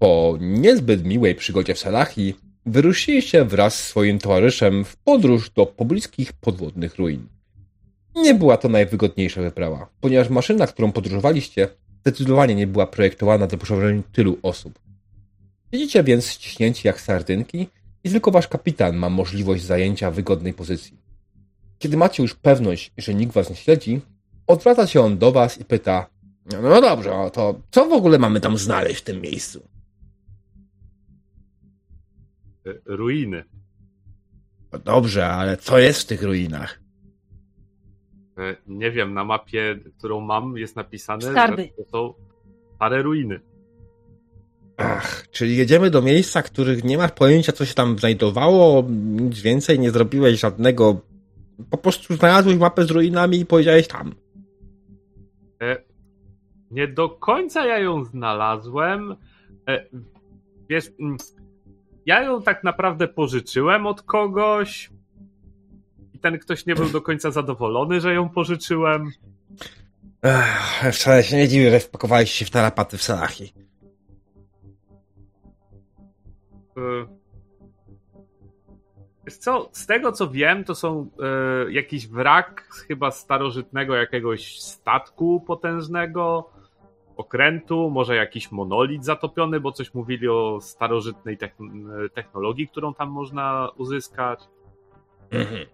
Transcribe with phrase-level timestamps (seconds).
[0.00, 2.34] Po niezbyt miłej przygodzie w Salahi
[2.66, 7.26] wyruszyliście wraz z swoim towarzyszem w podróż do pobliskich podwodnych ruin.
[8.16, 11.68] Nie była to najwygodniejsza wyprawa, ponieważ maszyna, którą podróżowaliście,
[12.00, 14.78] zdecydowanie nie była projektowana do przewożenia tylu osób.
[15.72, 17.68] Siedzicie więc ściśnięci jak sardynki
[18.04, 20.96] i tylko wasz kapitan ma możliwość zajęcia wygodnej pozycji.
[21.78, 24.00] Kiedy macie już pewność, że nikt was nie śledzi,
[24.46, 26.06] odwraca się on do was i pyta
[26.62, 29.79] no dobrze, to co w ogóle mamy tam znaleźć w tym miejscu?
[32.84, 33.44] Ruiny.
[34.72, 36.80] No dobrze, ale co jest w tych ruinach?
[38.38, 41.62] E, nie wiem, na mapie, którą mam, jest napisane, Skarby.
[41.62, 42.14] że to są
[42.76, 43.40] stare ruiny.
[44.76, 49.78] Ach, czyli jedziemy do miejsca, których nie masz pojęcia, co się tam znajdowało, nic więcej,
[49.78, 51.00] nie zrobiłeś żadnego.
[51.70, 54.14] Po prostu znalazłeś mapę z ruinami i powiedziałeś tam.
[55.62, 55.76] E,
[56.70, 59.16] nie do końca ja ją znalazłem.
[59.68, 59.86] E,
[60.68, 61.16] wiesz, mm,
[62.06, 64.90] ja ją tak naprawdę pożyczyłem od kogoś.
[66.14, 69.10] I ten ktoś nie był do końca zadowolony, że ją pożyczyłem.
[70.22, 73.52] Ech, wcale się nie dziwię, że wpakowałeś się w tarapaty w.
[76.76, 77.20] E,
[79.30, 81.10] Wiesz co, z tego co wiem, to są
[81.66, 86.50] e, jakiś wrak chyba starożytnego jakiegoś statku potężnego,
[87.20, 93.68] okrętu, może jakiś monolit zatopiony, bo coś mówili o starożytnej techn- technologii, którą tam można
[93.76, 94.40] uzyskać.
[95.30, 95.66] Mhm.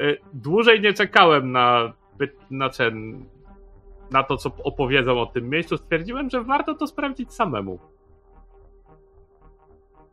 [0.00, 1.92] E, Dłużej nie czekałem na,
[2.50, 3.24] na, ten,
[4.10, 5.76] na to, co opowiedzą o tym miejscu.
[5.76, 7.78] Stwierdziłem, że warto to sprawdzić samemu.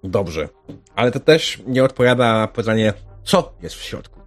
[0.03, 0.49] Dobrze.
[0.95, 4.19] Ale to też nie odpowiada na pytanie, co jest w środku.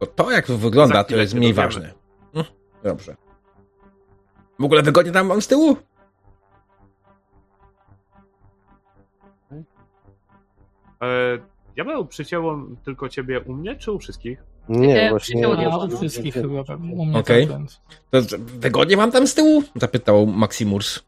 [0.00, 2.03] Bo to, jak to wygląda, to jest mniej ważne.
[2.84, 3.16] Dobrze.
[4.58, 5.76] W ogóle wygodnie tam mam z tyłu?
[11.02, 11.38] E,
[11.76, 14.42] ja bym przycięło tylko ciebie u mnie, czy u wszystkich?
[14.68, 15.40] Nie, właśnie.
[15.40, 17.80] nie, nie u wszystkich chyba, u mnie więc.
[18.10, 19.62] To wygodnie mam tam z tyłu?
[19.76, 21.00] Zapytał Maximurs.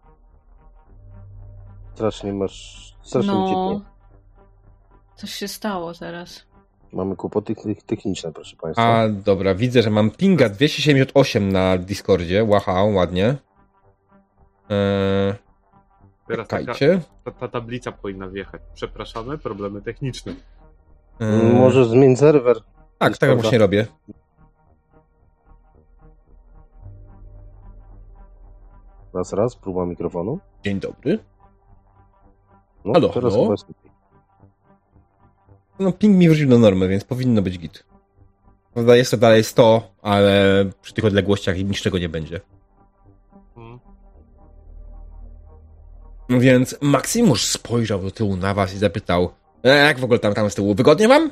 [1.94, 2.97] Strasznie masz.
[3.03, 3.81] Strasznie No.
[5.16, 6.47] Coś się stało teraz.
[6.97, 8.83] Mamy kłopoty techni- techniczne, proszę Państwa.
[8.83, 12.45] A, dobra, widzę, że mam pinga 278 na Discordzie.
[12.45, 13.37] Wow, ładnie.
[14.71, 15.34] Eee,
[16.29, 16.75] Teraz taka,
[17.25, 18.61] ta, ta tablica powinna wjechać.
[18.75, 20.34] Przepraszamy, problemy techniczne.
[21.21, 22.57] Eee, Może zmień serwer.
[22.99, 23.87] Tak, tak właśnie robię.
[29.15, 30.39] Raz, raz, próba mikrofonu.
[30.65, 31.19] Dzień dobry.
[32.84, 33.45] No, Halo, teraz halo?
[33.45, 33.85] chyba jest.
[35.78, 37.84] No, ping mi wrócił do normy, więc powinno być git.
[38.75, 42.41] Prawda, jest to dalej 100, ale przy tych odległościach niczego nie będzie.
[43.54, 43.78] Hmm.
[46.28, 49.31] Więc Maximusz spojrzał do tyłu na was i zapytał
[49.65, 50.75] e, jak w ogóle tam, tam z tyłu?
[50.75, 51.31] Wygodnie wam?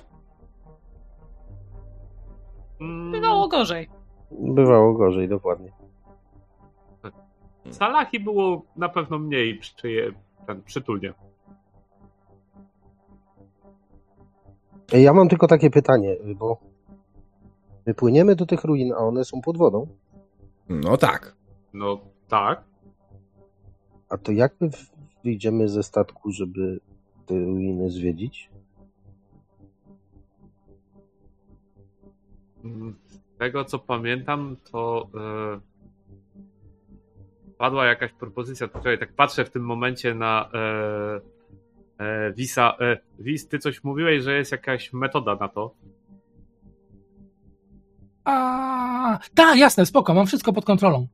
[2.81, 3.88] Mm, Bywało gorzej.
[4.31, 5.72] Bywało gorzej, dokładnie.
[7.71, 10.12] Salahi było na pewno mniej przyje,
[10.47, 11.12] ten, przytulnie.
[14.94, 16.60] Ja mam tylko takie pytanie, bo
[17.87, 19.87] my płyniemy do tych ruin, a one są pod wodą.
[20.69, 21.37] No tak.
[21.72, 22.65] No tak.
[24.09, 24.71] A to jak my
[25.25, 26.81] wyjdziemy ze statku, żeby
[27.27, 28.50] te ruiny zwiedzić?
[33.06, 35.60] Z tego co pamiętam, to e,
[37.59, 38.69] padła jakaś propozycja.
[38.69, 41.34] Czekaj, tak patrzę w tym momencie na e,
[41.99, 42.77] e, Wisa.
[42.81, 45.75] E, Wis, ty coś mówiłeś, że jest jakaś metoda na to.
[48.25, 51.09] A, tak, jasne, spoko, mam wszystko pod kontrolą.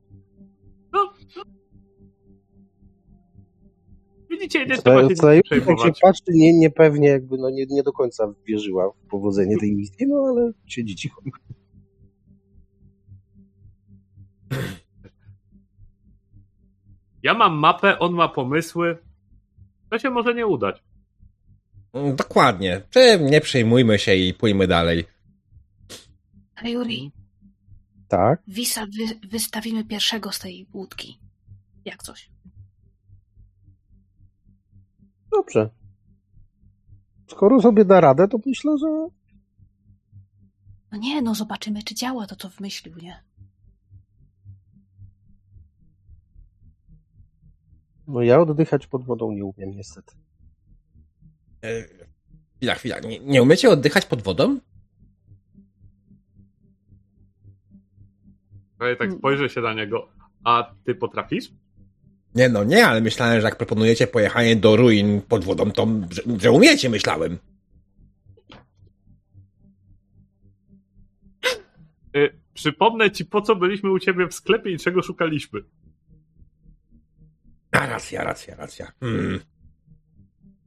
[4.29, 8.91] Widzicie, nie trzeba się się patrzy, nie, niepewnie, jakby no nie, nie do końca wierzyła
[8.91, 11.21] w powodzenie tej misji, no ale siedzi cicho.
[17.23, 18.97] Ja mam mapę, on ma pomysły.
[19.91, 20.83] To się może nie udać.
[21.93, 22.81] Mm, Dokładnie.
[22.89, 25.05] Czy nie przejmujmy się i pójmy dalej.
[26.55, 27.11] Ale Juri,
[28.07, 28.41] Tak?
[28.47, 31.19] Wisa wy, wystawimy pierwszego z tej łódki.
[31.85, 32.29] Jak coś.
[35.31, 35.69] Dobrze.
[37.27, 38.87] Skoro sobie da radę, to myślę, że
[40.91, 43.23] No nie, no zobaczymy, czy działa to, co wymyślił, nie?
[48.11, 50.15] No ja oddychać pod wodą nie umiem niestety.
[51.63, 51.83] E,
[52.61, 52.99] Chwila, chwila.
[52.99, 54.59] Nie, nie umiecie oddychać pod wodą?
[58.81, 60.07] Ja tak spojrzę się na niego.
[60.43, 61.51] A ty potrafisz?
[62.35, 66.21] Nie no, nie, ale myślałem, że jak proponujecie pojechanie do ruin pod wodą, to że,
[66.37, 67.37] że umiecie, myślałem.
[72.15, 75.61] Y, przypomnę ci, po co byliśmy u ciebie w sklepie i czego szukaliśmy.
[77.81, 78.91] A, racja, racja, racja.
[78.99, 79.39] Hmm.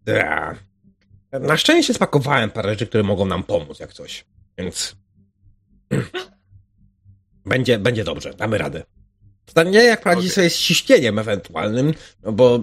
[0.06, 0.54] Ja.
[1.32, 4.24] Na szczęście spakowałem parę rzeczy, które mogą nam pomóc, jak coś.
[4.58, 4.96] Więc.
[7.46, 8.82] będzie, będzie dobrze, damy radę.
[9.46, 10.34] Pytanie, jak poradzić Okej.
[10.34, 12.60] sobie z ciśnieniem ewentualnym, no bo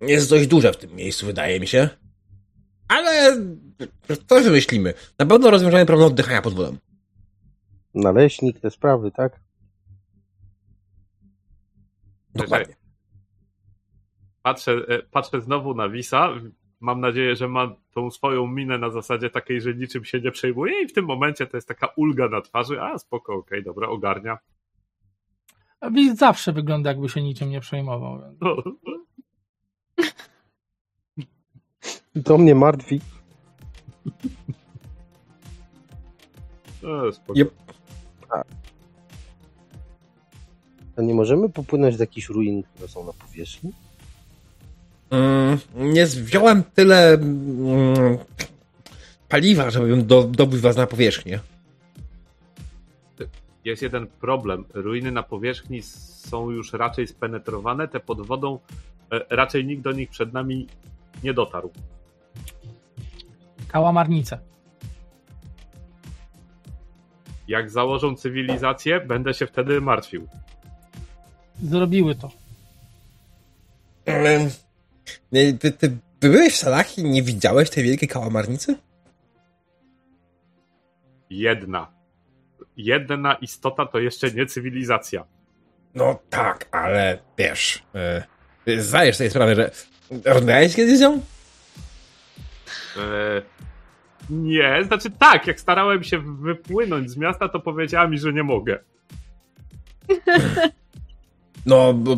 [0.00, 1.88] jest dość duże w tym miejscu, wydaje mi się.
[2.88, 3.36] Ale
[4.28, 4.94] coś wymyślimy.
[5.18, 6.76] Na pewno rozwiążemy problem oddychania pod wodą.
[7.94, 9.40] Naleśnik, te sprawy, tak?
[12.34, 12.81] Dokładnie.
[14.42, 16.28] Patrzę, e, patrzę znowu na Wisa.
[16.80, 20.82] Mam nadzieję, że ma tą swoją minę na zasadzie takiej, że niczym się nie przejmuje
[20.82, 22.82] i w tym momencie to jest taka ulga na twarzy.
[22.82, 24.38] A, spoko, okej, dobra, ogarnia.
[25.92, 28.22] Widz zawsze wygląda, jakby się niczym nie przejmował.
[28.40, 28.56] No,
[32.24, 33.00] To mnie martwi.
[36.82, 37.38] no, spoko.
[37.38, 37.50] Jep.
[40.96, 43.72] A nie możemy popłynąć do jakichś ruin, które są na powierzchni?
[45.12, 48.18] Mm, nie wziąłem tyle mm,
[49.28, 51.40] paliwa, żebym do, dobył was na powierzchnię.
[53.64, 54.64] Jest jeden problem.
[54.74, 58.58] Ruiny na powierzchni są już raczej spenetrowane, te pod wodą
[59.12, 60.66] e, raczej nikt do nich przed nami
[61.24, 61.70] nie dotarł.
[63.68, 64.38] Kałamarnice.
[67.48, 70.28] Jak założą cywilizację, będę się wtedy martwił.
[71.62, 72.30] Zrobiły to.
[75.32, 78.76] Nie, Ty, ty byłeś w Salach i nie widziałeś tej wielkiej kałamarnicy?
[81.30, 81.92] Jedna.
[82.76, 85.24] Jedna istota to jeszcze nie cywilizacja.
[85.94, 87.82] No tak, ale wiesz,
[88.66, 89.70] y, zdajesz sobie sprawę, że
[90.24, 91.22] rozmawiałeś kiedyś z nią?
[92.96, 93.42] E,
[94.30, 98.78] nie, znaczy tak, jak starałem się wypłynąć z miasta, to powiedziała mi, że nie mogę.
[101.66, 102.16] No, bo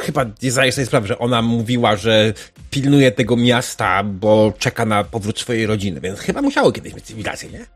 [0.00, 2.32] chyba nie zdajesz sobie sprawę, że ona mówiła, że
[2.70, 7.50] pilnuje tego miasta, bo czeka na powrót swojej rodziny, więc chyba musiało kiedyś mieć cywilizację,
[7.50, 7.66] nie?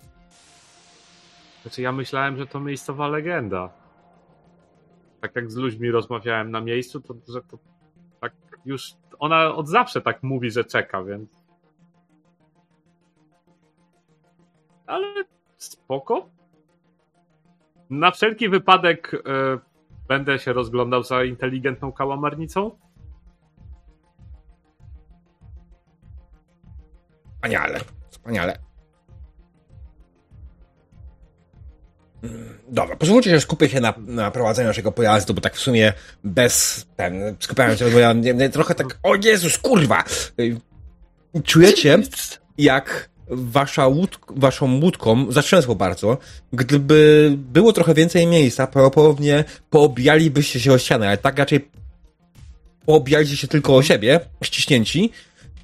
[1.63, 3.71] Znaczy ja myślałem, że to miejscowa legenda.
[5.21, 7.59] Tak jak z ludźmi rozmawiałem na miejscu, to że to
[8.21, 8.33] tak
[8.65, 11.31] już ona od zawsze tak mówi, że czeka, więc.
[14.87, 15.07] Ale
[15.57, 16.29] spoko.
[17.91, 19.59] Na wszelki wypadek e,
[20.11, 22.71] będę się rozglądał za inteligentną kałamarnicą.
[27.35, 27.81] Wspaniale,
[28.11, 28.59] wspaniale.
[32.23, 35.93] Mm, Dobra, pozwólcie, że skupię się na, na prowadzeniu naszego pojazdu, bo tak w sumie
[36.25, 37.37] bez ten,
[37.77, 40.05] się, bo ja nie, nie, trochę tak, o Jezus, kurwa!
[40.41, 40.61] Y,
[41.45, 41.99] Czujecie,
[42.59, 46.19] jak wasza łód, waszą łódką zatrzęsło bardzo.
[46.53, 51.69] Gdyby było trochę więcej miejsca, prawdopodobnie poobijalibyście się o ścianę, ale tak raczej
[52.87, 55.11] poobijaliście się tylko o siebie, ściśnięci,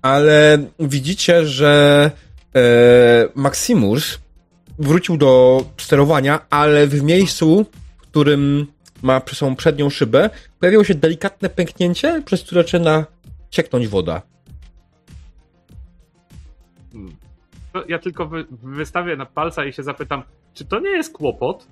[0.03, 2.11] ale widzicie, że
[2.57, 2.61] e,
[3.35, 4.19] Maximus
[4.79, 7.67] wrócił do sterowania, ale w miejscu,
[7.97, 8.67] w którym
[9.03, 10.31] ma sobą przednią szybę,
[10.61, 13.07] pojawiło się delikatne pęknięcie, przez które zaczyna
[13.51, 14.23] cieknąć woda.
[17.89, 20.23] Ja tylko wy, wystawię na palca i się zapytam,
[20.55, 21.67] czy to nie jest kłopot?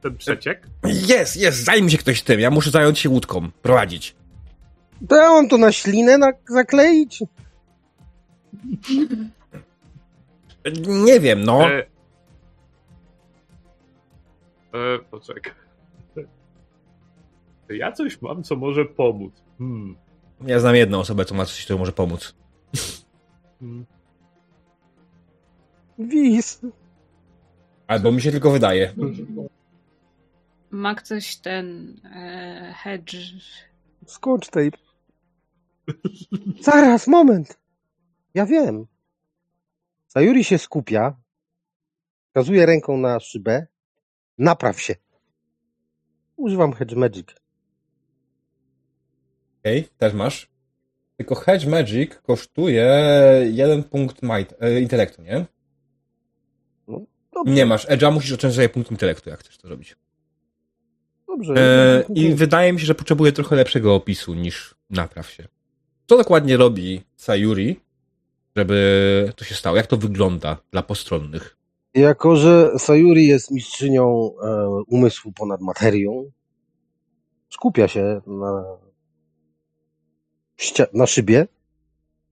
[0.00, 0.66] Ten przeciek?
[0.84, 2.40] Jest, jest, zajmie się ktoś tym.
[2.40, 4.16] Ja muszę zająć się łódką, prowadzić.
[5.08, 7.22] To ja mam to na ślinę na, zakleić?
[10.86, 11.70] Nie wiem, no.
[11.70, 11.86] E, e,
[15.10, 15.52] poczekaj.
[17.68, 19.34] Ja coś mam, co może pomóc.
[19.58, 19.96] Hmm.
[20.46, 22.34] Ja znam jedną osobę, co ma coś, co może pomóc.
[23.60, 23.86] Hmm.
[25.98, 26.60] Wis.
[27.86, 28.94] Albo mi się tylko wydaje.
[30.70, 33.16] Ma ktoś ten e, hedge.
[34.06, 34.78] Scotch tape.
[36.60, 37.58] Zaraz, moment.
[38.34, 38.86] Ja wiem.
[40.08, 41.16] Sayuri się skupia,
[42.26, 43.66] wskazuje ręką na szybę.
[44.38, 44.94] Napraw się.
[46.36, 47.28] Używam Hedge Magic.
[49.60, 50.50] Okej, okay, też masz.
[51.16, 52.86] Tylko Hedge Magic kosztuje
[53.52, 55.46] jeden punkt might, e, intelektu, nie?
[57.36, 57.86] Dobrze, Nie masz.
[57.86, 59.96] Edge'a musisz odciąć sobie punkt intelektu, jak chcesz to robić.
[61.26, 61.54] dobrze.
[61.56, 65.48] E, I wydaje mi się, że potrzebuje trochę lepszego opisu niż napraw się.
[66.06, 67.80] Co dokładnie robi Sayuri,
[68.56, 69.76] żeby to się stało?
[69.76, 71.56] Jak to wygląda dla postronnych?
[71.94, 76.30] Jako, że Sayuri jest mistrzynią e, umysłu ponad materią,
[77.50, 78.64] skupia się na
[80.92, 81.46] na szybie.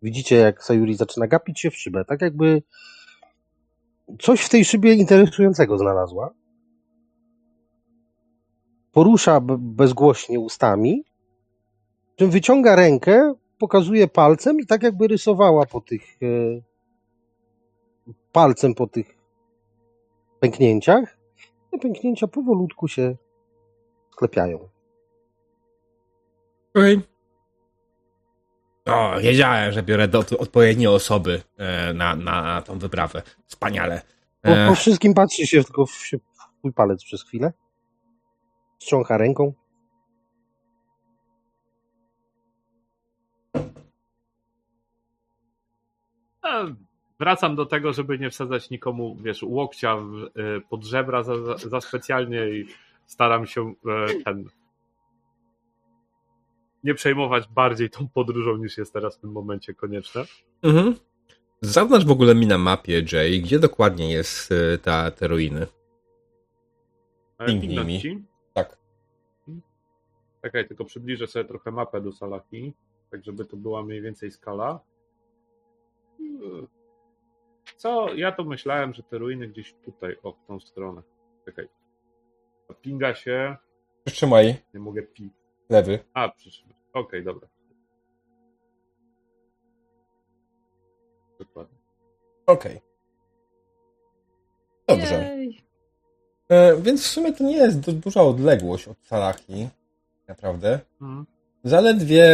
[0.03, 2.05] Widzicie, jak Sayuri zaczyna gapić się w szybę.
[2.05, 2.63] Tak jakby
[4.21, 6.35] coś w tej szybie interesującego znalazła.
[8.93, 11.05] Porusza bezgłośnie ustami,
[12.17, 16.27] czym wyciąga rękę, pokazuje palcem i tak jakby rysowała po tych e,
[18.33, 19.19] palcem po tych
[20.41, 21.19] pęknięciach.
[21.71, 23.17] Te pęknięcia powolutku się
[24.11, 24.69] sklepiają.
[26.75, 27.13] Okej.
[28.87, 33.23] O, wiedziałem, że biorę do, odpowiednie osoby e, na, na tą wyprawę.
[33.47, 34.03] Wspaniale.
[34.43, 37.53] Po, E, po wszystkim patrzy się tylko w, się w swój palec przez chwilę.
[38.79, 39.53] Strzącha ręką.
[46.43, 46.64] A,
[47.21, 51.81] Wracam do tego, żeby nie wsadzać nikomu, wiesz, łokcia w, y, pod żebra za, za,
[51.81, 52.67] specjalnie i
[53.07, 54.45] staram się e, ten
[56.85, 60.25] nie przejmować bardziej tą podróżą niż jest teraz w tym momencie konieczne.
[60.62, 60.95] mhm.
[61.61, 65.67] Zaznacz w ogóle mi na mapie, Jay, gdzie dokładnie jest e, ta, te ruiny.
[67.47, 68.25] Pingnąć mi.
[68.55, 68.79] Tak.
[70.43, 72.73] Czekaj, tylko przybliżę sobie trochę mapę do Salaki,
[73.11, 74.81] tak żeby to była mniej więcej skala.
[77.76, 78.14] Co?
[78.14, 81.03] Ja to myślałem, że te ruiny gdzieś tutaj, o, w tą stronę.
[81.45, 81.69] Czekaj.
[82.81, 83.57] Pinga się.
[84.05, 85.31] Przytrzymaj Nie mogę pi.
[85.71, 85.99] Lewy.
[86.14, 86.73] A, przyszedł.
[86.92, 87.49] Okej, dobra.
[91.38, 91.78] Dokładnie.
[92.47, 92.80] Okej.
[94.88, 95.35] Dobrze.
[95.37, 95.64] Jej.
[96.49, 99.68] E, więc w sumie to nie jest du- duża odległość od Salahi.
[100.28, 100.80] Naprawdę.
[101.00, 101.26] Mhm.
[101.64, 102.26] Zaledwie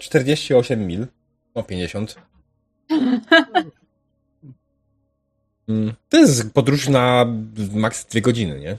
[0.00, 1.06] 48 mil.
[1.54, 2.14] No 50.
[5.68, 7.26] Mm, To jest podróż na
[7.74, 8.78] maks dwie godziny, nie?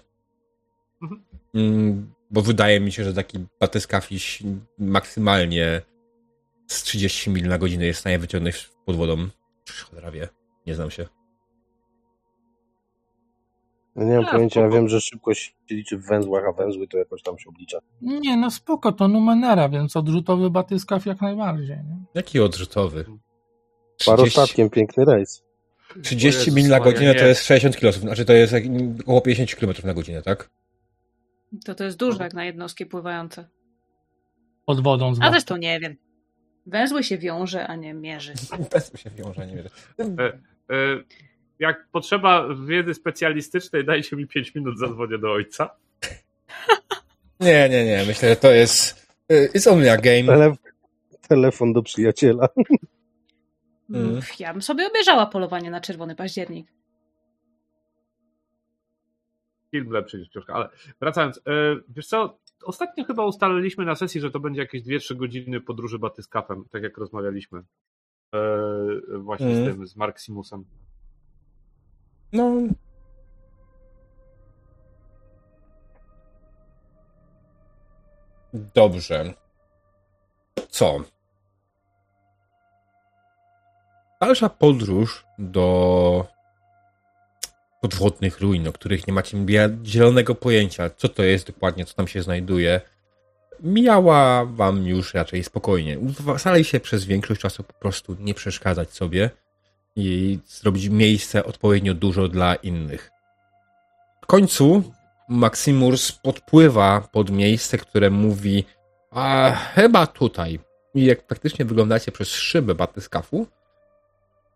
[1.55, 2.13] Mhm.
[2.31, 4.43] Bo wydaje mi się, że taki batyskafiś
[4.77, 5.81] maksymalnie
[6.67, 9.27] z 30 mil na godzinę jest w stanie wyciągnąć pod wodą.
[9.89, 10.27] Cholera wie,
[10.67, 11.05] nie znam się.
[13.95, 14.75] Ja nie mam pojęcia, ja spoko.
[14.75, 17.79] wiem, że szybkość się liczy w węzłach, a węzły to jakoś tam się oblicza.
[18.01, 21.77] Nie, no spoko, to Numenera, więc odrzutowy batyskaw jak najbardziej.
[21.77, 21.97] Nie?
[22.13, 23.03] Jaki odrzutowy?
[23.03, 23.21] 30,
[24.05, 25.43] Parostatkiem piękny rejs.
[26.03, 28.53] 30 Jezus mil na godzinę to jest 60 km, znaczy to jest
[29.01, 30.49] około 50 km na godzinę, tak?
[31.65, 33.47] To to jest dużo jak na jednostki pływające.
[34.65, 35.31] Pod wodą A zwłaszcza.
[35.31, 35.95] zresztą nie wiem.
[36.65, 38.33] Węzły się wiąże, a nie mierzy.
[38.73, 39.67] Bez się wiąże, nie wiem.
[40.19, 41.03] E,
[41.59, 45.69] Jak potrzeba wiedzy specjalistycznej, dajcie mi 5 minut, zadzwonię do ojca.
[47.39, 50.23] Nie, nie, nie, myślę, że to jest y, it's only a game.
[50.25, 50.53] Tele...
[51.27, 52.49] Telefon do przyjaciela.
[53.89, 54.19] Mm.
[54.39, 56.67] Ja bym sobie obejrzała polowanie na czerwony październik.
[59.71, 60.69] Film lepszy niż książka, ale
[61.01, 61.37] wracając.
[61.37, 61.41] e,
[61.89, 66.65] Wiesz co, ostatnio chyba ustaliliśmy na sesji, że to będzie jakieś 2-3 godziny podróży batyskafem,
[66.71, 67.59] tak jak rozmawialiśmy.
[68.35, 68.39] E,
[69.19, 69.77] Właśnie z Mhm.
[69.77, 70.65] tym, z Marksimusem.
[72.33, 72.51] No.
[78.53, 79.33] Dobrze.
[80.69, 80.97] Co?
[84.21, 86.25] Dalsza podróż do
[87.81, 89.37] podwodnych ruin, o których nie macie
[89.85, 92.81] zielonego pojęcia, co to jest dokładnie, co tam się znajduje,
[93.63, 95.97] mijała wam już raczej spokojnie.
[96.37, 99.29] Starali się przez większość czasu po prostu nie przeszkadzać sobie
[99.95, 103.11] i zrobić miejsce odpowiednio dużo dla innych.
[104.23, 104.83] W końcu
[105.29, 108.63] Maximurs podpływa pod miejsce, które mówi
[109.11, 110.59] a chyba tutaj.
[110.95, 113.47] I jak praktycznie wyglądacie przez szybę batyskafu,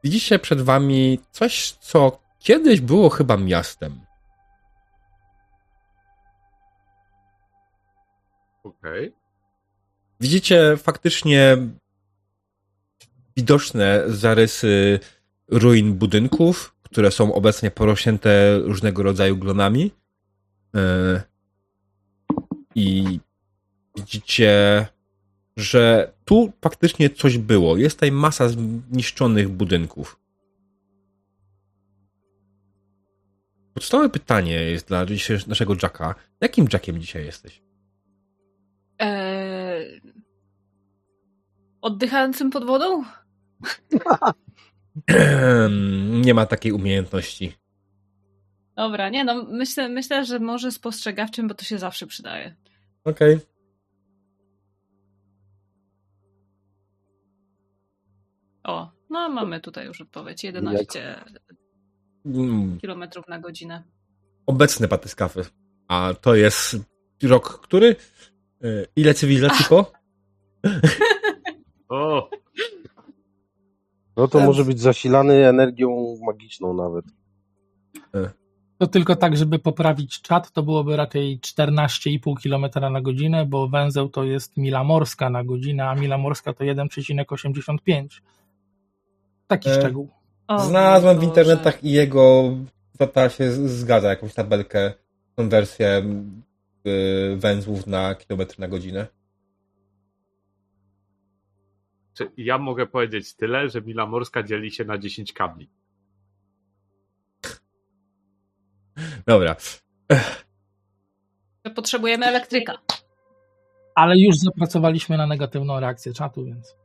[0.03, 3.99] widzicie przed wami coś, co kiedyś było chyba miastem.
[8.63, 9.13] Okej.
[10.19, 11.57] Widzicie faktycznie
[13.37, 14.99] widoczne zarysy
[15.47, 19.91] ruin budynków, które są obecnie porośnięte różnego rodzaju glonami.
[20.73, 21.21] Yy,
[22.75, 23.19] I
[23.97, 24.85] widzicie,
[25.57, 27.77] że tu faktycznie coś było.
[27.77, 30.22] Jest tutaj masa zniszczonych budynków.
[33.73, 35.05] Podstawowe pytanie jest dla
[35.47, 36.15] naszego Jacka.
[36.41, 37.61] Jakim Jackiem dzisiaj jesteś?
[38.99, 40.01] Eee...
[41.81, 43.03] Oddychającym pod wodą?
[46.25, 47.53] Nie ma takiej umiejętności.
[48.75, 52.55] Dobra, nie no, myślę, myślę, że może spostrzegawczym, bo to się zawsze przydaje.
[53.03, 53.39] Okej.
[58.63, 60.43] O, no mamy tutaj już odpowiedź.
[60.43, 61.23] 11
[62.25, 63.83] Mm, km na godzinę.
[64.45, 65.45] Obecne batyskafy.
[65.87, 66.75] A to jest
[67.23, 67.95] rok który?
[68.63, 69.91] Y, Ile cywilizacji po?
[71.89, 72.29] O,
[74.17, 77.05] No to może być zasilany energią magiczną nawet.
[78.77, 84.09] To tylko tak, żeby poprawić czat, to byłoby raczej 14,5 km na godzinę, bo węzeł
[84.09, 88.21] to jest mila morska na godzinę, a mila morska to 1,85.
[89.47, 90.09] Taki E, szczegół.
[90.47, 92.43] O, Znalazłem w internetach i jego
[92.99, 94.93] data się zgadza, jakąś tabelkę,
[95.35, 96.03] konwersję
[96.87, 99.07] y, węzłów na kilometr na godzinę.
[102.13, 105.69] czy ja mogę powiedzieć tyle, że Mila Morska dzieli się na 10 kabli.
[109.27, 109.55] Dobra.
[111.75, 112.77] Potrzebujemy elektryka.
[113.95, 116.75] Ale już zapracowaliśmy na negatywną reakcję czatu, więc.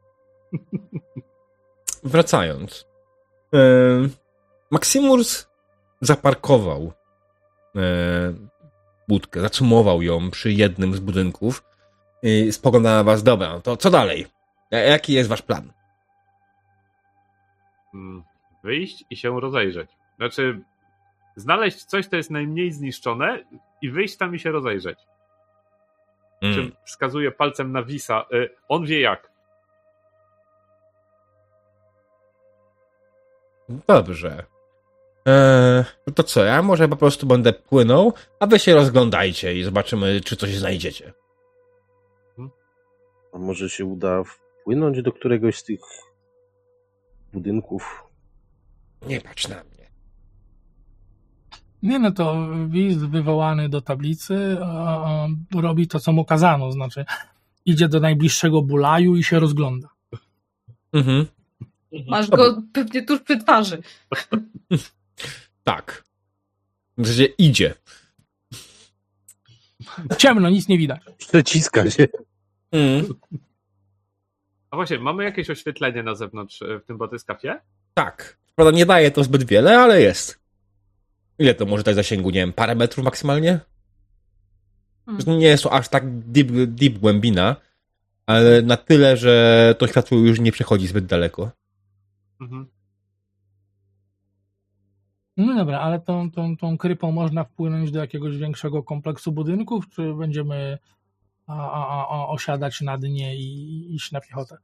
[2.05, 2.88] Wracając.
[3.53, 4.09] Yy,
[4.71, 5.49] Maximus
[6.01, 6.93] zaparkował
[7.75, 7.83] yy,
[9.09, 11.65] budkę, zacumował ją przy jednym z budynków
[12.23, 13.23] i spogląda na was.
[13.23, 14.27] Dobra, no to co dalej?
[14.71, 15.73] Ja- Jaki jest wasz plan?
[17.95, 18.23] Mm,
[18.65, 19.91] Wyjść i się rozejrzeć.
[20.17, 20.61] Znaczy,
[21.37, 23.45] znaleźć coś, co jest najmniej zniszczone
[23.83, 24.99] i wyjść tam i się rozejrzeć.
[26.43, 26.55] Mm.
[26.55, 28.25] Czym wskazuje palcem na Wisa.
[28.33, 29.28] Y, On wie jak.
[33.69, 34.45] Dobrze.
[35.27, 35.85] Eee,
[36.15, 40.37] to co, ja może po prostu będę płynął, a wy się rozglądajcie i zobaczymy, czy
[40.37, 41.13] coś znajdziecie.
[43.33, 45.81] A może się uda wpłynąć do któregoś z tych
[47.33, 48.05] budynków?
[49.07, 49.91] Nie patrz na mnie.
[51.83, 57.05] Nie no to Wiz wywołany do tablicy a, a, robi to, co mu kazano, znaczy
[57.65, 59.89] idzie do najbliższego bulaju i się rozgląda.
[60.93, 61.27] Mhm.
[62.07, 63.83] Masz go pewnie tuż przy twarzy.
[65.65, 66.05] Tak.
[66.99, 67.75] W zasadzie idzie.
[70.19, 71.01] Ciemno, nic nie widać.
[71.19, 72.09] Przeciska się.
[72.73, 73.07] Mm.
[74.71, 77.61] A właśnie, mamy jakieś oświetlenie na zewnątrz y, w tym batyskafie?
[77.95, 78.39] Tak.
[78.55, 80.39] Prawda, nie daje to zbyt wiele, ale jest.
[81.39, 82.31] Ile to może dać zasięgu?
[82.31, 83.61] Nie wiem, parę metrów maksymalnie?
[85.07, 85.39] Hmm.
[85.39, 87.57] Nie jest to aż tak deep, deep głębina,
[88.27, 91.51] ale na tyle, że to światło już nie przechodzi zbyt daleko.
[92.41, 92.71] Mhm.
[95.37, 100.15] No dobra, ale tą, tą, tą krypą można wpłynąć do jakiegoś większego kompleksu budynków, czy
[100.15, 100.79] będziemy
[101.47, 104.57] a, a, a, osiadać na dnie i i iść na piechotę?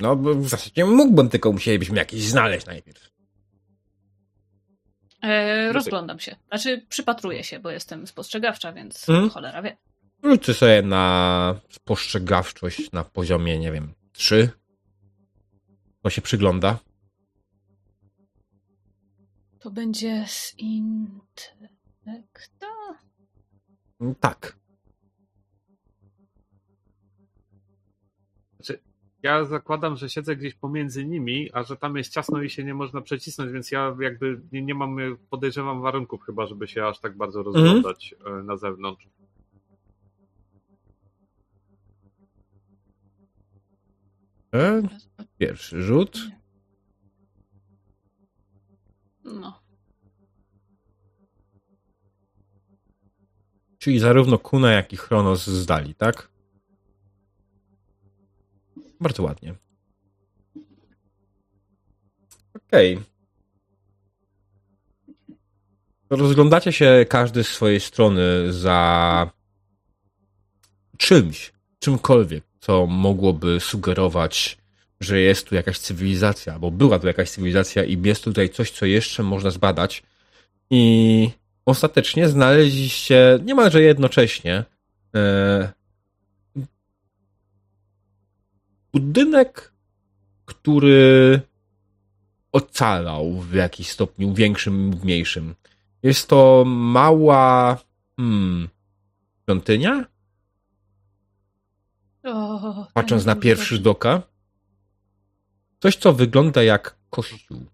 [0.00, 3.10] No, bo w zasadzie mógłbym, tylko musielibyśmy jakieś znaleźć najpierw.
[5.22, 6.36] E, rozglądam się.
[6.48, 9.30] Znaczy, przypatruję się, bo jestem spostrzegawcza, więc Mhm.
[9.30, 9.76] cholera wie.
[10.22, 14.50] Rzućcie sobie na spostrzegawczość na poziomie, nie wiem, 3.
[16.02, 16.78] To się przygląda.
[19.58, 21.72] To będzie z intelekta?
[24.20, 24.62] Tak.
[29.22, 32.74] Ja zakładam, że siedzę gdzieś pomiędzy nimi, a że tam jest ciasno i się nie
[32.74, 34.96] można przecisnąć, więc ja jakby nie, nie mam,
[35.30, 39.08] podejrzewam, warunków chyba, żeby się aż tak bardzo rozglądać y, na zewnątrz.
[44.54, 44.82] E,
[45.38, 46.18] Pierwszy rzut.
[49.24, 49.62] No.
[53.78, 56.28] Czyli zarówno Kuna, jak i Chronos zdali, tak?
[59.00, 59.54] Bardzo ładnie.
[62.54, 62.98] Okej.
[66.08, 69.30] To Rozglądacie się każdy z swojej strony za
[70.98, 74.58] czymś, czymkolwiek, co mogłoby sugerować,
[75.00, 78.86] że jest tu jakaś cywilizacja, albo była tu jakaś cywilizacja i jest tutaj coś, co
[78.86, 80.02] jeszcze można zbadać.
[80.70, 81.30] I
[81.66, 84.64] ostatecznie znaleźliście niemalże jednocześnie
[85.14, 85.72] e,
[88.92, 89.72] budynek,
[90.44, 91.40] który
[92.52, 95.54] ocalał w jakiś stopniu, większym lub mniejszym.
[96.02, 97.78] Jest to mała
[98.16, 98.68] hmm,
[99.42, 100.11] świątynia?
[102.24, 104.22] O, Patrząc na pierwszy z oka.
[105.80, 107.66] Coś, co wygląda jak kościół.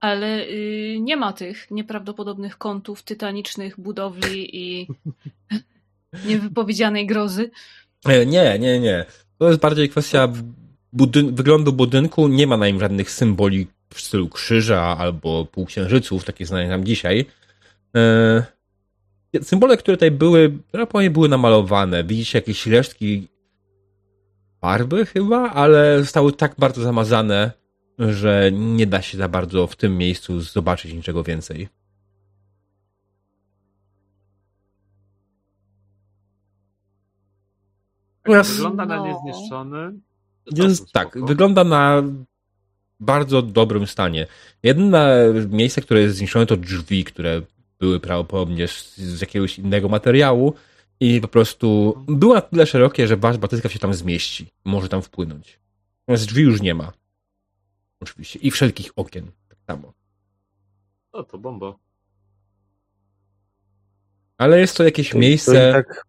[0.00, 4.86] Ale y, nie ma tych nieprawdopodobnych kątów, tytanicznych budowli i
[6.28, 7.50] niewypowiedzianej grozy.
[8.06, 9.04] E, Nie, nie, nie.
[9.38, 10.28] To jest bardziej kwestia
[10.96, 12.28] budyn- wyglądu budynku.
[12.28, 17.26] Nie ma na nim żadnych symboli w stylu krzyża albo półksiężyców, takie znane nam dzisiaj.
[17.96, 22.04] E, symbole, które tutaj były, prawdopodobnie były namalowane.
[22.04, 23.28] Widzicie jakieś resztki
[24.60, 27.52] farby chyba, ale zostały tak bardzo zamazane,
[27.98, 31.68] że nie da się za bardzo w tym miejscu zobaczyć niczego więcej.
[38.22, 39.06] Tak, wygląda na no.
[39.06, 39.92] niezniszczony.
[40.56, 42.02] Jest, tak, wygląda na
[43.00, 44.26] bardzo dobrym stanie.
[44.62, 47.42] Jedyne miejsce, które jest zniszczone, to drzwi, które
[47.78, 50.54] były prawdopodobnie z, z jakiegoś innego materiału
[51.00, 54.46] i po prostu były na tyle szerokie, że wasz batyska się tam zmieści.
[54.64, 55.58] Może tam wpłynąć.
[56.00, 56.92] Natomiast drzwi już nie ma.
[58.00, 58.38] Oczywiście.
[58.38, 59.30] I wszelkich okien.
[59.48, 59.92] Tak samo.
[61.12, 61.74] O, to bomba.
[64.38, 66.04] Ale jest to jakieś To, miejsce, to, tak,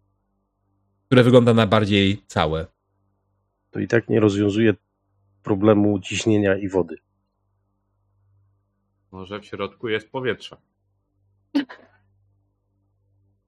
[1.06, 2.66] które wygląda na bardziej całe.
[3.70, 4.74] to i tak nie rozwiązuje
[5.42, 6.96] problemu ciśnienia i wody.
[9.10, 10.56] Może w środku jest powietrze.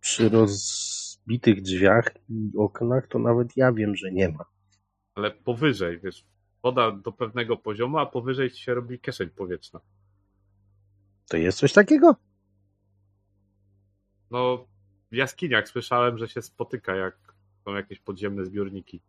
[0.01, 4.45] Przy rozbitych drzwiach i oknach to nawet ja wiem, że nie ma.
[5.15, 6.25] Ale powyżej, wiesz,
[6.63, 9.81] woda do pewnego poziomu, a powyżej się robi kieszeń powietrzna.
[11.29, 12.17] To jest coś takiego?
[14.31, 14.67] No,
[15.11, 17.35] w jaskiniach słyszałem, że się spotyka, jak
[17.65, 19.01] są jakieś podziemne zbiorniki.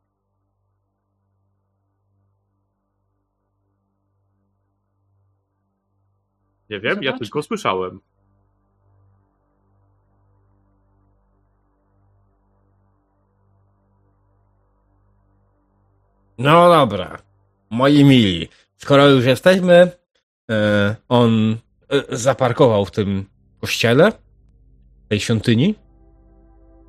[6.69, 7.19] Nie wiem, ja Zobaczmy.
[7.19, 7.99] tylko słyszałem.
[16.43, 17.21] No dobra.
[17.69, 19.91] Moi mili, skoro już jesteśmy,
[20.51, 21.57] e, on
[21.89, 23.25] e, zaparkował w tym
[23.61, 24.11] kościele,
[25.09, 25.75] tej świątyni.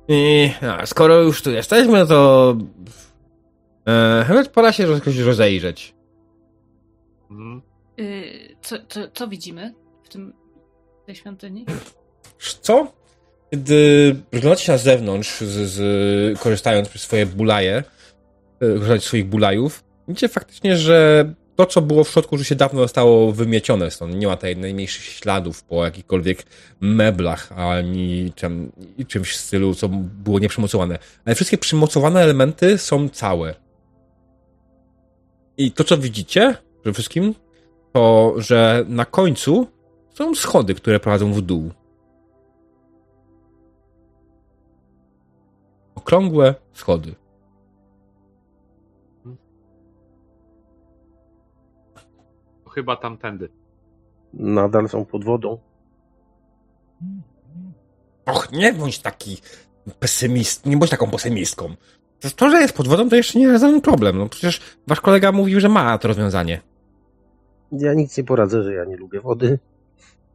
[0.07, 0.51] I
[0.85, 2.55] skoro już tu jesteśmy, to
[3.87, 5.95] e, chyba pora się jakoś rozejrzeć.
[7.31, 7.61] Mhm.
[7.99, 10.33] Y, co, co, co widzimy w tym
[11.03, 11.65] w tej świątyni?
[12.61, 12.93] Co?
[13.51, 17.83] Gdy wyglądacie na zewnątrz, z, z, korzystając przez swoje bulaje,
[18.59, 22.55] e, korzystając z swoich bulajów, widzicie faktycznie, że to, co było w środku, że się
[22.55, 24.15] dawno zostało wymiecione stąd.
[24.15, 26.43] Nie ma tutaj najmniejszych śladów po jakichkolwiek
[26.81, 28.71] meblach, ani czym,
[29.07, 30.99] czymś w stylu, co było nieprzymocowane.
[31.25, 33.55] Ale wszystkie przymocowane elementy są całe.
[35.57, 37.35] I to, co widzicie przede wszystkim,
[37.93, 39.67] to, że na końcu
[40.13, 41.71] są schody, które prowadzą w dół.
[45.95, 47.15] Okrągłe schody.
[52.75, 53.49] Chyba tamtędy.
[54.33, 55.57] Nadal są pod wodą.
[58.25, 59.37] Och, nie bądź taki
[59.99, 61.75] pesymist, nie bądź taką pesymistką.
[62.35, 64.17] To, że jest pod wodą, to jeszcze nie jest żaden problem.
[64.17, 66.61] No przecież wasz kolega mówił, że ma to rozwiązanie.
[67.71, 69.59] Ja nic nie poradzę, że ja nie lubię wody.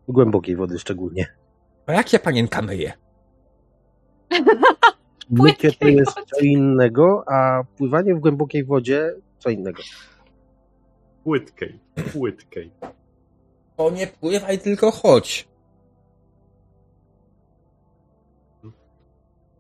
[0.09, 1.27] Głębokiej wody szczególnie.
[1.87, 2.93] A jak ja panienka myję?
[5.31, 9.83] Mycie to Płytkiej jest co innego, a pływanie w głębokiej wodzie co innego.
[11.25, 11.79] Płytkej.
[12.03, 12.71] Płytkej.
[13.77, 15.49] To nie pływaj, tylko chodź.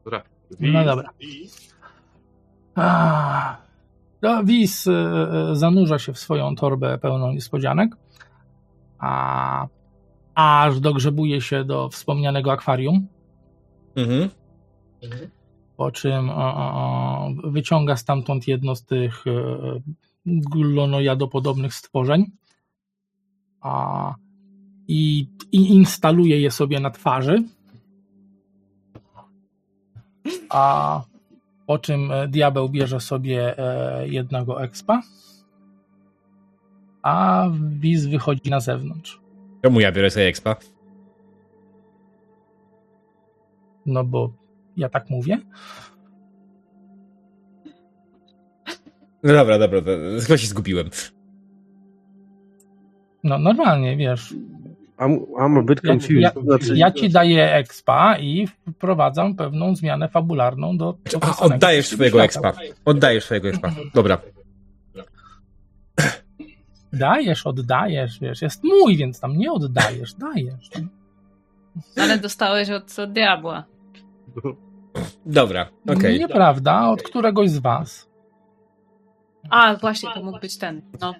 [0.04, 0.22] Dobra.
[0.60, 1.10] No dobra.
[1.20, 1.74] Wis.
[2.74, 3.56] Ah.
[4.22, 7.90] No, Wis e, e, zanurza się w swoją torbę pełną niespodzianek,
[8.98, 9.66] a
[10.34, 13.06] aż dogrzebuje się do wspomnianego akwarium,
[13.96, 14.28] Mhm.
[15.76, 19.24] po czym o, o, o, wyciąga stamtąd jedno z tych
[20.26, 22.30] e, glonojadopodobnych stworzeń
[23.60, 24.14] a,
[24.88, 27.42] i, i instaluje je sobie na twarzy.
[30.50, 31.02] A
[31.66, 35.02] po czym e, diabeł bierze sobie e, jednego expa,
[37.02, 39.20] a Wiz wychodzi na zewnątrz.
[39.62, 40.56] Czemu ja biorę sobie expa?
[43.86, 44.32] No bo
[44.76, 45.38] ja tak mówię.
[49.22, 50.20] No dobra, dobra, dobra.
[50.26, 50.90] chyba się zgubiłem.
[53.24, 54.34] No normalnie, wiesz.
[54.98, 56.20] I'm, I'm a bit Ja, confused.
[56.22, 60.94] ja, to znaczy, ja ci daję expa i wprowadzam pewną zmianę fabularną do.
[61.12, 62.52] do A, oddajesz swojego expa.
[62.84, 63.70] Oddajesz swojego expa.
[63.94, 64.18] Dobra.
[66.92, 68.42] Dajesz, oddajesz, wiesz.
[68.42, 70.70] Jest mój, więc tam nie oddajesz, dajesz.
[71.96, 73.64] Ale dostałeś od, od diabła.
[75.26, 76.18] Dobra, okej.
[76.18, 78.09] Nieprawda, od któregoś z was.
[79.50, 80.82] A, właśnie, to mógł być ten.
[81.00, 81.14] No.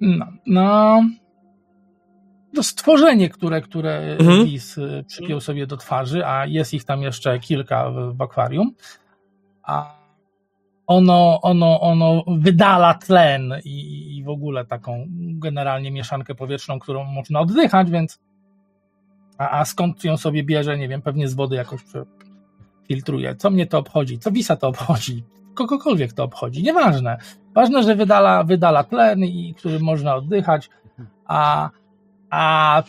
[0.00, 1.02] No, no
[2.54, 4.44] to stworzenie, które, które Mhm.
[4.44, 8.74] Lis y, przypiął sobie do twarzy, a jest ich tam jeszcze kilka w, w akwarium.
[9.62, 10.00] A
[10.86, 15.06] ono, ono, ono wydala tlen i, i w ogóle taką
[15.38, 18.18] generalnie mieszankę powietrzną, którą można oddychać, więc
[19.38, 21.80] a, a skąd ją sobie bierze, nie wiem, pewnie z wody jakoś
[22.88, 23.36] filtruje.
[23.36, 24.18] Co mnie to obchodzi?
[24.18, 25.24] Co Wisa to obchodzi?
[25.54, 27.18] Kogokolwiek to obchodzi, nieważne.
[27.54, 30.70] Ważne, że wydala, wydala tlen, i który można oddychać,
[31.26, 31.70] a,
[32.30, 32.82] a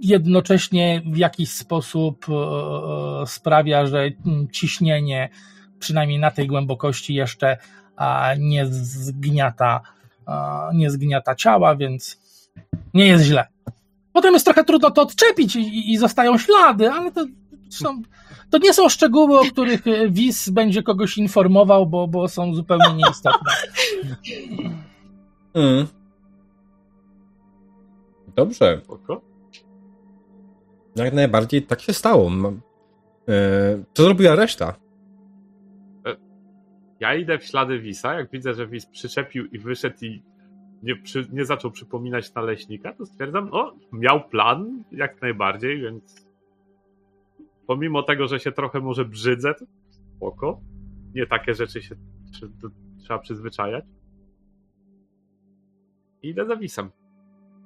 [0.00, 4.10] jednocześnie w jakiś sposób e, sprawia, że
[4.52, 5.28] ciśnienie
[5.78, 7.56] przynajmniej na tej głębokości jeszcze
[7.96, 9.80] a, nie zgniata,
[10.26, 12.20] a, nie zgniata ciała, więc
[12.94, 13.46] nie jest źle.
[14.12, 17.26] Potem jest trochę trudno to odczepić i, i zostają ślady, ale to
[17.70, 18.02] są,
[18.50, 23.52] to nie są szczegóły, o których WIS będzie kogoś informował, bo, bo są zupełnie nieistotne.
[25.54, 25.86] Mm.
[28.36, 28.80] Dobrze.
[28.88, 29.20] Oko?
[30.96, 32.30] Jak najbardziej tak się stało.
[33.28, 34.74] E, Co zrobiła reszta?
[37.00, 38.14] Ja idę w ślady Wisa.
[38.14, 40.22] Jak widzę, że Wis przyczepił i wyszedł i
[40.82, 46.27] nie, przy, nie zaczął przypominać naleśnika, to stwierdzam, o, miał plan jak najbardziej, więc
[47.68, 49.64] pomimo tego, że się trochę może brzydzę, to
[50.16, 50.60] spoko.
[51.14, 51.94] Nie takie rzeczy się
[53.02, 53.84] trzeba przyzwyczajać.
[56.22, 56.90] I idę za Wisem.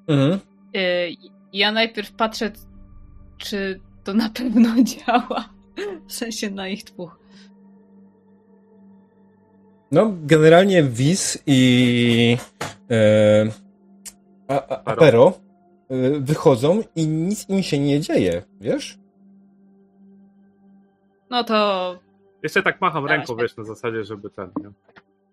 [0.09, 0.38] Mhm.
[0.77, 1.17] Y,
[1.53, 2.53] Ja najpierw patrzę,
[3.38, 4.69] czy to na pewno
[5.07, 5.49] działa.
[6.07, 7.19] W sensie na ich dwóch.
[9.91, 12.37] No, generalnie Wiz i
[12.91, 13.47] e,
[14.49, 15.33] a, a, Apero
[15.88, 19.02] e, wychodzą i nic im się nie dzieje, wiesz?
[21.33, 21.99] No to
[22.42, 24.71] Jeszcze tak macham Dawaj, ręką, wiesz, na zasadzie, żeby ten, nie?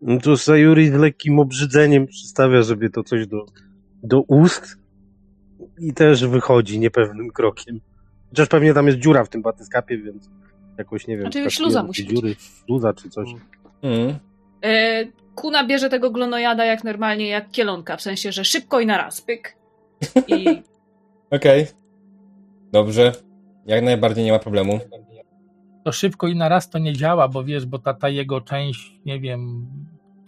[0.02, 3.46] No to Sayuri z lekkim obrzydzeniem przystawia sobie to coś do,
[4.04, 4.78] do ust
[5.80, 7.80] i też wychodzi niepewnym krokiem.
[8.30, 10.30] Chociaż pewnie tam jest dziura w tym batyskapie, więc
[10.78, 11.32] jakoś nie wiem.
[11.32, 12.16] Znaczy, śluza musi być.
[12.16, 12.36] dziury,
[12.66, 13.30] śluza czy coś.
[13.84, 14.16] Mhm.
[14.66, 17.98] y, Kuna bierze tego glonojada jak normalnie, jak kielonka.
[17.98, 19.22] W sensie, że szybko i na raz.
[19.22, 19.56] Pyk.
[20.28, 20.64] I
[21.32, 21.68] Okej.
[22.72, 23.12] Dobrze.
[23.66, 24.80] Jak najbardziej nie ma problemu.
[25.84, 29.00] To szybko i na raz to nie działa, bo wiesz, bo ta, ta jego część,
[29.06, 29.68] nie wiem,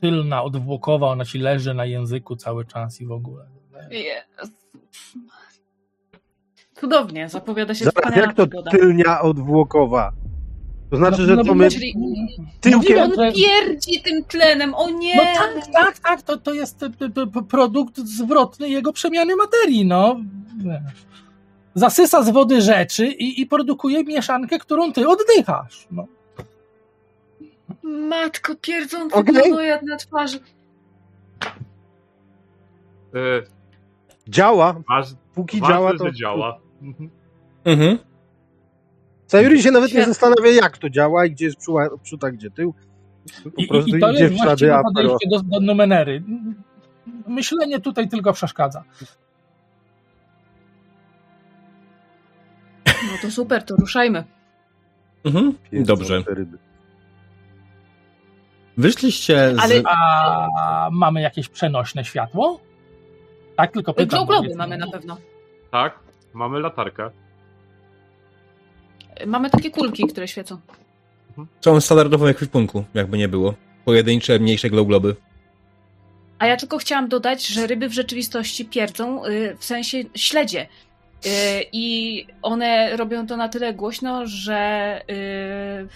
[0.02, 3.46] tylna, odwłokowa, ona ci leży na języku cały czas i w ogóle.
[3.92, 4.54] Jezu.
[6.76, 8.72] Cudownie, zapowiada się Zaraz, jak to przygoda.
[8.72, 10.12] tylnia odwłokowa?
[10.92, 11.94] To znaczy, No- że no to bo my Czyli
[12.62, 13.00] tyłkiem...
[13.00, 15.16] On pierdzi tym tlenem, o nie!
[15.16, 16.86] No tak, tak, tak, to, to jest
[17.50, 20.20] produkt zwrotny jego przemiany materii, no.
[21.76, 25.88] Zasysa z wody rzeczy i, i produkuje mieszankę, którą ty oddychasz.
[25.92, 26.06] No.
[27.84, 29.34] Matko, pierdzący Okej.
[29.34, 30.40] glonojad na twarzy.
[33.14, 33.44] Yy,
[34.28, 36.12] Działa, waż, póki działa to...
[36.12, 36.60] działa.
[36.82, 37.10] Mhm.
[37.64, 37.98] Mhm.
[39.28, 40.14] Sayuri się nawet nie Świetnie.
[40.14, 41.58] zastanawia, jak to działa i gdzie jest
[42.04, 42.74] przód, a gdzie tył.
[43.44, 46.24] Po I, prostu i, I to idzie jest właściwe podejście do, do numenery.
[47.28, 48.84] Myślenie tutaj tylko przeszkadza.
[53.04, 54.24] No to super, to ruszajmy.
[55.24, 55.54] Mhm.
[55.74, 56.24] Dobrze.
[58.78, 59.60] Wyszliście z...
[59.60, 62.60] Ale- A mamy jakieś przenośne światło?
[63.56, 64.26] Tak, tylko pytam.
[64.26, 64.86] Glow globy mamy no.
[64.86, 65.18] na pewno.
[65.72, 66.00] Tak,
[66.34, 67.10] mamy latarkę.
[69.28, 70.58] Mamy takie kulki, które świecą.
[71.62, 73.54] Są standardową ekwipunku, jakby nie było.
[73.86, 75.16] Pojedyncze, mniejsze glow globy.
[76.40, 80.68] A ja tylko chciałam dodać, że ryby w rzeczywistości pierdzą, y, w sensie śledzie.
[81.26, 85.88] Y, I one robią to na tyle głośno, że y,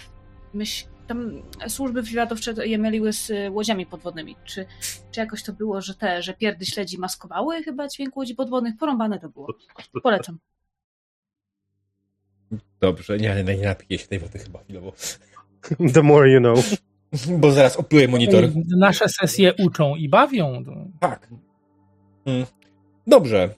[0.53, 4.35] myśl, tam służby wywiadowcze je myliły z łodziami podwodnymi.
[4.43, 4.65] Czy,
[5.11, 8.77] czy jakoś to było, że te, że pierdy śledzi maskowały chyba dźwięk łodzi podwodnych?
[8.77, 9.47] Porąbane to było.
[10.03, 10.39] Polecam.
[12.79, 14.93] Dobrze, nie, nie, nie napiję się tej wody chyba chwilowo.
[15.93, 16.59] The more you know.
[17.39, 18.43] Bo zaraz opluję monitor.
[18.77, 20.63] Nasze sesje uczą i bawią.
[20.99, 21.27] Tak.
[22.25, 22.45] Mm.
[23.07, 23.55] Dobrze.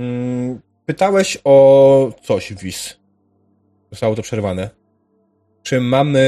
[0.00, 3.00] Mm, Pytałeś o coś, Wis.
[3.90, 4.70] Zostało to przerwane.
[5.62, 6.20] Czy mamy...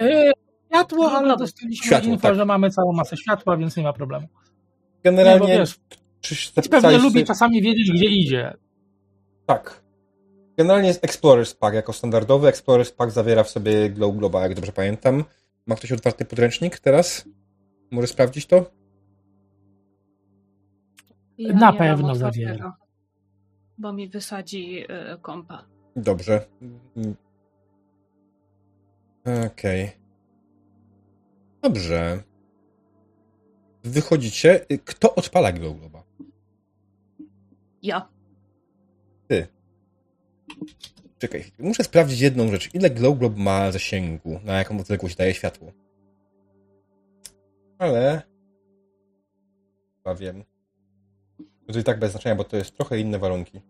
[0.00, 0.32] E,
[0.66, 1.44] Światło, ale Globy.
[1.44, 2.36] dostaliśmy Światło, info, tak.
[2.36, 4.26] że mamy całą masę światła, więc nie ma problemu.
[4.26, 5.58] Nie, bo Generalnie...
[5.58, 5.80] wiesz,
[6.20, 8.56] czy się pewnie lubi czasami wiedzieć, gdzie idzie.
[9.46, 9.82] Tak.
[10.58, 12.48] Generalnie jest Explorer's Pack jako standardowy.
[12.48, 15.24] Explorer's Pack zawiera w sobie Glow Globa, jak dobrze pamiętam.
[15.66, 17.28] Ma ktoś otwarty podręcznik teraz?
[17.90, 18.70] Może sprawdzić to?
[21.38, 22.76] Ja Na nie pewno zawiera.
[23.78, 25.64] Bo mi wysadzi y, kompa.
[25.96, 26.46] Dobrze.
[29.46, 29.90] Okej.
[31.62, 32.22] Dobrze.
[33.84, 34.66] Wychodzicie.
[34.84, 36.02] Kto odpala Glow Globa?
[37.82, 38.08] Ja.
[41.18, 42.74] Czekaj, muszę sprawdzić jedną rzecz.
[42.74, 44.40] Ile Glow Globe ma zasięgu?
[44.44, 45.72] Na jaką odległość daje światło?
[47.78, 48.22] Ale...
[49.96, 50.44] Chyba wiem.
[51.68, 53.60] To i tak bez znaczenia, bo to jest trochę inne warunki.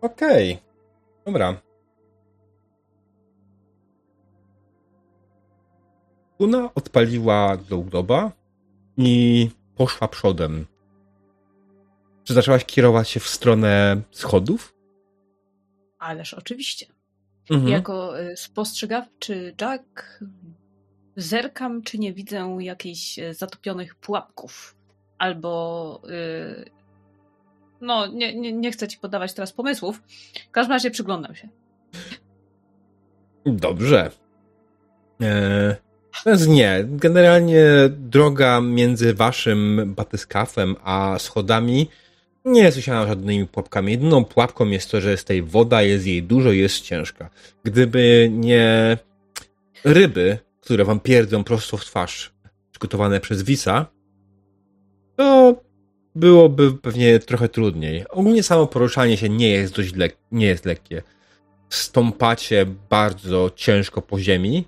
[0.00, 0.58] Okej.
[1.24, 1.60] Dobra.
[6.38, 7.56] Kuna odpaliła
[8.96, 10.66] i poszła przodem.
[12.24, 14.74] Czy zaczęłaś kierować się w stronę schodów?
[15.98, 16.86] Ależ oczywiście.
[17.50, 17.72] Mhm.
[17.72, 20.20] Jako y, spostrzegawczy Jack
[21.16, 24.76] zerkam, czy nie widzę jakichś y, zatopionych pułapków.
[25.18, 26.02] Albo.
[26.10, 26.70] y,
[27.80, 30.02] No, nie, nie, nie chcę ci podawać teraz pomysłów.
[30.48, 31.48] W każdym razie przyglądam się.
[33.46, 34.10] Dobrze.
[35.20, 35.74] Eee,
[36.26, 36.84] więc nie.
[36.84, 41.88] Generalnie droga między waszym batyskafem a schodami
[42.44, 43.92] nie jest usiana żadnymi pułapkami.
[43.92, 47.30] Jedyną pułapką jest to, że jest tej woda, jest jej dużo, jest ciężka.
[47.64, 48.98] Gdyby nie
[49.84, 52.32] ryby, które wam pierdzą prosto w twarz,
[52.72, 53.86] przygotowane przez Wisa,
[55.16, 55.60] to
[56.14, 58.08] byłoby pewnie trochę trudniej.
[58.08, 61.02] Ogólnie samo poruszanie się nie jest dość lek- nie jest lekkie.
[61.70, 64.64] Stąpacie bardzo ciężko po ziemi.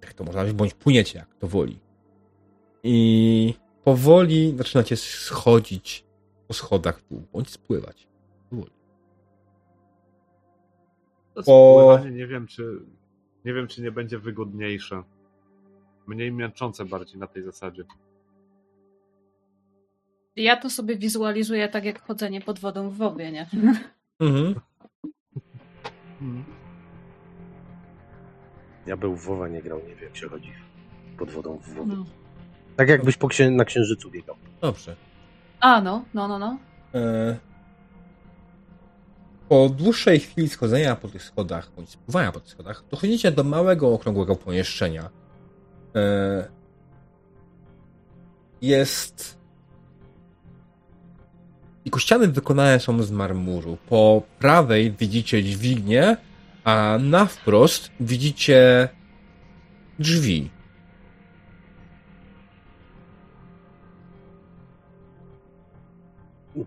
[0.00, 1.78] Tak to można bądź płyniecie, jak to woli.
[2.82, 6.05] I powoli zaczynacie schodzić
[6.48, 8.06] po schodach w dół, bądź spływać.
[8.50, 8.70] Powoli.
[11.34, 12.80] To Po- spływanie nie wiem, czy
[13.44, 15.02] nie wiem, czy nie będzie wygodniejsze.
[16.06, 17.84] Mniej męczące bardziej na tej zasadzie.
[20.36, 23.46] Ja to sobie wizualizuję tak jak chodzenie pod wodą w wobie, nie?
[24.20, 24.54] Mhm.
[28.86, 30.52] Ja był w WoWa nie grał, nie wiem jak się chodzi
[31.18, 31.92] pod wodą w WoWie.
[31.96, 32.04] No.
[32.76, 34.36] Tak jakbyś po księ- na księżycu biegał.
[34.60, 34.96] Dobrze.
[35.60, 36.58] A, no, no, no, no.
[36.94, 37.36] E,
[39.48, 43.92] Po dłuższej chwili schodzenia po tych schodach, bądź spływania po tych schodach, dochodzicie do małego,
[43.94, 45.10] okrągłego pomieszczenia.
[45.96, 46.48] E,
[48.62, 49.36] Jest...
[51.84, 53.78] Jego ściany wykonane są z marmuru.
[53.88, 56.16] Po prawej widzicie dźwignię,
[56.64, 58.88] a na wprost widzicie
[59.98, 60.50] drzwi.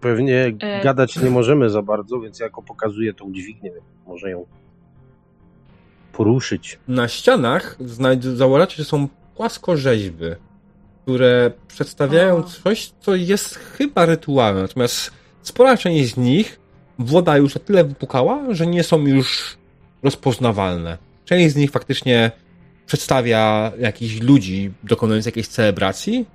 [0.01, 0.83] Pewnie E.
[0.83, 3.71] gadać nie możemy za bardzo, więc jako pokazuję tą dźwignię,
[4.07, 4.45] może ją
[6.13, 6.79] poruszyć.
[6.87, 7.77] Na ścianach
[8.19, 10.25] zauważacie, że są płaskorzeźby,
[11.03, 12.43] które przedstawiają O.
[12.43, 14.61] coś, co jest chyba rytualne.
[14.61, 16.59] Natomiast spora część z nich
[16.99, 19.57] woda już na tyle wypukała, że nie są już
[20.03, 20.97] rozpoznawalne.
[21.25, 22.31] Część z nich faktycznie
[22.85, 26.25] przedstawia jakichś ludzi dokonujących jakiejś celebracji.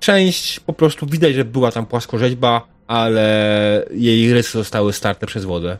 [0.00, 5.78] Część po prostu widać, że była tam płaskorzeźba, ale jej rysy zostały starte przez wodę.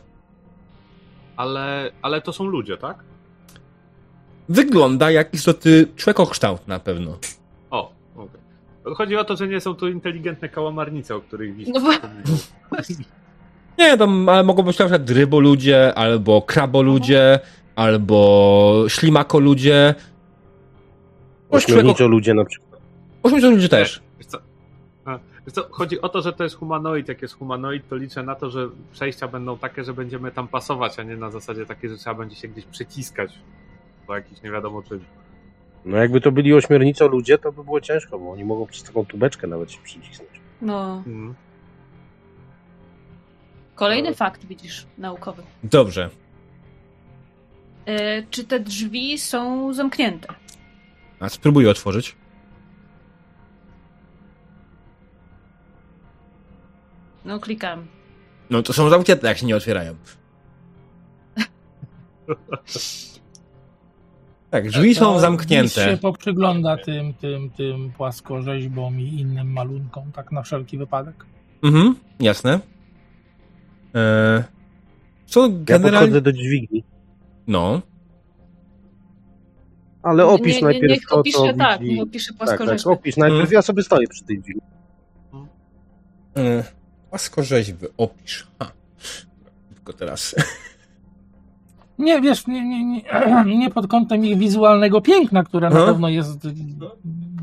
[1.37, 2.97] Ale, ale to są ludzie, tak?
[4.49, 7.17] Wygląda jak istoty człekokształt na pewno.
[7.71, 8.41] O, okej.
[8.95, 11.73] Chodzi o to, że nie są to inteligentne kałamarnice, o których widzisz.
[11.73, 12.77] No bo-
[13.79, 17.39] Nie, tam ale mogą być na przykład ryboludzie, albo kraboludzie,
[17.75, 19.95] albo ślimako-ludzie.
[21.49, 22.81] Ośmiorniczo ludzie na przykład.
[23.23, 24.01] Ośmiorniczo ludzie też.
[25.53, 25.67] Co?
[25.71, 27.07] Chodzi o to, że to jest humanoid.
[27.07, 30.99] Jak jest humanoid, to liczę na to, że przejścia będą takie, że będziemy tam pasować,
[30.99, 33.33] a nie na zasadzie takiej, że trzeba będzie się gdzieś przyciskać
[34.07, 35.05] po jakiś nie wiadomo czym.
[35.85, 39.05] No jakby to byli ośmiorniczo ludzie, to by było ciężko, bo oni mogą przez taką
[39.05, 40.31] tubeczkę nawet się przycisnąć.
[40.61, 40.97] No.
[40.97, 41.35] Mhm.
[43.75, 45.43] Kolejny fakt, widzisz, naukowy.
[45.63, 46.09] Dobrze.
[47.85, 50.27] E, czy te drzwi są zamknięte?
[51.19, 52.15] A spróbuję otworzyć.
[57.25, 57.87] No, klikam.
[58.49, 59.95] No to są zamknięte, jak się nie otwierają.
[64.51, 65.69] Tak, drzwi są zamknięte.
[65.91, 71.25] się poprzygląda tym, tym, tym płaskorzeźbom i innym malunkom, tak na wszelki wypadek.
[71.63, 72.59] Mhm, jasne.
[73.93, 74.43] Eee,
[75.25, 75.99] co Ja generalnie...
[75.99, 76.83] podchodzę do dźwigni,
[77.47, 77.81] No.
[80.03, 82.01] ale opisz nie, nie, najpierw niech to, opisze, co tak, widzi.
[82.01, 84.61] opisze Tak, tak, opisz najpierw, ja sobie stoję przy tej dźwigni.
[86.37, 86.63] E,
[87.11, 88.47] Płaskorzeźby, opisz.
[88.59, 88.71] Ha.
[89.75, 90.35] Tylko teraz.
[91.99, 93.01] Nie, wiesz, nie, nie, nie,
[93.59, 95.85] nie pod kątem ich wizualnego piękna, które na Aha.
[95.85, 96.47] pewno jest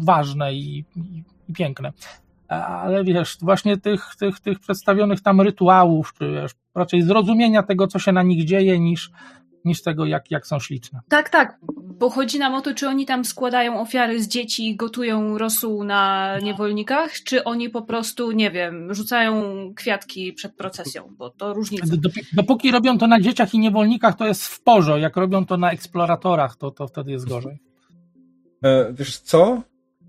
[0.00, 1.92] ważne i, i, i piękne.
[2.48, 7.98] Ale wiesz, właśnie tych, tych, tych przedstawionych tam rytuałów, czy wiesz, raczej zrozumienia tego, co
[7.98, 9.10] się na nich dzieje, niż,
[9.64, 11.00] niż tego, jak, jak są śliczne.
[11.08, 11.58] Tak, tak,
[11.98, 15.84] bo chodzi nam o to, czy oni tam składają ofiary z dzieci i gotują rosół
[15.84, 19.42] na niewolnikach, czy oni po prostu, nie wiem, rzucają
[19.74, 21.86] kwiatki przed procesją, bo to różnica.
[21.86, 24.98] Dop- Dopóki robią to na dzieciach i niewolnikach, to jest w porzo.
[24.98, 27.58] Jak robią to na eksploratorach, to, to wtedy jest gorzej.
[28.64, 29.62] E, wiesz co?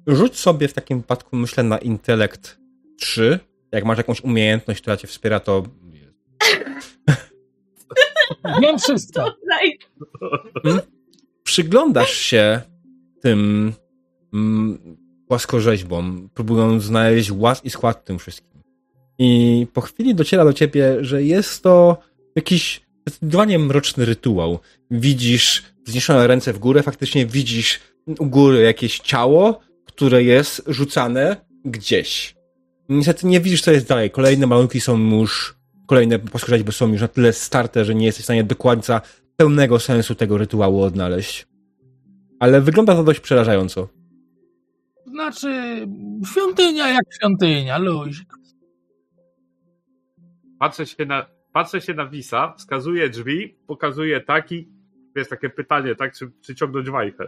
[0.08, 2.60] Rzuć sobie w takim wypadku, myślę, na intelekt
[3.00, 3.40] 3.
[3.72, 5.64] Jak masz jakąś umiejętność, która cię wspiera, to.
[8.62, 9.36] Wiem wszystko.
[11.44, 12.62] Przyglądasz się
[13.22, 13.74] tym
[14.34, 18.62] mm, płaskorzeźbą, próbują znaleźć ład i skład w tym wszystkim.
[19.20, 21.98] I po chwili dociera do ciebie, że jest to
[22.36, 24.60] jakiś zdecydowanie mroczny rytuał.
[24.92, 27.80] Widzisz wzniesione ręce w górę, faktycznie widzisz
[28.20, 32.36] u góry jakieś ciało, które jest rzucane gdzieś.
[32.90, 34.12] Niestety nie widzisz, co jest dalej.
[34.12, 35.56] Kolejne malunki są już,
[35.90, 39.02] kolejne płaskorzeźby są już na tyle starte, że nie jesteś w stanie do końca
[39.38, 41.48] pełnego sensu tego rytuału odnaleźć.
[42.40, 43.88] Ale wygląda to dość przerażająco.
[45.06, 45.50] Znaczy,
[46.32, 48.34] świątynia jak świątynia, luzik.
[50.60, 54.70] Patrzę się na, patrzę się na Wisa, wskazuję drzwi, pokazuję taki,
[55.16, 57.28] jest takie pytanie, tak, czy, czy ciągnąć wajchę.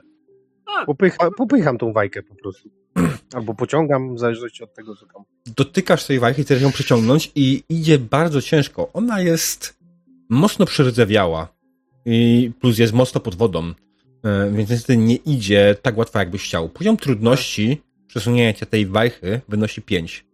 [0.86, 2.70] Popycha, popycham tą wajkę po prostu.
[3.36, 5.24] Albo pociągam, w zależności od tego, co tam.
[5.56, 8.90] Dotykasz tej wajchy, chcesz ją przyciągnąć i idzie bardzo ciężko.
[8.94, 9.80] Ona jest
[10.30, 11.48] mocno przerdzewiała
[12.06, 13.74] i plus jest mocno pod wodą,
[14.24, 16.70] e, więc niestety nie idzie tak łatwo, jakbyś chciał.
[16.70, 20.26] Poziom trudności przesunięcia tej wajchy wynosi 5.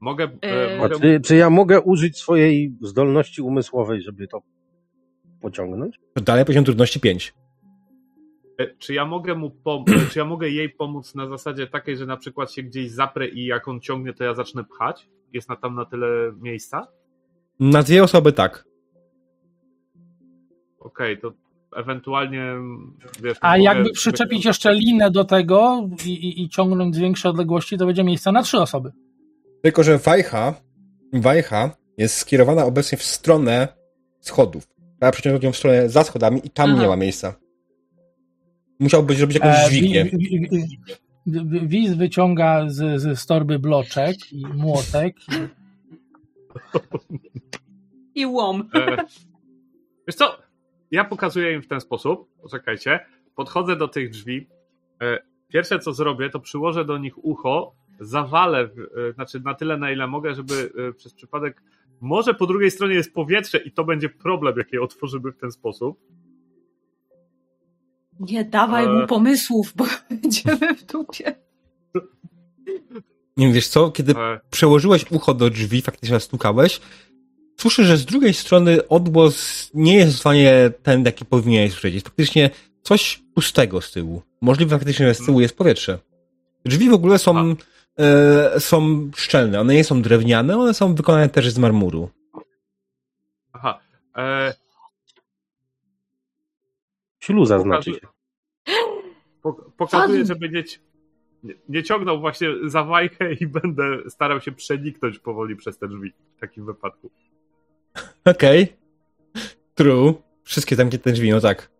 [0.00, 4.42] Mogę, e, A mogę czy, czy ja mogę użyć swojej zdolności umysłowej, żeby to
[5.40, 5.98] pociągnąć?
[6.14, 7.34] To dalej poziom trudności 5.
[8.62, 12.06] E, Czy ja mogę mu pom- czy ja mogę jej pomóc na zasadzie takiej, że
[12.06, 15.08] na przykład się gdzieś zaprę i jak on ciągnie, to ja zacznę pchać?
[15.32, 16.86] Jest na tam na tyle miejsca?
[17.60, 18.64] Na dwie osoby tak.
[20.78, 21.32] Okej, to
[21.76, 22.54] ewentualnie
[23.22, 23.38] wiesz.
[23.40, 27.78] A mogę- jakby przyczepić jeszcze linę do tego i, i, i ciągnąć z większej odległości,
[27.78, 28.92] to będzie miejsce na trzy osoby.
[29.62, 30.54] Tylko, że wajcha,
[31.12, 33.68] wajcha jest skierowana obecnie w stronę
[34.20, 34.66] schodów.
[34.98, 36.82] Trzeba przeciągnąć ją w stronę za schodami i tam Aha.
[36.82, 37.34] nie ma miejsca.
[38.82, 40.04] Musiałbyś zrobić jakąś E, dźwignię.
[40.04, 40.78] wi- wi- wi-
[41.26, 45.16] wi- Wiz wyciąga z, z, z torby bloczek i młotek.
[48.14, 48.68] I łom.
[48.74, 48.96] E,
[50.06, 50.38] Wiesz co?
[50.90, 52.28] Ja pokazuję im w ten sposób.
[52.42, 53.00] Poczekajcie.
[53.34, 54.46] Podchodzę do tych drzwi.
[55.02, 55.18] E,
[55.48, 58.68] Pierwsze co zrobię, to przyłożę do nich ucho, zawalę,
[59.08, 61.62] e, znaczy na tyle na ile mogę, żeby przez przypadek.
[62.00, 65.52] Może po drugiej stronie jest powietrze i to będzie problem, jak je otworzymy w ten
[65.52, 65.98] sposób.
[68.30, 71.34] Nie dawaj mu pomysłów, bo będziemy w dupie.
[73.36, 74.14] Nie wiesz co, kiedy
[74.50, 76.80] przełożyłeś ucho do drzwi, faktycznie stukałeś,
[77.60, 81.94] słyszysz, że z drugiej strony odgłos nie jest w stanie ten, jaki powinieneś słyszeć.
[81.94, 82.50] Jest faktycznie
[82.82, 84.22] coś pustego z tyłu.
[84.40, 85.98] Możliwe faktycznie, że z tyłu jest powietrze.
[86.64, 87.54] Drzwi w ogóle są,
[87.98, 89.60] e, są szczelne.
[89.60, 92.10] One nie są drewniane, one są wykonane też z marmuru.
[93.52, 93.80] Aha.
[94.16, 94.54] E,
[97.20, 98.11] Śluza znaczy się.
[99.42, 100.28] Pok- Pokazuję, Padł.
[100.28, 100.64] żeby nie,
[101.68, 106.40] nie, ciągnął właśnie za wajchę i będę starał się przeniknąć powoli przez te drzwi w
[106.40, 107.10] takim wypadku.
[108.24, 108.76] Okej.
[109.74, 110.14] True.
[110.42, 111.70] Wszystkie zamknięte drzwi, no tak.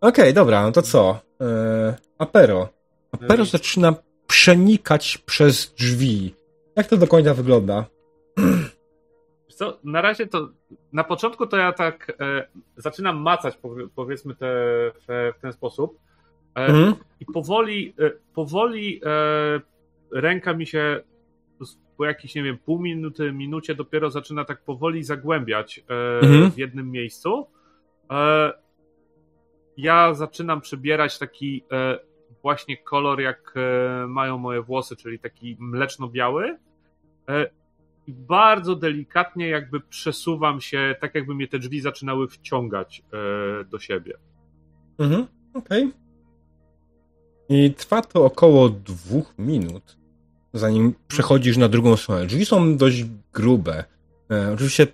[0.00, 1.20] Okej, dobra, no to co?
[1.40, 2.68] E, Apero.
[3.12, 3.94] Apero zaczyna
[4.26, 6.34] przenikać przez drzwi.
[6.76, 7.84] Jak to do końca wygląda?
[9.48, 10.48] Co, na razie to,
[10.92, 14.46] na początku to ja tak e, zaczynam macać powie- powiedzmy te,
[15.08, 15.98] w, w ten sposób
[16.54, 16.94] Mhm.
[17.20, 19.60] i powoli, e, powoli e,
[20.12, 21.00] ręka mi się
[21.96, 26.50] po jakiejś, nie wiem, pół minuty, minucie dopiero zaczyna tak powoli zagłębiać e, Mhm.
[26.50, 27.46] w jednym miejscu.
[28.10, 28.52] E,
[29.76, 31.98] ja zaczynam przybierać taki e,
[32.42, 36.56] właśnie kolor, jak e, mają moje włosy, czyli taki mleczno-biały.
[37.28, 37.50] E,
[38.06, 43.02] i bardzo delikatnie jakby przesuwam się, tak jakby mnie te drzwi zaczynały wciągać
[43.60, 44.14] e, do siebie.
[44.98, 45.26] Mhm.
[45.54, 45.92] Okej.
[47.48, 49.96] I trwa to około dwóch minut,
[50.54, 52.26] zanim przechodzisz na drugą stronę.
[52.26, 53.84] Drzwi są dość grube.
[54.30, 54.86] E, oczywiście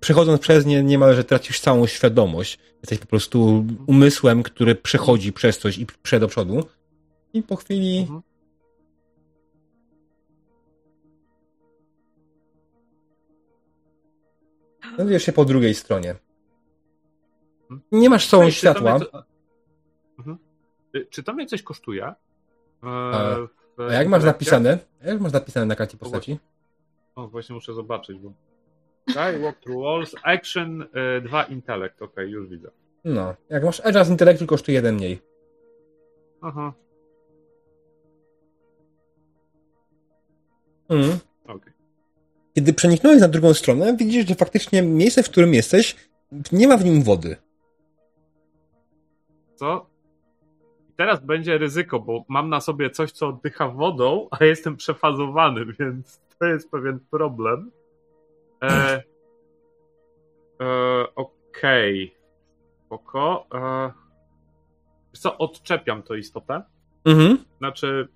[0.00, 2.58] przechodząc przez nie niemalże tracisz całą świadomość.
[2.80, 6.64] Jesteś po prostu umysłem, który przechodzi przez coś i prze do przodu.
[7.32, 8.22] I po chwili Mhm.
[14.94, 16.14] znajdujesz się po drugiej stronie.
[17.92, 18.98] Nie masz całą to światła.
[19.00, 19.22] co-
[20.18, 20.38] Mhm.
[20.96, 22.04] Y, Czy to mnie coś kosztuje?
[22.04, 22.14] E,
[22.86, 23.36] A-
[23.76, 24.78] w A jak masz napisane?
[25.02, 26.38] A Jak masz napisane na karcie postaci?
[27.14, 28.32] O, właśnie muszę zobaczyć, bo.
[29.10, 30.82] Okay, walk through walls, action,
[31.16, 32.70] e, 2 intellect, okej, już widzę.
[33.04, 33.34] No.
[33.48, 35.22] Jak masz Edge'a z intelektu, kosztuje jeden mniej.
[36.42, 36.72] Aha,
[40.88, 41.18] Mhm.
[41.46, 41.72] okej.
[42.54, 45.96] Kiedy przeniknąłeś na drugą stronę, widzisz, że faktycznie miejsce, w którym jesteś,
[46.52, 47.36] nie ma w nim wody.
[49.56, 49.86] Co?
[51.02, 56.20] Teraz będzie ryzyko, bo mam na sobie coś, co oddycha wodą, a jestem przefazowany, więc
[56.38, 57.70] to jest pewien problem.
[58.62, 59.02] E,
[60.60, 62.14] e, Okej.
[62.86, 63.46] Spoko.
[63.54, 63.92] E,
[65.12, 66.62] co, odczepiam to istotę.
[67.04, 67.38] Mhm.
[67.58, 68.08] Znaczy,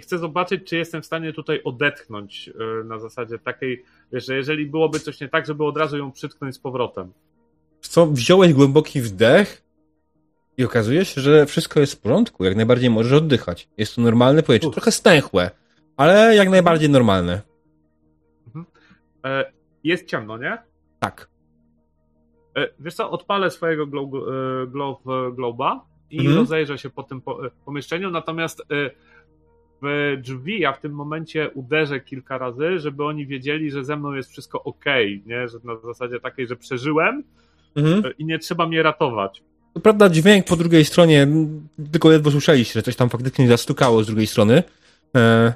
[0.00, 5.00] chcę zobaczyć, czy jestem w stanie tutaj odetchnąć y, na zasadzie takiej, że jeżeli byłoby
[5.00, 7.12] coś nie tak, żeby od razu ją przytknąć z powrotem.
[7.80, 9.67] Co, wziąłeś głęboki wdech
[10.58, 12.44] i okazuje się, że wszystko jest w porządku.
[12.44, 13.68] Jak najbardziej możesz oddychać.
[13.76, 14.68] Jest to normalne powietrze.
[14.68, 14.74] Uf.
[14.74, 15.50] Trochę stęchłe,
[15.96, 17.42] ale jak najbardziej normalne.
[19.24, 19.52] E,
[19.84, 20.58] jest ciemno, nie?
[21.00, 21.28] Tak.
[22.56, 24.98] E, wiesz co, odpalę swojego glow, e, glow,
[25.32, 26.36] globa i Mhm.
[26.36, 28.62] rozejrzę się po tym po, pomieszczeniu, natomiast
[29.82, 34.12] w drzwi ja w tym momencie uderzę kilka razy, żeby oni wiedzieli, że ze mną
[34.14, 34.84] jest wszystko ok,
[35.26, 35.48] nie?
[35.48, 37.24] Że na zasadzie takiej, że przeżyłem
[37.76, 38.02] Mhm.
[38.18, 39.42] i nie trzeba mnie ratować.
[39.74, 41.28] To prawda, dźwięk po drugiej stronie,
[41.92, 44.62] tylko ledwo słyszeliście, że coś tam faktycznie zastukało z drugiej strony.
[45.16, 45.54] E...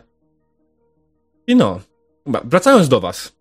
[1.46, 1.80] I no.
[2.26, 3.36] Dobra, Wracając do was.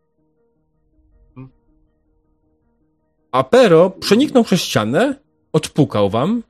[3.31, 5.15] Apero przeniknął przez ścianę,
[5.53, 6.43] odpukał wam.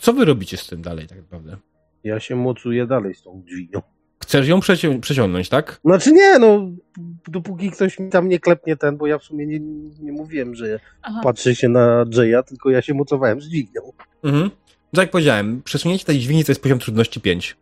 [0.00, 1.56] Co wy robicie z tym dalej tak naprawdę?
[2.04, 3.82] Ja się mocuję dalej z tą dźwignią.
[4.26, 5.80] Chcesz ją przeci- przeciągnąć, tak?
[5.84, 6.70] Znaczy nie, no,
[7.28, 9.60] dopóki ktoś mi tam nie klepnie ten, bo ja w sumie nie,
[10.00, 11.20] nie mówiłem, że Aha.
[11.22, 13.82] patrzę się na Jaya, tylko ja się mocowałem z dźwignią.
[14.24, 14.50] Mhm.
[14.92, 17.56] Tak jak powiedziałem, przesunięcie tej dźwigni to jest poziom trudności 5.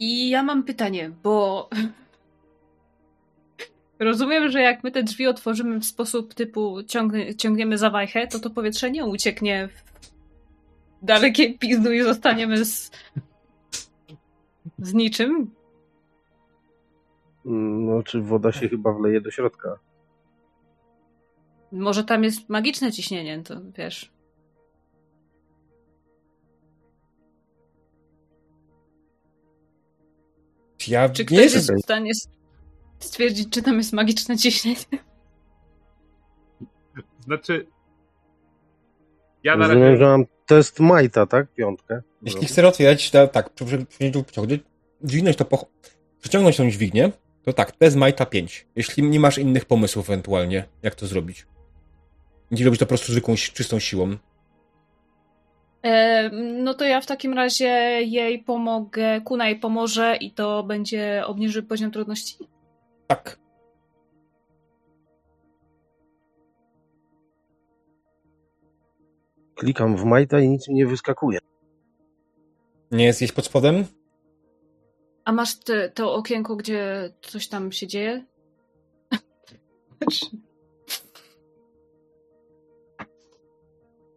[0.00, 1.68] I ja mam pytanie, bo
[3.98, 8.38] rozumiem, że jak my te drzwi otworzymy w sposób typu ciągnie, ciągniemy za wajchę, to
[8.38, 12.90] to powietrze nie ucieknie w dalekie pizdu i zostaniemy z,
[14.80, 15.50] z niczym.
[17.44, 19.78] No, czy woda się chyba wleje do środka?
[21.72, 24.12] Może tam jest magiczne ciśnienie, to wiesz.
[30.88, 31.76] Ja Czy nie ktoś jestem...
[31.76, 32.12] jest w stanie
[32.98, 34.76] stwierdzić, czy tam jest magiczne ciśnienie?
[37.24, 37.66] Znaczy,
[39.42, 41.54] ja na Rozumiem, razie że mam test Majta, tak?
[41.54, 42.02] Piątkę.
[42.22, 44.62] Jeśli chcesz otwierać, to tak, przy- przy- przy- pociągnąć,
[45.04, 45.66] dźwignąć to, po,
[46.20, 48.66] przeciągnąć tą dźwignię, to tak, to jest Majta 5.
[48.76, 51.46] Jeśli nie masz innych pomysłów ewentualnie, jak to zrobić.
[52.50, 54.16] Nie robić to po prostu zwykłą, czystą siłą.
[55.82, 56.30] E,
[56.62, 57.66] no to ja w takim razie
[58.02, 62.36] jej pomogę, Kuna jej pomoże i to będzie obniży poziom trudności.
[63.06, 63.38] Tak.
[69.54, 71.38] Klikam w Majta i nic mi nie wyskakuje.
[72.90, 73.84] Nie jest gdzieś pod spodem?
[75.24, 78.24] A masz te, to okienko, gdzie coś tam się dzieje?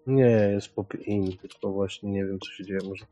[0.07, 2.79] Nie, jest pop in, tylko właśnie nie wiem, co się dzieje.
[2.89, 3.05] Może.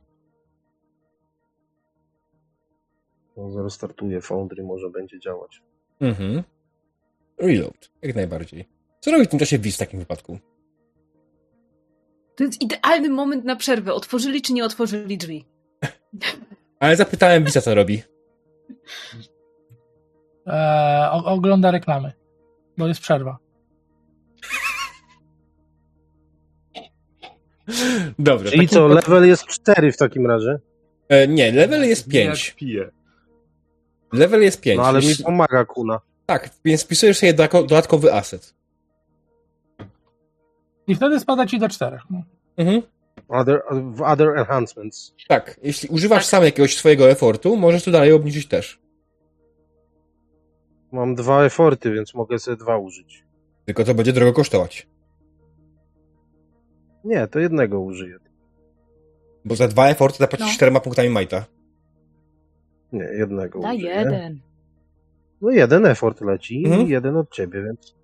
[3.54, 5.62] Zaraz startuję Foundry, może będzie działać.
[6.00, 6.44] Mhm.
[7.38, 8.70] Reload, jak najbardziej.
[9.00, 10.40] Co robi w tym czasie Wiz w takim wypadku?
[12.36, 13.94] To jest idealny moment na przerwę.
[13.94, 15.46] Otworzyli czy nie otworzyli drzwi?
[16.82, 18.04] Ale zapytałem Wiza, co robi.
[20.48, 22.12] E, o, ogląda reklamy,
[22.78, 23.38] bo jest przerwa.
[28.20, 28.52] Dobrze.
[28.52, 30.60] Czyli co, wypadku- level jest 4 w takim razie?
[31.10, 32.52] E, nie, level jest jak 5.
[32.52, 32.90] piję.
[34.14, 34.78] Level jest 5.
[34.78, 36.00] No ale mi pomaga Kuna.
[36.26, 38.54] Tak, więc wpisujesz sobie dodatko- dodatkowy asset.
[40.88, 42.02] I wtedy spada ci do czterech.
[42.10, 42.24] No.
[42.58, 42.82] Mhm.
[43.32, 45.14] Other, w other enhancements.
[45.28, 46.30] Tak, jeśli używasz Tak.
[46.30, 48.82] sam jakiegoś swojego efortu, możesz to dalej obniżyć też.
[50.92, 53.24] Mam dwa eforty, więc mogę sobie dwa użyć.
[53.66, 54.88] Tylko to będzie drogo kosztować.
[57.04, 58.18] Nie, to jednego użyję.
[59.46, 60.54] Bo za dwa eforty zapłacisz No.
[60.54, 61.46] czterema punktami Majta.
[62.94, 63.90] Nie, jednego Da użyję.
[63.96, 64.40] jeden.
[65.42, 66.88] No jeden effort leci Mhm.
[66.88, 67.96] i jeden od ciebie, więc...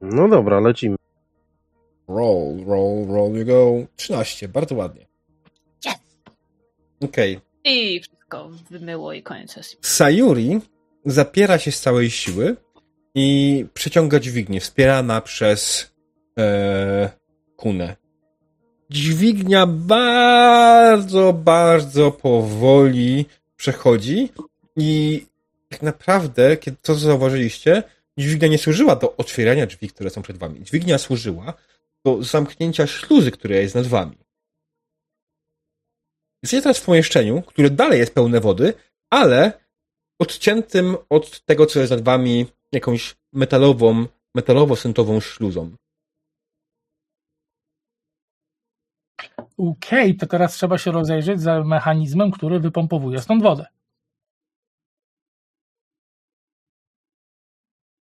[0.00, 0.96] No dobra, lecimy.
[2.08, 3.86] Roll, roll, roll you go.
[3.96, 5.06] 13, bardzo ładnie.
[5.86, 5.94] Yes.
[7.00, 7.40] Okej.
[7.64, 9.78] I wszystko wymyło i koniec sesji.
[9.82, 10.60] Sayuri
[11.04, 12.56] zapiera się z całej siły
[13.14, 15.90] i przeciąga dźwignię, wspierana przez
[16.38, 17.10] e,
[17.56, 17.96] Kunę.
[18.90, 23.26] Dźwignia bardzo, bardzo powoli
[23.56, 24.28] przechodzi
[24.76, 25.26] i
[25.68, 27.82] tak naprawdę, kiedy to co zauważyliście,
[28.18, 30.62] dźwignia nie służyła do otwierania drzwi, które są przed wami.
[30.62, 31.54] Dźwignia służyła
[32.04, 34.16] do zamknięcia śluzy, która jest nad wami.
[36.42, 38.74] Jesteście teraz w pomieszczeniu, które dalej jest pełne wody,
[39.10, 39.64] ale
[40.18, 45.76] odciętym od tego, co jest nad wami jakąś metalową, metalowo-syntową śluzą.
[49.58, 53.66] Okej, to teraz trzeba się rozejrzeć za mechanizmem, który wypompowuje stąd wodę.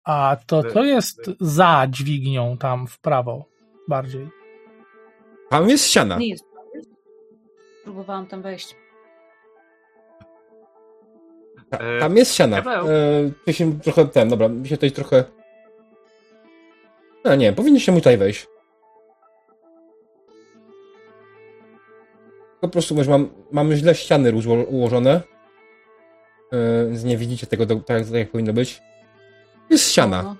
[0.03, 3.52] A to co jest za dźwignią tam w prawo
[3.87, 4.29] bardziej?
[5.49, 6.17] Tam jest ściana.
[6.17, 6.45] Nie jest.
[7.83, 8.75] Próbowałam tam wejść.
[11.71, 12.57] E, tam jest ściana.
[12.57, 15.23] E, ty się trochę ten, dobra, mi się tutaj trochę.
[17.25, 18.47] No nie, powinniście mu tutaj wejść.
[22.61, 24.33] Po prostu może mam, mamy źle ściany
[24.69, 25.21] ułożone.
[26.51, 28.81] E, więc nie widzicie tego tak, tak, jak powinno być.
[29.69, 30.35] Jest ściana.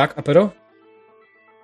[0.00, 0.50] Tak, Apero?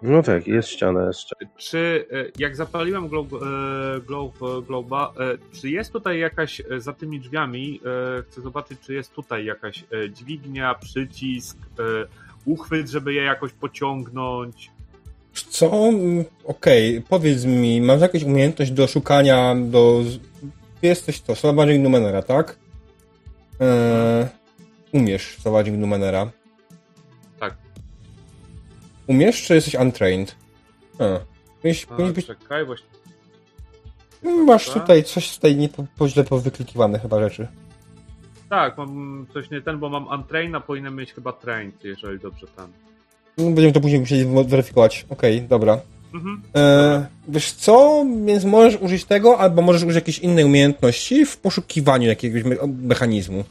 [0.02, 1.50] No tak, jest ściana, jest ściana.
[1.56, 6.92] Czy e, jak zapaliłem globe, e, globe, globa, e, czy jest tutaj jakaś e, za
[6.92, 7.80] tymi drzwiami?
[8.18, 11.82] e, Chcę zobaczyć, czy jest tutaj jakaś e, dźwignia, przycisk, e,
[12.44, 14.70] uchwyt, żeby je jakoś pociągnąć.
[15.32, 15.90] Co?
[16.44, 20.00] Okej, powiedz mi, masz jakąś umiejętność do szukania, do...
[20.80, 22.58] Ty jesteś to, Salvaging Numenera, tak?
[23.60, 24.26] Eee,
[24.92, 26.30] umiesz Salvaging Numenera.
[29.06, 30.36] Umiesz, czy jesteś untrained?
[30.98, 31.04] A,
[31.90, 32.26] A, być...
[32.26, 32.86] czekaj, właśnie.
[34.46, 34.74] Masz tak.
[34.74, 37.48] tutaj coś tutaj nie po, po źle powyklikiwane chyba rzeczy.
[38.50, 42.46] Tak, mam coś nie ten, bo mam untrain, a powinienem mieć chyba trained, jeżeli dobrze
[42.56, 42.72] tam.
[43.38, 45.06] No, Będziemy to później musieli weryfikować.
[45.08, 45.80] Okej, dobra.
[46.14, 46.42] Mhm.
[46.56, 52.08] E, wiesz co, więc możesz użyć tego, albo możesz użyć jakiejś innej umiejętności w poszukiwaniu
[52.08, 53.44] jakiegoś me mechanizmu.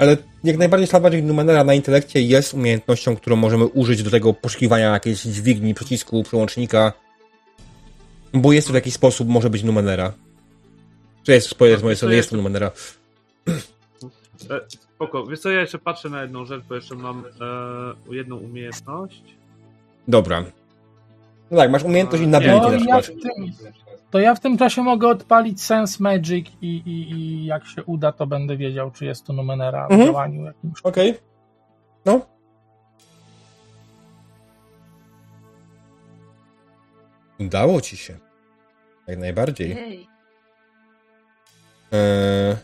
[0.00, 4.92] Ale jak najbardziej Salvaging Numenera na intelekcie jest umiejętnością, którą możemy użyć do tego poszukiwania
[4.92, 6.92] jakiejś dźwigni, przycisku, przełącznika.
[8.32, 10.12] Bo jest to w jakiś sposób, może być Numenera.
[11.22, 12.70] Czy jest spoiler z mojej strony, jest to Numenera.
[14.50, 18.36] E, spoko, wiesz co, ja jeszcze patrzę na jedną rzecz, bo jeszcze mam e, jedną
[18.36, 19.22] umiejętność.
[20.08, 20.44] Dobra.
[21.50, 23.06] No tak, masz umiejętność i Nie, na Nie, No, na ja przykład.
[23.06, 23.52] w tym,
[24.10, 28.12] to ja w tym czasie mogę odpalić Sense Magic i, i, i jak się uda,
[28.12, 30.08] to będę wiedział, czy jest to Numenera w Mhm.
[30.10, 30.80] działaniu jakimś.
[30.82, 31.14] Okej.
[32.04, 32.20] No.
[37.40, 38.18] Udało ci się.
[39.06, 39.72] Jak najbardziej.
[39.72, 40.06] Ej.
[41.92, 42.56] Eee,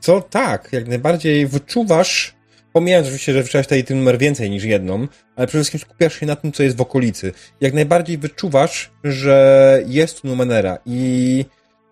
[0.00, 2.34] co tak, jak najbardziej wyczuwasz,
[2.74, 6.26] pomijając oczywiście, że wyczuwasz tutaj ten numer więcej niż jedną, ale przede wszystkim skupiasz się
[6.26, 7.32] na tym, co jest w okolicy.
[7.60, 11.44] Jak najbardziej wyczuwasz, że jest tu numenera i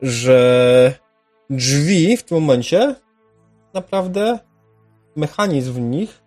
[0.02, 0.94] że
[1.50, 2.94] drzwi w tym momencie
[3.74, 4.38] naprawdę
[5.16, 6.22] mechanizm w nich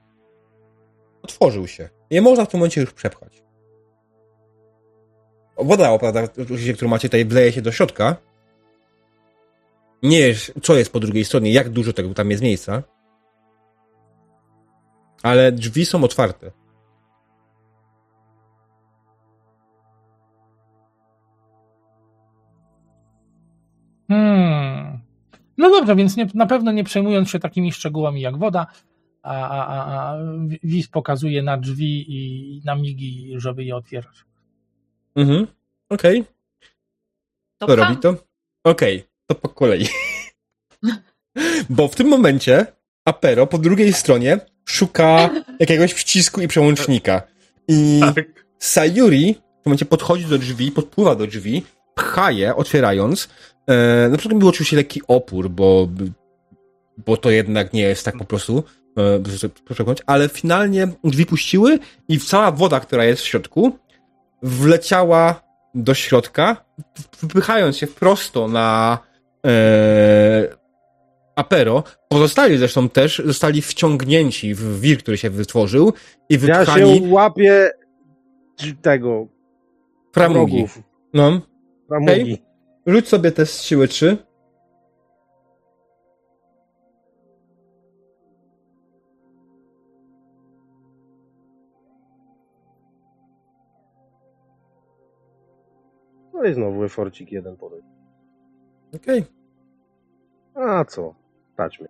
[1.22, 1.90] otworzył się.
[2.12, 3.44] Nie można w tym momencie już przepchać.
[5.58, 5.98] Woda,
[6.42, 8.16] oczywiście, którą macie tutaj, wleje się do środka,
[10.04, 12.84] nie wiesz, co jest po drugiej stronie, jak dużo tego tam jest miejsca.
[15.26, 16.52] Ale drzwi są otwarte.
[24.08, 25.00] Hmm.
[25.58, 28.68] No dobrze, więc nie, na pewno nie przejmując się takimi szczegółami jak woda,
[29.24, 30.18] a, a, a,
[30.64, 34.26] Wiz pokazuje na drzwi i na migi, żeby je otwierać.
[35.16, 35.48] Mhm.
[35.90, 36.24] Okej.
[37.58, 37.80] To Kto pcham.
[37.80, 38.16] robi to?
[38.64, 39.88] Okej, to po kolei.
[41.70, 42.66] Bo w tym momencie
[43.06, 47.22] Apero po drugiej stronie szuka jakiegoś przycisku i przełącznika.
[47.68, 48.26] I Tak.
[48.60, 51.64] Sayuri w tym momencie podchodzi do drzwi, podpływa do drzwi,
[51.96, 53.30] pcha je, otwierając.
[53.68, 55.90] E, na przykład był oczywiście lekki opór, bo,
[56.98, 58.64] bo to jednak nie jest tak po prostu,
[58.98, 59.20] e,
[59.66, 63.80] proszę powiedzieć, ale finalnie drzwi puściły i cała woda, która jest w środku,
[64.44, 65.42] wleciała
[65.76, 66.66] do środka,
[67.22, 68.98] wypychając się prosto na
[69.46, 70.65] e,
[71.36, 71.84] Apero.
[72.10, 75.94] Pozostali zresztą też zostali wciągnięci w wir, który się wytworzył
[76.30, 77.72] i Ja wypchani się łapię
[78.82, 79.28] tego,
[80.14, 80.66] framugi.
[81.14, 81.42] No.
[81.88, 82.42] Framugi.
[82.86, 84.18] Rzuć sobie test siły 3.
[96.34, 97.82] No i znowu eforcik jeden podaj.
[98.96, 99.26] Okej.
[100.56, 101.25] A co?
[101.56, 101.88] Patrzmy.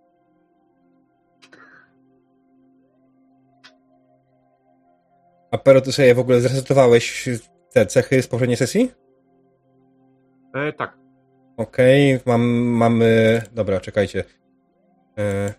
[5.50, 7.28] Apero, ty sobie w ogóle zresetowałeś
[7.72, 8.92] te cechy z poprzedniej sesji?
[10.54, 10.98] E, tak.
[11.56, 13.42] Okej, mam, mamy...
[13.52, 14.24] Dobra, czekajcie.
[15.18, 15.54] E,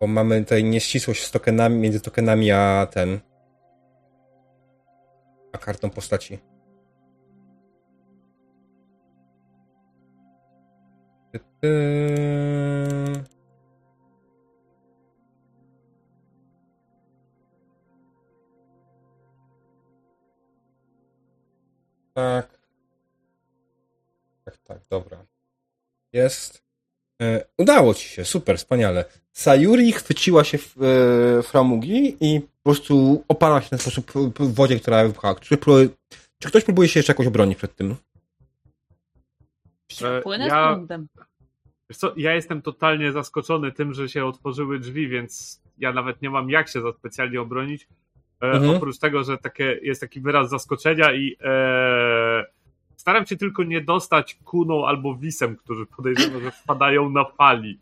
[0.00, 3.20] bo mamy tutaj nieścisłość z tokenami, między tokenami a ten...
[5.52, 6.38] a kartą postaci.
[11.64, 13.24] Ty.
[22.14, 22.58] Tak.
[24.44, 25.26] Tak, tak, dobra.
[26.12, 26.62] Jest.
[27.22, 29.04] E, udało ci się, super, wspaniale.
[29.32, 34.80] Sayuri chwyciła się w e, framugi i po prostu oparła się na sposób w wodzie,
[34.80, 35.34] która wypchała.
[35.34, 35.58] Czy,
[36.38, 37.96] czy ktoś próbuje się jeszcze jakoś obronić przed tym?
[40.02, 41.08] E, Płynę ja- z prądem.
[41.90, 46.30] Wiesz co, ja jestem totalnie zaskoczony tym, że się otworzyły drzwi, więc ja nawet nie
[46.30, 47.88] mam jak się za specjalnie obronić.
[48.42, 48.76] E, Mhm.
[48.76, 52.44] Oprócz tego, że takie, jest taki wyraz zaskoczenia i e,
[52.96, 57.80] staram się tylko nie dostać kuną albo wisem, którzy podejrzewam, że wpadają na fali.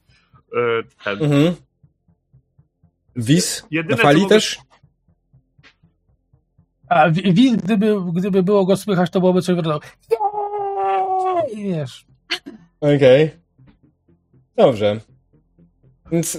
[0.53, 0.59] E,
[1.05, 1.22] ten.
[1.24, 1.55] Mhm.
[3.16, 3.66] Wis?
[3.70, 4.59] Jedyne, na fali mogę- też?
[6.88, 9.78] A wi- Wiz, gdyby, gdyby było go słychać, to byłoby coś wrodzą.
[11.55, 12.07] I wiesz.
[12.80, 13.41] Okej.
[14.57, 15.00] Dobrze.
[16.12, 16.38] Więc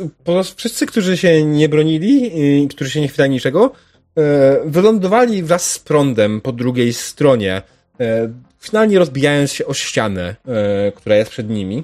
[0.55, 2.31] wszyscy, którzy się nie bronili,
[2.67, 3.71] którzy się nie chwytali niczego,
[4.17, 7.61] e, wylądowali wraz z prądem po drugiej stronie,
[7.99, 11.83] e, finalnie rozbijając się o ścianę, e, która jest przed nimi.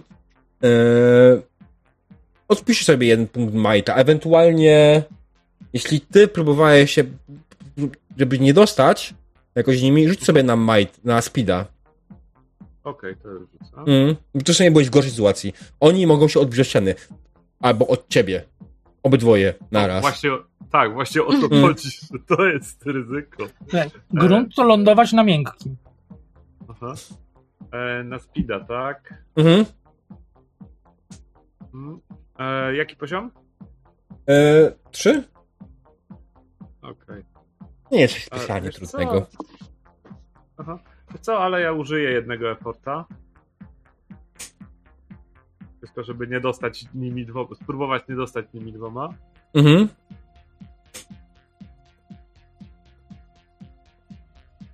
[2.47, 3.95] Odpiszcie sobie jeden punkt Majta.
[3.95, 5.03] Ewentualnie,
[5.73, 7.03] jeśli ty próbowałeś się,
[8.17, 9.13] żeby nie dostać
[9.55, 11.65] jakoś nimi, rzuć sobie na Might, na Speeda.
[12.89, 13.77] Okej, to już rzucę.
[13.87, 14.15] Mm.
[14.39, 15.53] Wcześniej nie byłeś w gorszej sytuacji.
[15.79, 16.95] Oni mogą się odbić od ściany.
[17.59, 18.43] Albo od ciebie.
[19.03, 20.01] Obydwoje naraz.
[20.01, 20.29] Właśnie,
[20.71, 21.61] tak, właśnie o to Mm.
[21.61, 23.43] chodzi, że to jest ryzyko.
[24.11, 25.77] Grunt to lądować na miękkim.
[26.69, 26.93] Aha.
[27.71, 29.13] E, na speeda, tak?
[29.35, 29.65] Mhm.
[31.73, 31.99] Mm.
[32.39, 33.31] E, jaki poziom?
[34.29, 34.33] E,
[34.91, 35.23] trzy?
[36.81, 37.23] Okej.
[37.91, 38.87] Nie jest specjalnie wiesz co?
[38.87, 39.25] trudnego.
[40.57, 40.79] Aha.
[41.21, 43.05] Co, ale ja użyję jednego efforta.
[45.81, 49.09] Tylko, żeby nie dostać nimi dwoma, spróbować nie dostać nimi dwoma.
[49.53, 49.87] Mhm.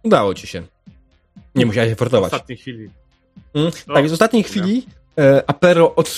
[0.04, 0.64] Udało ci się.
[1.56, 2.90] Nie musiałeś się W ostatniej chwili.
[3.54, 3.72] Mm.
[3.88, 4.86] O, Tak, z ostatniej chwili
[5.18, 6.10] e, Apero od...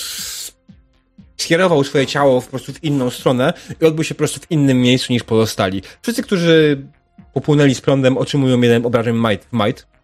[1.38, 4.82] skierował swoje ciało po prostu w inną stronę i odbył się po prostu w innym
[4.82, 5.82] miejscu niż pozostali.
[6.02, 6.88] Wszyscy, którzy
[7.34, 9.46] popłynęli z prądem, otrzymują jeden obrażeń might.
[9.46, 9.97] w might.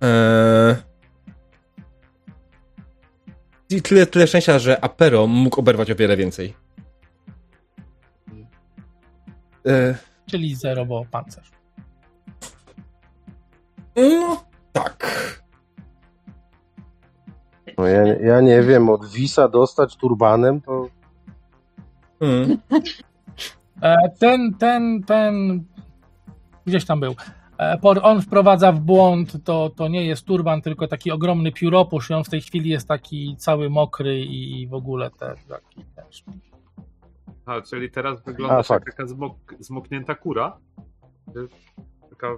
[0.00, 0.76] Eee...
[3.70, 6.54] I tyle, tyle szczęścia, że Apero mógł oberwać o wiele więcej.
[9.64, 9.94] Eee...
[10.26, 11.50] Czyli zero, bo pancerz.
[13.96, 15.06] No, tak.
[17.78, 20.88] No ja, ja nie wiem, od Wisa dostać turbanem to
[22.20, 22.58] Mm.
[23.82, 25.64] E, Ten, ten, ten
[26.66, 27.14] gdzieś tam był.
[27.58, 32.14] E, On wprowadza w błąd, to, to nie jest turban, tylko taki ogromny pióropusz i
[32.14, 36.24] on w tej chwili jest taki cały mokry i w ogóle też taki też.
[37.46, 40.56] A, czyli teraz wygląda A, jak taka zmok, zmoknięta kura.
[42.10, 42.28] Taka,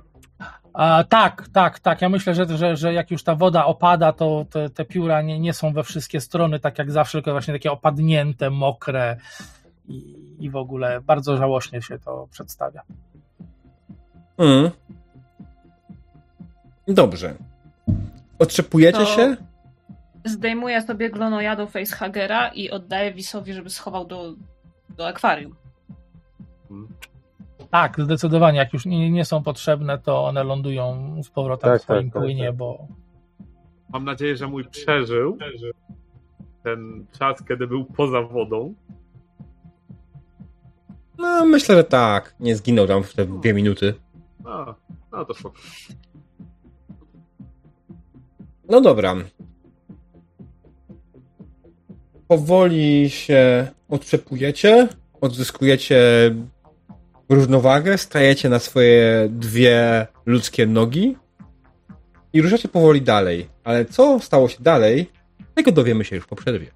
[0.72, 2.02] A, tak, tak, tak.
[2.02, 5.40] Ja myślę, że, że, że jak już ta woda opada, to te, te pióra nie,
[5.40, 9.16] nie są we wszystkie strony, tak jak zawsze, tylko właśnie takie opadnięte, mokre
[9.88, 12.82] i, i w ogóle bardzo żałośnie się to przedstawia.
[14.38, 14.70] Mm.
[16.89, 17.34] Dobrze.
[18.39, 19.36] Otrzepujecie To- się?
[20.24, 24.34] Zdejmuję sobie glonojadą facehagera i oddaję Wisowi, żeby schował do,
[24.97, 25.55] do akwarium.
[26.70, 26.89] mm,
[27.70, 28.59] Tak, zdecydowanie.
[28.59, 32.12] Jak już nie, nie są potrzebne, to one lądują z powrotem Tak, w swoim tak,
[32.12, 32.57] tak, płynie, tak.
[32.57, 32.86] bo
[33.93, 35.39] mam nadzieję, że mój przeżył
[36.64, 38.74] ten czas, kiedy był poza wodą.
[41.18, 42.34] No, myślę, że tak.
[42.41, 43.95] Nie zginął tam w te dwie minuty.
[44.45, 44.74] A,
[45.12, 45.57] no to spoko.
[48.68, 49.16] No dobra.
[52.28, 54.88] Powoli się otrzepujecie,
[55.20, 56.00] odzyskujecie
[57.28, 61.16] równowagę, stajecie na swoje dwie ludzkie nogi
[62.32, 63.48] i ruszacie powoli dalej.
[63.64, 65.10] Ale co stało się dalej,
[65.54, 66.66] tego dowiemy się już po przerwie.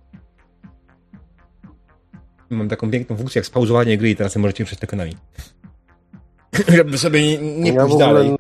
[2.50, 5.16] Mam taką piękną funkcję jak spauzowanie gry i teraz możecie przed ekonami.
[6.76, 8.36] Żeby sobie nie, nie ja pójść dalej.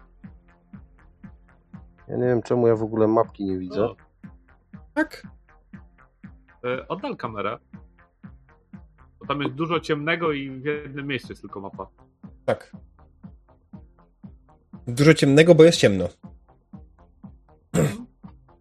[2.12, 3.84] Ja nie wiem czemu ja w ogóle mapki nie widzę.
[3.84, 3.96] O,
[4.94, 5.26] Tak?
[6.64, 7.58] e, oddal kamerę.
[9.20, 11.86] Bo tam jest dużo ciemnego i w jednym miejscu jest tylko mapa.
[12.44, 12.72] Tak.
[14.86, 16.08] Dużo ciemnego, bo jest ciemno.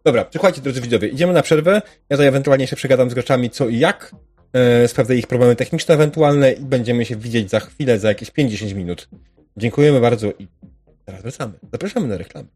[0.05, 1.81] Dobra, słuchajcie, drodzy widzowie, idziemy na przerwę.
[2.09, 4.15] Ja to ewentualnie się przegadam z graczami co i jak.
[4.53, 8.75] E, sprawdzę ich problemy techniczne ewentualne i będziemy się widzieć za chwilę, za jakieś 50
[8.75, 9.09] minut.
[9.57, 10.47] Dziękujemy bardzo i
[11.05, 11.53] teraz wracamy.
[11.71, 12.47] Zapraszamy na reklamę.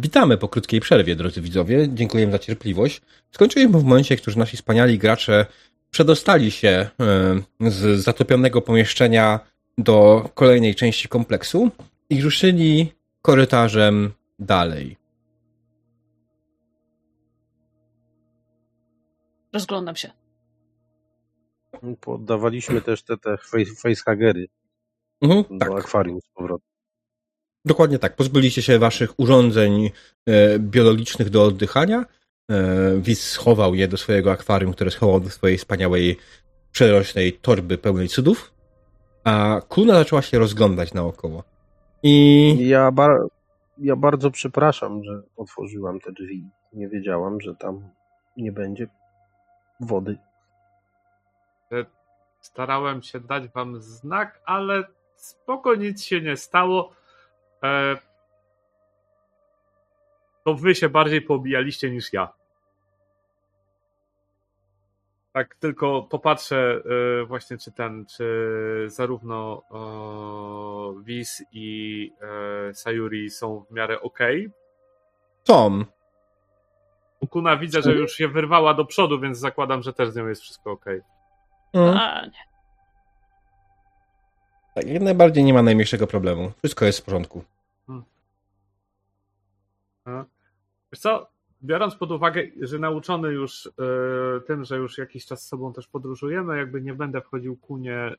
[0.00, 1.88] Witamy po krótkiej przerwie, drodzy widzowie.
[1.94, 3.00] Dziękujemy za cierpliwość.
[3.32, 5.46] Skończyliśmy w momencie, w którym nasi wspaniali gracze
[5.90, 6.68] przedostali się
[7.60, 9.40] e, z zatopionego pomieszczenia
[9.78, 11.70] do kolejnej części kompleksu
[12.10, 12.92] i ruszyli
[13.22, 14.96] korytarzem dalej.
[19.52, 20.10] Rozglądam się.
[22.00, 24.48] Poddawaliśmy też te, te face- facehagery
[25.22, 25.78] Mhm, do tak.
[25.84, 26.67] akwarium z powrotem.
[27.64, 28.16] Dokładnie tak.
[28.16, 29.90] Pozbyliście się waszych urządzeń
[30.26, 32.04] e, biologicznych do oddychania.
[32.50, 36.16] E, Wiz schował je do swojego akwarium, które schował do swojej wspaniałej,
[36.72, 38.52] przerośnej torby pełnej cudów.
[39.24, 41.44] A Kuna zaczęła się rozglądać naokoło.
[42.02, 43.26] I Ja, bar-
[43.78, 46.44] ja bardzo przepraszam, że otworzyłam te drzwi.
[46.72, 47.88] Nie wiedziałam, że tam
[48.36, 48.86] nie będzie
[49.80, 50.18] wody.
[52.40, 54.84] Starałem się dać wam znak, ale
[55.16, 56.92] spoko, nic się nie stało.
[57.64, 57.96] E,
[60.44, 62.32] to wy się bardziej poobijaliście niż ja.
[65.32, 66.82] Tak, tylko popatrzę
[67.20, 72.12] e, właśnie, czy ten, czy zarówno e, Wiz i
[72.68, 74.50] e, Sayuri są w miarę okej.
[75.44, 75.84] Tom,
[77.30, 80.42] Kuna widzę, że już się wyrwała do przodu, więc zakładam, że też z nią jest
[80.42, 81.00] wszystko okej.
[81.72, 82.47] mm, A, nie.
[84.80, 86.52] Tak, jak najbardziej nie ma najmniejszego problemu.
[86.58, 87.44] Wszystko jest w porządku.
[90.92, 91.30] Wiesz co,
[91.62, 93.70] biorąc pod uwagę, że nauczony już e,
[94.40, 98.16] tym, że już jakiś czas z sobą też podróżujemy, jakby nie będę wchodził kunie e,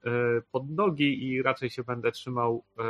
[0.51, 2.83] pod nogi i raczej się będę trzymał e,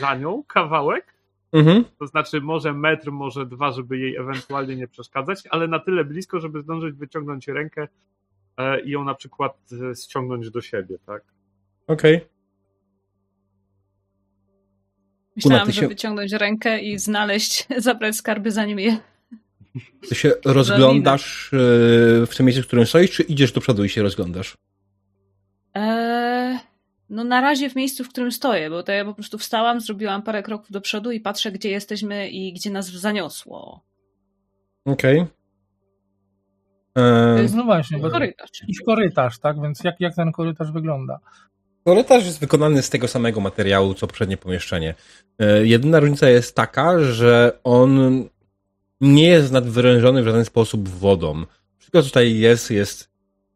[0.00, 1.14] za nią kawałek,
[1.52, 1.84] Mhm.
[1.98, 6.40] to znaczy może metr, może dwa, żeby jej ewentualnie nie przeszkadzać, ale na tyle blisko,
[6.40, 7.88] żeby zdążyć wyciągnąć rękę
[8.84, 9.58] i ją na przykład
[10.02, 11.22] ściągnąć do siebie, tak?
[11.86, 12.26] Okej.
[15.36, 18.96] Myślałam, się- wyciągnąć rękę i znaleźć, zabrać skarby, zanim je.
[20.08, 21.56] Ty się rozglądasz e,
[22.26, 24.56] w tym miejscu, w którym stoisz, czy idziesz do przodu i się rozglądasz?
[25.74, 26.58] Eee,
[27.10, 30.22] no na razie w miejscu, w którym stoję, bo to ja po prostu wstałam, zrobiłam
[30.22, 33.84] parę kroków do przodu i patrzę, gdzie jesteśmy i gdzie nas zaniosło.
[34.84, 35.24] Okej.
[36.94, 38.50] To E, jest, no właśnie, bo to Korytarz.
[38.60, 39.62] jakiś korytarz, tak?
[39.62, 41.18] Więc jak, jak ten korytarz wygląda?
[41.84, 44.94] Korytarz jest wykonany z tego samego materiału, co poprzednie pomieszczenie.
[45.38, 48.24] E, Jedyna różnica jest taka, że on
[49.00, 51.44] nie jest nadwyrężony w żaden sposób wodą.
[51.78, 53.08] Wszystko, tutaj jest, jest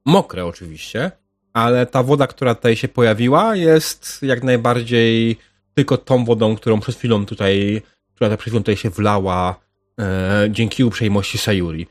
[0.05, 1.11] mokre oczywiście,
[1.53, 5.37] ale ta woda, która tutaj się pojawiła, jest jak najbardziej
[5.75, 7.83] tylko tą wodą, którą przed chwilą tutaj,
[8.15, 9.61] która przed chwilą tutaj się wlała
[10.01, 11.87] e, dzięki uprzejmości Sayuri.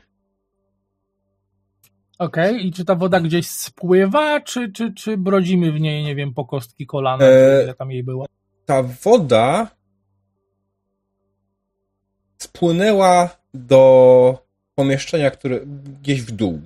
[2.18, 6.34] Okej, i czy ta woda gdzieś spływa, czy, czy, czy brodzimy w niej, nie wiem,
[6.34, 8.26] po kostki kolana, Eee, ile tam jej było?
[8.66, 9.68] ta woda
[12.38, 14.38] spłynęła do
[14.74, 15.60] pomieszczenia, które
[16.00, 16.60] gdzieś w dół.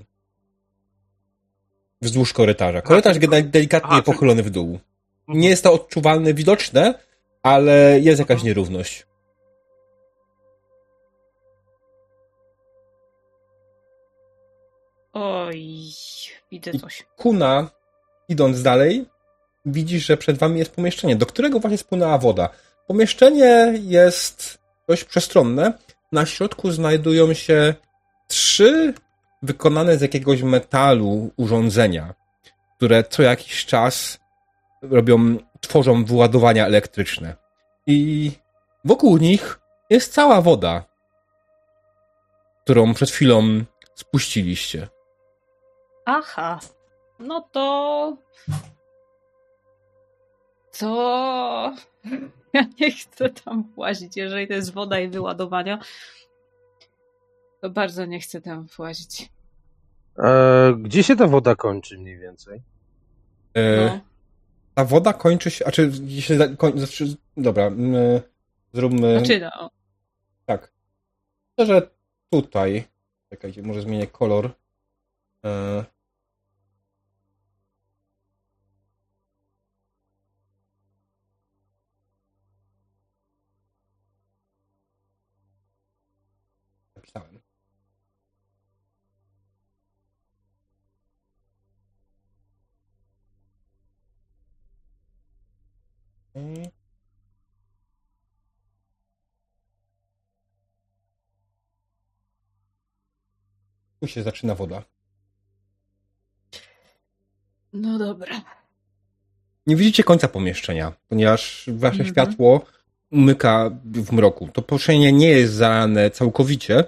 [2.03, 2.83] Wzdłuż korytarza.
[2.83, 4.79] Korytarz delikatnie czyli- pochylony w dół.
[5.29, 6.95] Nie jest to odczuwalne, widoczne,
[7.43, 8.47] ale jest jakaś Mhm.
[8.47, 9.07] nierówność.
[15.13, 15.91] Oj,
[16.51, 17.07] widzę coś.
[17.17, 17.71] Kuna,
[18.29, 19.07] idąc dalej,
[19.67, 22.49] widzisz, że przed wami jest pomieszczenie, do którego właśnie spłynęła woda.
[22.87, 24.59] Pomieszczenie jest
[24.89, 25.73] dość przestronne.
[26.13, 27.75] Na środku znajdują się
[28.29, 28.95] trzy
[29.43, 32.15] wykonane z jakiegoś metalu urządzenia,
[32.77, 34.19] które co jakiś czas
[34.83, 37.37] robią, tworzą wyładowania elektryczne.
[37.87, 38.31] I
[38.85, 39.61] wokół nich
[39.91, 40.85] jest cała woda,
[42.65, 44.89] którą przed chwilą spuściliście.
[46.05, 46.61] Aha.
[47.19, 48.17] No to.
[50.79, 51.75] To.
[52.53, 54.17] Ja nie chcę tam włazić.
[54.17, 55.79] Jeżeli to jest woda i wyładowania,
[57.61, 59.31] to bardzo nie chcę tam włazić.
[60.19, 62.63] E, gdzie się ta woda kończy mniej więcej?
[63.55, 64.01] E, No.
[64.75, 68.21] Ta woda kończy się, a czy się koń, znaczy, dobra, mm,
[68.73, 69.71] zróbmy Znaczy, no.
[70.47, 70.73] tak.
[71.57, 71.91] To, że
[72.31, 72.85] tutaj,
[73.31, 74.51] czekajcie, może zmienię kolor.
[75.45, 75.85] E,
[86.97, 87.41] Napisałem.
[96.35, 96.71] Mm.
[104.01, 104.92] Tu się zaczyna woda.
[107.73, 108.43] No dobra.
[109.67, 112.11] Nie widzicie końca pomieszczenia, ponieważ wasze Mhm.
[112.11, 112.65] światło
[113.11, 114.49] umyka w mroku.
[114.53, 116.85] To pomieszczenie nie jest zalane całkowicie.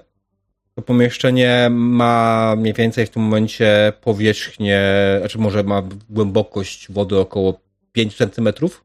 [0.74, 4.80] To pomieszczenie ma mniej więcej w tym momencie powierzchnię,
[5.20, 7.61] znaczy może ma głębokość wody około
[7.93, 8.85] 5 centymetrów.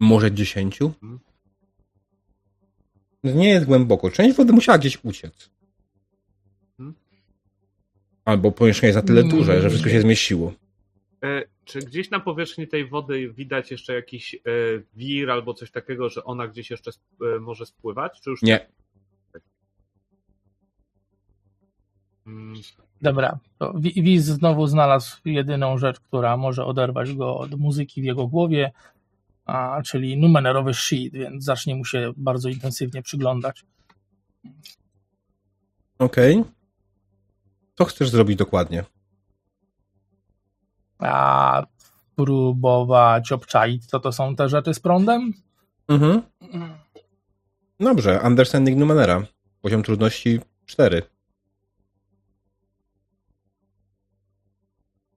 [0.00, 0.82] Może 10.
[0.82, 1.20] Mhm.
[3.24, 4.10] Nie jest głęboko.
[4.10, 5.50] Część wody musiała gdzieś uciec.
[8.24, 10.52] Albo pomieszczenie jest na tyle duże, że wszystko się zmieściło.
[11.24, 14.38] E, czy gdzieś na powierzchni tej wody widać jeszcze jakiś e,
[14.94, 16.90] wir albo coś takiego, że ona gdzieś jeszcze
[17.36, 18.20] e, może spływać?
[18.20, 18.66] Czy już Nie.
[22.26, 22.54] Mm,
[23.02, 28.04] Dobra, to Wi- Wiz znowu znalazł jedyną rzecz, która może oderwać go od muzyki w
[28.04, 28.72] jego głowie,
[29.44, 33.64] a, czyli numerowy sheet, więc zacznie mu się bardzo intensywnie przyglądać.
[35.98, 36.44] Okej.
[37.78, 38.84] Co chcesz zrobić dokładnie?
[40.98, 41.66] A
[42.16, 45.32] próbować obczaić, co to są te rzeczy z prądem?
[45.88, 46.22] Mhm.
[47.80, 49.22] Dobrze, Understanding Numenera.
[49.60, 51.02] Poziom trudności 4.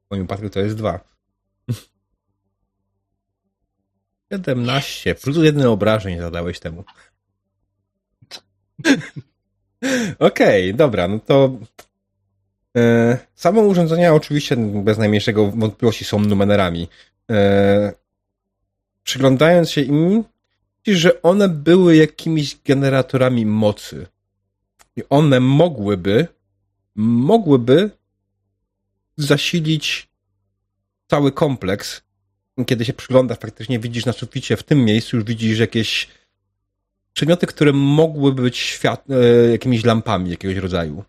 [0.07, 0.99] W moim wypadku to jest 2.
[4.33, 5.15] 17.
[5.23, 6.83] Plus jeden obrażeń zadałeś temu.
[10.19, 11.57] Okej, dobra, no to
[13.35, 16.87] same urządzenia oczywiście bez najmniejszego wątpliwości są numerami.
[17.31, 17.93] E,
[19.03, 20.23] przyglądając się im,
[20.85, 24.07] widzisz, że one były jakimiś generatorami mocy.
[24.95, 26.27] I one mogłyby,
[26.95, 27.89] mogłyby
[29.17, 30.09] zasilić
[31.07, 32.01] cały kompleks.
[32.65, 36.07] Kiedy się przyglądasz, faktycznie widzisz na suficie, w tym miejscu już widzisz jakieś
[37.13, 41.03] przedmioty, które mogłyby być świat, e, jakimiś lampami jakiegoś rodzaju.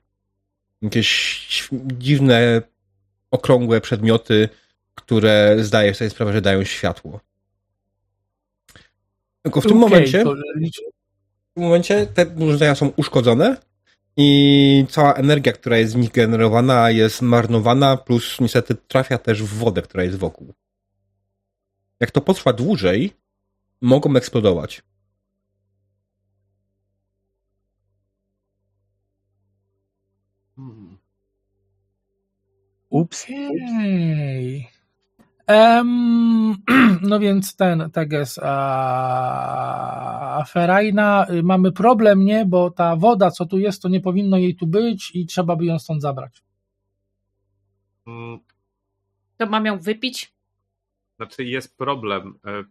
[0.82, 1.68] Jakieś
[1.98, 2.62] dziwne,
[3.30, 4.48] okrągłe przedmioty,
[4.94, 7.20] które zdaje sobie sprawę, że dają światło.
[9.42, 13.56] Tylko w tym Okej, momencie, to w tym momencie te urządzenia są uszkodzone
[14.16, 19.54] i cała energia, która jest z nich generowana, jest marnowana, plus niestety trafia też w
[19.58, 20.54] wodę, która jest wokół.
[22.00, 23.12] Jak to potrwa dłużej,
[23.80, 24.82] mogą eksplodować.
[32.91, 33.24] Ups.
[33.24, 34.68] Okej.
[35.47, 36.55] Em,
[37.11, 42.47] no więc ten Teges a, Ferajna, y, mamy problem, nie?
[42.47, 45.64] Bo ta woda, co tu jest, to nie powinno jej tu być i trzeba by
[45.64, 46.43] ją stąd zabrać.
[48.07, 48.39] Mm,
[49.36, 50.32] To mam ją wypić?
[51.16, 52.39] Znaczy jest problem.
[52.47, 52.64] E,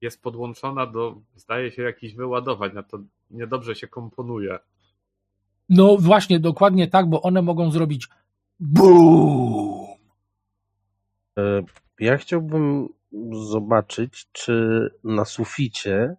[0.00, 2.98] Jest podłączona do, zdaje się, jakichś wyładowań, na to
[3.30, 4.58] niedobrze się komponuje.
[5.68, 8.08] No właśnie, dokładnie tak, bo one mogą zrobić
[8.60, 9.86] BUM!
[11.38, 11.62] E,
[12.00, 12.88] Ja chciałbym
[13.50, 16.16] zobaczyć, czy na suficie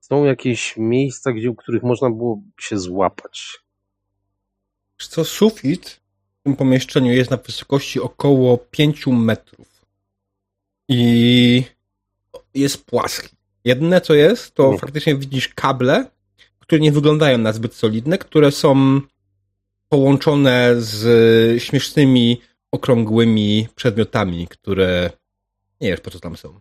[0.00, 3.58] są jakieś miejsca, gdzie, u których można było się złapać.
[4.98, 6.00] Co sufit
[6.40, 9.86] w tym pomieszczeniu jest na wysokości około 5 metrów.
[10.88, 11.64] I
[12.54, 13.36] jest płaski.
[13.64, 14.80] Jedyne co jest, to Mhm.
[14.80, 16.10] faktycznie widzisz kable,
[16.58, 19.00] które nie wyglądają na zbyt solidne, które są
[19.92, 22.40] połączone z śmiesznymi,
[22.70, 25.10] okrągłymi przedmiotami, które
[25.80, 26.60] nie wiesz po co tam są.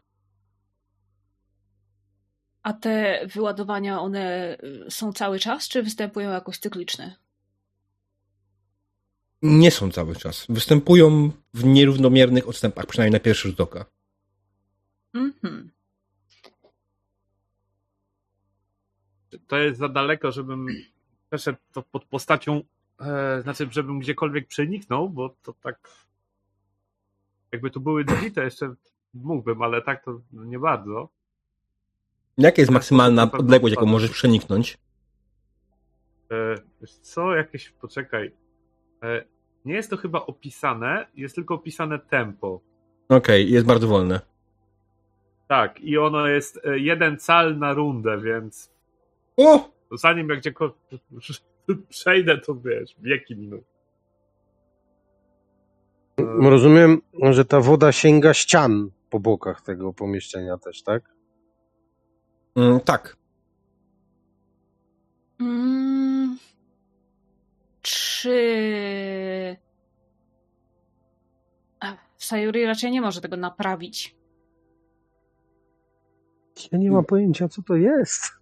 [2.63, 4.57] A te wyładowania, one
[4.87, 7.15] y, są cały czas, czy występują jakoś cykliczne?
[9.41, 10.45] Nie są cały czas.
[10.49, 13.85] Występują w nierównomiernych odstępach, przynajmniej na pierwszy rzut oka.
[15.13, 15.71] Mhm.
[19.47, 20.67] To jest za daleko, żebym
[21.29, 22.63] przeszedł to pod postacią,
[23.01, 25.89] e, znaczy, żebym gdziekolwiek przeniknął, bo to tak.
[27.51, 28.75] Jakby tu były drzwi, to jeszcze
[29.13, 31.09] mógłbym, ale tak to nie bardzo.
[32.37, 34.77] Jaka jest Na maksymalna odległość, jaką możesz przeniknąć?
[36.31, 38.31] E, wiesz co, jakieś, poczekaj.
[39.03, 39.25] E,
[39.65, 42.61] nie jest to chyba opisane, jest tylko opisane tempo.
[43.09, 44.19] Okej, jest bardzo wolne.
[45.47, 48.71] Tak, i ono jest e, jeden cal na rundę, więc
[49.37, 49.69] O!
[49.91, 51.01] zanim jak gdziekolwiek
[51.89, 53.63] przejdę, to wiesz, wieki minut.
[56.41, 57.01] Rozumiem,
[57.31, 61.03] że ta woda sięga ścian po bokach tego pomieszczenia też, tak?
[62.55, 63.17] Mm, tak.
[65.39, 66.37] Mm,
[67.81, 68.31] czy.
[72.17, 74.15] Sayuri raczej nie może tego naprawić.
[76.71, 78.40] Ja nie mam pojęcia, co to jest.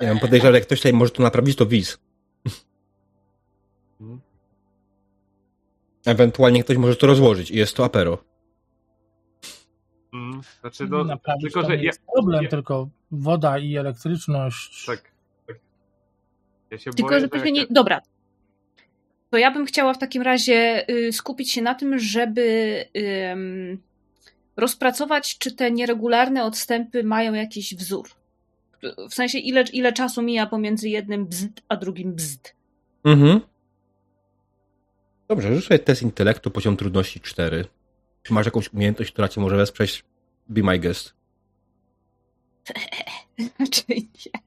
[0.00, 1.98] Ja mam podejrzewam, że jak ktoś tutaj może to naprawić, to wiz.
[4.00, 4.20] Mhm.
[6.06, 8.18] Ewentualnie ktoś może to rozłożyć i jest to apero.
[10.14, 13.76] Mm, znaczy, no, Naprawić tylko, to że nie ja, jest problem, ja- tylko woda i
[13.76, 14.86] elektryczność.
[14.86, 15.02] tak,
[15.46, 15.56] tak.
[16.70, 17.74] Ja się Tylko, boję, że pewnie jak nie.
[17.74, 18.00] Dobra.
[19.30, 22.84] To ja bym chciała w takim razie y, skupić się na tym, żeby
[23.32, 23.82] ym,
[24.56, 28.08] rozpracować, czy te nieregularne odstępy mają jakiś wzór.
[29.10, 32.52] W sensie, ile, ile czasu mija pomiędzy jednym bzd a drugim bzd.
[33.04, 33.40] Mhm.
[35.28, 37.64] Dobrze, rzucę test intelektu, poziom trudności 4.
[38.22, 40.04] Czy masz jakąś umiejętność, która cię może wesprzeć?
[40.48, 41.14] Be my guest.
[43.60, 44.40] Raczej nie.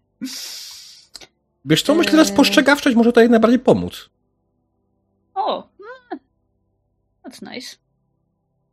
[1.66, 4.10] Wiesz co, myślę, że spostrzegawczość może tutaj najbardziej pomóc.
[5.34, 6.18] O, no,
[7.26, 7.76] that's nice.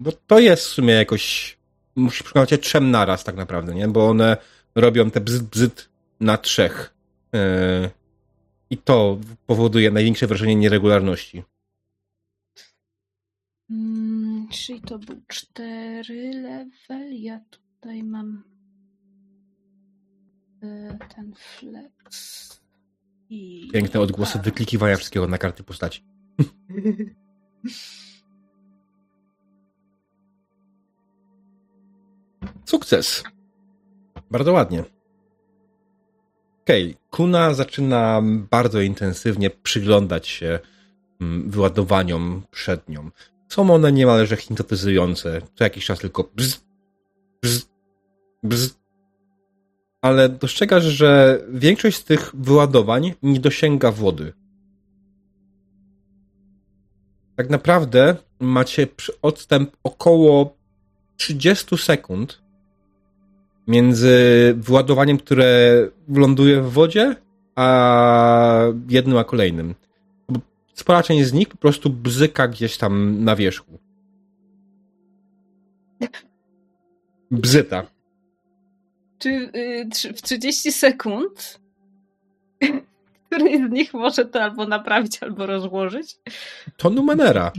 [0.01, 1.59] Bo to jest w sumie jakoś...
[1.97, 3.89] Musisz przekonać się trzem naraz tak naprawdę, nie?
[3.89, 4.37] Bo one
[4.75, 5.89] robią te bzyt, bzyt
[6.21, 6.95] na trzech.
[7.33, 7.91] Eee,
[8.71, 11.43] I to powoduje największe wrażenie nieregularności.
[13.71, 17.23] Mm, czyli to był cztery level.
[17.23, 18.43] Ja tutaj mam
[20.63, 22.49] y, ten flex.
[23.31, 26.03] I Piękne odgłosy wyklikiwania wszystkiego na karty postaci.
[32.65, 33.23] Sukces.
[34.31, 34.85] Bardzo ładnie.
[36.63, 36.97] Okej, okay.
[37.11, 40.59] Kuna zaczyna bardzo intensywnie przyglądać się
[41.21, 43.11] mm, wyładowaniom przed nią.
[43.49, 45.41] Są one niemalże hipnotyzujące.
[45.55, 46.61] Co jakiś czas tylko bzz,
[47.43, 47.67] bzz,
[48.43, 48.75] bzz.
[50.03, 54.33] Ale dostrzegasz, że większość z tych wyładowań nie dosięga wody.
[57.37, 58.87] Tak naprawdę macie
[59.23, 60.57] odstęp około
[61.17, 62.43] 30 sekund
[63.69, 64.15] między
[64.57, 65.73] wyładowaniem, które
[66.09, 67.17] ląduje w wodzie,
[67.57, 69.75] a jednym a kolejnym.
[70.75, 73.79] Spora część z nich po prostu bzyka gdzieś tam na wierzchu.
[77.31, 77.87] Bzyta.
[79.19, 81.61] Czy y, w 30 sekund
[83.27, 86.17] któryś z nich może to albo naprawić, albo rozłożyć?
[86.77, 87.53] To Numenera.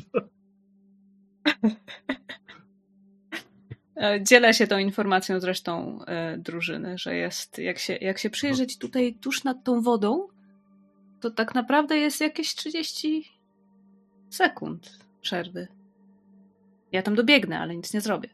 [3.99, 8.29] E, Dzielę się tą informacją z resztą e, drużyny, że jest, jak się, jak się
[8.29, 10.27] przyjrzeć tutaj tuż nad tą wodą,
[11.19, 13.31] to tak naprawdę jest jakieś 30
[14.29, 15.67] sekund przerwy.
[16.91, 18.29] Ja tam dobiegnę, ale nic nie zrobię.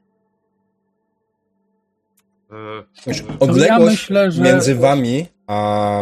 [3.07, 6.01] Wiesz, e, odległość myślę, że- między wami a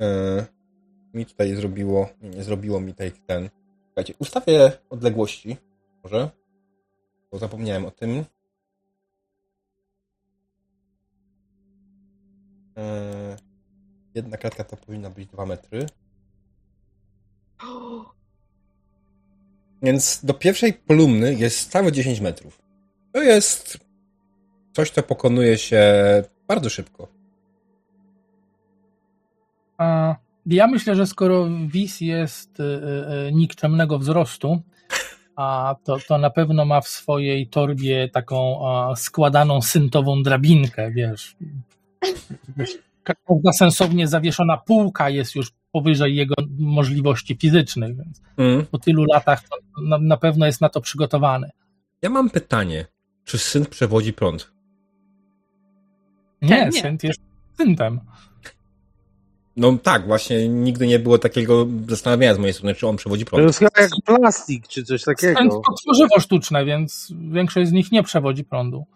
[0.00, 0.46] e,
[1.14, 3.48] mi tutaj zrobiło, nie, nie zrobiło mi tutaj ten.
[3.86, 5.56] Słuchajcie, ustawię odległości,
[6.04, 6.30] może,
[7.32, 8.24] bo zapomniałem o tym.
[14.14, 15.86] Jedna kratka to powinna być 2 metry.
[19.82, 22.62] Więc do pierwszej kolumny jest całe 10 metrów.
[23.12, 23.78] To jest
[24.72, 25.82] coś, co pokonuje się
[26.48, 27.08] bardzo szybko.
[29.78, 30.16] A
[30.46, 34.62] ja myślę, że skoro WIS jest y, y, nikczemnego wzrostu,
[35.36, 38.60] a to, to na pewno ma w swojej torbie taką
[38.96, 41.36] składaną syntową drabinkę, wiesz.
[43.02, 48.66] Każda sensownie zawieszona półka jest już powyżej jego możliwości fizycznych, więc Mm.
[48.66, 51.50] po tylu latach to na, na pewno jest na to przygotowany.
[52.02, 52.86] Ja mam pytanie.
[53.24, 54.50] Czy syn przewodzi prąd?
[56.42, 56.80] Nie, Tak, nie.
[56.82, 57.20] synt jest
[57.56, 58.00] syntem.
[59.56, 63.30] No tak, właśnie nigdy nie było takiego zastanawiania z mojej strony, czy on przewodzi To
[63.30, 63.44] prąd.
[63.46, 65.40] jest chyba jak plastik, czy coś takiego.
[65.50, 68.86] to tworzywo sztuczne, więc większość z nich nie przewodzi prądu.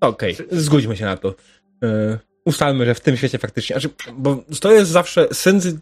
[0.00, 1.34] Okej, zgódźmy się na to.
[1.82, 3.74] Yy, ustalmy, że w tym świecie faktycznie.
[3.80, 5.28] Znaczy, bo to jest zawsze.
[5.32, 5.80] Syn z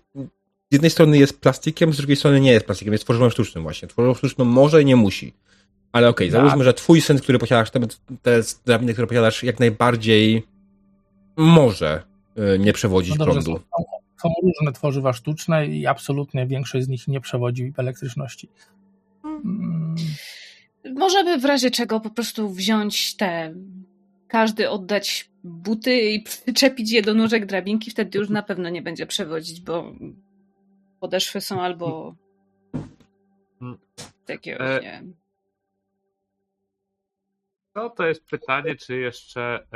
[0.71, 3.89] jednej strony jest plastikiem, z drugiej strony nie jest plastikiem, jest tworzywem sztucznym właśnie.
[3.89, 5.33] Tworzywo sztuczne może i nie musi.
[5.93, 6.41] Ale okej, Tak.
[6.41, 7.81] załóżmy, że twój syn, który posiadasz, te,
[8.23, 10.47] te drabiny, które posiadasz, jak najbardziej
[11.37, 12.03] może
[12.37, 13.65] yy, nie przewodzić No dobrze, są, prądu.
[14.23, 18.49] są różne tworzywa sztuczne i absolutnie większość z nich nie przewodzi elektryczności.
[19.25, 19.95] Mm,
[20.95, 23.55] Możemy w razie czego po prostu wziąć te.
[24.29, 29.07] Każdy oddać buty i przyczepić je do nóżek drabinki, wtedy już na pewno nie będzie
[29.07, 29.93] przewodzić, bo
[31.01, 32.15] podeszwy są albo
[34.27, 35.03] takiego, E, nie.
[37.75, 39.67] No to jest pytanie, czy jeszcze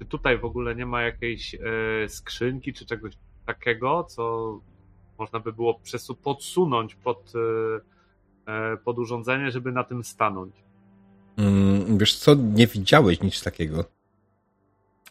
[0.00, 1.58] e, tutaj w ogóle nie ma jakiejś e,
[2.08, 3.12] skrzynki czy czegoś
[3.46, 4.60] takiego, co
[5.18, 5.80] można by było
[6.22, 7.32] podsunąć pod,
[8.46, 10.54] e, e, pod urządzenie, żeby na tym stanąć.
[11.40, 13.84] Mm, wiesz co, nie widziałeś nic takiego.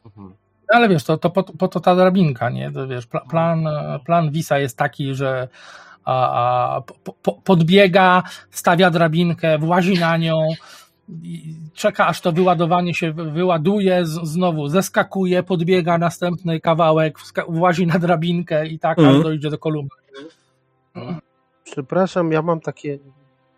[0.05, 0.33] Mhm.
[0.73, 2.71] Ale wiesz, to, to po, po to ta drabinka, nie?
[2.71, 3.67] To wiesz, pla, plan,
[4.05, 5.47] plan Visa jest taki, że
[6.05, 10.47] a, a, po, po, podbiega, stawia drabinkę, włazi na nią,
[11.23, 17.87] i czeka aż to wyładowanie się wy- wyładuje, z, znowu zeskakuje, podbiega następny kawałek, włazi
[17.87, 19.17] na drabinkę i tak Mhm.
[19.17, 19.89] aż dojdzie do kolumny.
[21.63, 22.99] Przepraszam, ja mam takie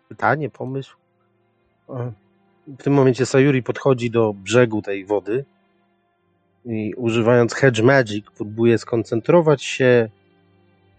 [0.08, 0.96] pytanie, pomysł.
[2.66, 5.44] W tym momencie Sayuri podchodzi do brzegu tej wody
[6.64, 10.08] i używając Hedge Magic próbuje skoncentrować się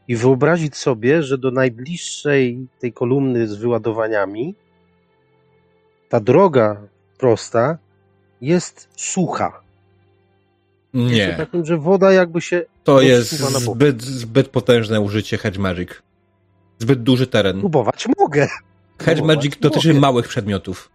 [0.08, 4.56] i wyobrazić sobie, że do najbliższej tej kolumny z wyładowaniami
[6.10, 6.82] ta droga
[7.18, 7.78] prosta
[8.42, 9.62] jest sucha.
[10.94, 15.90] Nie, Takim, że woda jakby się to jest zbyt, zbyt potężne użycie Hedge Magic.
[16.80, 17.60] Zbyt duży teren.
[17.60, 18.48] próbować mogę.
[19.00, 20.00] Hedge Magic dotyczy mogę.
[20.00, 20.90] małych przedmiotów.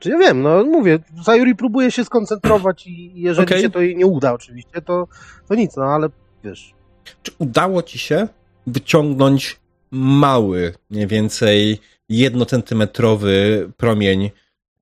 [0.00, 3.62] Czy ja wiem, no mówię, Sayuri próbuje się skoncentrować i jeżeli Okej.
[3.62, 5.08] się to jej nie uda oczywiście, to,
[5.48, 6.08] to nic, no ale
[6.44, 6.74] wiesz,
[7.22, 8.28] Czy udało ci się
[8.66, 9.60] wyciągnąć
[9.90, 11.78] mały, mniej więcej
[12.08, 14.30] jednocentymetrowy promień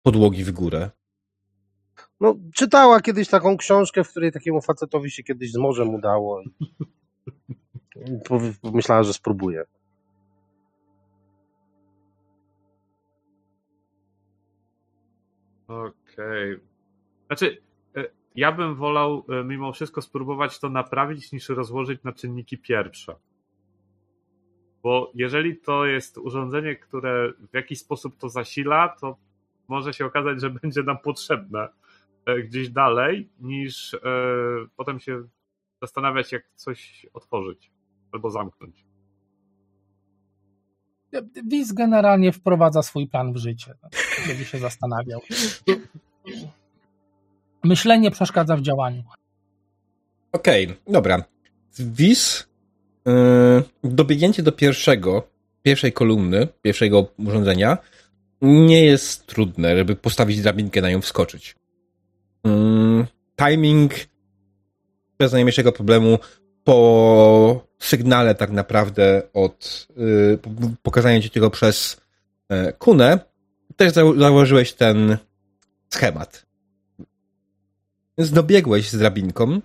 [0.03, 0.91] podłogi w górę?
[2.21, 6.49] no czytała kiedyś taką książkę, w której takiemu facetowi się kiedyś z morzem udało i
[8.63, 9.65] pomyślała, że spróbuje.
[15.69, 16.61] Okej.
[17.27, 17.63] Znaczy,
[17.97, 18.05] e,
[18.35, 23.17] ja bym wolał e, mimo wszystko spróbować to naprawić, niż rozłożyć na czynniki pierwsze.
[24.83, 29.17] Bo jeżeli to jest urządzenie, które w jakiś sposób to zasila, to
[29.69, 31.69] może się okazać, że będzie nam potrzebne
[32.27, 33.97] e, gdzieś dalej, niż
[34.77, 35.23] potem się
[35.81, 37.71] zastanawiać, jak coś otworzyć
[38.13, 38.88] albo zamknąć.
[41.47, 43.75] Wiz generalnie wprowadza swój plan w życie.
[44.27, 45.21] Będzie się zastanawiał.
[47.65, 49.03] Myślenie przeszkadza w działaniu.
[50.33, 51.25] Okej, dobra.
[51.79, 52.49] Wis,
[53.07, 55.29] yy, dobiegnięcie do pierwszego,
[55.63, 57.79] pierwszej kolumny, pierwszego urządzenia
[58.43, 61.57] nie jest trudne, żeby postawić drabinkę na nią wskoczyć.
[62.45, 63.07] Yy,
[63.37, 63.95] timing
[65.19, 66.19] bez najmniejszego problemu
[66.65, 69.89] po sygnale tak naprawdę od
[70.43, 70.51] po-
[70.83, 72.01] pokazania ci tego przez
[72.51, 73.19] yy, Kunę
[73.77, 75.17] też założyłeś ten
[75.89, 76.47] schemat.
[78.19, 79.61] Więc dobiegłeś z drabinką,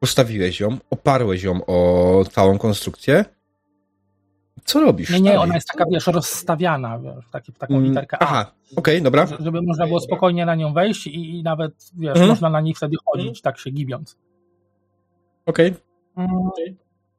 [0.00, 3.24] postawiłeś ją, oparłeś ją o całą konstrukcję.
[4.64, 5.10] Co robisz?
[5.10, 5.42] Nie, nie, dalej?
[5.42, 8.24] ona jest taka, wiesz, rozstawiana, wiesz, w, taki, w taką Mm, literkę A.
[8.24, 9.26] Aha, okej, dobra.
[9.26, 12.28] Że- Żeby można było spokojnie na nią wejść i, i nawet, wiesz, Mhm.
[12.28, 14.16] można na niej wtedy chodzić, tak się gibiąc.
[15.46, 15.74] Okej.
[16.16, 16.30] Mm,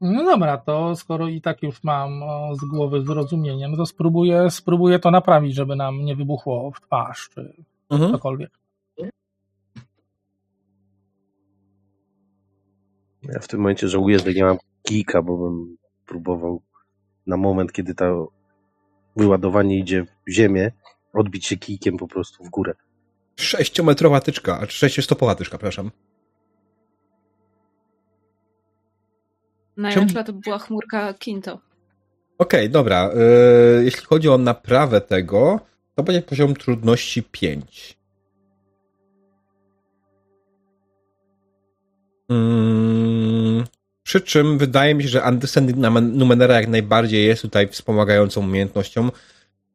[0.02, 2.22] No dobra, to skoro i tak już mam
[2.54, 7.30] z głowy zrozumienie, no to spróbuję, spróbuję to naprawić, żeby nam nie wybuchło w twarz,
[7.34, 7.54] czy
[7.90, 8.12] Mhm.
[8.12, 8.52] cokolwiek.
[13.24, 16.62] Ja w tym momencie żałuję, że nie mam kijka, bo bym próbował
[17.28, 18.28] na moment, kiedy to
[19.16, 20.72] wyładowanie idzie w ziemię,
[21.14, 22.74] odbić się kijkiem po prostu w górę.
[23.36, 25.92] Sześciometrowa tyczka, a sześciostopowa tyczka, przepraszam.
[29.78, 31.60] Najlepsza to była chmurka Kinto.
[32.38, 33.10] Okej, dobra.
[33.78, 35.60] Yy, jeśli chodzi o naprawę tego,
[35.96, 37.98] to będzie poziom trudności 5.
[42.30, 43.64] Mm,
[44.04, 49.10] przy czym wydaje mi się, że Understanding Numen- Numenera jak najbardziej jest tutaj wspomagającą umiejętnością,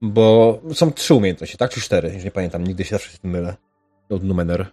[0.02, 1.70] bo są trzy umiejętności, tak?
[1.70, 2.12] Czy cztery?
[2.14, 3.56] Już nie pamiętam, nigdy się zawsze z tym mylę.
[4.10, 4.66] Od Numener.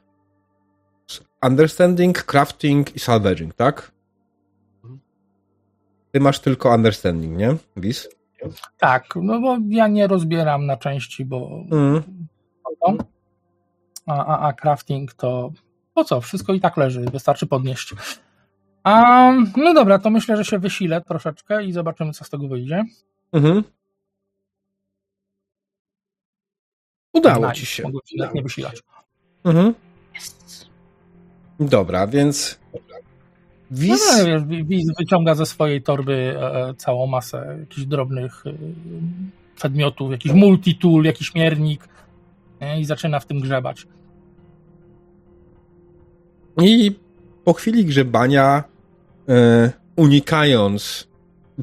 [1.44, 3.92] Understanding, Crafting i Salvaging, tak?
[6.14, 7.56] Ty masz tylko Understanding, nie?
[7.78, 8.10] Wis?
[8.78, 12.04] Tak, no bo ja nie rozbieram na części, bo Mm.
[14.06, 15.52] a, a, a crafting to
[15.94, 16.22] po co?
[16.22, 17.94] Wszystko i tak leży, wystarczy podnieść.
[18.84, 22.84] A, no dobra, to myślę, że się wysilę troszeczkę i zobaczymy, co z tego wyjdzie.
[23.32, 23.64] Mhm.
[27.14, 27.84] Udało Nice, ci się.
[27.84, 28.84] Mogę nawet nie wysilać.
[29.44, 29.74] Mhm.
[31.60, 32.60] Dobra, więc
[33.74, 34.26] No, Wis...
[34.28, 38.54] no, Wi- Wiz wyciąga ze swojej torby e, całą masę jakichś drobnych e,
[39.56, 41.88] przedmiotów, jakiś multitool, jakiś miernik
[42.80, 43.88] i zaczyna w tym grzebać.
[46.62, 46.96] I
[47.44, 48.64] po chwili grzebania,
[49.30, 51.08] e, unikając,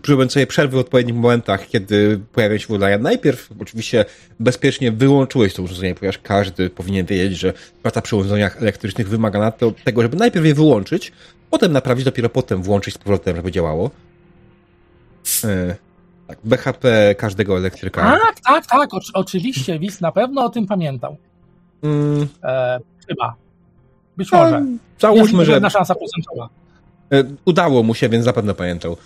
[0.09, 4.05] robiąc sobie przerwy w odpowiednich momentach, kiedy pojawią się wodania, najpierw oczywiście
[4.41, 9.51] bezpiecznie wyłączyłeś to urządzenie, ponieważ każdy powinien wiedzieć, że praca przy urządzeniach elektrycznych wymaga na
[9.51, 11.13] to, tego, żeby najpierw je wyłączyć,
[11.51, 13.91] potem naprawić, dopiero potem włączyć z powrotem, żeby działało.
[15.45, 15.77] E,
[16.27, 18.03] tak, BHP każdego elektryka.
[18.03, 21.17] Tak, tak, tak, oczy- oczywiście, Wiz na pewno o tym pamiętał.
[21.83, 23.35] Mm, E, chyba.
[24.17, 24.61] Być może.
[24.61, 24.67] no,
[24.99, 26.49] załóżmy, Jest że jedna szansa procentowa.
[27.13, 28.97] E, Udało mu się, więc zapewne pamiętał.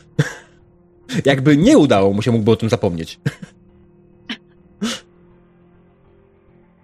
[1.24, 3.18] Jakby nie udało mu się, mógłby o tym zapomnieć.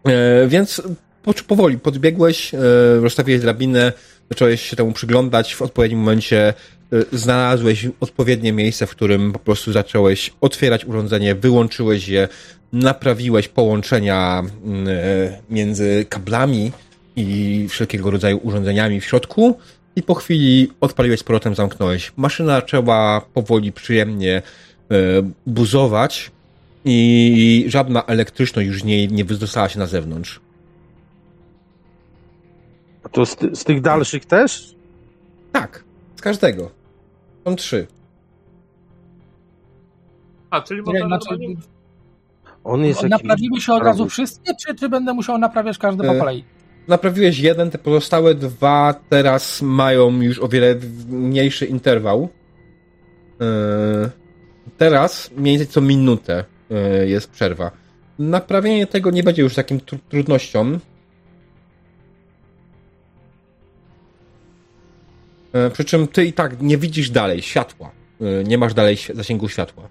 [0.06, 0.82] E, więc
[1.22, 2.52] po, powoli podbiegłeś,
[3.00, 3.92] rozstawiłeś drabinę,
[4.30, 6.54] zacząłeś się temu przyglądać, w odpowiednim momencie
[6.92, 12.28] e, znalazłeś odpowiednie miejsce, w którym po prostu zacząłeś otwierać urządzenie, wyłączyłeś je,
[12.72, 14.92] naprawiłeś połączenia mm, e,
[15.50, 16.72] między kablami
[17.16, 19.58] i wszelkiego rodzaju urządzeniami w środku
[19.96, 22.12] i po chwili odpaliłeś z powrotem, zamknąłeś.
[22.16, 24.42] Maszyna zaczęła powoli, przyjemnie e,
[25.46, 26.30] buzować
[26.84, 30.40] i żadna elektryczność już nie, nie wydostała się na zewnątrz.
[33.12, 34.74] To z, ty, z tych dalszych też?
[35.52, 35.84] Tak,
[36.16, 36.70] z każdego.
[37.44, 37.86] Są trzy.
[40.50, 41.38] A, czyli można znaczy.
[42.64, 43.10] On jest jakiś...
[43.10, 46.44] naprawiły się od razu wszystkie, czy, czy będę musiał naprawiać każdy po E, kolei?
[46.88, 50.74] Naprawiłeś jeden, te pozostałe dwa teraz mają już o wiele
[51.08, 52.28] mniejszy interwał.
[53.40, 54.10] Yy,
[54.78, 57.70] Teraz mniej więcej co minutę yy, jest przerwa.
[58.18, 60.78] Naprawienie tego nie będzie już takim tru- trudnością.
[65.72, 67.90] Przy czym ty i tak nie widzisz dalej światła.
[68.20, 69.88] Yy, Nie masz dalej zasięgu światła.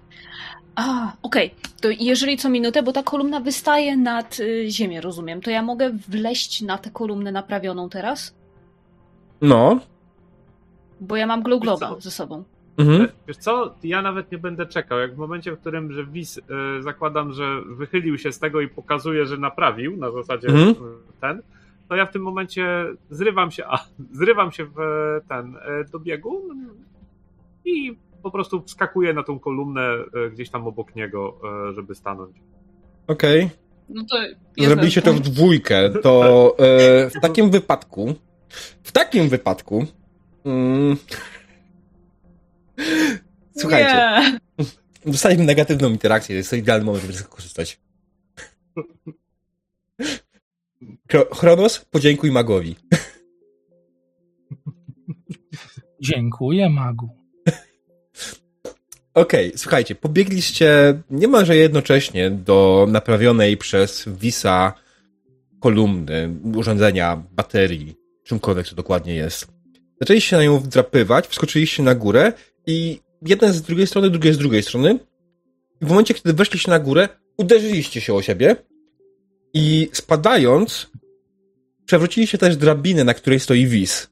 [0.74, 1.54] A, okej.
[1.80, 5.90] To jeżeli co minutę, bo ta kolumna wystaje nad y, ziemię, rozumiem, to ja mogę
[6.08, 8.34] wleść na tę kolumnę naprawioną teraz?
[9.40, 9.80] No.
[11.00, 12.44] Bo ja mam glow globa ze sobą.
[12.78, 13.08] Mhm.
[13.28, 14.98] Wiesz co, ja nawet nie będę czekał.
[14.98, 16.42] Jak w momencie, w którym, że Wis y,
[16.82, 20.74] zakładam, że wychylił się z tego i pokazuje, że naprawił na zasadzie Mhm.
[21.20, 21.42] ten,
[21.90, 22.66] to ja w tym momencie
[23.10, 24.78] zrywam się, a, zrywam się w
[25.28, 26.42] ten y, do biegu
[27.64, 29.94] i po prostu wskakuję na tą kolumnę
[30.26, 31.40] y, gdzieś tam obok niego,
[31.70, 32.36] y, żeby stanąć.
[33.06, 33.50] Okej.
[33.88, 34.16] No to
[34.64, 38.14] Zrobiliście to w dwójkę, to e, w takim wypadku,
[38.82, 39.86] w takim wypadku,
[40.44, 40.96] mm,
[43.56, 44.64] słuchajcie, Nie.
[45.12, 47.80] dostaliśmy negatywną interakcję, jest to idealny moment, żeby z tego korzystać.
[48.76, 50.29] Chro-
[51.18, 52.76] Chronos, podziękuj magowi.
[56.00, 57.08] Dziękuję, magu.
[59.14, 64.72] Okej, słuchajcie, pobiegliście niemalże jednocześnie do naprawionej przez Wisa
[65.60, 69.48] kolumny, urządzenia, baterii, czymkolwiek to dokładnie jest.
[70.00, 72.32] Zaczęliście na nią wdrapywać, wskoczyliście na górę
[72.66, 74.98] i jeden z drugiej strony, drugie z drugiej strony.
[75.80, 78.56] W momencie, kiedy weszliście na górę, uderzyliście się o siebie
[79.54, 80.89] i spadając,
[81.90, 84.10] przewróciliście też drabinę, na której stoi Wis.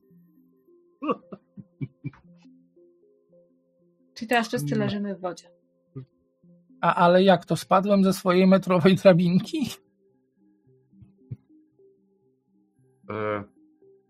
[4.14, 4.84] Czyli teraz wszyscy No.
[4.84, 5.50] leżymy w wodzie.
[6.80, 9.70] A, ale jak to, spadłem ze swojej metrowej drabinki?
[13.10, 13.44] Y,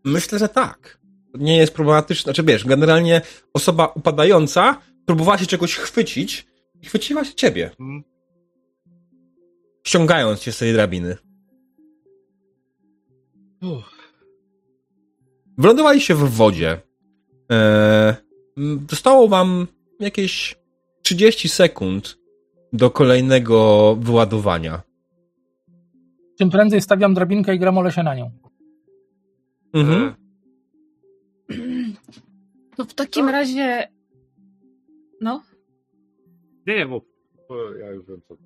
[0.04, 1.00] Myślę, że tak.
[1.32, 2.22] To nie jest problematyczne.
[2.22, 3.20] Znaczy, wiesz, generalnie
[3.54, 6.46] osoba upadająca próbowała się czegoś chwycić
[6.82, 8.02] i chwyciła się ciebie, mm,
[9.86, 11.16] ściągając cię z tej drabiny.
[15.58, 16.80] Wylądowaliście w wodzie.
[17.50, 18.14] Eee,
[18.90, 19.66] zostało wam
[20.00, 20.56] jakieś
[21.02, 22.18] 30 sekund
[22.72, 24.82] do kolejnego wyładowania.
[26.38, 28.30] Czym prędzej stawiam drabinkę i gramolę się na nią.
[29.72, 30.14] Mhm.
[31.50, 31.56] y,
[32.76, 33.88] To w takim razie.
[35.20, 35.42] No.
[36.66, 37.02] Nie, nie, mów.
[37.48, 38.36] Bo Ja już wiem co.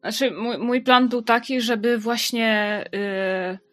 [0.00, 2.84] Znaczy, mój, mój plan był taki, żeby właśnie
[3.54, 3.69] y,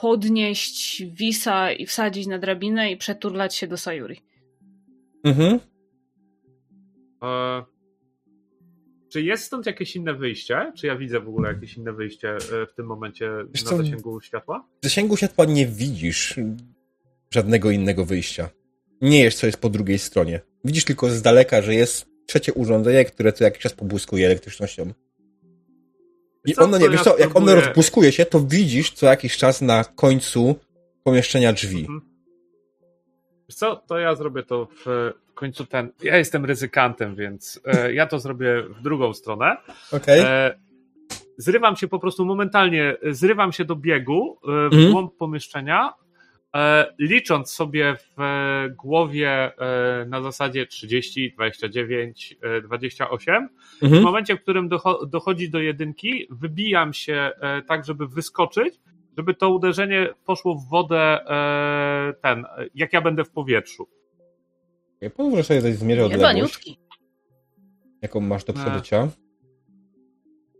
[0.00, 4.20] podnieść Wisa i wsadzić na drabinę i przeturlać się do Sayuri.
[5.24, 5.60] Mhm.
[7.22, 7.62] E,
[9.12, 10.72] Czy jest stąd jakieś inne wyjście?
[10.76, 13.76] Czy ja widzę w ogóle jakieś inne wyjście e, w tym momencie Wiesz na co?
[13.76, 14.68] zasięgu światła?
[14.82, 16.40] W zasięgu światła nie widzisz
[17.30, 18.50] żadnego innego wyjścia.
[19.00, 20.40] Nie wiesz, co jest po drugiej stronie.
[20.64, 24.92] Widzisz tylko z daleka, że jest trzecie urządzenie, które co jakiś czas pobłyskuje elektrycznością.
[26.44, 29.84] I ono nie, wiesz co, jak ono rozbłyskuje się, to widzisz co jakiś czas na
[29.84, 30.54] końcu
[31.04, 31.80] pomieszczenia drzwi.
[31.80, 32.00] Mhm.
[33.48, 35.92] Wiesz co, to ja zrobię to w końcu ten.
[36.02, 39.56] Ja jestem ryzykantem, więc e, ja to zrobię w drugą stronę.
[39.92, 40.20] Okej?
[40.20, 40.60] E,
[41.36, 44.92] Zrywam się po prostu momentalnie, zrywam się do biegu e, w Mhm.
[44.92, 45.92] głąb pomieszczenia,
[46.98, 53.48] licząc sobie w e, głowie e, na zasadzie 30, 29, e, 28.
[53.80, 54.02] W Mhm.
[54.02, 58.74] momencie, w którym docho- dochodzi do jedynki, wybijam się e, tak, żeby wyskoczyć,
[59.18, 63.88] żeby to uderzenie poszło w wodę e, ten, e, jak ja będę w powietrzu.
[64.96, 65.10] Okay.
[65.10, 66.70] Pozwól sobie coś zmierzę odległość,
[68.02, 69.08] jaką masz do przebycia.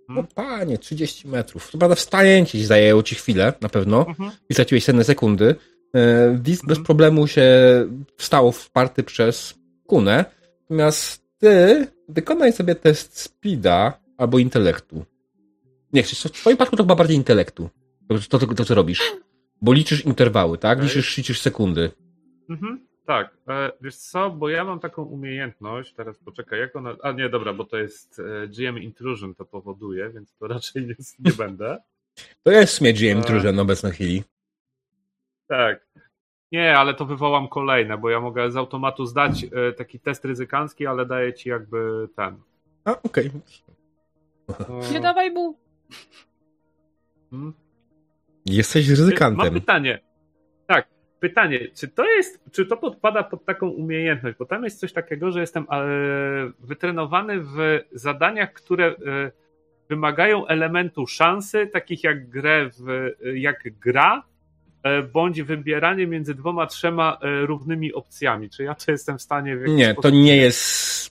[0.09, 0.27] No Hmm.
[0.35, 1.71] panie, 30 metrów.
[1.71, 4.07] To prawda wstanięcie ci zajęło ci chwilę, na pewno.
[4.09, 4.31] Mhm.
[4.49, 5.55] i straciłeś cenne sekundy.
[5.95, 6.85] E, Dis bez Mhm.
[6.85, 7.45] problemu się
[8.17, 9.55] wstał wparty przez
[9.87, 10.25] kunę,
[10.71, 15.05] natomiast ty wykonaj sobie test speeda albo intelektu.
[15.93, 17.69] Nie, w twoim przypadku to chyba bardziej intelektu.
[18.09, 19.13] To, to, to, to co robisz.
[19.63, 20.79] Bo liczysz interwały, tak?
[20.79, 20.89] Okej.
[20.89, 21.91] Liczysz, liczysz sekundy.
[22.51, 22.87] Mhm.
[23.07, 27.29] Tak, e, wiesz co, bo ja mam taką umiejętność, teraz poczekaj, jak ona, a nie,
[27.29, 31.79] dobra, bo to jest e, GM Intrusion to powoduje, więc to raczej nie, nie będę.
[32.43, 33.21] To jest w sumie GM A.
[33.21, 34.23] Intrusion na obecnej chwili.
[35.51, 35.87] Tak,
[36.53, 40.87] Nie, ale to wywołam kolejne, bo ja mogę z automatu zdać e, taki test ryzykancki,
[40.87, 42.37] ale daję ci jakby ten.
[42.85, 43.31] A, okej.
[44.93, 45.59] Nie dawaj mu.
[47.31, 47.53] Hmm?
[48.47, 49.55] Jesteś Mam ryzykantem.
[49.55, 49.99] pytanie.
[50.67, 50.89] Tak,
[51.21, 54.39] pytanie, czy to jest, czy to podpada pod taką umiejętność?
[54.39, 55.77] Bo tam jest coś takiego, że jestem e,
[56.61, 58.95] wytrenowany w zadaniach, które e,
[59.89, 64.30] wymagają elementu szansy, takich jak grę w, jak gra, e,
[65.13, 68.51] bądź wybieranie między dwoma, trzema e, równymi opcjami.
[68.51, 71.11] Czy ja to jestem w stanie w Nie, to sposób- nie jest.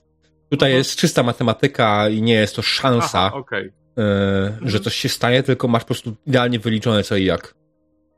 [0.50, 0.78] Tutaj Aha.
[0.78, 3.72] jest czysta matematyka i nie jest to szansa, Aha, okej.
[3.98, 7.54] e, że coś się stanie, tylko masz po prostu idealnie wyliczone co i jak.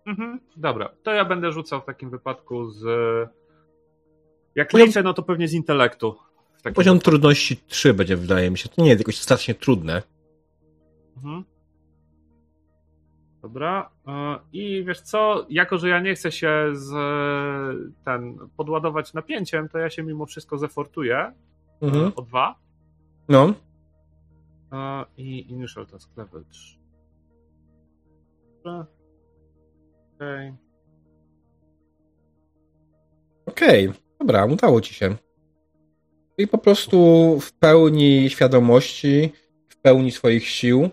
[0.08, 2.84] Mhm, dobra, to ja będę rzucał w takim wypadku z.
[4.56, 6.16] Jak Poziom- liczę, no to pewnie z intelektu.
[6.74, 7.00] Poziom wypadku.
[7.12, 8.70] trudności 3 będzie, wydaje mi się.
[8.70, 10.02] To nie jest jakoś strasznie trudne.
[11.18, 11.44] Mhm.
[13.42, 13.90] Dobra.
[14.08, 16.92] e, I wiesz co, jako że ja nie chcę się z
[18.06, 21.34] ten podładować napięciem, to ja się mimo wszystko zefortuję
[21.82, 22.06] Mhm.
[22.08, 22.56] e, o dwa.
[23.30, 23.54] No.
[24.74, 25.86] E, I initial
[26.18, 26.78] level 3.
[28.64, 28.86] Dobra.
[30.16, 30.54] Okej.
[33.46, 35.16] Okej, dobra, udało ci się.
[36.38, 36.98] I po prostu
[37.40, 39.32] w pełni świadomości,
[39.68, 40.90] w pełni swoich sił, e,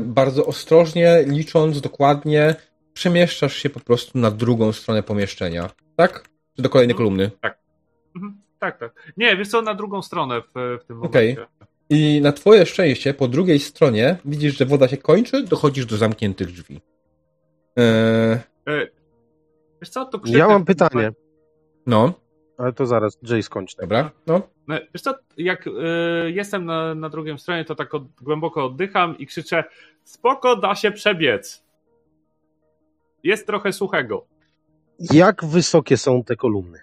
[0.00, 2.54] bardzo ostrożnie, licząc dokładnie,
[2.92, 5.70] przemieszczasz się po prostu na drugą stronę pomieszczenia.
[5.96, 6.28] Tak?
[6.56, 7.30] Czy do kolejnej kolumny?
[8.16, 8.40] Mhm.
[8.58, 9.12] Tak, tak.
[9.16, 11.34] Nie, wiesz co, na drugą stronę w, w tym Okej.
[11.34, 11.52] momencie.
[11.90, 16.46] I na twoje szczęście, po drugiej stronie widzisz, że woda się kończy, dochodzisz do zamkniętych
[16.52, 16.80] drzwi.
[17.78, 17.82] E,
[18.68, 18.86] E,
[19.80, 21.12] Wiesz co, to krzyknę- Ja mam pytanie,
[21.86, 22.12] no,
[22.58, 23.76] ale to zaraz Jay skończy.
[23.76, 23.84] tak?
[23.88, 24.42] dobra, no.
[24.70, 25.70] No, Wiesz co, jak y,
[26.34, 29.64] jestem na, na drugiej stronie, to tak od, głęboko oddycham i krzyczę
[30.04, 31.62] spoko, da się przebiec.
[33.24, 34.26] Jest trochę suchego.
[35.00, 36.78] Jak wysokie są te kolumny?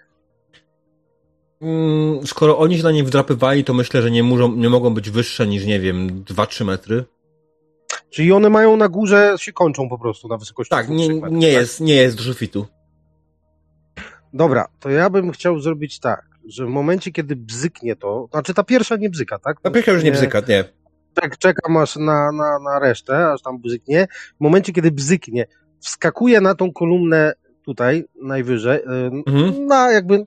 [1.60, 5.10] Mm, Skoro oni się na nie wdrapywali, to myślę, że nie, muszą, nie mogą być
[5.10, 7.04] wyższe niż, nie wiem, 2-3 metry.
[8.10, 11.52] Czyli one mają na górze, się kończą po prostu na wysokości Tak, nie, metrów, nie,
[11.52, 11.60] tak?
[11.60, 12.66] jest, nie jest do sufitu.
[14.32, 18.62] Dobra, to ja bym chciał zrobić tak, że w momencie, kiedy bzyknie to, znaczy ta
[18.64, 19.64] pierwsza nie bzyka, tak?
[19.64, 20.64] Na pierwsze już nie bzyka, nie.
[21.14, 24.06] Tak, czekam aż na, na, na resztę, aż tam bzyknie.
[24.36, 25.46] W momencie, kiedy bzyknie,
[25.80, 28.82] wskakuję na tą kolumnę tutaj, najwyżej, y,
[29.26, 29.66] Mhm.
[29.66, 30.26] na jakby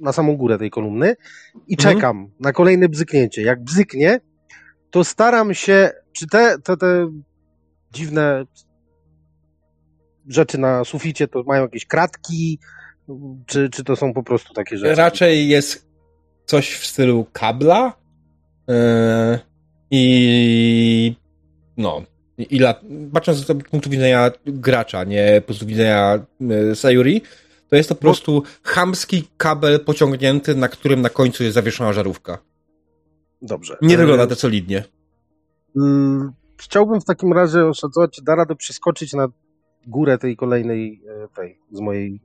[0.00, 1.16] na samą górę tej kolumny
[1.66, 1.94] i Mhm.
[1.96, 3.42] czekam na kolejne bzyknięcie.
[3.42, 4.20] Jak bzyknie,
[4.90, 7.10] to staram się, czy te, te, te
[7.92, 8.44] dziwne
[10.28, 12.58] rzeczy na suficie to mają jakieś kratki,
[13.46, 14.94] czy, czy to są po prostu takie rzeczy?
[14.94, 15.90] Raczej jest
[16.44, 17.92] coś w stylu kabla
[18.68, 18.74] yy,
[19.90, 21.14] i
[21.76, 22.02] no.
[22.38, 22.80] I lat,
[23.12, 27.22] patrząc z punktu widzenia gracza, nie punktu widzenia yy, Sayuri,
[27.68, 32.38] to jest to po prostu chamski kabel pociągnięty, na którym na końcu jest zawieszona żarówka.
[33.42, 33.76] Dobrze.
[33.82, 34.84] Nie E, wygląda to solidnie.
[35.76, 39.28] Mm, Chciałbym w takim razie oszacować, czy da radę przeskoczyć na
[39.86, 42.20] górę tej kolejnej, e, tej, z mojej...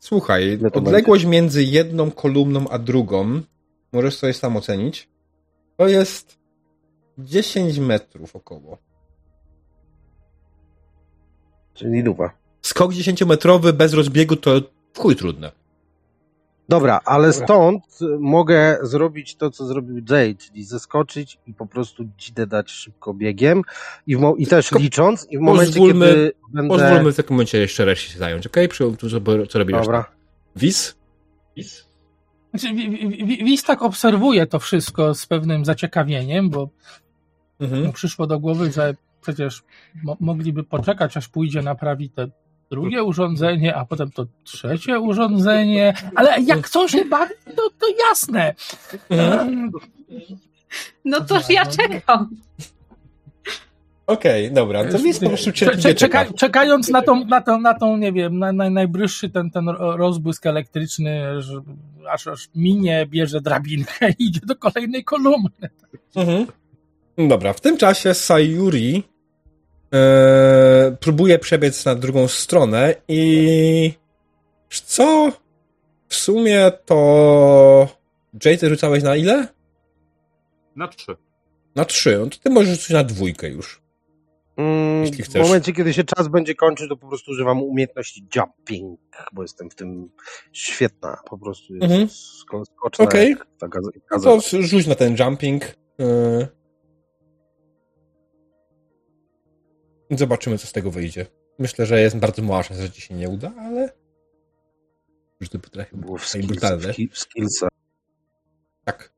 [0.00, 3.40] Słuchaj, No odległość między jedną kolumną a drugą,
[3.92, 5.08] możesz sobie sam ocenić,
[5.76, 6.38] to jest
[7.18, 8.78] 10 metrów około.
[11.74, 12.30] Czyli dupa.
[12.62, 14.60] Skok 10-metrowy bez rozbiegu to
[14.98, 15.52] chuj trudne.
[16.70, 17.46] Dobra, ale Dobra.
[17.46, 23.14] stąd mogę zrobić to, co zrobił Jay, czyli zeskoczyć i po prostu dzidę dać szybko
[23.14, 23.62] biegiem
[24.06, 26.68] i, w i też Tylko licząc i w momencie, pozwólmy- kiedy będę...
[26.68, 28.64] Pozwólmy w takim momencie jeszcze reszcie się zająć, okej?
[28.66, 28.96] Okay?
[28.98, 29.08] Co,
[29.46, 29.96] co robi Dobra.
[29.98, 30.04] reszta?
[30.56, 30.96] Wis?
[32.50, 36.60] Znaczy, Wi- Wi- Wi- Wis tak obserwuje to wszystko z pewnym zaciekawieniem, bo
[37.60, 37.92] mu Mhm.
[37.92, 39.62] przyszło do głowy, że przecież
[40.04, 42.28] mo- mogliby poczekać, aż pójdzie naprawić te
[42.70, 48.54] drugie urządzenie, a potem to trzecie urządzenie, ale jak chcą się bawić, to, to jasne.
[51.04, 52.30] No to ja czekam.
[54.06, 54.84] Okej, dobra.
[54.84, 56.24] To Wis po prostu cierpliwie czeka.
[56.32, 59.96] czekając na tą, na tą, na tą nie wiem, na, na, najbliższy ten, ten ro-
[59.96, 61.24] rozbłysk elektryczny,
[62.10, 65.70] aż, aż minie, bierze drabinkę i idzie do kolejnej kolumny.
[66.16, 66.46] Mhm.
[67.28, 69.02] Dobra, w tym czasie Sayuri
[69.94, 73.92] e, próbuje przebiec na drugą stronę i
[74.70, 75.32] co?
[76.08, 77.88] W sumie to
[78.44, 79.48] Jay, ty rzucałeś na ile?
[80.76, 81.16] Na trzy.
[81.76, 82.18] Na trzy.
[82.18, 83.80] No to ty możesz rzucić na dwójkę już.
[84.56, 85.42] Mm, Jeśli w chcesz.
[85.42, 89.00] momencie, kiedy się czas będzie kończyć, to po prostu używam umiejętności jumping,
[89.32, 90.10] bo jestem w tym
[90.52, 91.16] świetna.
[91.30, 92.08] Po prostu jest Mhm.
[92.08, 93.04] sko- skoczna.
[93.04, 93.36] Okej.
[93.58, 93.80] taka
[94.12, 95.64] No to rzuć na ten jumping.
[96.00, 96.48] e,
[100.10, 101.26] Zobaczymy, co z tego wyjdzie.
[101.58, 103.92] myślę, że jest bardzo mała szansa, że ci się nie uda, ale
[105.40, 106.92] już to potrafi Było w, skills, brutalne.
[106.92, 107.68] w.
[108.84, 109.12] Tak.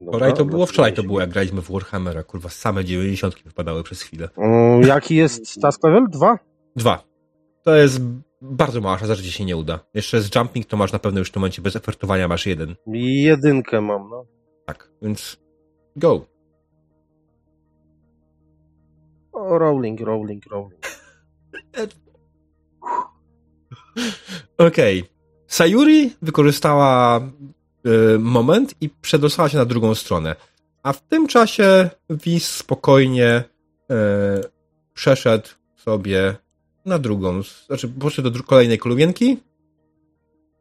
[0.00, 3.82] Dobra, Wczoraj to było, wczoraj to było, jak graliśmy w Warhammera, kurwa, same 90 wypadały
[3.82, 4.28] przez chwilę.
[4.36, 6.06] Mm, Jaki jest task level?
[6.10, 6.38] Dwa?
[6.76, 7.04] Dwa.
[7.62, 8.00] To jest
[8.40, 9.80] bardzo mała szansa, że ci się nie uda.
[9.94, 12.74] Jeszcze z jumping to masz na pewno już w tym momencie bez efertowania masz jeden.
[12.86, 14.26] Jedynkę mam, no.
[14.66, 15.36] Tak, więc
[15.96, 16.26] go.
[19.36, 20.80] Rolling, rolling, rolling.
[24.58, 25.04] Okej.
[25.46, 27.20] Sayuri wykorzystała
[27.86, 30.36] y, moment i przedostała się na drugą stronę.
[30.82, 33.44] A w tym czasie Wiz spokojnie
[33.90, 33.94] y,
[34.94, 36.36] przeszedł sobie
[36.84, 39.38] na drugą, znaczy poszedł do kolejnej kolubienki.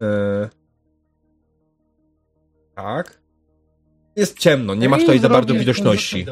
[0.02, 0.50] Y,
[2.76, 3.25] tak.
[4.16, 6.26] Jest ciemno, nie masz tutaj za bardzo widoczności.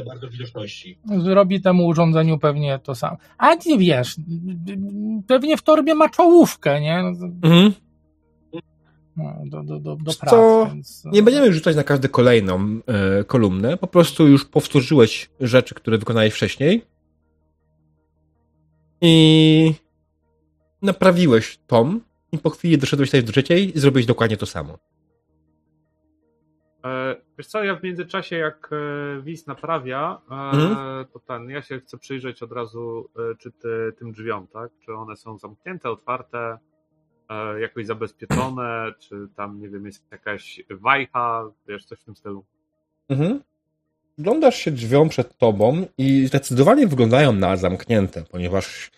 [1.23, 3.18] Zrobi temu urządzeniu pewnie to samo.
[3.38, 4.15] A nie wiesz,
[5.27, 6.99] pewnie w torbie ma czołówkę, nie?
[7.43, 7.73] Mhm.
[9.18, 10.35] No, do, do, do, do pracy.
[10.35, 10.69] co?
[10.73, 15.97] Więc, Nie będziemy rzucać na każdą kolejną e, kolumnę, po prostu już powtórzyłeś rzeczy, które
[15.97, 16.85] wykonałeś wcześniej
[19.01, 19.73] i
[20.81, 22.01] naprawiłeś tom
[22.31, 24.77] i po chwili doszedłeś tutaj do trzeciej i zrobiłeś dokładnie to samo.
[26.85, 31.05] E, wiesz co, ja w międzyczasie jak e, Wiz naprawia, e, Mhm.
[31.14, 34.72] to ten, ja się chcę przyjrzeć od razu czy ty, tym drzwiom, tak?
[34.85, 36.57] Czy one są zamknięte, otwarte,
[37.61, 42.45] jakoś zabezpieczone, czy tam, nie wiem, jest jakaś wajcha, wiesz, coś w tym stylu.
[43.10, 43.41] Mhm.
[44.18, 48.91] Wglądasz się drzwiom przed tobą i zdecydowanie wyglądają na zamknięte, ponieważ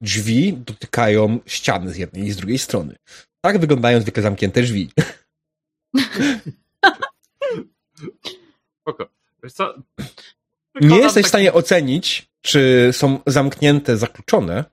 [0.00, 2.96] drzwi dotykają ściany z jednej i z drugiej strony.
[3.40, 4.90] Tak wyglądają zwykle zamknięte drzwi.
[8.80, 9.08] Spoko.
[9.42, 9.74] Wiesz co?
[10.80, 14.64] Nie jesteś w stanie ocenić, czy są zamknięte, zakluczone,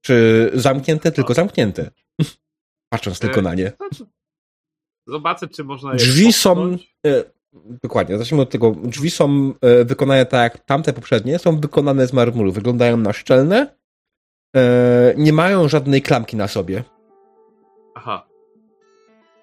[0.00, 1.90] czy zamknięte, tylko zamknięte.
[2.92, 3.72] Patrząc tylko na nie.
[5.06, 6.78] Zobaczę, czy można je Drzwi są.
[7.06, 7.24] E,
[7.54, 8.70] dokładnie, zacznijmy od tego.
[8.70, 12.52] Drzwi są e, wykonane tak jak tamte poprzednie, są wykonane z marmuru.
[12.52, 13.76] Wyglądają na szczelne.
[14.56, 16.84] E, nie mają żadnej klamki na sobie.
[17.94, 18.28] Aha.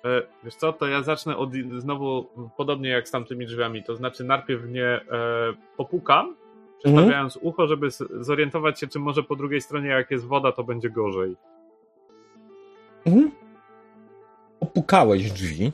[0.06, 2.26] E, wiesz co, to ja zacznę od znowu
[2.58, 3.84] podobnie jak z tamtymi drzwiami.
[3.84, 5.02] To znaczy najpierw nie e,
[5.78, 6.36] popukam,
[6.80, 7.88] przestawiając ucho, żeby
[8.20, 11.36] zorientować się, czy może po drugiej stronie jak jest woda, to będzie gorzej.
[13.06, 13.32] Mhm.
[14.60, 15.72] Opukałeś drzwi.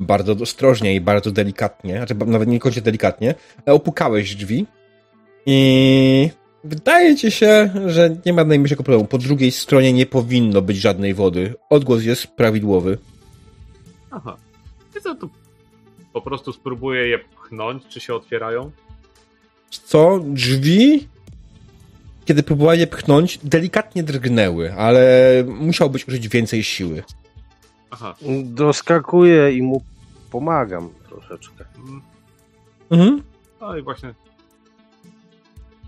[0.00, 3.34] Bardzo ostrożnie i bardzo delikatnie, znaczy nawet nie kończę delikatnie,
[3.66, 4.66] ale opukałeś drzwi
[5.46, 6.30] i
[6.64, 9.08] wydaje ci się, że nie ma najmniejszego problemu.
[9.08, 11.54] Po drugiej stronie nie powinno być żadnej wody.
[11.70, 12.98] Odgłos jest prawidłowy.
[14.10, 14.36] Aha.
[14.94, 15.28] Wiesz co, to
[16.12, 18.70] po prostu spróbuję je pchnąć, czy się otwierają.
[19.70, 20.20] Co?
[20.24, 21.08] Drzwi?
[22.24, 25.04] Kiedy próbowali je pchnąć, delikatnie drgnęły, ale
[25.46, 27.02] musiałbyś użyć więcej siły.
[27.90, 28.14] Aha.
[28.44, 29.82] Doskakuję i mu
[30.30, 31.64] pomagam troszeczkę.
[32.90, 33.22] Mhm.
[33.60, 34.14] No i właśnie.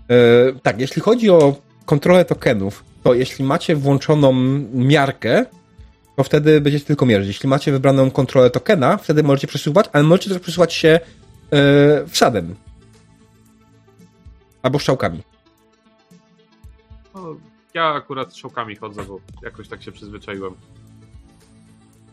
[0.09, 1.55] E, tak, jeśli chodzi o
[1.85, 4.33] kontrolę tokenów, to jeśli macie włączoną
[4.73, 5.45] miarkę,
[6.15, 7.27] to wtedy będziecie tylko mierzyć.
[7.27, 10.99] Jeśli macie wybraną kontrolę tokena, wtedy możecie przesuwać, ale możecie też przesuwać się
[11.51, 12.55] e, wsadem.
[14.63, 15.23] Albo strzałkami.
[17.15, 17.35] No,
[17.73, 20.53] ja akurat strzałkami chodzę, bo jakoś tak się przyzwyczaiłem.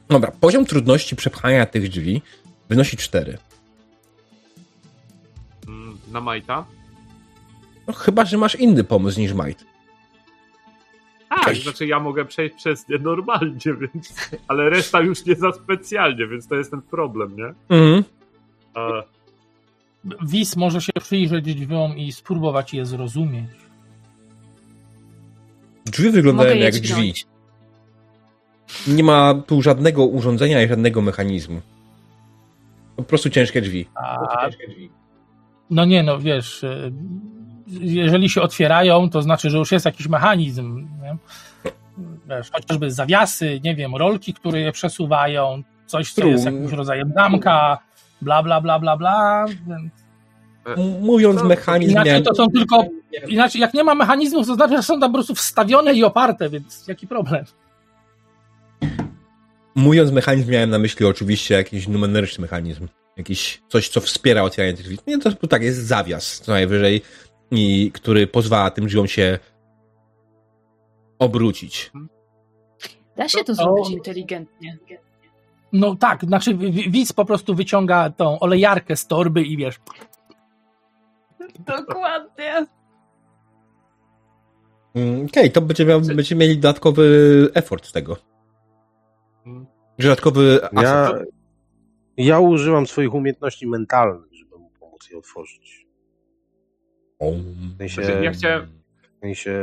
[0.09, 2.23] Dobra, poziom trudności przepchania tych drzwi
[2.69, 3.39] wynosi 4.
[5.69, 6.67] Mm, Na Majta.
[7.87, 9.70] No, chyba, że masz inny pomysł niż Might.
[11.31, 14.31] Tak, znaczy ja mogę przejść przez nie normalnie, więc.
[14.49, 17.55] Ale reszta już nie za specjalnie, więc to jest ten problem, nie?
[17.69, 18.05] Mhm.
[18.77, 19.03] E,
[20.29, 23.51] Wis może się przyjrzeć drzwiom i spróbować je zrozumieć.
[25.87, 27.15] Drzwi wyglądają jak drzwi.
[28.87, 31.61] Nie ma tu żadnego urządzenia i żadnego mechanizmu.
[32.97, 33.87] Po prostu ciężkie drzwi.
[33.95, 34.49] A,
[35.71, 36.93] no nie, no wiesz, y,
[37.81, 40.89] jeżeli się otwierają, to znaczy, że już jest jakiś mechanizm.
[41.03, 41.17] Nie?
[42.29, 47.79] Wiesz, chociażby zawiasy, nie wiem, rolki, które je przesuwają, coś, co jest jakimś rodzajem zamka,
[48.23, 49.45] bla, bla, bla, bla, bla.
[49.69, 49.93] Więc
[50.65, 52.85] M- Mówiąc No, mechanizm, Inaczej to są tylko,
[53.29, 56.51] inaczej jak nie ma mechanizmów, to znaczy, że są tam po prostu wstawione i oparte,
[56.51, 57.45] więc jaki problem?
[59.75, 62.89] mówiąc mechanizm, miałem na myśli oczywiście jakiś numeryczny mechanizm.
[63.17, 64.99] Jakiś coś, co wspiera otwieranie tych drzwi.
[65.07, 67.03] Nie, to, to tak jest zawias, co najwyżej,
[67.51, 69.39] i który pozwala tym drzwiom się
[71.19, 71.93] obrócić.
[73.17, 73.55] Da się to O.
[73.55, 74.79] zrobić inteligentnie.
[75.73, 79.81] No tak, znaczy wi- widz po prostu wyciąga tą olejarkę z torby i wiesz,
[81.59, 82.67] Dokładnie.
[84.95, 88.17] Mm, Okej, okay, to będzie miał, będziecie mieli dodatkowy effort z tego.
[89.99, 91.29] Dodatkowy Ja, asset.
[92.17, 95.80] ja używam swoich umiejętności mentalnych, żeby mu pomóc je otworzyć.
[97.21, 98.67] W sensie, Znaczy, ja chciałem-
[99.17, 99.61] w sensie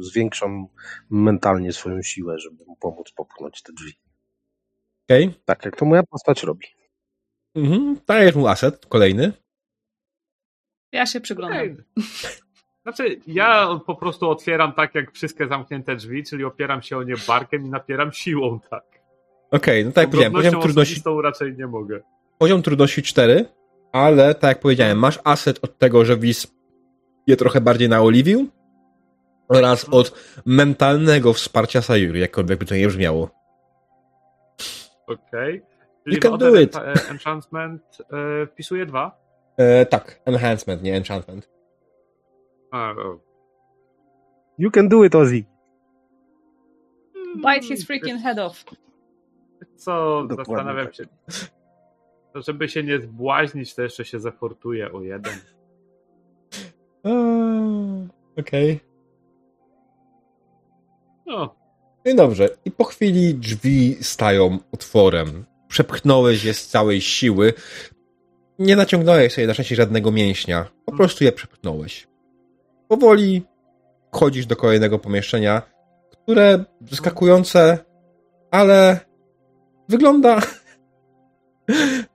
[0.00, 0.66] zwiększam
[1.10, 3.92] mentalnie swoją siłę, żeby mu pomóc popchnąć te drzwi.
[5.06, 5.34] Okej.
[5.44, 6.66] Tak jak to moja postać robi.
[7.54, 7.96] Mhm.
[8.06, 9.32] Dajesz mu asset, kolejny.
[10.92, 11.58] Ja się przyglądam.
[11.58, 11.76] Ej.
[12.82, 17.14] Znaczy, ja po prostu otwieram tak jak wszystkie zamknięte drzwi, czyli opieram się o nie
[17.28, 18.84] barkiem i napieram siłą, tak.
[19.50, 22.00] Okej, no tak jak powiedziałem, poziom trudności, raczej nie mogę.
[22.38, 23.44] poziom trudności 4,
[23.92, 26.59] ale tak jak powiedziałem, masz asset od tego, że Wiz
[27.26, 28.48] je trochę bardziej naoliwił
[29.48, 30.12] oraz od
[30.46, 33.30] mentalnego wsparcia Sayuri, jakkolwiek by to nie brzmiało.
[35.06, 35.62] Okej.
[36.04, 36.74] Czyli You can do it.
[36.74, 37.82] Encha- Enchantment
[38.42, 39.20] e, wpisuję dwa?
[39.56, 41.50] E, tak, enhancement, nie enchantment.
[42.70, 43.20] A, o.
[44.58, 45.44] You can do it, Ozzy.
[47.36, 48.64] Bite his freaking head off.
[49.76, 50.94] Co, Dokładnie zastanawiam tak.
[50.94, 51.04] się.
[52.32, 55.32] To żeby się nie zbłaźnić, to jeszcze się zafortuje o jeden.
[58.36, 58.80] Okej.
[61.26, 61.60] No,
[62.04, 62.48] No i dobrze.
[62.64, 65.44] I po chwili drzwi stają otworem.
[65.68, 67.52] Przepchnąłeś je z całej siły.
[68.58, 70.68] Nie naciągnąłeś sobie na szczęście żadnego mięśnia.
[70.84, 72.08] Po prostu je przepchnąłeś.
[72.88, 73.42] Powoli
[74.12, 75.62] wchodzisz do kolejnego pomieszczenia,
[76.10, 77.78] które zaskakujące,
[78.50, 79.00] ale
[79.88, 80.38] wygląda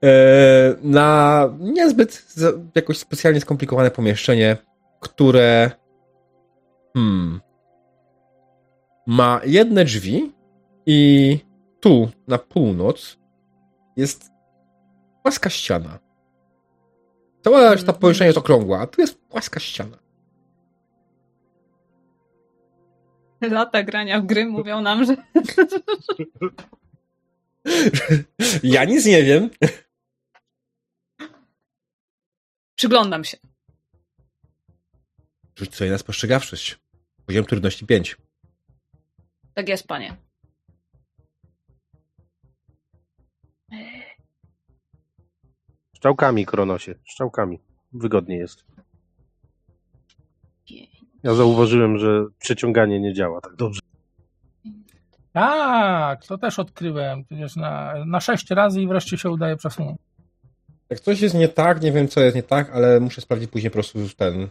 [0.04, 2.26] e, na niezbyt
[2.74, 4.56] jakoś specjalnie skomplikowane pomieszczenie,
[5.08, 5.70] które
[6.94, 7.40] hmm,
[9.06, 10.32] ma jedne drzwi
[10.86, 11.38] i
[11.80, 13.18] tu na północ
[13.96, 14.30] jest
[15.22, 15.98] płaska ściana.
[17.44, 18.00] Cała reszta Mhm.
[18.00, 19.98] pomieszczenia jest okrągła, a tu jest płaska ściana.
[23.40, 25.16] Lata grania w gry mówią nam, że
[28.62, 29.50] Ja nic nie wiem.
[32.74, 33.36] przyglądam się.
[35.56, 36.78] Rzuć sobie na spostrzegawczość.
[37.26, 38.16] Poziom trudności 5.
[39.54, 40.16] Tak jest, panie.
[45.96, 46.94] Szczałkami, Kronosie.
[47.04, 47.60] Szczałkami.
[47.92, 48.64] Wygodnie jest.
[51.22, 53.80] Ja zauważyłem, że przeciąganie nie działa tak dobrze.
[55.32, 57.24] Tak, to też odkryłem.
[57.56, 59.98] Na, na sześć razy i wreszcie się udaje przesunąć.
[60.90, 63.70] Jak coś jest nie tak, nie wiem co jest nie tak, ale muszę sprawdzić później
[63.70, 64.48] po prostu ten y,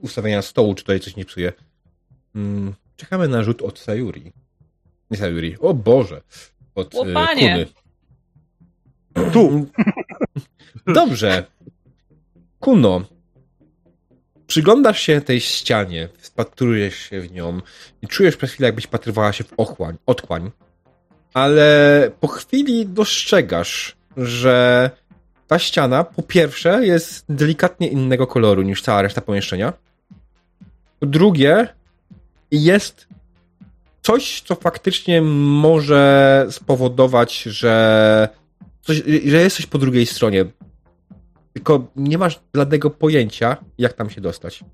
[0.00, 1.52] ustawienia stołu, czy tutaj coś nie psuje.
[2.34, 4.32] Mm, czekamy na rzut od Sayuri.
[5.10, 6.20] Nie Sayuri, o Boże.
[6.74, 7.14] Od O, y.
[7.14, 7.66] Kuny.
[9.32, 9.66] Tu.
[10.94, 11.44] Dobrze.
[12.60, 13.04] Kuno.
[14.46, 17.60] Przyglądasz się tej ścianie, wpatrujesz się w nią
[18.02, 20.50] i czujesz przez chwilę, jakbyś patrywała się w ochłań, otchłań.
[21.34, 24.90] Ale po chwili dostrzegasz, że
[25.48, 29.72] ta ściana po pierwsze jest delikatnie innego koloru niż cała reszta pomieszczenia.
[31.00, 31.68] Po drugie
[32.50, 33.08] jest
[34.02, 35.22] coś, co faktycznie
[35.62, 38.28] może spowodować, że,
[38.80, 40.44] coś, że jest coś po drugiej stronie.
[41.52, 44.64] Tylko nie masz bladego pojęcia, jak tam się dostać.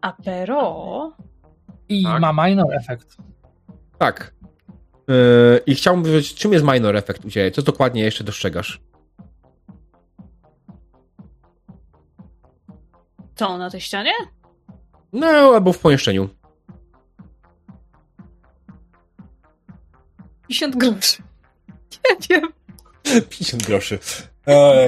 [0.00, 1.12] A pero...
[1.88, 2.20] I Tak.
[2.20, 3.16] ma minor efekt.
[3.98, 4.34] Tak.
[5.08, 7.50] Yy, I chciałbym wiedzieć, czym jest minor effect u Ciebie?
[7.50, 8.80] Co dokładnie jeszcze dostrzegasz?
[13.34, 14.12] Co, na tej ścianie?
[15.12, 16.28] No, albo w pomieszczeniu.
[20.48, 21.22] 50 groszy.
[22.30, 22.52] Nie wiem.
[23.30, 23.98] 50 groszy.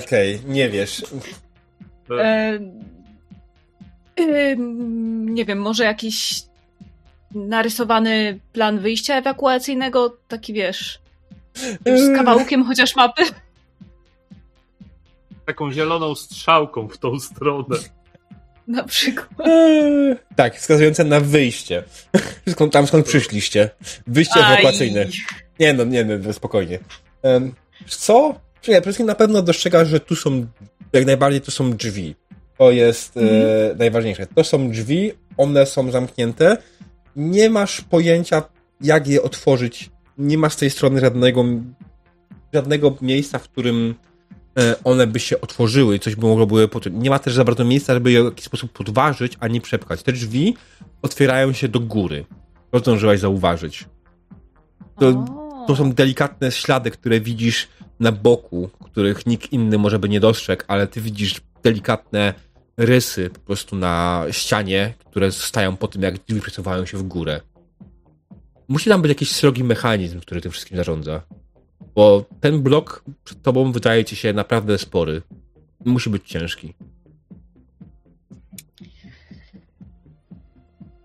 [0.05, 1.05] Okej, nie wiesz.
[2.11, 2.59] E,
[4.17, 4.57] e,
[5.27, 6.48] nie wiem, może jakiś
[7.35, 11.01] narysowany plan wyjścia ewakuacyjnego, taki wiesz,
[11.87, 13.23] z kawałkiem chociaż mapy.
[15.47, 17.77] taką zieloną strzałką w tą stronę.
[18.67, 19.49] Na przykład.
[19.49, 21.83] Eee, tak, wskazujące na wyjście.
[22.49, 23.71] Skąd, tam skąd przyszliście.
[24.07, 24.53] Wyjście Aj.
[24.53, 25.07] ewakuacyjne.
[25.61, 26.79] Nie no, nie no, spokojnie.
[27.23, 27.55] Um,
[27.87, 28.35] co?
[28.61, 30.47] Czekaj, przede wszystkim na pewno dostrzegasz, że tu są,
[30.93, 32.15] jak najbardziej to są drzwi.
[32.59, 33.21] To jest e,
[33.79, 34.27] najważniejsze.
[34.27, 36.57] To są drzwi, one są zamknięte.
[37.19, 38.43] Nie masz pojęcia,
[38.81, 39.91] jak je otworzyć.
[40.19, 41.45] Nie masz z tej strony żadnego,
[42.55, 43.95] żadnego miejsca, w którym
[44.59, 46.93] e, one by się otworzyły i coś by mogło były pod...
[46.93, 50.03] Nie ma też za bardzo miejsca, żeby je w jakiś sposób podważyć, ani przepchać.
[50.03, 50.57] Te drzwi
[51.03, 52.25] otwierają się do góry.
[52.71, 53.85] To zdążyłaś zauważyć.
[54.99, 55.25] To,
[55.67, 57.69] to są delikatne ślady, które widzisz
[58.01, 62.35] na boku, których nikt inny może by nie dostrzegł, ale ty widzisz delikatne
[62.79, 67.41] rysy po prostu na ścianie, które zostają po tym, jak drzwi przesuwają się w górę.
[68.69, 71.23] Musi tam być jakiś srogi mechanizm, który tym wszystkim zarządza.
[71.95, 75.23] Bo ten blok przed tobą wydaje ci się naprawdę spory.
[75.85, 76.75] Musi być ciężki.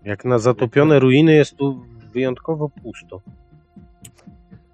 [0.04, 3.20] Jak na zatopione ruiny jest tu wyjątkowo pusto.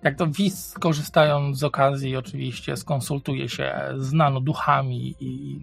[0.02, 5.60] Jak to WIS, korzystając z okazji, oczywiście skonsultuje się z nanoduchami i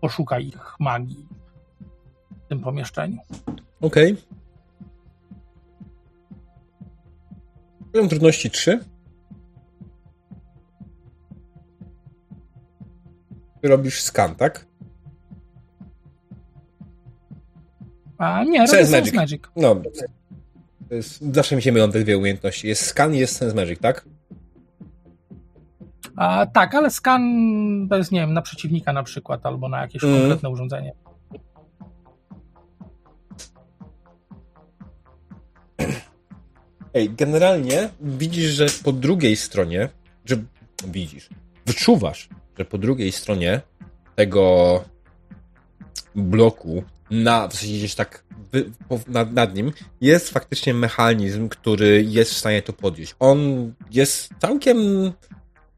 [0.00, 1.26] poszuka ich magii
[2.44, 3.18] w tym pomieszczeniu.
[3.80, 4.12] Okej.
[4.12, 4.38] Okay.
[7.92, 8.80] Poziom trudności 3.
[13.62, 14.66] Robisz skan, tak?
[18.18, 19.14] A nie, robię Sense Magic.
[19.14, 19.42] Magic.
[19.56, 19.82] No,
[20.90, 22.68] jest, zawsze mi się mylą te dwie umiejętności.
[22.68, 24.04] Jest scan i jest Sense Magic, tak?
[26.18, 26.88] A, tak, ale
[27.90, 30.18] to jest, nie wiem, na przeciwnika na przykład, albo na jakieś mm.
[30.18, 30.92] konkretne urządzenie.
[36.94, 39.88] Ej, generalnie widzisz, że po drugiej stronie,
[40.24, 40.36] że
[40.86, 41.28] widzisz,
[41.66, 42.28] wyczuwasz,
[42.58, 43.60] że po drugiej stronie
[44.14, 44.84] tego
[46.14, 52.04] bloku, na, w sensie gdzieś tak wy, po, nad, nad, nim, jest faktycznie mechanizm, który
[52.08, 53.14] jest w stanie to podnieść.
[53.18, 54.78] On jest całkiem,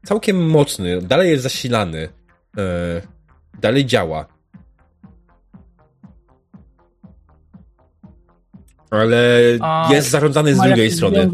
[0.03, 2.09] całkiem mocny, dalej jest zasilany,
[2.57, 2.63] yy,
[3.61, 4.25] dalej działa.
[8.91, 11.31] Ale A jest zarządzany z drugiej strony.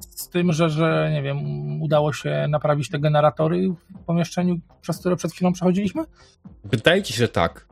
[0.00, 1.38] Z tym, że, że nie wiem,
[1.82, 6.04] udało się naprawić te generatory w pomieszczeniu, przez które przed chwilą przechodziliśmy?
[6.64, 7.68] Wydaje ci się, że tak.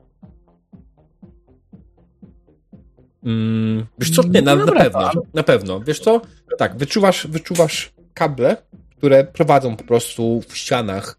[3.24, 4.22] Mm, wiesz co?
[4.22, 5.10] Nie, na, na pewno.
[5.34, 5.80] Na pewno.
[5.80, 6.20] Wiesz co?
[6.58, 8.56] Tak, wyczuwasz, wyczuwasz kable,
[9.00, 11.18] które prowadzą po prostu w ścianach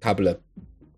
[0.00, 0.34] kable.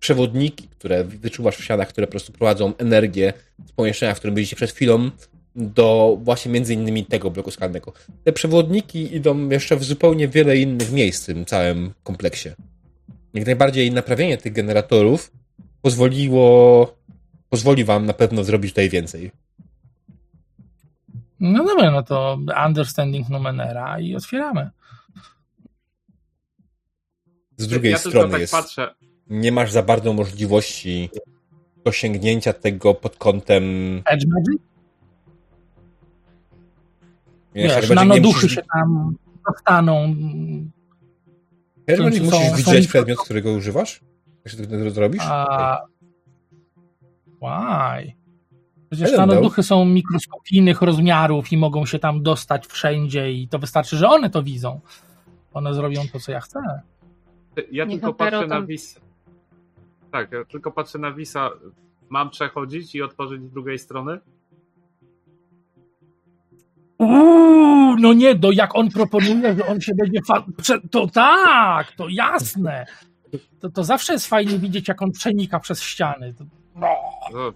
[0.01, 3.33] Przewodniki, które wyczuwasz w ścianach, które po prostu prowadzą energię
[3.67, 5.11] z pomieszczenia, w którym byliście przed chwilą,
[5.57, 7.93] do właśnie między innymi tego bloku skalnego.
[8.25, 12.49] Te przewodniki idą jeszcze w zupełnie wiele innych miejsc w tym całym kompleksie.
[13.35, 15.33] Jak najbardziej naprawienie tych generatorów
[15.83, 16.97] pozwoliło,
[17.49, 19.31] pozwoli wam na pewno zrobić tutaj więcej.
[21.41, 24.71] No dobra, no to understanding numenera i otwieramy.
[27.57, 28.95] Z drugiej ja strony tak jest, patrzę.
[29.31, 31.11] nie masz za bardzo możliwości
[31.85, 33.65] osiągnięcia tego pod kątem...
[34.05, 34.63] Edge Magic?
[37.55, 38.55] Wiesz, nanoduchy musisz...
[38.55, 39.17] się tam
[39.49, 40.15] dostaną.
[41.87, 42.89] Edge Magic musisz są, widzieć są...
[42.89, 44.01] przedmiot, którego używasz?
[44.45, 45.23] Jak się to zrobisz?
[45.25, 45.83] A...
[47.43, 48.13] Why?
[48.91, 54.09] Przecież nanoduchy są mikroskopijnych rozmiarów i mogą się tam dostać wszędzie i to wystarczy, że
[54.09, 54.81] one to widzą.
[55.53, 56.61] One zrobią to, co ja chcę.
[57.71, 58.49] Ja tylko patrzę tam...
[58.49, 59.01] na Wisa.
[60.13, 61.51] Tak, ja tylko patrzę na Wisa.
[62.09, 64.21] Mam przechodzić i otworzyć z drugiej strony?
[66.99, 70.21] Uuu, no nie, do jak on proponuje, że on się będzie.
[70.27, 70.47] Fa-
[70.91, 72.87] to tak, to jasne.
[73.61, 76.35] To, to zawsze jest fajnie widzieć, jak on przenika przez ściany.
[76.35, 77.53] To, no.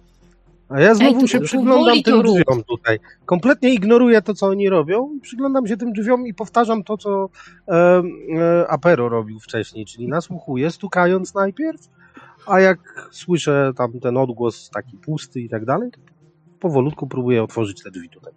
[0.71, 2.99] A ja znowu Ej, się przyglądam tym drzwiom tutaj.
[3.25, 5.19] Kompletnie ignoruję to, co oni robią.
[5.21, 7.29] Przyglądam się tym drzwiom i powtarzam to, co
[7.67, 11.89] e, e, Apero robił wcześniej, czyli nasłuchuję, stukając najpierw,
[12.45, 15.99] a jak słyszę tam ten odgłos taki pusty i tak dalej, to
[16.59, 18.33] powolutku próbuję otworzyć te drzwi tutaj.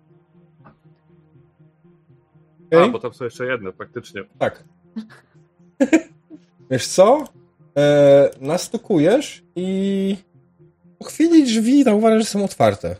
[2.66, 2.84] Okay.
[2.84, 4.24] A, bo tam są jeszcze jedne, faktycznie.
[4.38, 4.64] Tak.
[6.70, 7.24] Wiesz co?
[7.76, 10.16] E, nastukujesz i
[11.04, 12.96] po chwili drzwi zauważasz, że są otwarte.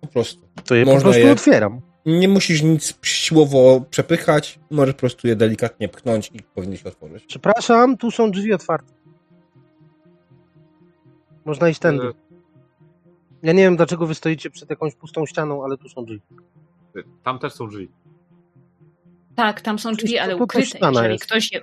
[0.00, 0.48] Po prostu.
[0.64, 1.32] To je Można po prostu je...
[1.32, 1.80] otwieram.
[2.06, 7.24] Nie musisz nic siłowo przepychać, możesz po prostu je delikatnie pchnąć i powinny się otworzyć.
[7.26, 8.92] Przepraszam, tu są drzwi otwarte.
[11.44, 12.06] Można iść tędy.
[12.06, 12.12] E,
[13.42, 16.20] ja nie wiem, dlaczego wy stoicie przed jakąś pustą ścianą, ale tu są drzwi.
[17.24, 17.88] Tam też są drzwi.
[19.36, 20.78] Tak, tam są drzwi, ale ukryte.
[20.82, 21.24] Jeżeli jest.
[21.24, 21.60] ktoś je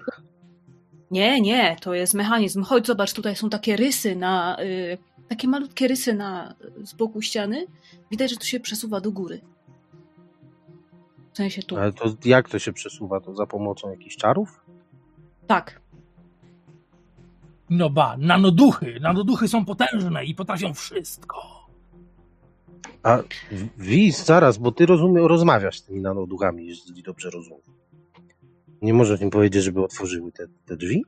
[1.11, 2.63] nie, nie, to jest mechanizm.
[2.63, 4.61] Chodź, zobacz, tutaj są takie rysy na.
[4.61, 4.97] Y,
[5.27, 7.65] takie malutkie rysy na, z boku ściany.
[8.11, 9.41] Widać, że to się przesuwa do góry.
[11.33, 11.77] W sensie tu.
[11.77, 13.19] Ale to jak to się przesuwa?
[13.19, 14.65] To za pomocą jakichś czarów?
[15.47, 15.81] Tak.
[17.69, 18.99] No ba, nanoduchy.
[19.01, 21.67] Nanoduchy są potężne i potrafią wszystko.
[23.03, 23.19] A
[23.77, 27.61] Wiz, zaraz, bo ty rozumie, rozmawiasz z tymi nanoduchami, jeśli dobrze rozumiem.
[28.81, 31.03] Nie możesz im powiedzieć, żeby otworzyły te, te drzwi?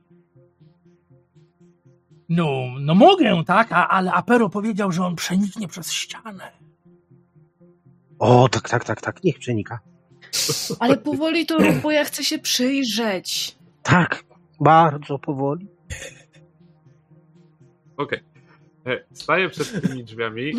[2.28, 6.52] No, no mogę, tak, A, ale Apero powiedział, że on przeniknie przez ścianę.
[8.18, 9.80] O, tak, tak, tak, tak, niech przenika.
[10.80, 13.58] Ale powoli to rób, bo ja chcę się przyjrzeć.
[13.82, 14.24] Tak,
[14.60, 15.66] bardzo powoli.
[17.96, 18.20] Okej.
[18.84, 18.94] Okay.
[18.94, 20.52] E, Staję przed tymi drzwiami.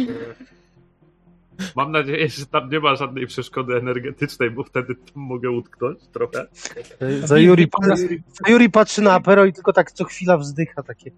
[1.76, 6.48] Mam nadzieję, że tam nie ma żadnej przeszkody energetycznej, bo wtedy tam mogę utknąć trochę.
[7.24, 7.68] Zajuri,
[8.46, 11.12] Zajuri patrzy na apero i tylko tak co chwila wzdycha takie.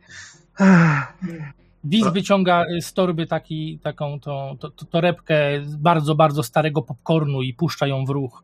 [1.83, 7.53] Wiz wyciąga z torby taki, taką to, to, to, torebkę bardzo, bardzo starego popcornu i
[7.53, 8.43] puszcza ją w ruch.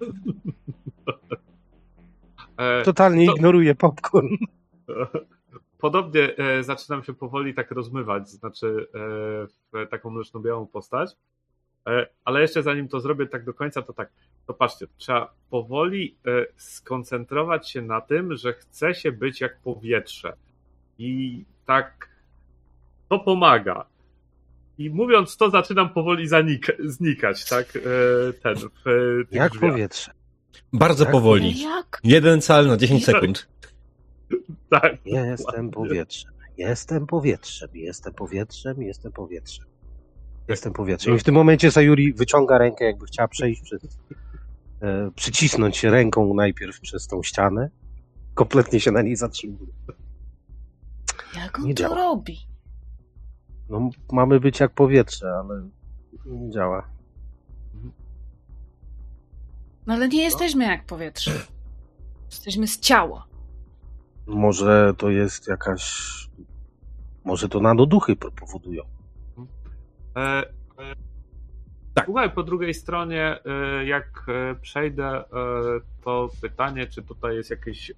[2.56, 4.28] E, Totalnie To- ignoruje popcorn.
[5.82, 8.98] Podobnie e, zaczynam się powoli tak rozmywać, znaczy e,
[9.72, 11.10] w taką mleczno-białą postać.
[11.86, 14.10] E, ale jeszcze zanim to zrobię tak do końca, to tak,
[14.46, 20.32] to patrzcie, trzeba powoli e, skoncentrować się na tym, że chce się być jak powietrze.
[20.98, 22.08] I tak
[23.08, 23.84] to pomaga.
[24.78, 27.76] I mówiąc to, zaczynam powoli zanik- znikać, tak?
[27.76, 29.70] E, ten, w Jak drzwiach.
[29.70, 30.10] powietrze.
[30.72, 31.12] Bardzo Tak.
[31.12, 31.60] powoli.
[31.62, 32.00] Jak?
[32.04, 33.48] Jeden cal na 10 sekund.
[34.80, 34.96] Tak.
[35.06, 36.32] Jestem powietrzem.
[36.58, 37.68] Jestem powietrzem.
[37.74, 38.82] Jestem powietrzem.
[38.82, 39.66] Jestem powietrzem.
[40.48, 41.14] Jestem powietrzem.
[41.14, 43.98] I w tym momencie Sayuri wyciąga rękę, jakby chciała przejść przez.
[44.82, 47.70] E, przycisnąć się ręką najpierw przez tą ścianę.
[48.34, 49.72] Kompletnie się na niej zatrzymuje.
[51.36, 51.94] Jak on Nie to działa.
[51.94, 52.38] robi?
[53.68, 55.68] No, mamy być jak powietrze, ale
[56.26, 56.88] nie działa.
[59.86, 61.32] No ale nie jesteśmy jak powietrze.
[62.30, 63.26] Jesteśmy z ciała.
[64.26, 66.02] Może to jest jakaś.
[67.24, 68.82] Może to nanoduchy powodują.
[70.16, 70.44] E, e,
[71.94, 72.04] Tak.
[72.04, 75.24] Słuchaj, po drugiej stronie, e, jak e, przejdę,
[76.04, 77.92] to pytanie, czy tutaj jest jakieś,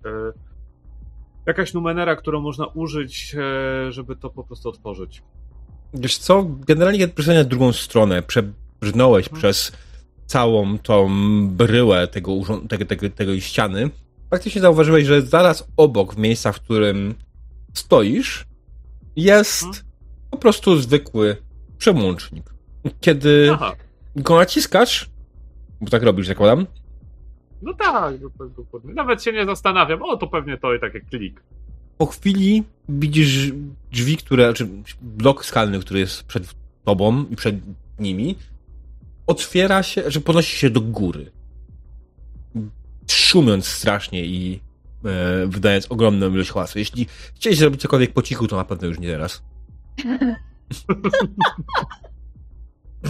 [1.47, 3.37] jakaś numenera, którą można użyć,
[3.89, 5.23] żeby to po prostu otworzyć.
[5.95, 9.39] Wiesz co, generalnie przeszedłeś na drugą stronę, przebrnąłeś Mhm.
[9.41, 9.73] przez
[10.27, 11.09] całą tą
[11.49, 12.33] bryłę tego,
[12.69, 13.91] tego, tego, tego ściany,
[14.35, 17.15] faktycznie zauważyłeś, że zaraz obok, w miejsca, w którym
[17.75, 18.47] stoisz,
[19.17, 19.85] jest Mhm.
[20.31, 21.37] po prostu zwykły
[21.79, 22.45] przełącznik.
[23.01, 23.73] Kiedy Aha,
[24.17, 25.11] go naciskasz,
[25.81, 26.67] bo tak robisz, zakładam,
[27.63, 28.15] no tak,
[28.57, 28.95] dokładnie.
[28.95, 31.43] Nawet się nie zastanawiam, o to pewnie to i takie klik.
[31.99, 33.53] po chwili widzisz
[33.93, 34.69] drzwi, które, czy
[35.03, 36.55] blok skalny, który jest przed
[36.85, 37.57] tobą i przed
[37.99, 38.37] nimi,
[39.27, 41.31] otwiera się, że podnosi się do góry.
[43.11, 44.61] Szumiąc strasznie i
[45.05, 46.79] e, wydając ogromną ilość hałasu.
[46.79, 49.43] Jeśli chcieliście zrobić cokolwiek po cichu, to na pewno już nie teraz.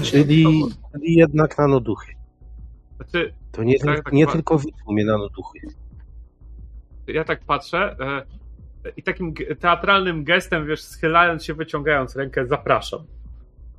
[0.02, 2.12] Czyli, czyli jednak nanoduchy.
[2.96, 5.58] Znaczy, To nie, Tak, tak, nie tylko w mnie nanoduchy.
[7.06, 13.04] ja tak patrzę e, i takim teatralnym gestem, wiesz, schylając się, wyciągając rękę, zapraszam.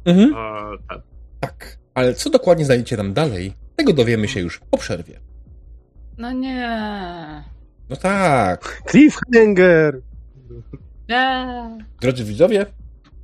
[0.05, 0.35] Mhm.
[0.35, 1.01] A, ten.
[1.39, 1.77] Tak.
[1.93, 5.19] Ale co dokładnie znajdziecie tam dalej, tego dowiemy się już po przerwie.
[6.17, 7.43] No nie.
[7.89, 8.81] No tak.
[8.91, 10.01] Cliffhanger!
[11.09, 11.47] Nie.
[12.01, 12.65] Drodzy widzowie,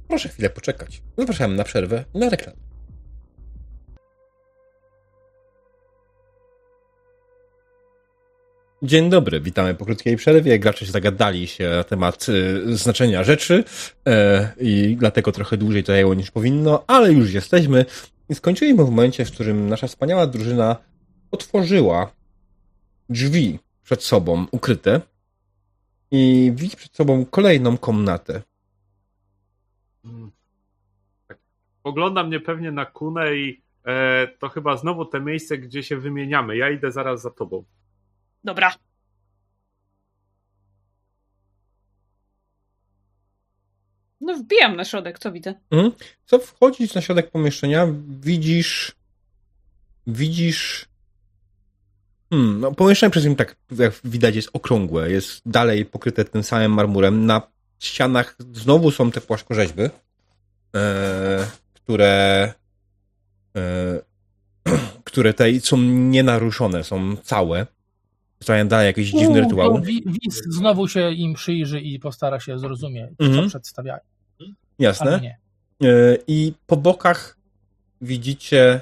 [0.08, 1.02] proszę chwilę poczekać.
[1.18, 2.58] Zapraszam na przerwę na reklamę.
[8.84, 10.60] Dzień dobry, witamy po krótkiej przerwie.
[10.60, 13.64] Gracze zagadali się na temat y, znaczenia rzeczy
[14.08, 17.86] e, i dlatego trochę dłużej to zajęło niż powinno, ale już jesteśmy
[18.30, 20.76] i skończyliśmy w momencie, w którym nasza wspaniała drużyna
[21.32, 22.12] otworzyła
[23.12, 25.02] drzwi przed sobą ukryte
[26.12, 28.42] i widzi przed sobą kolejną komnatę.
[30.06, 30.32] Mm.
[31.28, 31.38] Tak.
[31.84, 36.58] Ogląda mnie pewnie na kunę i e, to chyba znowu te miejsce, gdzie się wymieniamy.
[36.58, 37.64] Ja idę zaraz za tobą.
[38.44, 38.74] Dobra.
[44.22, 45.54] No wbijam na środek, co widzę?
[46.26, 48.96] Co wchodzisz na środek pomieszczenia, widzisz.
[50.08, 50.91] Widzisz.
[52.34, 55.12] Hmm, no, pomieszczenie przede wszystkim tak, jak widać, jest okrągłe.
[55.12, 57.26] Jest dalej pokryte tym samym marmurem.
[57.26, 57.42] Na
[57.80, 59.82] ścianach znowu są te płaszkorzeźby,
[60.76, 62.54] e, które.
[63.56, 64.02] E,
[65.04, 67.68] które tutaj są nienaruszone, są całe.
[68.40, 69.82] Zostają dalej jakiś dziwny rytuał.
[70.06, 73.44] Wiz znowu się im przyjrzy i postara się zrozumieć, Mhm.
[73.44, 74.00] co przedstawiają.
[74.80, 75.38] Jasne.
[75.84, 75.88] E,
[76.28, 77.38] I po bokach
[78.02, 78.82] widzicie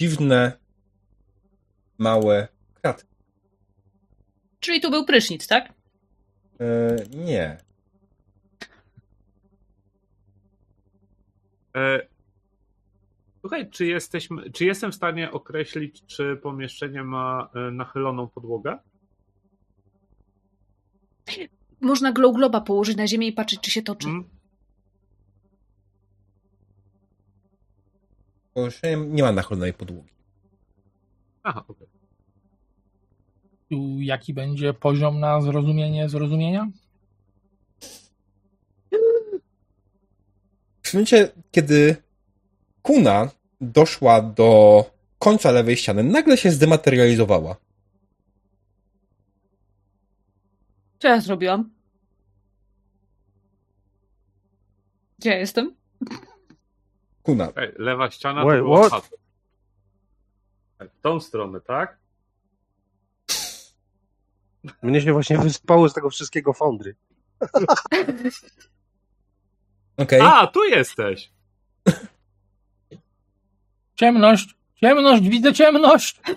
[0.00, 0.52] dziwne,
[1.98, 3.08] małe kratki.
[4.60, 5.72] Czyli tu był prysznic, tak?
[6.60, 7.58] E, nie.
[11.76, 12.06] E,
[13.40, 18.78] słuchaj, czy, jesteśmy, czy jestem w stanie określić, czy pomieszczenie ma e, nachyloną podłogę?
[21.80, 24.08] Można glow globa położyć na ziemię i patrzeć, czy się toczy.
[24.08, 24.28] Mm?
[28.54, 30.17] Pomieszczenie nie ma nachylonej podłogi.
[31.48, 31.86] Aha, okej.
[33.70, 36.68] Tu Jaki będzie poziom na zrozumienie zrozumienia?
[40.82, 41.96] W momencie, kiedy
[42.82, 43.30] kuna
[43.60, 44.84] doszła do
[45.18, 47.56] końca lewej ściany, nagle się zdematerializowała.
[50.98, 51.70] Co ja zrobiłam?
[55.18, 55.74] Gdzie ja jestem?
[57.22, 57.52] Kuna.
[57.56, 59.10] Ej, lewa ściana Wait, to była what?
[60.80, 61.98] Ej, W tą stronę, tak?
[64.82, 66.94] Mnie się właśnie wyspały z tego wszystkiego fądry.
[69.96, 70.20] Okej.
[70.22, 71.30] A, tu jesteś!
[73.94, 76.20] Ciemność, ciemność, widzę ciemność.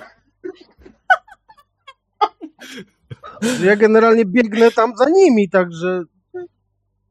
[3.64, 6.04] Ja generalnie biegnę tam za nimi, także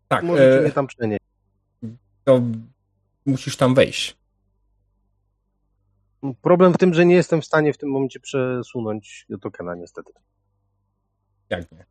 [0.08, 1.22] Tak, możecie e, mnie tam przenieść.
[2.24, 2.40] to
[3.26, 4.16] musisz tam wejść.
[6.42, 10.12] Problem w tym, że nie jestem w stanie w tym momencie przesunąć tokena niestety.
[11.50, 11.86] Jak nie?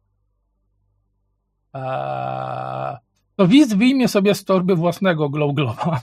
[1.74, 2.98] Eee,
[3.36, 6.02] to widz wyjmie sobie z torby własnego glow glowa.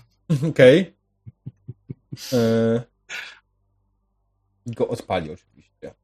[0.51, 0.97] Okej.
[2.33, 2.83] E,
[4.67, 5.95] I go odpali oczywiście.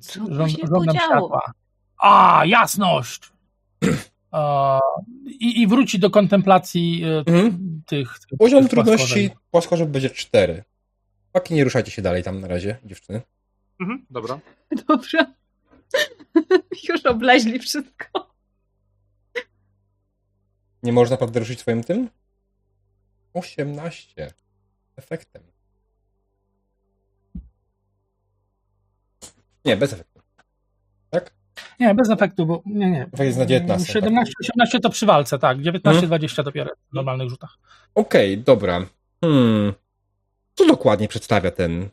[0.00, 1.08] Co żąd- się żądam podziało?
[1.28, 1.52] światła.
[1.98, 3.32] A, jasność!
[5.24, 7.82] I, I wróci do kontemplacji e, Mhm.
[7.86, 10.64] tych, tych Poziom tych trudności płaskorzeźb będzie 4.
[11.32, 13.22] Paki, nie ruszajcie się dalej tam na razie, dziewczyny.
[13.80, 14.38] Mhm, dobra.
[14.88, 15.34] Dobrze.
[16.88, 18.28] Już obleźli wszystko.
[20.82, 22.08] Nie można naprawdę ruszyć swoim tym?
[23.34, 24.32] 18.
[24.96, 25.42] Efektem.
[29.64, 30.20] Nie, bez efektu.
[31.10, 31.34] Tak?
[31.80, 33.06] Nie, bez efektu, bo nie, nie.
[33.18, 33.92] Jest na 19.
[33.92, 35.62] 17, 18 to przy walce, tak.
[35.62, 36.06] 19, Mhm.
[36.06, 37.58] 20 dopiero w normalnych rzutach.
[37.94, 38.86] Okej, dobra.
[39.24, 39.72] Hmm.
[40.54, 41.88] Co dokładnie przedstawia ten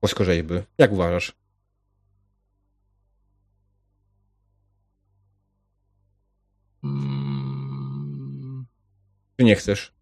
[0.00, 0.54] płaskorzeźby?
[0.78, 1.32] Jak uważasz?
[7.34, 8.66] Mm,
[9.36, 9.92] Czy nie chcesz?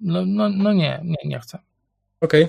[0.00, 1.58] No, no, no nie, nie, nie chcę.
[2.20, 2.48] Okej.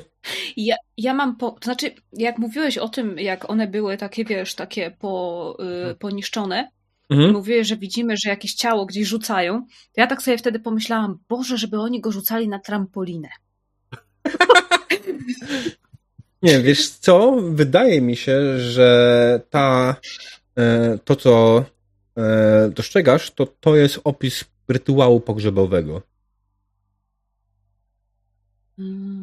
[0.58, 4.56] Ja, ja mam, po, to znaczy, jak mówiłeś o tym, jak one były takie, wiesz,
[4.56, 5.58] takie po,
[5.92, 6.72] y, poniszczone,
[7.10, 7.32] i Mhm.
[7.32, 11.58] mówiłeś, że widzimy, że jakieś ciało gdzieś rzucają, to ja tak sobie wtedy pomyślałam, Boże,
[11.58, 13.30] żeby oni go rzucali na trampolinę.
[16.44, 17.38] Nie, wiesz co?
[17.42, 19.96] Wydaje mi się, że ta,
[20.58, 21.66] e, to co
[22.18, 26.02] e, dostrzegasz, to to jest opis rytuału pogrzebowego.
[28.80, 29.21] Mm.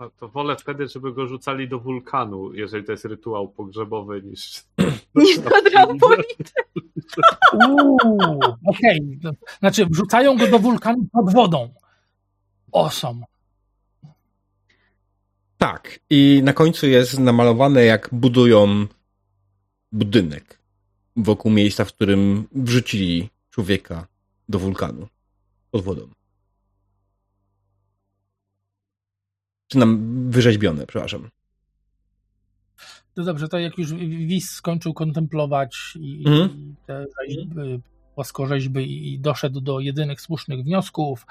[0.00, 4.62] No, to wolę wtedy, żeby go rzucali do wulkanu, jeżeli to jest rytuał pogrzebowy, niż.
[5.14, 6.24] Nie na trampolinę.
[7.68, 9.18] Uuu, okej.
[9.22, 11.74] To Znaczy, wrzucają go do wulkanu pod wodą.
[12.72, 13.24] Osom.
[15.58, 16.00] Tak.
[16.10, 18.86] I na końcu jest namalowane, jak budują
[19.92, 20.58] budynek
[21.16, 24.06] wokół miejsca, w którym wrzucili człowieka
[24.48, 25.08] do wulkanu
[25.70, 26.08] pod wodą.
[29.68, 31.28] Czy nam wyrzeźbione, przepraszam.
[33.14, 33.92] To dobrze, to jak już
[34.26, 36.50] Wis skończył kontemplować i, Mhm.
[36.50, 37.80] i te rzeźby,
[38.14, 41.26] płaskorzeźby i doszedł do jedynych słusznych wniosków,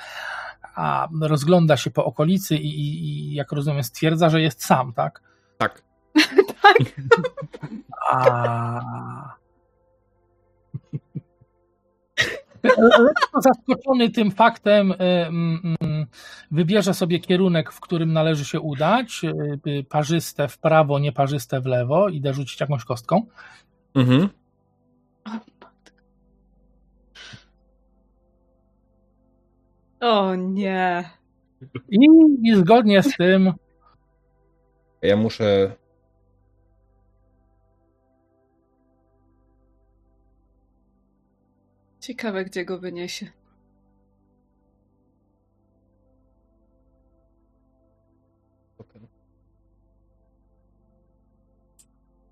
[0.76, 5.22] a rozgląda się po okolicy i, i, i jak rozumiem stwierdza, że jest sam, tak?
[5.58, 5.82] Tak.
[6.62, 6.78] Tak.
[8.12, 9.36] A...
[12.78, 15.76] Lekko zaskoczony tym faktem, mm,
[16.52, 19.22] wybierze sobie kierunek, w którym należy się udać.
[19.68, 22.10] y, Parzyste w prawo, nieparzyste w lewo.
[22.10, 23.26] Idę rzucić jakąś kostką.
[23.96, 24.30] Mhm.
[30.00, 31.10] O nie.
[31.90, 32.08] I,
[32.44, 33.54] I zgodnie z tym
[35.02, 35.76] Ja muszę.
[42.06, 43.32] Ciekawe, gdzie go wyniesie.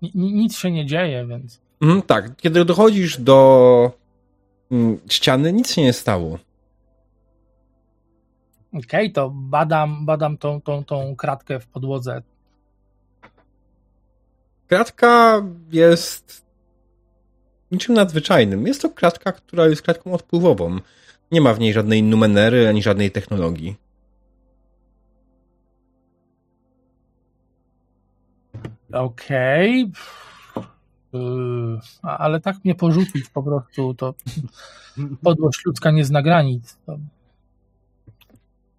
[0.02, 2.36] ni- ni- nic się nie dzieje, więc Mhm, tak.
[2.36, 3.92] Kiedy dochodzisz do
[4.70, 6.38] mm, ściany, nic się nie stało.
[8.72, 12.22] okej, to badam, badam tą, tą, tą kratkę w podłodze.
[14.66, 15.42] Kratka
[15.72, 16.43] jest
[17.70, 18.66] niczym nadzwyczajnym.
[18.66, 20.78] Jest to kratka, która jest kratką odpływową.
[21.32, 23.76] Nie ma w niej żadnej numenery ani żadnej technologii.
[28.92, 29.92] Okej.
[31.12, 34.14] Yy, a- ale tak mnie porzucić po prostu, to
[35.22, 36.78] podłość ludzka nie zna granic.
[36.86, 36.98] To...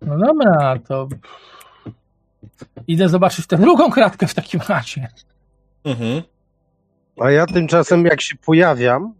[0.02, 1.08] No dobra, to
[2.88, 5.08] idę zobaczyć tę drugą kratkę w takim razie.
[5.84, 6.22] Mhm.
[7.20, 9.14] A ja tymczasem, jak się pojawiam,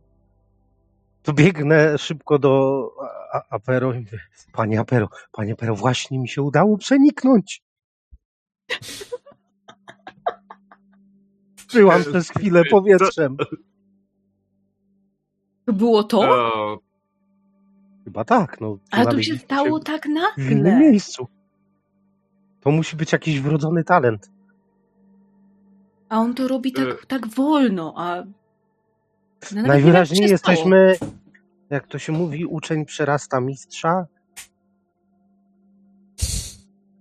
[1.24, 2.84] To biegnę szybko do
[3.50, 4.20] Apero i mówię,
[4.54, 7.64] panie Apero, panie Apero, właśnie mi się udało przeniknąć.
[11.68, 13.38] Czułam przez chwilę powietrzem.
[15.66, 16.20] To było to?
[16.20, 16.80] O,
[18.04, 18.78] Chyba tak, no.
[18.92, 20.08] Ale to się stało tak
[20.38, 20.80] w innym nagle.
[20.80, 21.28] miejscu.
[22.62, 24.32] To musi być jakiś wrodzony talent.
[26.10, 28.24] A on to robi tak, tak wolno, a...
[29.56, 30.96] No, Najwyraźniej jesteśmy,
[31.70, 34.06] jak to się mówi, uczeń przerasta mistrza.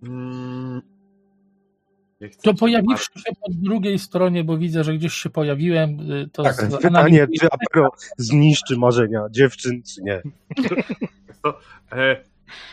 [0.02, 0.82] mm,
[2.42, 6.54] To pojawiwszy się po drugiej stronie, bo widzę, że gdzieś się pojawiłem, y, to Tak,
[6.54, 10.22] z- pytanie, czy Apero zniszczy marzenia dziewczyn, czy nie.
[11.42, 11.58] To,
[11.92, 12.16] e,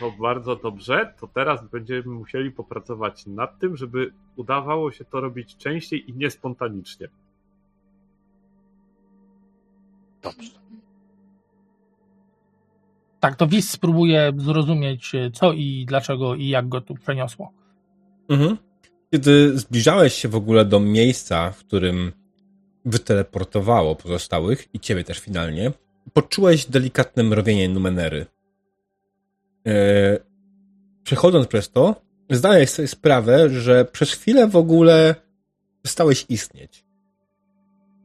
[0.00, 1.14] to bardzo dobrze.
[1.20, 7.08] To teraz będziemy musieli popracować nad tym, żeby udawało się to robić częściej i niespontanicznie.
[10.22, 10.50] Dobrze.
[13.20, 17.52] Tak, to Wiz spróbuje zrozumieć co i dlaczego i jak go tu przeniosło.
[18.28, 18.56] Mhm.
[19.10, 22.12] Kiedy zbliżałeś się w ogóle do miejsca, w którym
[22.84, 25.72] wyteleportowało pozostałych i ciebie też finalnie,
[26.12, 28.26] poczułeś delikatne mrowienie Numenery.
[29.64, 30.18] Eee,
[31.04, 35.14] przechodząc przez to, zdajesz sobie sprawę, że przez chwilę w ogóle
[35.82, 36.84] przestałeś istnieć.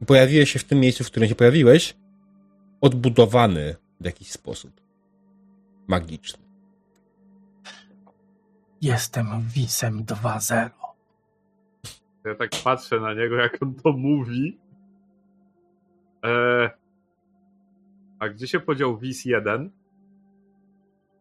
[0.07, 1.95] Pojawiłeś się w tym miejscu, w którym się pojawiłeś,
[2.81, 4.81] odbudowany w jakiś sposób.
[5.87, 6.43] Magiczny.
[8.81, 10.69] Jestem Wisem 2.0.
[12.25, 14.57] Ja tak patrzę na niego, jak on to mówi.
[16.25, 16.69] E,
[18.19, 19.71] a gdzie się podział WIS 1?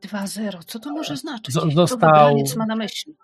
[0.03, 1.55] 2-0, co to może znaczyć?
[1.55, 3.15] Z- Co został- wybraniec ma na myśli?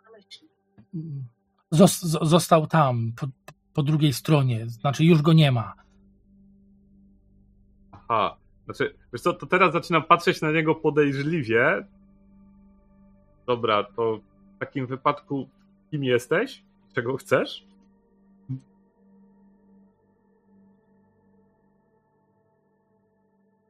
[1.74, 3.26] Zos- został tam, po,
[3.74, 5.74] po drugiej stronie, znaczy już go nie ma.
[7.92, 8.36] Aha.
[8.64, 11.86] Znaczy, wiesz co, to teraz zaczynam patrzeć na niego podejrzliwie.
[13.46, 14.20] Dobra, to
[14.56, 15.48] w takim wypadku
[15.90, 16.64] kim jesteś?
[16.94, 17.66] Czego chcesz?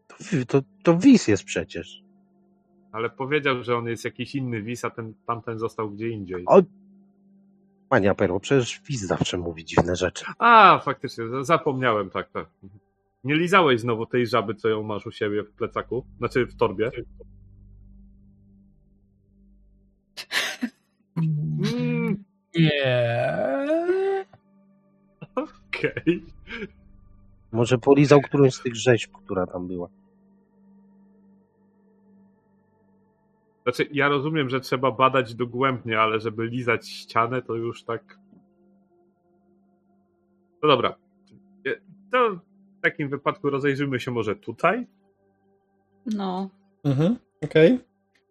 [0.09, 0.17] To,
[0.49, 2.03] to, to Wis jest przecież.
[2.93, 6.45] Ale powiedział, że on jest jakiś inny WIS, a ten tamten został gdzie indziej.
[6.47, 6.63] O-
[7.89, 10.25] Panie Apero, przecież Wis zawsze mówi dziwne rzeczy.
[10.39, 12.47] A, faktycznie, za- zapomniałem, tak, tak.
[13.25, 16.05] Nie lizałeś znowu tej żaby, co ją masz u siebie w plecaku?
[16.19, 16.91] Znaczy w torbie?
[21.17, 22.25] Mm,
[22.57, 23.35] Nie.
[25.35, 26.25] Okej.
[27.53, 29.89] Może polizał którąś z tych rzeźb, która tam była.
[33.63, 38.19] Znaczy, ja rozumiem, że trzeba badać dogłębnie, ale żeby lizać ścianę, to już tak.
[40.63, 40.95] No dobra.
[42.13, 42.31] To
[42.79, 44.87] w takim wypadku rozejrzymy się może tutaj.
[46.07, 46.51] No.
[46.85, 47.81] Mhm, okej.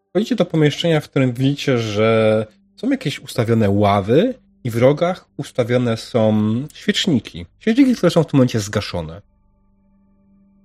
[0.10, 2.46] Wchodzicie do pomieszczenia, w którym widzicie, że
[2.76, 4.34] są jakieś ustawione ławy
[4.64, 6.34] i w rogach ustawione są
[6.74, 7.46] świeczniki.
[7.60, 9.22] Świeczniki, które są w tym momencie zgaszone.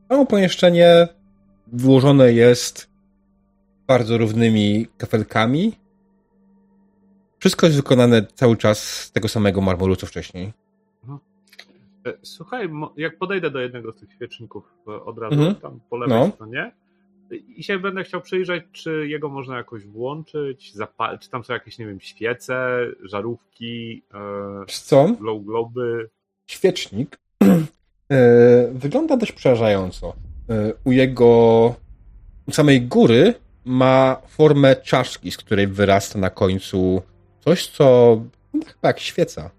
[0.08, 1.08] Samo pomieszczenie
[1.66, 2.95] wyłożone jest
[3.86, 5.72] bardzo równymi kafelkami.
[7.38, 10.52] Wszystko jest wykonane cały czas z tego samego marmuru, co wcześniej.
[12.06, 15.54] E, Słuchaj, jak podejdę do jednego z tych świeczników e, od razu, Mhm.
[15.54, 16.30] tam po lewej No.
[16.34, 16.72] stronie,
[17.56, 21.78] i się będę chciał przyjrzeć, czy jego można jakoś włączyć, zapal- czy tam są jakieś,
[21.78, 22.68] nie wiem, świece,
[23.02, 25.08] żarówki, e, co?
[25.20, 26.10] glow globy.
[26.46, 27.18] świecznik
[28.12, 30.14] e, wygląda dość przerażająco.
[30.50, 31.26] E, U jego
[32.48, 33.34] u samej góry
[33.66, 37.02] ma formę czaszki, z której wyrasta na końcu
[37.40, 38.16] coś, co
[38.54, 39.50] no, chyba jak świeca.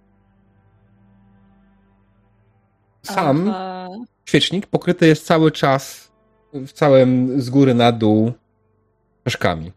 [3.04, 3.88] Sam Aha.
[4.26, 6.12] świecznik pokryty jest cały czas
[6.54, 8.34] w całym z góry na dół
[9.24, 9.72] czaszkami.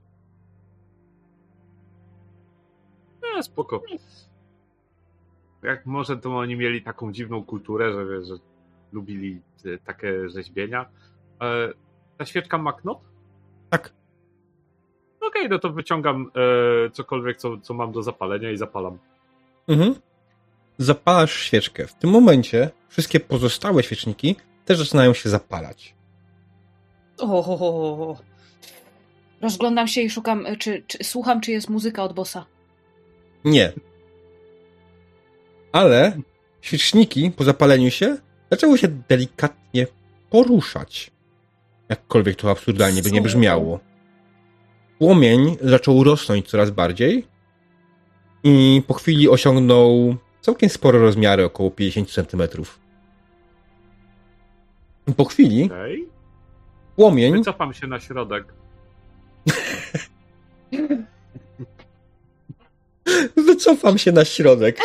[3.38, 3.82] E, spoko.
[5.62, 8.34] Jak może to oni mieli taką dziwną kulturę, że, że
[8.92, 10.90] lubili e, takie rzeźbienia.
[11.42, 11.68] E,
[12.18, 12.98] ta świeczka ma knot?
[13.70, 13.99] Tak.
[15.30, 16.30] Okej, no to wyciągam
[16.86, 18.98] e, cokolwiek, co, co mam do zapalenia i zapalam.
[19.68, 19.94] Mhm.
[20.78, 21.86] Zapalasz świeczkę.
[21.86, 25.94] W tym momencie wszystkie pozostałe świeczniki też zaczynają się zapalać.
[27.18, 28.16] O,
[29.40, 32.46] Rozglądam się i szukam, y, czy, czy słucham, czy jest muzyka od bossa.
[33.44, 33.72] Nie.
[35.72, 36.20] Ale
[36.60, 38.16] świeczniki po zapaleniu się
[38.50, 39.86] zaczęły się delikatnie
[40.30, 41.10] poruszać.
[41.88, 43.89] Jakkolwiek to absurdalnie by nie brzmiało.
[45.00, 47.26] Płomień zaczął rosnąć coraz bardziej
[48.44, 52.42] i po chwili osiągnął całkiem spore rozmiary, około 50 cm.
[55.16, 56.08] Po chwili Okej.
[56.96, 58.44] Płomień Wycofam się na środek.
[63.46, 64.78] Wycofam się na środek.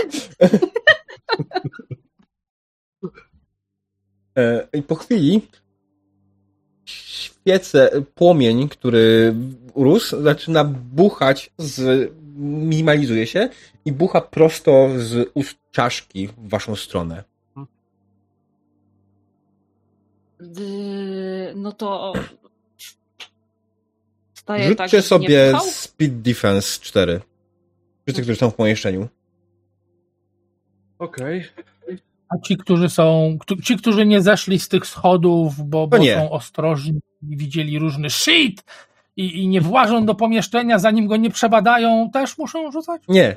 [4.37, 5.41] E, I po chwili
[7.45, 9.35] świece, płomień, który
[9.73, 13.49] urósł, zaczyna buchać, z, minimalizuje się
[13.85, 17.23] i bucha prosto z ust czaszki w waszą stronę.
[20.39, 22.13] D- No to.
[24.59, 25.53] Rzućcie tak, sobie?
[25.71, 27.21] Speed Defense 4.
[28.05, 29.07] Wszyscy, którzy są w pomieszczeniu.
[30.99, 31.45] Okej.
[32.29, 36.15] A ci, którzy są, ci, którzy nie zeszli z tych schodów, bo, bo nie.
[36.15, 36.99] są ostrożni
[37.29, 38.63] widzieli różny shit
[39.17, 43.01] i, i nie włażą do pomieszczenia, zanim go nie przebadają, też muszą rzucać?
[43.07, 43.35] Nie.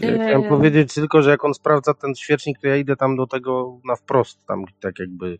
[0.00, 0.14] Ja Eee.
[0.18, 3.80] chciałem powiedzieć tylko, że jak on sprawdza ten świecznik, to ja idę tam do tego
[3.84, 5.38] na wprost, tam tak jakby,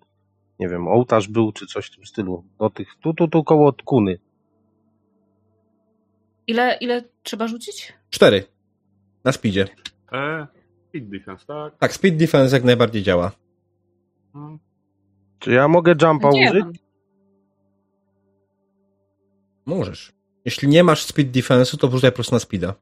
[0.59, 2.45] nie wiem, ołtarz był, czy coś w tym stylu.
[2.59, 4.19] Do tych, tu, tu, tu koło kuny.
[6.47, 7.93] Ile, ile trzeba rzucić?
[8.11, 8.45] 4.
[9.25, 9.69] Na speedzie.
[10.13, 10.47] E,
[10.89, 11.79] Speed defense, tak?
[11.79, 13.33] Tak, Speed Defense jak najbardziej działa.
[14.33, 14.59] Hmm.
[15.41, 16.65] Czy ja mogę jumpa Nie użyć?
[16.65, 16.73] mam.
[19.67, 20.13] Możesz.
[20.45, 22.75] Jeśli nie masz Speed Defense'u, to wrzucaj po prostu na Speeda.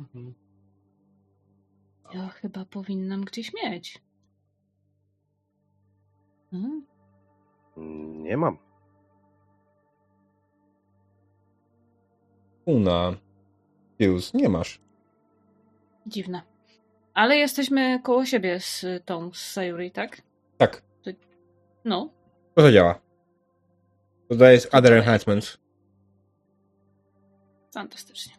[0.00, 0.34] Mhm.
[2.14, 4.02] Ja chyba powinnam gdzieś mieć.
[6.50, 6.86] Hmm?
[7.76, 8.58] Mm, Nie mam.
[12.64, 13.12] Una.
[14.02, 14.38] Fuse.
[14.38, 14.80] Nie masz.
[16.06, 16.42] Dziwne.
[17.14, 20.22] Ale jesteśmy koło siebie z tą, z Sayuri, tak?
[20.58, 20.82] Tak.
[21.84, 22.10] No.
[22.54, 23.00] To to działa.
[24.30, 25.58] Dodaję Other Enhancements.
[27.74, 28.34] Fantastycznie.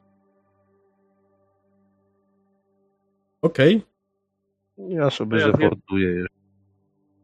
[3.41, 3.81] Okej.
[4.77, 6.41] Ja sobie Ja jeszcze.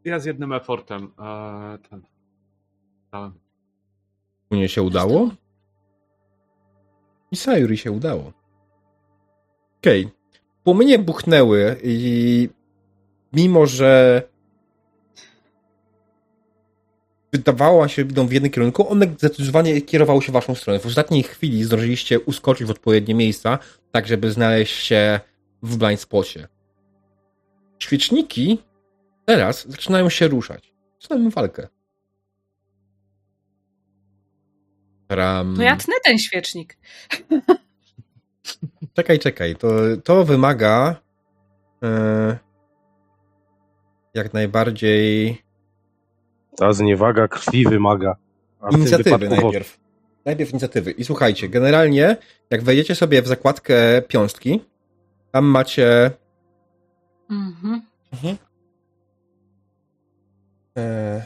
[0.04, 1.12] Ja z jednym effortem.
[1.20, 2.02] E, ten.
[3.12, 3.34] Dałem.
[4.52, 5.30] Mnie się udało.
[7.32, 8.34] I Sayuri się udało.
[9.80, 10.10] Okej.
[10.64, 12.50] Płomienie buchnęły i
[13.34, 14.22] mimo, że
[17.34, 20.80] wydawało się, idą w jednym kierunku, one zdecydowanie kierowały się w waszą stronę.
[20.80, 23.60] W ostatniej chwili zdążyliście uskoczyć w odpowiednie miejsca,
[23.92, 25.20] tak żeby znaleźć się
[25.64, 26.48] w blind spocie.
[27.80, 28.64] Świeczniki
[29.26, 30.74] teraz zaczynają się ruszać.
[31.02, 31.68] Zaczynają walkę.
[35.10, 35.56] Ram...
[35.56, 36.78] To ja tnę ten świecznik.
[38.94, 39.56] Czekaj, czekaj.
[39.56, 39.70] To,
[40.04, 40.96] to wymaga
[41.84, 42.38] e,
[44.14, 45.38] jak najbardziej
[46.58, 48.16] Ta zniewaga krwi wymaga.
[48.62, 49.44] A inicjatywy wypadku wody.
[49.44, 49.80] najpierw.
[50.26, 50.92] Najpierw inicjatywy.
[50.92, 52.18] I słuchajcie, generalnie
[52.50, 54.62] jak wejdziecie sobie w zakładkę piąstki,
[55.32, 56.12] tam macie
[57.30, 57.82] Mhm.
[60.78, 61.26] e,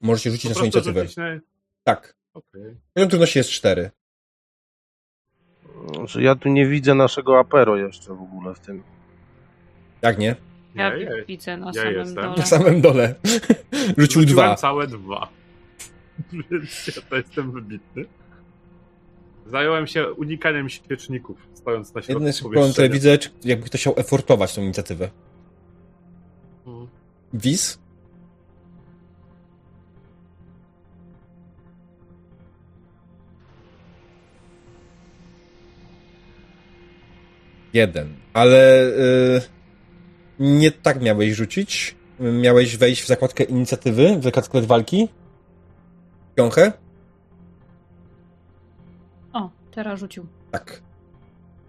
[0.00, 1.04] możecie rzucić na swoją inicjatywę.
[1.16, 1.40] na...
[1.84, 2.14] Tak.
[2.34, 2.76] Okej.
[2.94, 3.90] Poziom trudności jest 4.
[5.96, 8.82] Znaczy, ja tu nie widzę naszego apero jeszcze w ogóle w tym.
[10.02, 10.36] Jak nie?
[10.74, 12.14] Ja Ja, widzę na ja samym jestem.
[12.24, 12.36] dole.
[12.36, 13.14] Na samym dole.
[13.98, 14.54] Rzucił Rzuciłem dwa.
[14.54, 15.28] całe dwa.
[16.96, 18.04] Ja to jestem wybitny.
[19.46, 22.72] Zająłem się unikaniem świeczników, stojąc na środku Jednym pomieszczenia.
[22.72, 25.10] które widzę, jakby ktoś chciał efortować tą inicjatywę.
[26.66, 26.88] Mhm.
[27.34, 27.78] Wiz?
[37.72, 38.14] Jeden.
[38.32, 38.82] Ale
[39.36, 39.40] y,
[40.42, 41.96] nie tak miałeś rzucić.
[42.20, 45.08] Miałeś wejść w zakładkę inicjatywy, w zakładkę walki.
[46.34, 46.72] Piąchę?
[49.32, 50.26] O, teraz rzucił.
[50.50, 50.82] Tak.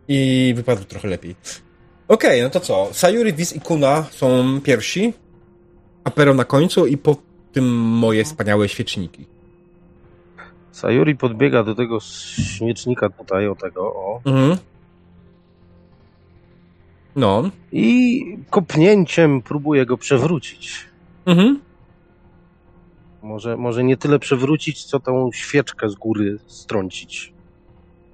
[0.07, 1.35] I wypadł trochę lepiej.
[2.07, 2.89] Okej, no to co?
[2.91, 5.13] Sayuri, Wiz i Kuna są pierwsi.
[6.03, 7.15] Apero na końcu i po
[7.51, 9.25] tym moje wspaniałe świeczniki.
[10.71, 14.21] Sayuri podbiega do tego śmiecznika tutaj, o tego, o.
[14.25, 14.57] Mhm.
[17.15, 17.49] No.
[17.71, 20.85] I kopnięciem próbuje go przewrócić.
[21.25, 21.59] Mhm.
[23.21, 27.33] Może, może nie tyle przewrócić, co tą świeczkę z góry strącić.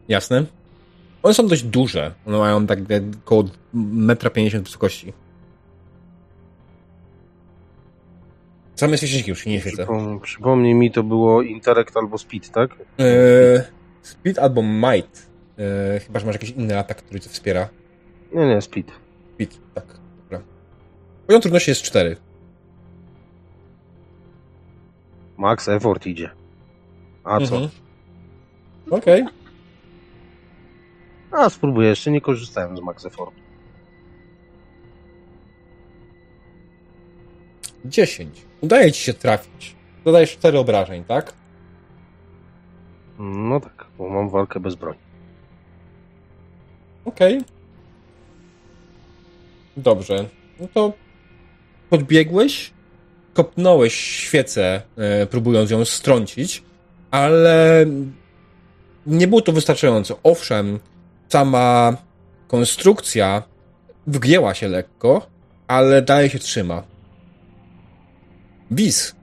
[0.08, 0.46] Jasne.
[1.24, 2.12] One są dość duże.
[2.26, 2.80] One mają tak
[3.26, 3.44] około
[3.74, 5.14] 1,50 m wysokości.
[8.76, 9.84] Same świeczniki już nie świecę.
[9.86, 12.72] Przypom- przypomnij mi, to było Intellect albo Speed, tak?
[12.98, 13.62] Eee,
[14.02, 15.30] speed albo might.
[15.58, 17.70] Eee, chyba, że masz jakiś inny atak, który cię wspiera.
[18.32, 18.92] Nie, nie, split.
[19.34, 19.86] Split, tak.
[20.24, 20.42] Dobra.
[21.28, 22.18] Poziom trudności jest 4.
[25.38, 26.30] Max effort idzie.
[27.24, 27.56] A co?
[27.56, 27.70] Mhm.
[28.92, 29.22] Okej.
[29.22, 29.34] Okay.
[31.32, 31.90] A, spróbuję.
[31.90, 33.42] Jeszcze nie korzystałem z Max effortu.
[37.86, 38.46] 10.
[38.62, 39.76] Udaje ci się trafić.
[40.06, 41.34] Dodajesz 4 obrażeń, tak?
[43.20, 45.00] No tak, bo mam walkę bez broni.
[47.06, 47.38] Okej.
[47.38, 47.59] Okay.
[49.78, 50.26] Dobrze.
[50.60, 50.94] No to
[51.90, 52.74] podbiegłeś,
[53.34, 56.64] kopnąłeś świecę, e, próbując ją strącić,
[57.12, 57.86] ale
[59.06, 60.20] nie było to wystarczająco.
[60.24, 60.80] Owszem,
[61.30, 61.98] sama
[62.48, 63.44] konstrukcja
[64.08, 65.28] wgięła się lekko,
[65.68, 66.84] ale dalej się trzyma.
[68.72, 69.16] Wis.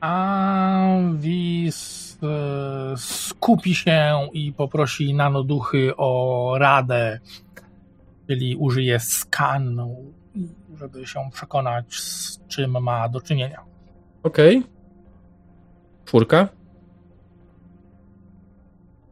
[0.00, 7.20] A Wis e, skupi się i poprosi nanoduchy o radę,
[8.26, 10.12] czyli użyje skanu,
[10.76, 13.64] żeby się przekonać, z czym ma do czynienia.
[14.22, 14.62] Okej.
[16.04, 16.48] Czwórka.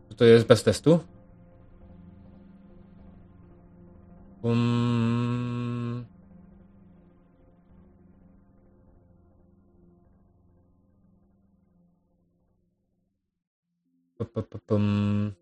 [0.08, 1.00] Czy to jest bez testu?
[4.42, 6.04] Um...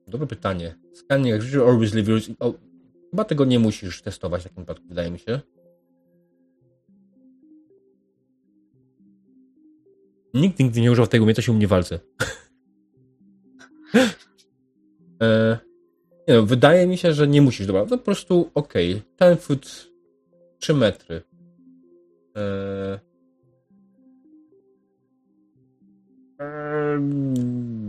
[0.09, 0.75] Dobre pytanie.
[0.93, 2.31] Scanning życiu always reveals...
[3.11, 5.41] Chyba tego nie musisz testować w takim wypadku, wydaje mi się.
[10.35, 12.01] Nikt nigdy nie używał tego umiejętności u mnie w walce.
[15.23, 15.59] e,
[16.29, 17.67] nie no, wydaje mi się, że nie musisz.
[17.67, 18.93] Dobra, no po prostu okej.
[18.93, 19.03] Okay.
[19.17, 19.91] Ten foot
[20.59, 21.23] 3 metry.
[22.37, 23.01] E,
[26.39, 27.81] mm,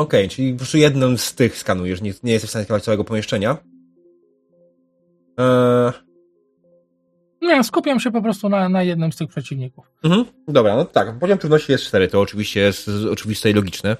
[0.00, 2.02] okej, okay, czyli po prostu jedną z tych skanujesz.
[2.02, 3.56] Nie, nie jesteś w stanie skanować całego pomieszczenia.
[5.40, 5.92] E,
[7.42, 9.86] nie, skupiam się po prostu na, na jednym z tych przeciwników.
[10.04, 10.24] Mhm.
[10.48, 11.18] Dobra, no tak.
[11.18, 13.96] Poziom trudności jest 4, to oczywiście jest oczywiste i logiczne.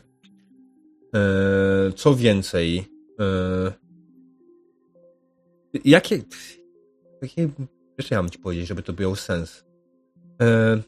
[1.12, 2.84] Eee, co więcej.
[3.18, 3.72] Eee,
[5.84, 6.22] jakie.
[7.22, 7.48] Jakie
[7.98, 9.64] rzeczy ja mam ci powiedzieć, żeby to miało sens?
[10.38, 10.82] Eee,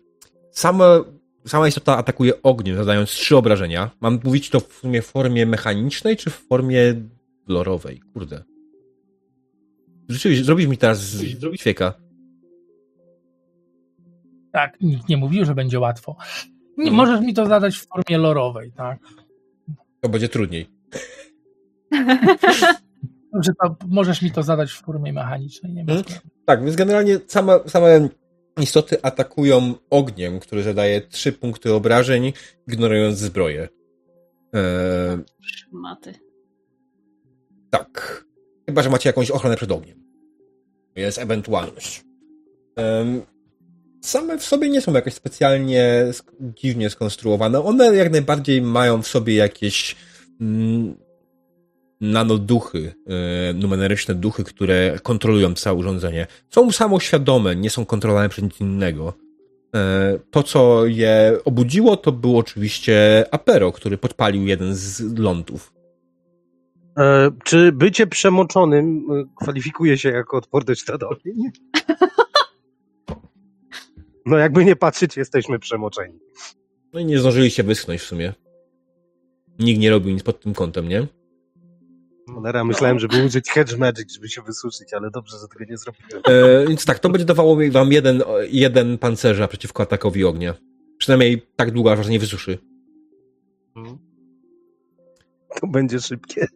[0.51, 1.05] sama,
[1.47, 3.91] sama istota atakuje ogniem, zadając trzy obrażenia.
[4.01, 6.95] Mam mówić to w sumie w formie mechanicznej, czy w formie
[7.49, 8.01] lorowej?
[8.13, 8.43] Kurde.
[10.09, 11.25] Rzeczywiście, zrobisz mi teraz z
[11.55, 11.95] świeka.
[14.53, 16.17] Tak, nikt nie mówił, że będzie łatwo.
[16.79, 16.97] Nie, mhm.
[16.97, 18.99] możesz mi to zadać w formie lorowej, tak?
[20.01, 20.67] To będzie trudniej.
[23.41, 25.73] Że to, możesz mi to zadać w formie mechanicznej.
[25.73, 26.05] Nie hmm?
[26.45, 28.09] Tak, więc generalnie same, same
[28.61, 32.33] istoty atakują ogniem, który zadaje trzy punkty obrażeń,
[32.69, 33.69] ignorując zbroję.
[34.53, 35.19] Eee...
[35.73, 36.15] Maty.
[37.71, 38.25] Tak.
[38.67, 40.03] Chyba, że macie jakąś ochronę przed ogniem.
[40.97, 42.05] Jest ewentualność.
[42.77, 43.23] Um,
[44.01, 46.07] same w sobie nie są jakoś specjalnie
[46.41, 47.65] dziwnie skonstruowane.
[47.65, 49.97] One jak najbardziej mają w sobie jakieś
[50.41, 50.97] mm,
[52.03, 56.27] nanoduchy, e, numeryczne duchy, które kontrolują całe urządzenie.
[56.51, 59.13] Są samoświadome, nie są kontrolowane przez nic innego.
[59.75, 65.73] E, to, co je obudziło, to był oczywiście Apero, który podpalił jeden z lądów.
[66.99, 71.37] E, czy bycie przemoczonym e, kwalifikuje się jako odporność na ogień?
[74.27, 76.19] No jakby nie patrzeć, jesteśmy przemoczeni.
[76.93, 78.33] No i nie zdążyliście wyschnąć w sumie.
[79.59, 81.07] Nikt nie robił nic pod tym kątem, nie?
[82.43, 86.23] Cholera, myślałem, żeby użyć Hedge Magic, żeby się wysuszyć, ale dobrze, że tego nie zrobiłem.
[86.27, 90.55] E, więc tak, to będzie dawało wam jeden, jeden pancerza przeciwko atakowi ognia.
[90.99, 92.59] Przynajmniej tak długo, aż was nie wysuszy.
[93.75, 93.99] Hmm.
[95.61, 96.47] To będzie szybkie.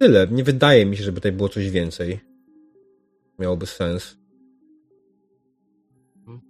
[0.00, 0.26] Tyle.
[0.30, 2.20] Nie wydaje mi się, żeby tutaj było coś więcej
[3.38, 4.16] miałoby sens.
[6.26, 6.40] Hmm.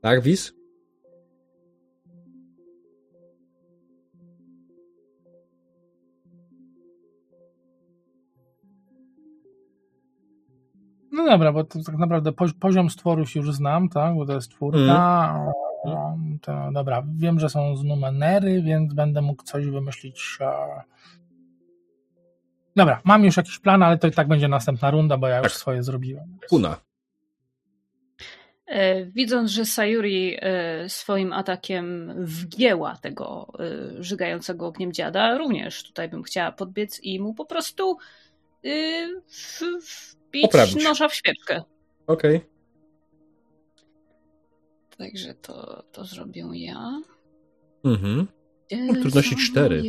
[0.00, 0.55] Tak, Wis?
[11.16, 14.14] No dobra, bo to tak naprawdę poziom stworów już znam, tak?
[14.14, 15.52] Bo to jest czwórka.
[15.84, 16.38] Mm.
[16.38, 20.38] To, dobra, wiem, że są z numenery, więc będę mógł coś wymyślić
[22.76, 25.46] Dobra, mam już jakiś plan, ale to i tak będzie następna runda, bo ja już
[25.46, 25.52] tak.
[25.52, 26.38] swoje zrobiłem.
[26.48, 26.76] Kuna.
[28.66, 36.08] E, widząc, że Sayuri e, swoim atakiem wgięła tego e, żygającego ogniem dziada, również tutaj
[36.08, 37.98] bym chciała podbiec i mu po prostu
[40.36, 40.84] wbić Oprawić.
[40.84, 41.62] noża w świeczkę.
[42.06, 42.36] Okej.
[42.36, 42.48] Okay.
[44.98, 47.02] Także to, to zrobię ja.
[47.84, 48.26] Mhm.
[49.00, 49.82] Trudności cztery.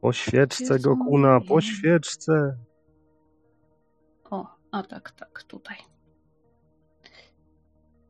[0.00, 2.56] Po świeczce go kuna, po świeczce.
[4.30, 5.76] O, a tak, tak, tutaj.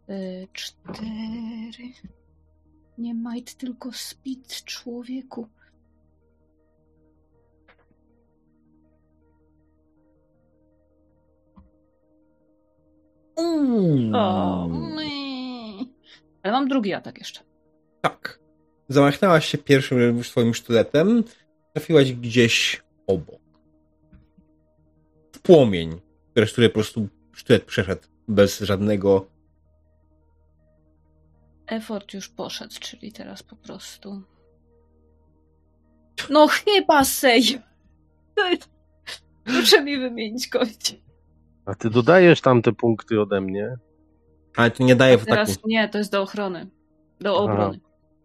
[0.08, 1.92] Yy, cztery.
[2.98, 5.48] Nie majt, tylko speed, człowieku.
[14.14, 15.04] O, my.
[16.42, 17.40] Ale mam drugi atak jeszcze.
[18.00, 18.40] Tak.
[18.88, 21.24] Zamachnęłaś się pierwszym swoim sztyletem,
[21.72, 23.40] trafiłaś gdzieś obok.
[25.32, 26.00] W płomień,
[26.34, 29.26] przez który po prostu sztylet przeszedł bez żadnego.
[31.66, 34.22] Effort już poszedł, czyli teraz po prostu.
[36.30, 37.58] No chyba sej.
[39.46, 40.96] Muszę mi wymienić kość.
[41.66, 43.76] A ty dodajesz tam te punkty ode mnie.
[44.56, 45.68] Ale to nie daje w Teraz ataku.
[45.68, 46.66] nie, to jest do ochrony.
[47.20, 47.80] Do obrony.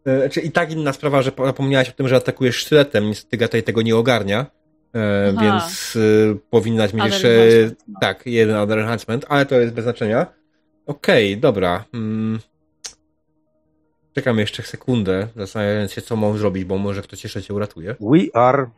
[0.06, 3.08] E, Znaczy i tak inna sprawa, że zapomniałaś o tym, że atakujesz sztyletem.
[3.08, 4.46] Niestety Gataj tego nie ogarnia.
[4.94, 7.30] E, więc e, powinnaś mieć jeszcze.
[7.88, 8.00] no.
[8.02, 10.26] Tak, jeden other enhancement, ale to jest bez znaczenia.
[10.86, 11.86] Okej, dobra.
[11.94, 12.40] Mm.
[14.14, 17.96] Czekam jeszcze sekundę, zastanawiając się, co mam zrobić, bo może ktoś jeszcze cię uratuje.
[18.00, 18.70] We are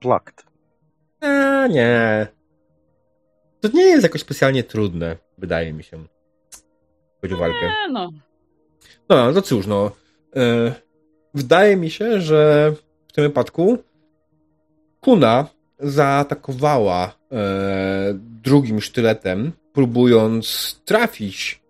[0.00, 0.44] plucked.
[1.20, 2.26] Eee, nie.
[3.60, 6.04] To nie jest jakoś specjalnie trudne, wydaje mi się.
[7.20, 7.66] Chodzi o walkę.
[7.66, 8.10] E, no.
[9.08, 9.90] No, to cóż, no.
[10.36, 10.74] E,
[11.34, 12.72] wydaje mi się, że
[13.08, 13.78] w tym wypadku
[15.00, 15.46] Kuna
[15.78, 21.60] zaatakowała e, drugim sztyletem, próbując trafić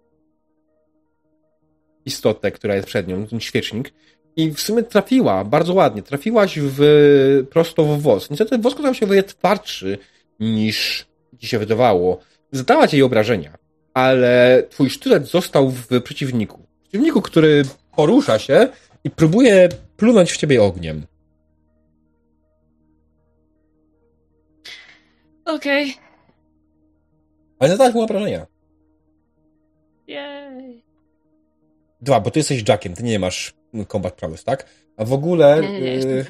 [2.04, 3.92] istotę, która jest przed nią, ten świecznik.
[4.36, 6.02] I w sumie trafiła, bardzo ładnie.
[6.02, 8.30] Trafiłaś w, prosto w wosk.
[8.30, 9.98] Niestety wosk tam się wydaje twardszy
[10.40, 11.06] niż
[11.38, 12.18] ci się wydawało.
[12.52, 13.58] Zadała ci jej obrażenia,
[13.94, 16.66] ale twój sztylet został w przeciwniku.
[16.82, 17.62] Przeciwniku, który
[17.96, 18.68] porusza się
[19.04, 21.06] i próbuje plunąć w ciebie ogniem.
[25.44, 25.94] Okej.
[27.58, 28.46] Ale zadałaś mu obrażenia.
[30.06, 30.84] Jej.
[32.00, 33.54] Dwa, bo ty jesteś Jackiem, ty nie masz
[33.88, 34.66] combat prowess, tak?
[34.96, 35.60] A w ogóle...
[35.62, 36.24] Nie, nie, nie, jestem.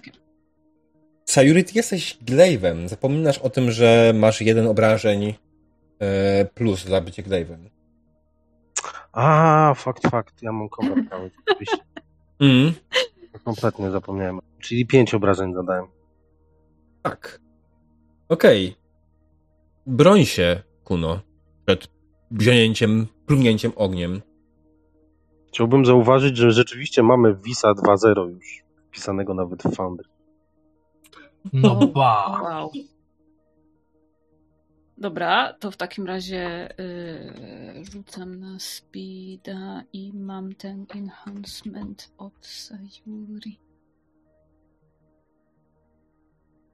[1.39, 2.89] Sayuri, ty jesteś Glaive'em.
[2.89, 5.35] Zapominasz o tym, że masz jeden obrażeń
[6.01, 7.69] e, plus za bycie Glaive'em.
[9.13, 10.43] A, fakt, fakt.
[10.43, 10.99] Ja mam kombat
[11.47, 11.77] oczywiście.
[12.41, 12.73] Mm.
[13.45, 14.41] Kompletnie zapomniałem.
[14.61, 15.87] Czyli pięć obrażeń zadałem.
[17.03, 17.41] Tak.
[18.29, 18.77] Okej.
[19.87, 21.21] Broń się, Kuno,
[21.67, 21.89] przed
[22.31, 24.21] wzięciem, plunięciem ogniem.
[25.49, 30.08] Chciałbym zauważyć, że rzeczywiście mamy Visa 2.0 już wpisanego nawet w Foundry.
[31.53, 32.41] No ba.
[32.43, 32.71] Wow.
[34.99, 43.61] Dobra, to w takim razie yy, rzucam na speeda i mam ten enhancement od Sayuri.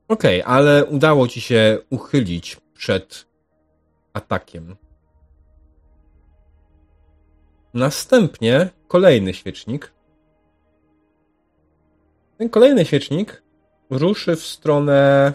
[0.09, 3.27] Okej, ale udało ci się uchylić przed
[4.13, 4.77] atakiem.
[7.75, 9.93] Następnie kolejny świecznik.
[12.39, 13.44] Ten kolejny świecznik
[13.91, 15.33] ruszy w stronę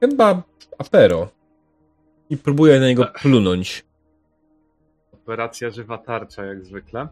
[0.00, 0.42] chyba
[0.78, 1.28] Apero
[2.30, 3.84] i próbuje na niego plunąć.
[5.12, 7.08] Operacja żywa tarcza, jak zwykle.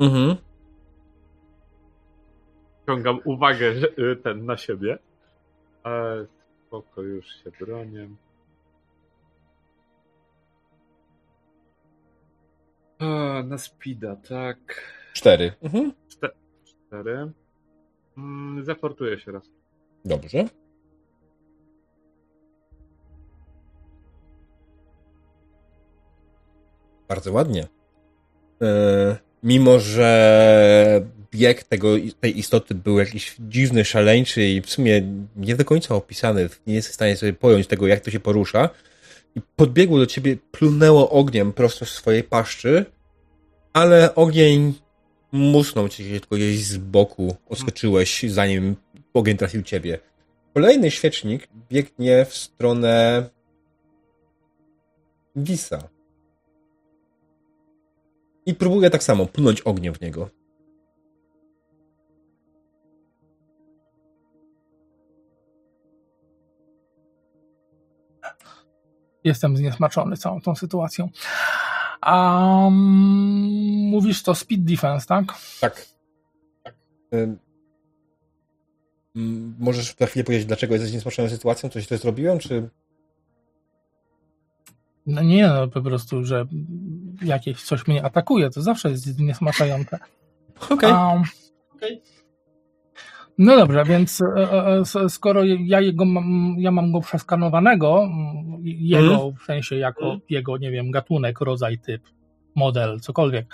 [0.00, 0.36] Mhm.
[2.86, 3.66] Ciągam uwagę
[3.98, 4.98] y, ten na siebie.
[5.82, 6.26] Ale
[6.66, 8.08] spoko, już się bronię.
[12.98, 13.04] A,
[13.42, 14.58] na speeda, tak.
[15.12, 15.52] Cztery.
[15.62, 15.92] Mhm.
[16.64, 17.32] Cztery.
[18.18, 19.50] Mm, zaportuję się raz.
[20.04, 20.44] Dobrze.
[27.08, 27.68] Bardzo ładnie.
[28.62, 31.88] E, mimo, że bieg tego,
[32.20, 35.02] tej istoty był jakiś dziwny, szaleńczy i w sumie
[35.36, 38.68] nie do końca opisany, nie jest w stanie sobie pojąć tego, jak to się porusza,
[39.34, 42.84] i podbiegło do ciebie, plunęło ogniem prosto z swojej paszczy,
[43.72, 44.74] ale ogień
[45.32, 48.76] musnął cię tylko gdzieś z boku, odskoczyłeś, zanim
[49.14, 49.98] ogień trafił ciebie.
[50.54, 53.24] Kolejny świecznik biegnie w stronę
[55.36, 55.88] Wisa.
[58.46, 60.30] I próbuje tak samo plunąć ogniem w niego.
[69.24, 71.08] Jestem zniesmaczony całą tą sytuacją.
[72.00, 72.68] A
[73.90, 75.24] mówisz to speed defense, tak?
[75.60, 75.86] Tak.
[76.64, 76.74] tak.
[77.14, 77.38] Ym,
[79.58, 81.68] Możesz na chwilę powiedzieć, dlaczego jesteś niesmaczony sytuacją?
[81.68, 82.68] Coś źle zrobiłem, czy...
[85.06, 86.46] No nie, no po prostu, że
[87.22, 89.98] jakieś coś mnie atakuje, to zawsze jest niesmaczające.
[90.70, 90.90] Okej.
[90.92, 91.22] A,
[93.38, 98.08] No dobrze, więc e, e, s- skoro ja jego mam, ja mam go przeskanowanego,
[98.62, 99.36] jego Mhm.
[99.36, 102.02] w sensie jako jego, nie wiem, gatunek, rodzaj, typ,
[102.54, 103.46] model, cokolwiek,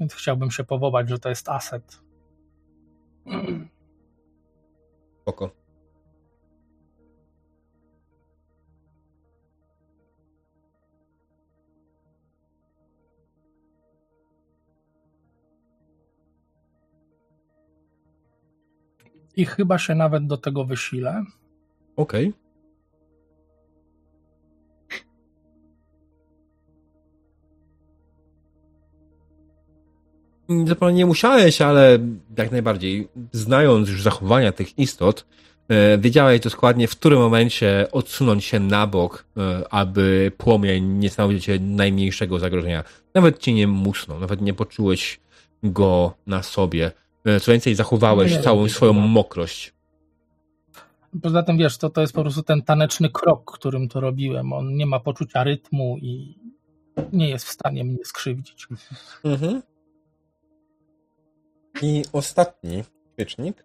[0.00, 2.00] więc chciałbym się powołać, że to jest asset.
[5.22, 5.50] Spoko.
[19.36, 21.24] I chyba się nawet do tego wysilę.
[21.96, 22.32] Okej.
[30.48, 31.98] Zapewne nie musiałeś, ale
[32.38, 35.26] jak najbardziej, znając już zachowania tych istot,
[35.68, 41.40] e, wiedziałeś dokładnie, w którym momencie odsunąć się na bok, e, aby płomień nie stanowił
[41.40, 42.84] cię najmniejszego zagrożenia.
[43.14, 45.20] Nawet cię nie musnął, nawet nie poczułeś
[45.62, 46.92] go na sobie.
[47.24, 49.74] E, Co więcej, zachowałeś całą swoją mokrość.
[51.22, 54.52] Poza tym, wiesz, to, to jest po prostu ten taneczny krok, którym to robiłem.
[54.52, 56.38] On nie ma poczucia rytmu i
[57.12, 58.66] nie jest w stanie mnie skrzywdzić.
[59.24, 59.62] Mhm.
[61.82, 62.82] I ostatni
[63.12, 63.64] świecznik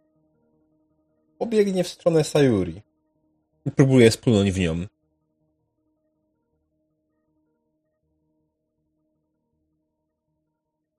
[1.40, 2.82] pobiegnie w stronę Sayuri
[3.66, 4.86] i próbuje splunąć w nią.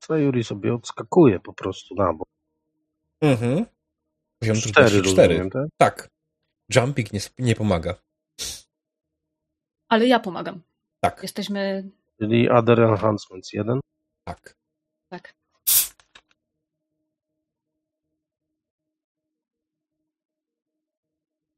[0.04, 2.28] Sayuri sobie odskakuje po prostu na bok.
[3.22, 3.66] Mhm.
[4.40, 5.50] Poziom Cztery, cztery.
[5.50, 5.68] tak?
[5.78, 6.08] Tak.
[6.74, 7.94] Jumping nie, nie pomaga.
[9.88, 10.62] Ale ja pomagam.
[11.00, 11.90] Tak, Jesteśmy.
[12.18, 13.80] Czyli Other Enhancements 1.
[14.24, 14.56] tak.
[15.08, 15.34] Tak.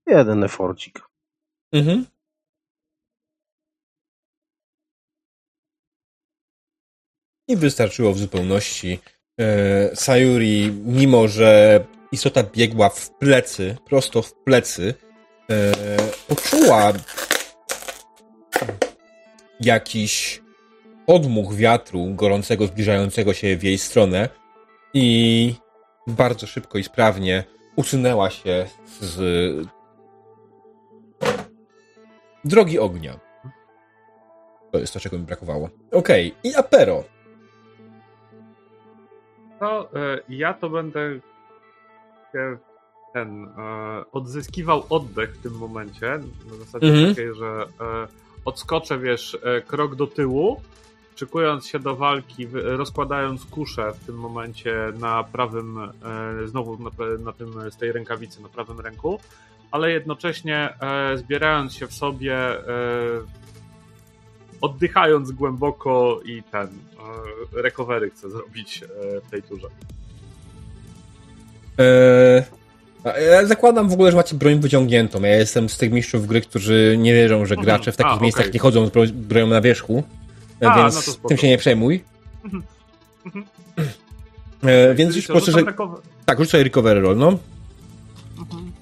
[0.07, 1.01] Jeden eforcik.
[1.73, 2.07] Mhm.
[7.49, 8.99] I wystarczyło w zupełności.
[9.43, 14.95] E, Sayuri, mimo że istota biegła w plecy, prosto w plecy,
[15.51, 15.73] e,
[16.29, 16.93] poczuła
[19.61, 20.43] jakiś
[21.07, 24.29] odmuch wiatru gorącego, zbliżającego się w jej stronę
[24.95, 25.55] i
[26.07, 27.45] bardzo szybko i sprawnie
[27.77, 28.67] usunęła się
[29.01, 29.67] z
[32.45, 33.21] drogi ognia.
[34.73, 35.71] To jest to, czego mi brakowało.
[35.93, 37.05] Okej, i Apero.
[39.63, 41.19] To e, ja to będę
[43.13, 46.19] ten e, odzyskiwał oddech w tym momencie.
[46.51, 47.09] Na zasadzie Mhm.
[47.09, 48.07] takiej, że e,
[48.45, 50.61] odskoczę, wiesz, krok do tyłu,
[51.17, 55.79] szykując się do walki, rozkładając kuszę w tym momencie na prawym,
[56.45, 59.21] znowu na, na tym z tej rękawicy na prawym ręku,
[59.71, 60.75] ale jednocześnie
[61.15, 62.39] zbierając się w sobie,
[64.63, 69.67] oddychając głęboko i ten e, recovery chcę zrobić e, w tej turze.
[71.79, 72.43] Eee,
[73.05, 75.23] a ja zakładam w ogóle, że macie broń wyciągniętą.
[75.23, 77.65] Ja jestem z tych mistrzów gry, którzy nie wierzą, że Mhm.
[77.65, 78.53] gracze w takich A, miejscach okej.
[78.55, 80.03] nie chodzą z broń, bronią na wierzchu.
[80.63, 81.29] E, A, więc no to spoko.
[81.29, 82.05] tym się nie przejmuj.
[82.45, 82.65] Mhm.
[84.63, 85.75] E, więc już rzucam że...
[86.25, 87.39] Tak, rzucaj recovery roll, no.
[88.39, 88.73] Mhm.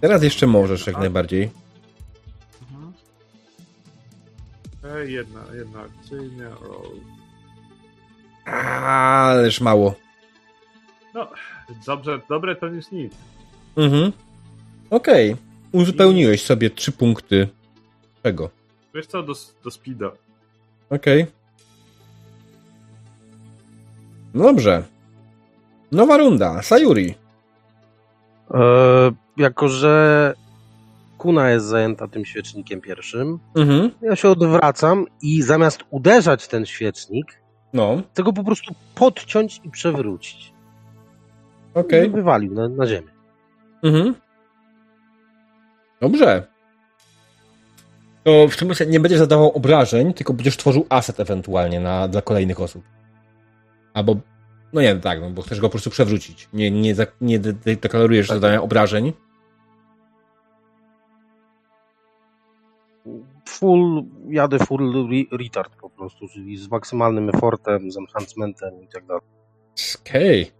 [0.00, 1.50] Teraz jeszcze możesz, jak najbardziej.
[4.98, 7.00] Jedna, jedna akcyjnie, roll.
[8.44, 9.94] Ależ mało.
[11.14, 11.28] No,
[11.86, 13.12] dobrze, dobre to niż nic.
[13.76, 14.12] Mhm.
[14.90, 15.36] Okej.
[15.72, 17.48] Uzupełniłeś sobie trzy punkty.
[18.22, 18.50] Czego?
[18.94, 19.32] Wiesz co, do,
[19.64, 20.10] do speeda.
[20.90, 21.26] Okej.
[24.34, 24.82] No dobrze.
[25.92, 26.62] Nowa runda.
[26.62, 27.14] Sayuri.
[28.50, 28.60] E,
[29.36, 30.34] jako, że
[31.24, 33.90] Kuna jest zajęta tym świecznikiem pierwszym, Mhm.
[34.02, 37.26] ja się odwracam i zamiast uderzać ten świecznik,
[37.72, 38.02] No.
[38.12, 40.52] chcę go po prostu podciąć i przewrócić.
[41.74, 42.06] Okej.
[42.08, 43.08] I wywalił na, na ziemię.
[43.82, 44.14] Mhm.
[46.00, 46.46] Dobrze.
[48.24, 52.22] To w tym momencie nie będziesz zadawał obrażeń, tylko będziesz tworzył aset ewentualnie na, dla
[52.22, 52.84] kolejnych osób.
[53.94, 54.16] Albo,
[54.72, 56.48] no nie tak, no, bo chcesz go po prostu przewrócić.
[56.52, 58.36] Nie, nie, nie de- de- deklarujesz Tak.
[58.36, 59.12] zadania obrażeń.
[63.54, 69.06] Full, jadę full re, retard po prostu, czyli z maksymalnym effortem, z enhancementem i tak
[69.06, 69.22] dalej.
[70.00, 70.52] Okej.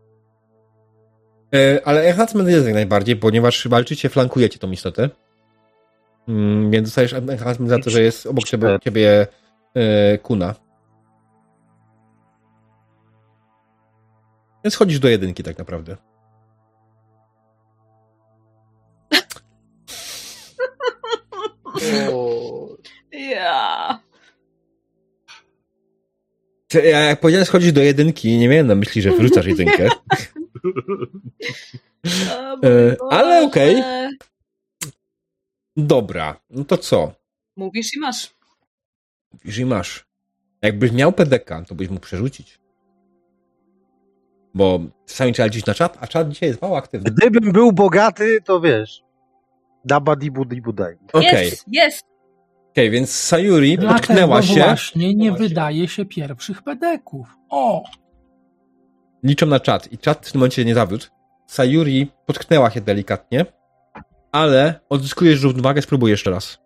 [1.54, 5.10] E, Ale enhancement jest jak najbardziej, ponieważ walczycie, flankujecie tą istotę.
[6.28, 9.26] Mm, więc dostajesz enhancement za to, że jest obok ciebie, ciebie
[9.74, 10.54] e, kuna.
[14.64, 15.96] Więc chodzisz do jedynki tak naprawdę.
[23.44, 24.00] Ja.
[26.68, 29.88] Ty, ja Jak powiedziałeś chodzisz do jedynki, nie miałem na myśli, że wrzucasz jedynkę.
[32.64, 33.82] E, ale okej.
[35.76, 37.12] Dobra, no to co?
[37.56, 38.34] Mówisz i masz.
[39.32, 40.06] Mówisz i masz.
[40.62, 42.58] Jakbyś miał PDK, to byś mógł przerzucić.
[44.54, 47.10] Bo czasami trzeba liczyć na czat, a czat dzisiaj jest mało aktywny.
[47.10, 49.02] Gdybym był bogaty, to wiesz.
[49.84, 50.96] Daba dibu dibu daj.
[51.12, 52.13] Okej, Jest, jest.
[52.74, 54.54] Okej, więc Sayuri Dlatego potknęła się.
[54.62, 57.26] właśnie nie wydaje się pierwszych pedeków.
[57.50, 57.84] O!
[59.22, 61.04] Liczą na czat i czat w tym momencie nie zawiódł.
[61.46, 63.46] Sayuri potknęła się delikatnie,
[64.32, 66.58] ale odzyskujesz równowagę, spróbuj jeszcze raz.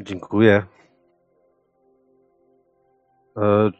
[0.00, 0.62] Dziękuję.
[3.36, 3.70] E,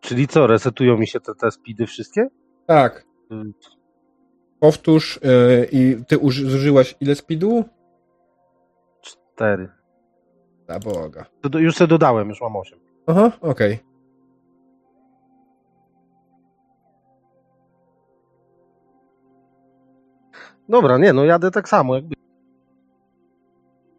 [0.00, 2.26] czyli co, resetują mi się te, te speedy wszystkie?
[2.66, 3.04] Tak.
[3.30, 3.54] Mm.
[4.60, 7.64] Powtórz yy, i ty uży- zużyłaś ile speedu?
[9.36, 9.68] Cztery.
[10.68, 11.26] Za Boga.
[11.40, 12.78] To do, już sobie dodałem, już mam osiem.
[13.06, 13.78] Aha, okej.
[20.68, 21.94] Dobra, nie, no jadę tak samo.
[21.94, 22.14] Jakby.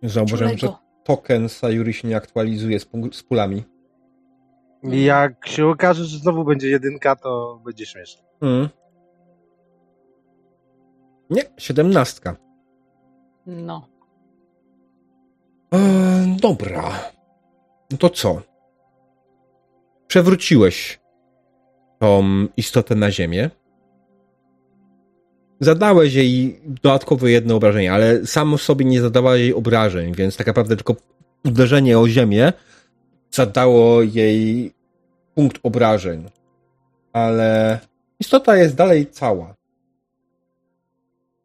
[0.03, 0.73] Zauważyłem, że
[1.03, 3.63] token Sayuri się nie aktualizuje z, z pulami.
[4.83, 8.23] Jak się okaże, że znowu będzie jedynka, to będzie śmiesznie.
[8.41, 8.69] Mm.
[11.29, 12.35] Nie, siedemnastka.
[13.45, 13.96] No.
[15.73, 17.11] E, dobra.
[17.91, 18.41] No to co?
[20.07, 20.99] Przewróciłeś
[21.99, 22.23] tą
[22.57, 23.49] istotę na ziemię.
[25.59, 30.75] Zadałeś jej dodatkowe jedno obrażenie, ale sam sobie nie zadawałeś jej obrażeń, więc tak naprawdę
[30.75, 30.95] tylko
[31.45, 32.53] uderzenie o ziemię
[33.31, 34.73] zadało jej
[35.35, 36.29] punkt obrażeń.
[37.13, 37.79] Ale
[38.19, 39.55] istota jest dalej cała.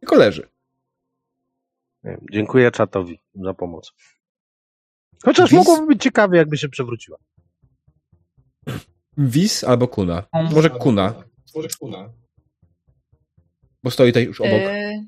[0.01, 0.49] Tylko leży.
[2.32, 3.93] Dziękuję czatowi za pomoc.
[5.25, 7.19] Chociaż Wiz- mogłoby być ciekawie, jakby się przewróciła.
[9.17, 10.23] Wis albo kuna.
[10.53, 11.15] Może kuna,
[11.55, 12.09] Może kuna.
[13.83, 14.53] bo stoi tutaj już obok.
[14.53, 15.05] E,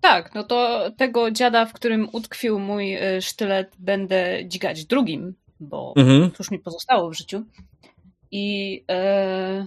[0.00, 5.92] tak, no to tego dziada, w którym utkwił mój e, sztylet, będę dźgać drugim, bo
[5.96, 6.30] Mhm.
[6.32, 7.44] cóż mi pozostało w życiu.
[8.30, 9.66] I e,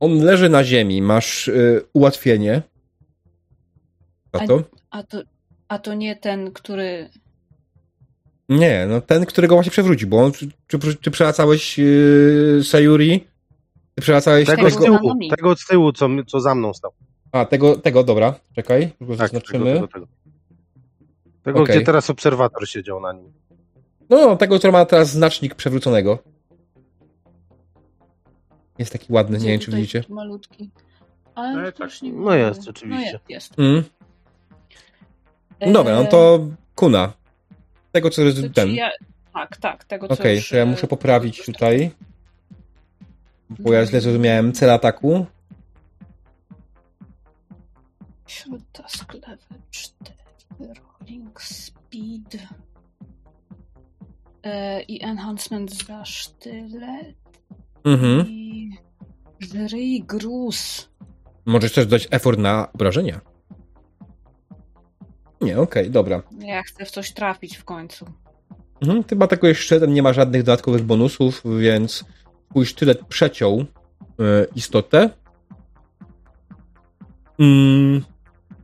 [0.00, 1.50] On leży na ziemi, masz
[1.92, 2.62] ułatwienie.
[4.32, 4.62] A- to?
[4.90, 5.22] a, to,
[5.68, 7.10] a to nie ten, który.
[8.50, 13.20] Nie, no ten, którego właśnie przewrócił, bo on, czy, czy, czy przewracałeś yy, Sayuri?
[13.94, 14.70] Ty przewracałeś Tego tego...
[14.70, 16.92] z Tego tyłu, tego z tyłu, co, co za mną stał.
[17.32, 19.64] A, tego, tego, dobra, czekaj, już go Tak, zaznaczymy.
[19.74, 20.06] tego, tego, tego.
[21.42, 21.76] Tego, Okej.
[21.76, 23.32] gdzie teraz obserwator siedział na nim.
[24.10, 26.18] No, tego, który ma teraz znacznik przewróconego.
[28.78, 30.04] Jest taki ładny, nie wiem, czy widzicie.
[30.08, 30.70] Malutki.
[31.34, 32.02] Ale No, tak.
[32.02, 33.12] nie No jest, oczywiście.
[33.12, 33.58] No jest, jest.
[33.58, 33.84] Mm.
[35.66, 37.12] No dobra, no to kuna.
[37.92, 38.74] Tego, co jest E, ten.
[38.74, 38.90] Ja,
[39.34, 41.90] tak, tak, tego co Okej, już, to ja e, muszę poprawić tutaj.
[43.50, 45.26] Bo ja źle zrozumiałem cel ataku.
[48.72, 50.14] Task level 4,
[50.58, 52.46] rolling speed
[54.42, 57.16] e, i enhancement za sztylet
[57.84, 58.26] Mhm.
[58.28, 58.70] i
[59.40, 60.88] żryj gruz.
[61.46, 63.20] Możesz też dać effort na obrażenia.
[65.40, 66.22] Nie, okej, dobra.
[66.38, 68.06] Ja chcę w coś trafić w końcu.
[68.82, 69.04] Mhm,
[69.42, 72.04] jeszcze ten nie ma żadnych dodatkowych bonusów, więc
[72.50, 73.64] twój sztylet przeciął e,
[74.54, 75.10] istotę.
[77.38, 78.04] Mm,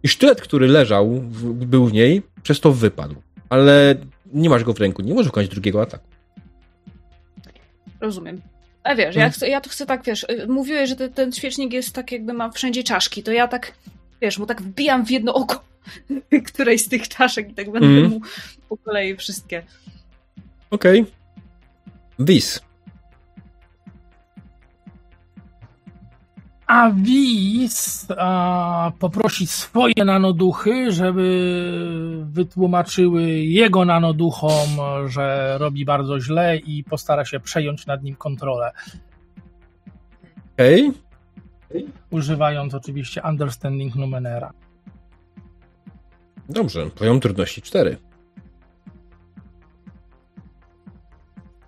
[0.02, 3.14] I sztylet, który leżał, w, był w niej, przez to wypadł.
[3.48, 3.94] Ale
[4.32, 6.06] nie masz go w ręku, nie możesz wykonać drugiego ataku.
[8.00, 8.40] Rozumiem.
[8.82, 9.32] A wiesz, ja, Mhm.
[9.32, 12.32] chcę, ja to chcę tak, wiesz, y, mówiłeś, że te, ten świecznik jest tak jakby
[12.32, 13.72] ma wszędzie czaszki, to ja tak,
[14.22, 15.64] wiesz, mu tak wbijam w jedno oko
[16.52, 18.10] którejś z tych czaszek i tak będę Mhm.
[18.10, 18.20] mu
[18.68, 19.62] po kolei wszystkie.
[20.70, 21.05] Okej.
[22.18, 22.60] Wis.
[26.66, 31.28] A Wis a, poprosi swoje nanoduchy, żeby
[32.24, 34.68] wytłumaczyły jego nanoduchom,
[35.06, 38.73] że robi bardzo źle i postara się przejąć nad nim kontrolę.
[40.55, 40.92] Okej.
[42.10, 44.52] Używając oczywiście Understanding Numenera.
[46.49, 47.97] Dobrze, poziom trudności 4.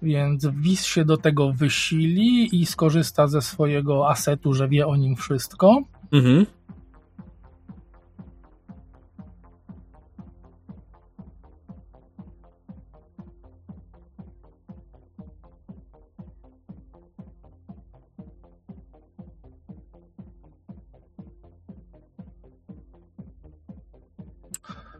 [0.03, 5.17] Więc Wis się do tego wysili i skorzysta ze swojego asetu, że wie o nim
[5.17, 5.83] wszystko.
[6.13, 6.47] Mhm.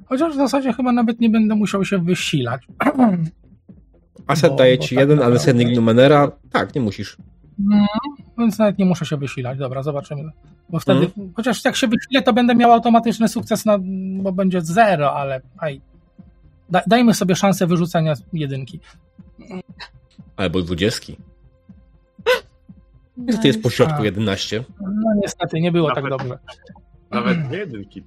[0.09, 2.67] Chociaż w zasadzie chyba nawet nie będę musiał się wysilać.
[4.27, 6.31] Aset Bo- daje bo ci tak jeden, ale Sending Numenera.
[6.53, 7.17] Tak, nie musisz.
[7.59, 7.87] No,
[8.39, 9.59] więc nawet nie muszę się wysilać.
[9.59, 10.23] Dobra, zobaczymy.
[10.71, 11.33] Bo wtedy, Mhm.
[11.37, 13.79] chociaż jak się wysilę, to będę miał automatyczny sukces, na,
[14.23, 15.81] bo będzie zero, ale hej,
[16.71, 18.81] da, dajmy sobie szansę wyrzucenia jedynki.
[20.37, 21.17] Albo dwudziestki.
[23.43, 24.05] To jest po środku A.
[24.05, 24.65] 11.
[24.81, 26.39] No niestety, nie było Nawet- tak dobrze.
[27.11, 28.05] Nawet nie jedynki.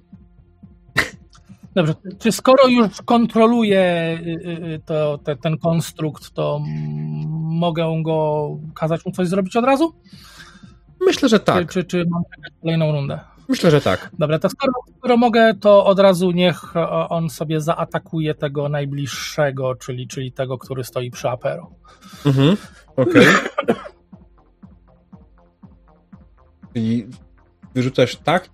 [1.74, 6.60] Dobrze, czy skoro już kontroluję y, y, y, to, te, ten konstrukt, to
[7.38, 9.94] mogę go kazać mu coś zrobić od razu?
[11.00, 11.58] Myślę, że tak.
[11.58, 12.22] Czy, czy, czy mam
[12.60, 13.20] kolejną rundę?
[13.48, 14.10] Myślę, że tak.
[14.18, 16.76] Dobra, to skoro, skoro mogę, to od razu niech
[17.08, 21.70] on sobie zaatakuje tego najbliższego, czyli, czyli tego, który stoi przy Apero.
[22.26, 22.56] Mhm.
[22.96, 23.26] Okej.
[26.72, 27.06] Czyli
[27.74, 28.50] wyrzucasz tak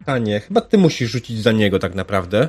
[0.00, 0.40] pytanie.
[0.40, 2.48] Chyba ty musisz rzucić za niego tak naprawdę.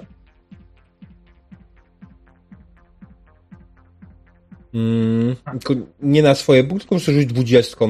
[4.73, 5.35] Mm,
[6.01, 7.89] nie na swoje buty, tylko rzucić dwudziestką.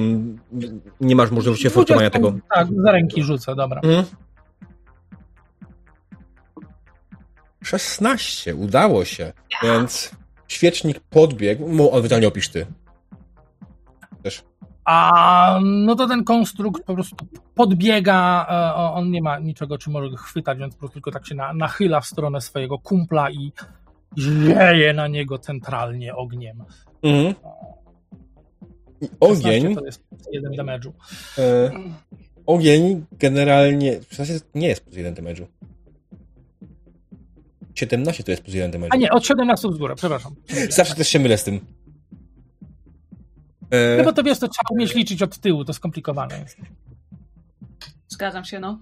[1.01, 2.33] Nie masz możliwości fortowania tego.
[2.55, 3.81] Tak, za ręki rzucę, dobra.
[3.83, 4.05] Mhm.
[7.63, 9.33] 16, udało się.
[9.63, 10.11] Więc
[10.47, 11.91] świecznik podbiegł.
[11.91, 12.65] O, nie opisz ty.
[14.85, 17.15] A no to ten konstrukt po prostu
[17.55, 21.27] podbiega, e, on nie ma niczego, czy może go chwytać, więc po prostu tylko tak
[21.27, 23.51] się na, nachyla w stronę swojego kumpla i
[24.17, 26.63] zieje na niego centralnie ogniem.
[27.03, 27.35] Mhm.
[29.01, 29.75] 16 Ogień.
[29.75, 30.91] to jest jeden damage'u.
[31.37, 31.71] E,
[32.45, 33.99] ogień generalnie.
[33.99, 35.45] W zasadzie nie jest plus jeden damage'u.
[37.75, 38.89] 17 to jest plus jeden damage'u.
[38.91, 40.35] A nie, od 17 w górę, przepraszam.
[40.69, 41.59] Zawsze też się mylę z tym.
[43.71, 46.57] No E, bo to wiesz, to trzeba umieć liczyć od tyłu, to skomplikowane jest.
[48.09, 48.79] Zgadzam się, no.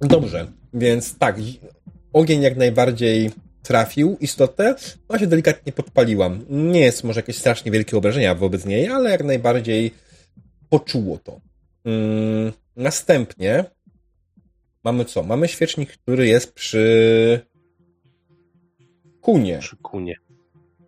[0.00, 1.36] Dobrze, więc tak.
[2.12, 3.30] Ogień jak najbardziej
[3.62, 4.74] trafił istotę,
[5.08, 6.44] no się delikatnie podpaliłam.
[6.48, 9.94] Nie jest może jakieś strasznie wielkie obrażenia wobec niej, ale jak najbardziej
[10.68, 11.40] poczuło to.
[11.84, 13.64] Mm, następnie
[14.84, 15.22] mamy co?
[15.22, 17.40] Mamy świecznik, który jest przy
[19.20, 20.14] kunie Przy kunie.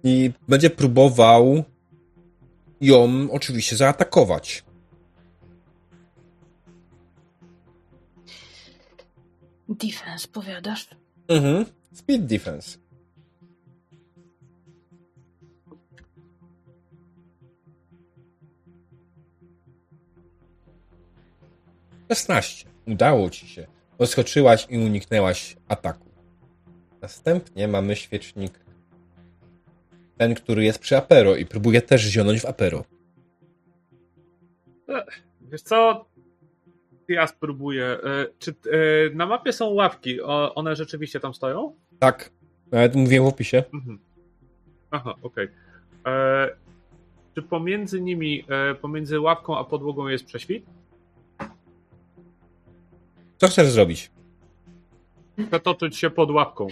[0.05, 1.65] i będzie próbował
[2.81, 4.65] ją oczywiście zaatakować.
[9.68, 10.89] Defense, powiadasz?
[11.28, 11.65] Mhm.
[11.92, 12.78] Speed defense.
[22.08, 22.68] Szesnaście.
[22.86, 23.66] Udało ci się.
[23.98, 26.08] Odskoczyłaś i uniknęłaś ataku.
[27.02, 28.60] Następnie mamy świecznik
[30.18, 32.84] ten, który jest przy Apero i próbuje też zionąć w Apero.
[35.40, 36.05] Wiesz co?
[37.08, 37.84] Ja spróbuję.
[37.84, 38.55] E, Czy e,
[39.14, 40.20] na mapie są ławki?
[40.55, 41.74] One rzeczywiście tam stoją?
[41.98, 42.30] Tak.
[42.72, 43.64] Nawet mówiłem w opisie.
[43.74, 43.98] Mhm.
[44.90, 45.48] Aha, okej.
[46.06, 46.48] E,
[47.34, 50.66] Czy pomiędzy nimi, e, pomiędzy ławką a podłogą jest prześwit?
[53.36, 54.10] Co chcesz zrobić?
[55.48, 56.66] Przetoczyć się pod ławką,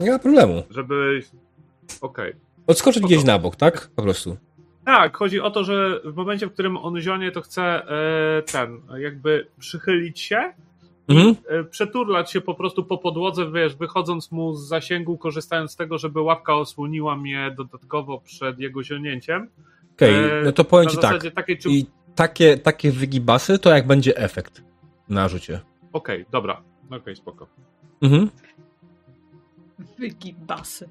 [0.00, 0.62] Nie ma problemu.
[0.70, 1.22] żeby...
[2.00, 2.32] Okej.
[2.66, 3.90] Odskoczyć gdzieś na bok, tak?
[3.96, 4.36] Po prostu.
[4.84, 8.80] Tak, chodzi o to, że w momencie, w którym on zionie, to chce e, ten,
[8.98, 10.52] jakby przychylić się,
[11.08, 11.34] Mhm.
[11.48, 15.98] e, przeturlać się po prostu po podłodze, wiesz, wychodząc mu z zasięgu, korzystając z tego,
[15.98, 19.48] żeby ławka osłoniła mnie dodatkowo przed jego zionięciem.
[19.96, 21.22] Okej, E, no to powiem ci tak.
[21.34, 21.58] takiej.
[21.66, 24.62] I takie, takie wygibasy to jak będzie efekt
[25.08, 25.60] na rzucie.
[25.92, 26.62] Okej, dobra.
[26.90, 27.46] Okej, spoko.
[28.02, 28.30] Mhm.
[29.98, 30.88] Wygibasy.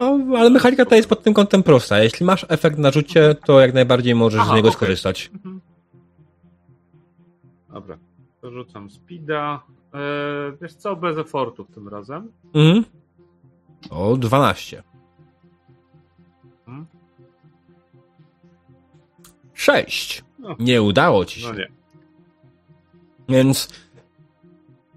[0.00, 1.98] No, ale mechanika ta jest pod tym kątem prosta.
[2.02, 4.76] Jeśli masz efekt na rzucie, to jak najbardziej możesz Aha, z niego okej.
[4.76, 5.30] skorzystać.
[5.34, 5.60] Mhm.
[7.72, 7.98] Dobra,
[8.40, 9.62] to rzucam speeda.
[9.94, 9.98] E,
[10.62, 12.32] wiesz co, bez effortów tym razem.
[12.54, 12.84] Mhm.
[13.90, 14.82] O, 12.
[16.66, 16.86] Mhm.
[19.54, 20.24] 6.
[20.38, 20.56] No.
[20.58, 21.48] Nie udało ci się.
[21.48, 21.68] No nie.
[23.28, 23.68] Więc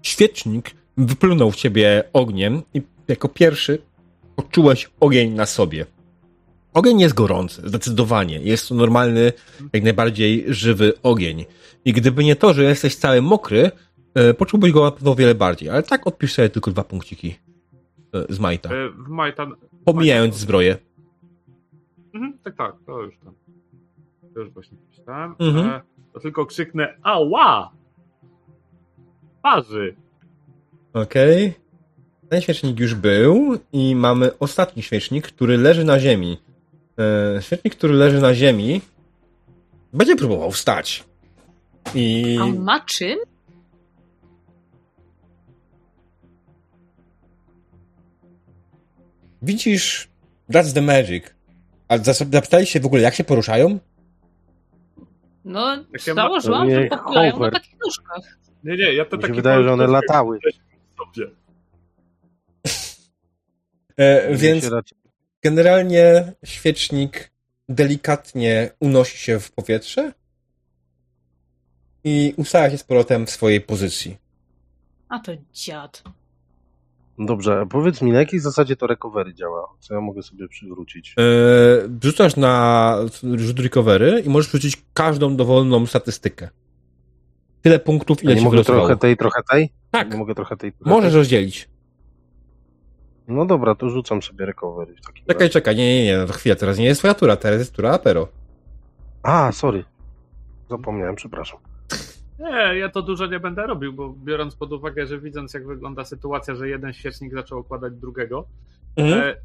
[0.02, 3.78] świecznik wyplunął w ciebie ogniem i jako pierwszy
[4.36, 5.86] poczułeś ogień na sobie.
[6.74, 8.38] Ogień jest gorący, zdecydowanie.
[8.38, 9.32] Jest to normalny,
[9.72, 11.44] jak najbardziej żywy ogień.
[11.84, 13.70] I gdyby nie to, że jesteś cały mokry,
[14.14, 15.68] e, poczułbyś go na pewno o wiele bardziej.
[15.68, 17.34] Ale tak odpisz sobie tylko dwa punkciki
[18.12, 18.70] e, z Majta.
[18.74, 19.54] E, w Majtan...
[19.84, 20.76] Pomijając zbroję.
[22.14, 23.34] Mhm, tak, tak, to już tam.
[24.34, 25.34] To już właśnie pisałem.
[25.38, 25.68] Mhm.
[25.68, 25.80] E,
[26.12, 27.72] to tylko krzyknę ała!
[29.42, 29.96] Parzy!
[30.94, 31.54] Okej.
[32.28, 36.38] Ten świecznik już był i mamy ostatni świecznik, który leży na ziemi.
[37.36, 38.80] E, świecznik, który leży na ziemi
[39.92, 41.04] będzie próbował wstać.
[41.94, 43.18] I A ma czym?
[49.42, 50.08] widzisz
[50.50, 51.24] That's the magic.
[51.88, 53.78] A zapytali się w ogóle, jak się poruszają?
[55.44, 55.76] No,
[56.14, 58.38] założyłam, że pochylają na takich nóżkach.
[58.64, 60.38] Nie, nie, ja to Mi taki się wydaje, że one latały.
[63.96, 64.70] E, więc
[65.42, 67.32] generalnie świecznik
[67.68, 70.12] delikatnie unosi się w powietrze
[72.04, 74.16] i ustawia się z powrotem w swojej pozycji.
[75.08, 76.02] A to dziad.
[77.18, 79.68] Dobrze, a powiedz mi, na jakiej zasadzie to recovery działa?
[79.80, 81.14] Co ja mogę sobie przywrócić?
[81.18, 82.96] Yy, rzucasz na
[83.36, 86.48] rzut recovery i możesz rzucić każdą dowolną statystykę.
[87.64, 88.86] Tyle punktów, A ile nie ci mogę wylosowało.
[88.86, 89.72] trochę tej, trochę tej?
[89.90, 91.18] Tak, Nie mogę trochę tej, trochę możesz tej?
[91.18, 91.68] rozdzielić.
[93.28, 95.50] No dobra, to rzucam sobie recovery w takim Czekaj, razie.
[95.52, 97.90] czekaj, nie, nie, nie, no to chwilę, teraz nie jest twoja tura, teraz jest tura
[97.92, 98.28] Apero.
[99.22, 99.84] A, sorry.
[100.70, 101.58] Zapomniałem, przepraszam.
[102.38, 106.04] Nie, ja to dużo nie będę robił, bo biorąc pod uwagę, że widząc jak wygląda
[106.04, 108.46] sytuacja, że jeden świecznik zaczął okładać drugiego,
[108.96, 109.22] Mhm.
[109.22, 109.36] e,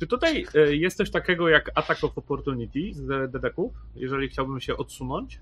[0.00, 4.76] czy tutaj e, jest coś takiego jak attack of opportunity z dedeków, jeżeli chciałbym się
[4.76, 5.40] odsunąć?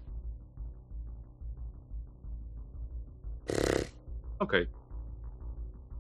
[4.43, 4.67] Okej.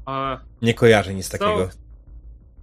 [0.09, 1.69] E, Nie kojarzę nic takiego.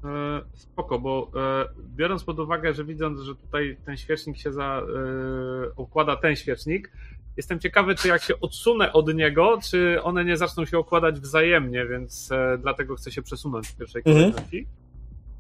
[0.04, 4.82] E, Spoko, bo e, biorąc pod uwagę, że widząc, że tutaj ten świecznik się za,
[4.82, 6.92] e, układa ten świecznik,
[7.38, 11.86] jestem ciekawy, czy jak się odsunę od niego, czy one nie zaczną się układać wzajemnie,
[11.86, 14.32] więc e, dlatego chcę się przesunąć w pierwszej Mhm.
[14.32, 14.68] kolejności.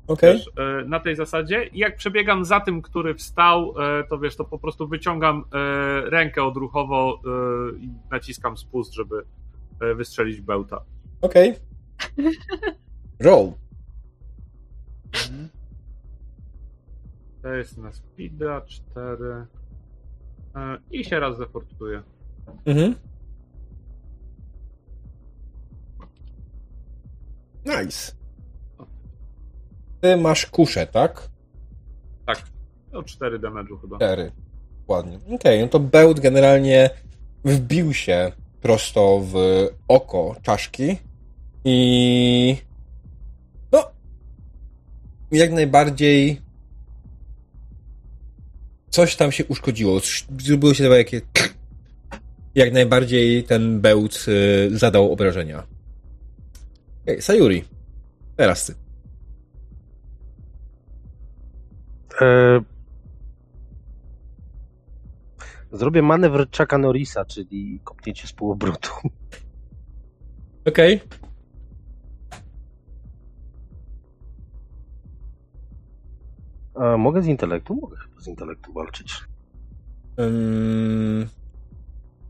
[0.07, 0.33] Okej.
[0.37, 1.63] Wiesz, e, na tej zasadzie.
[1.65, 5.43] I jak przebiegam za tym, który wstał, e, to wiesz, to po prostu wyciągam
[6.03, 7.21] rękę odruchowo
[7.79, 9.23] i naciskam spust, żeby
[9.97, 10.85] wystrzelić bełta.
[11.21, 11.55] Okej.
[13.19, 13.51] Roll.
[17.41, 19.45] To jest na speeda 4.
[20.55, 22.03] E, I się raz deportuje.
[22.65, 22.95] Mhm.
[27.65, 28.11] Nice.
[30.01, 31.29] Ty masz kuszę, tak?
[32.93, 33.95] O 4 damage'u chyba.
[33.95, 34.31] Cztery.
[34.87, 35.19] Ładnie.
[35.35, 36.89] Okej, no to bełt generalnie
[37.45, 38.31] wbił się
[38.61, 39.33] prosto w
[39.87, 40.97] oko czaszki
[41.65, 42.57] i
[43.71, 43.91] no
[45.31, 46.41] jak najbardziej
[48.89, 49.99] coś tam się uszkodziło.
[50.39, 51.21] Zrobiło się takie
[52.55, 55.63] jak najbardziej ten bełt y, zadał obrażenia.
[57.03, 57.63] Okay, Sayuri,
[58.35, 58.73] teraz ty.
[62.21, 62.78] E...
[65.71, 68.89] Zrobię manewr Chucka Norrisa, czyli kopnięcie z półobrotu.
[70.67, 71.01] Okej.
[76.75, 77.75] A mogę z intelektu?
[77.75, 79.23] Mogę chyba z intelektu walczyć.
[80.19, 81.27] Ym,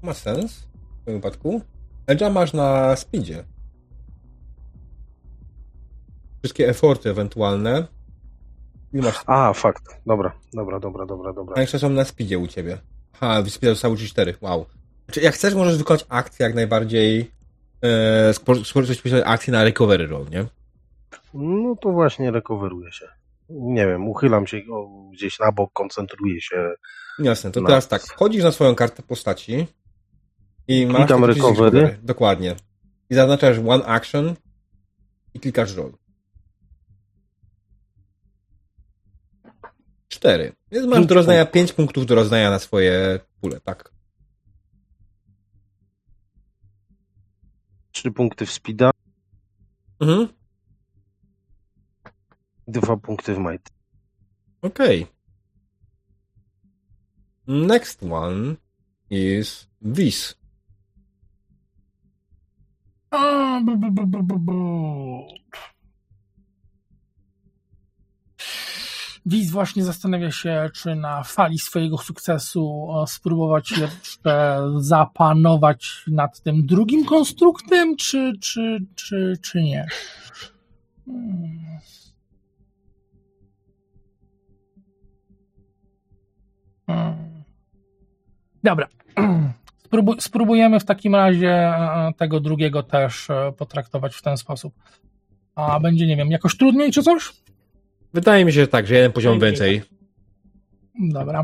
[0.01, 0.67] ma sens
[1.01, 1.61] w tym wypadku.
[2.07, 3.43] Edge'a masz na speedzie.
[6.39, 7.87] Wszystkie eforty ewentualne.
[8.93, 9.23] I masz.
[9.25, 10.01] A, fakt.
[10.05, 11.55] Dobra, dobra, dobra, dobra, dobra.
[11.57, 12.77] A jeszcze są na speedzie u ciebie.
[13.21, 14.35] Aha, speed zostało ci 4.
[14.41, 14.65] Wow.
[15.05, 17.31] Znaczy, jak chcesz, możesz wykonać akcję jak najbardziej.
[17.83, 18.33] E,
[18.63, 20.45] skorzystać akcji na recovery roll, nie?
[21.33, 23.07] No to właśnie recoveruję się.
[23.49, 24.61] Nie wiem, uchylam się
[25.13, 26.73] gdzieś na bok, koncentruję się.
[27.19, 27.67] Jasne, to No.
[27.67, 28.01] teraz tak.
[28.01, 29.67] Wchodzisz na swoją kartę postaci
[30.67, 30.97] i masz.
[30.97, 31.97] Klikam przycisk recovery.
[32.03, 32.55] Dokładnie.
[33.09, 34.33] I zaznaczasz one action
[35.33, 35.91] i klikasz roll.
[40.09, 40.53] Cztery.
[40.71, 43.91] Więc masz Pięć do rozdania pięć punktów do rozdania na swoje pule, tak.
[47.91, 48.91] Trzy punkty w speeda,
[49.99, 50.27] Mhm.
[52.67, 53.69] dwa punkty w might.
[54.61, 55.07] Okej.
[57.47, 58.55] Next one
[59.09, 60.35] is this.
[63.65, 65.27] Bu, bu, bu, bu, bu.
[69.25, 76.65] Wiz właśnie zastanawia się, czy na fali swojego sukcesu o, spróbować jeszcze zapanować nad tym
[76.65, 79.87] drugim konstruktem, czy, czy, czy, czy nie.
[81.05, 81.69] Hmm.
[88.63, 88.87] Dobra.
[89.85, 94.73] Spróbuj, spróbujemy w takim razie e, tego drugiego też e, potraktować w ten sposób.
[95.55, 97.31] A będzie, nie wiem, jakoś trudniej czy coś?
[98.13, 99.81] Wydaje mi się, że tak, że jeden poziom więcej.
[100.99, 101.43] Dobra.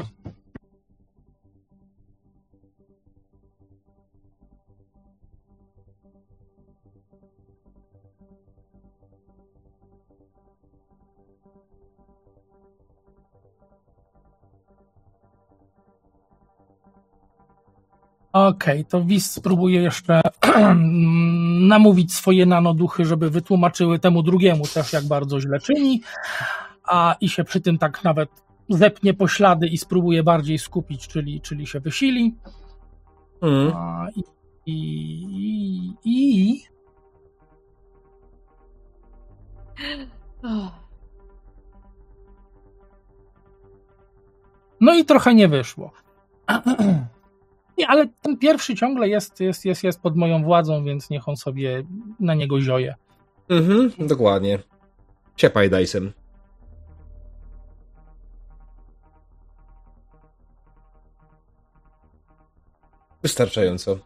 [18.35, 20.21] Okej, to Wis spróbuje jeszcze
[21.73, 26.01] namówić swoje nanoduchy, żeby wytłumaczyły temu drugiemu też, jak bardzo źle czyni,
[26.83, 28.29] a i się przy tym tak nawet
[28.69, 32.35] zepnie poślady i spróbuje bardziej skupić, czyli, czyli się wysili.
[33.41, 33.73] Mhm.
[33.75, 34.23] A, i,
[34.65, 36.63] i, i,
[44.81, 45.91] No i trochę nie wyszło.
[47.77, 51.37] Nie, ale ten pierwszy ciągle jest, jest, jest, jest pod moją władzą, więc niech on
[51.37, 51.83] sobie
[52.19, 52.95] na niego zioje.
[53.49, 54.59] Mhm, dokładnie.
[55.35, 56.13] Ciepaj Dysem.
[63.23, 63.99] Wystarczająco.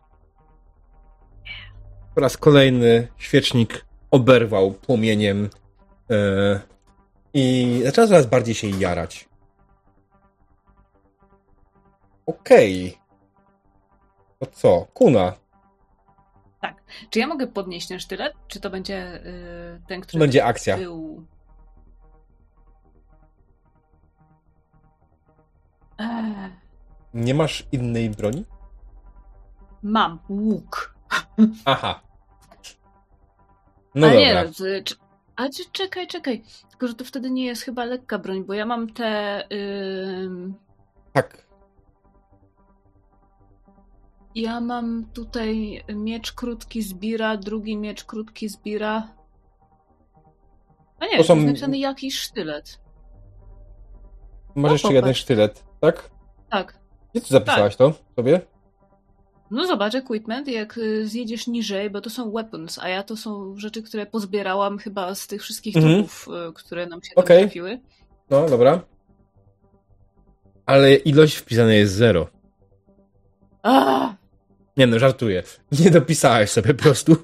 [2.15, 5.49] Po raz kolejny świecznik oberwał płomieniem
[6.09, 6.59] e,
[7.33, 9.29] i zaczęła coraz bardziej się jarać.
[12.25, 12.91] Okej.
[12.91, 13.08] To
[14.45, 14.87] co?
[14.93, 15.33] Kuna.
[17.09, 18.33] Czy ja mogę podnieść ten sztylet?
[18.47, 20.77] Czy to będzie y, ten, który Będzie akcja.
[20.77, 21.25] był...
[25.97, 26.49] Eee,
[27.13, 28.45] Nie masz innej broni?
[29.83, 30.95] mam łuk.
[31.65, 32.01] Aha.
[33.95, 34.19] No A dobra.
[34.43, 34.97] nie, z- cz-
[35.35, 36.43] a czy- czekaj, czekaj.
[36.69, 39.43] Tylko, że to wtedy nie jest chyba lekka broń, bo ja mam te...
[40.23, 40.55] ym,
[41.13, 41.48] Tak.
[44.39, 49.07] Ja mam tutaj miecz krótki zbira, drugi miecz krótki zbira.
[50.99, 52.79] A nie, To są- jest napisany jakiś sztylet.
[54.55, 56.09] Masz O, jeszcze jeden sztylet, tak?
[56.49, 56.79] Tak.
[57.13, 58.41] Gdzie ty zapisałaś to sobie?
[59.51, 63.57] No zobacz, equipment, jak y, zjedziesz niżej, bo to są weapons, a ja to są
[63.57, 65.93] rzeczy, które pozbierałam chyba z tych wszystkich Mhm.
[65.95, 67.41] trupów, y, które nam się Okej.
[67.43, 67.79] trafiły.
[68.29, 68.81] No, dobra.
[70.65, 72.27] Ale ilość wpisana jest zero.
[73.63, 74.13] A,
[74.79, 75.43] Nie no, żartuję.
[75.79, 77.15] Nie dopisałaś sobie po prostu.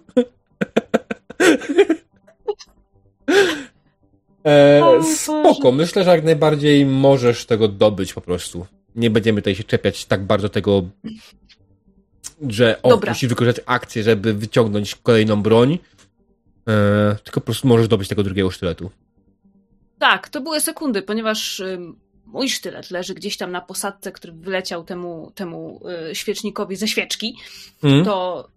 [4.46, 8.66] e, spoko, myślę, że jak najbardziej możesz tego dobyć po prostu.
[8.96, 10.84] Nie będziemy tutaj się czepiać tak bardzo tego,
[12.50, 13.12] że o, Dobra.
[13.12, 15.80] musisz wykorzystać akcję, żeby wyciągnąć kolejną broń.
[16.68, 18.92] E, tylko po prostu możesz dobyć tego drugiego sztyletu.
[20.00, 22.00] tak, to były sekundy, ponieważ ym,
[22.36, 25.82] mój sztylet leży gdzieś tam na posadce, który wyleciał temu, temu
[26.12, 27.38] y, świecznikowi ze świeczki.
[27.84, 28.06] Mm?
[28.06, 28.48] to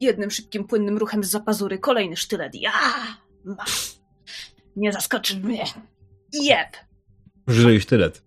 [0.00, 2.54] jednym szybkim, płynnym ruchem z zapazury kolejny sztylet.
[2.54, 2.72] Ja!
[3.44, 3.96] Masz!
[4.76, 5.64] Nie zaskoczysz mnie!
[6.32, 6.76] Jeb!
[7.46, 8.22] Żyj sztylet.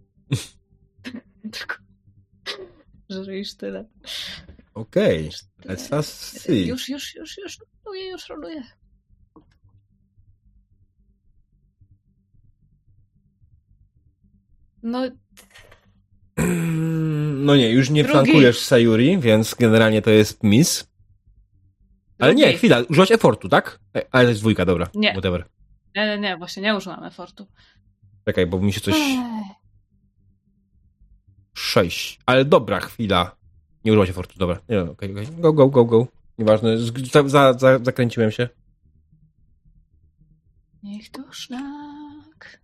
[1.57, 1.75] Tylko...
[3.09, 3.87] Żryj sztylet.
[4.73, 5.29] Okej,
[5.65, 6.67] let's us see.
[6.67, 8.63] Już, już, już, już roluję, już roluję.
[14.83, 14.99] No,
[17.45, 18.11] No nie, już nie Drugi.
[18.13, 20.87] flankujesz Sayuri, więc generalnie to jest miss.
[22.19, 22.57] Ale nie, drugi.
[22.57, 23.79] chwila, użyłaś effortu, tak?
[24.11, 24.89] Ale to jest dwójka, dobra.
[24.95, 25.11] Nie.
[25.11, 25.45] Whatever.
[25.95, 27.47] Nie, nie, nie, właśnie nie użyłam efortu.
[28.25, 28.95] Czekaj, bo mi się coś...
[31.53, 32.19] Sześć.
[32.25, 33.35] Ale dobra, chwila.
[33.85, 34.59] Nie użyłaś effortu, dobra.
[34.69, 35.27] Nie, okej, okej.
[35.37, 36.07] Go, go, go, go.
[36.37, 36.77] Nieważne,
[37.11, 38.49] za, za, za, zakręciłem się.
[40.83, 42.59] Niech to szlak.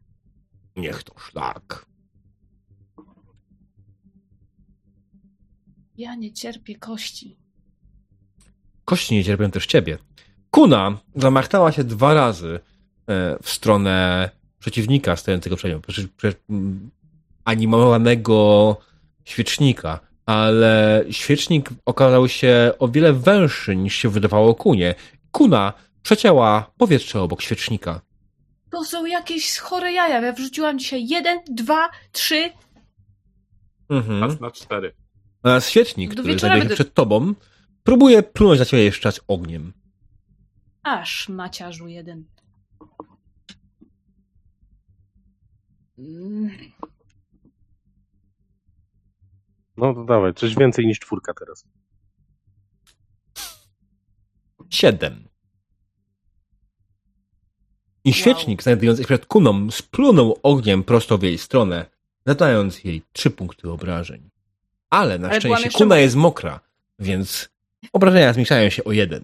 [0.75, 1.85] Niech to szlak.
[5.97, 7.37] Ja nie cierpię kości.
[8.85, 9.97] Kości nie cierpią też ciebie.
[10.51, 12.59] Kuna zamachnęła się dwa razy
[13.07, 15.81] e, w stronę przeciwnika stojącego przed nią.
[15.81, 16.91] Prze, prze, m,
[17.45, 18.77] animowanego
[19.25, 19.99] świecznika.
[20.25, 24.95] Ale świecznik okazał się o wiele węższy niż się wydawało kunie.
[25.31, 28.01] Kuna przecięła powietrze obok świecznika.
[28.69, 30.21] To są jakieś chore jaja.
[30.21, 32.51] Ja wrzuciłam dzisiaj jeden, dwa, trzy.
[33.89, 34.21] Mhm.
[34.21, 34.95] Raz na cztery.
[35.45, 37.33] A świecznik, Do który znajduje się będę- przed tobą,
[37.83, 39.73] próbuje plunąć na ciebie jeszcze raz ogniem.
[40.83, 42.25] Aż maciarzu jeden.
[49.77, 51.65] No to dawaj, coś więcej niż czwórka teraz.
[54.69, 55.27] Siedem.
[58.03, 61.85] I świecznik znajdujący się przed kuną splunął ogniem prosto w jej stronę,
[62.25, 64.29] zadając jej trzy punkty obrażeń.
[64.95, 65.99] Ale na Ale szczęście jeszcze kuna mokra.
[66.01, 66.59] jest mokra,
[66.99, 67.49] więc
[67.93, 69.23] obrażenia zmniejszają się o jeden.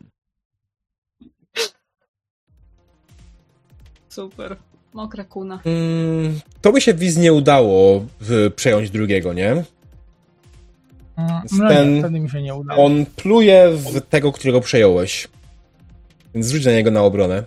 [4.10, 4.56] Super.
[4.94, 5.60] Mokra kuna.
[5.66, 9.50] Mm, to by się wiz nie udało w, przejąć drugiego, nie?
[9.52, 9.66] Mm,
[11.52, 12.86] No Ten- nie, wtedy mi się nie udało.
[12.86, 15.28] On pluje w tego, którego przejąłeś.
[16.34, 17.44] Więc rzuć na niego na obronę.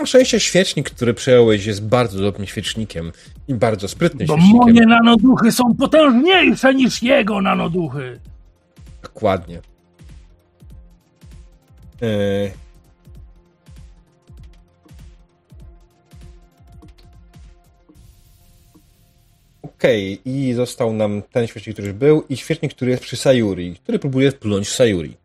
[0.00, 3.12] Na szczęście świecznik, który przejąłeś, jest bardzo dobrym świecznikiem
[3.48, 4.60] i bardzo sprytnym Bo świecznikiem.
[4.60, 8.20] moje nanoduchy są potężniejsze niż jego nanoduchy.
[9.02, 9.60] Dokładnie.
[12.00, 12.50] Yy.
[19.62, 23.76] Okej, i został nam ten świecznik, który już był, i świecznik, który jest przy Sayuri,
[23.82, 25.19] który próbuje wplunąć w Sayuri.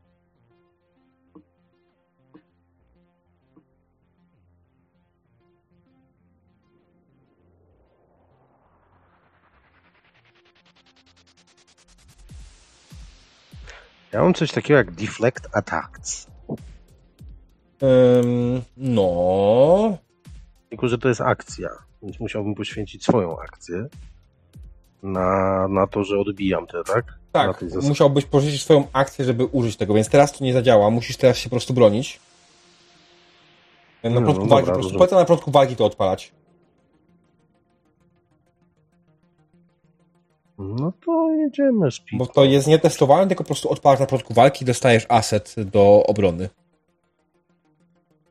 [14.15, 16.27] Ja mam coś takiego jak deflect attacks.
[17.83, 19.97] Ym, no.
[20.69, 21.69] Tylko, że to jest akcja,
[22.03, 23.87] więc musiałbym poświęcić swoją akcję
[25.03, 27.05] na, na to, że odbijam te, tak?
[27.31, 30.89] Tak, musiałbyś pożyczyć swoją akcję, żeby użyć tego, więc teraz to nie zadziała.
[30.89, 32.19] Musisz teraz się po prostu bronić.
[34.03, 36.31] Na No, początku no walki, dobra, po prostu na początku walki to odpalać.
[40.57, 42.17] No to jedziemy, Speed.
[42.17, 46.03] Bo to jest nietestowane, tylko po prostu odpalasz na początku walki i dostajesz aset do
[46.07, 46.49] obrony.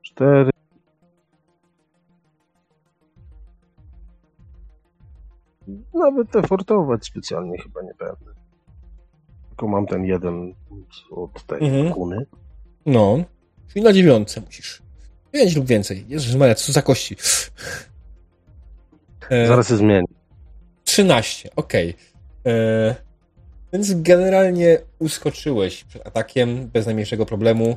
[0.03, 0.51] Cztery.
[5.95, 8.35] Nawet effortować specjalnie chyba nie będę.
[9.49, 10.55] Tylko mam ten jeden
[11.11, 11.93] od tej Mhm.
[11.93, 12.27] kuny.
[12.87, 13.19] No.
[13.69, 14.83] Czyli na dziewiątce musisz.
[15.33, 16.05] Pięć lub więcej.
[16.09, 17.17] Jezus Maria, co za kości.
[19.31, 20.07] E, Zaraz się zmieni.
[20.85, 21.95] 13, okej.
[22.47, 22.95] E,
[23.73, 27.77] Więc generalnie uskoczyłeś przed atakiem bez najmniejszego problemu,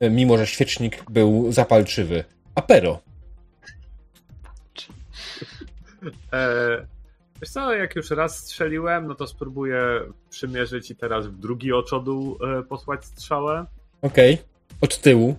[0.00, 2.24] e, mimo że świecznik był zapalczywy.
[2.54, 3.00] Apero.
[6.32, 6.86] E,
[7.40, 9.82] wiesz co, jak już raz strzeliłem, no to spróbuję
[10.30, 13.66] przymierzyć i teraz w drugi oczodół e, posłać strzałę.
[14.02, 14.38] Okej.
[14.80, 15.36] Od tyłu.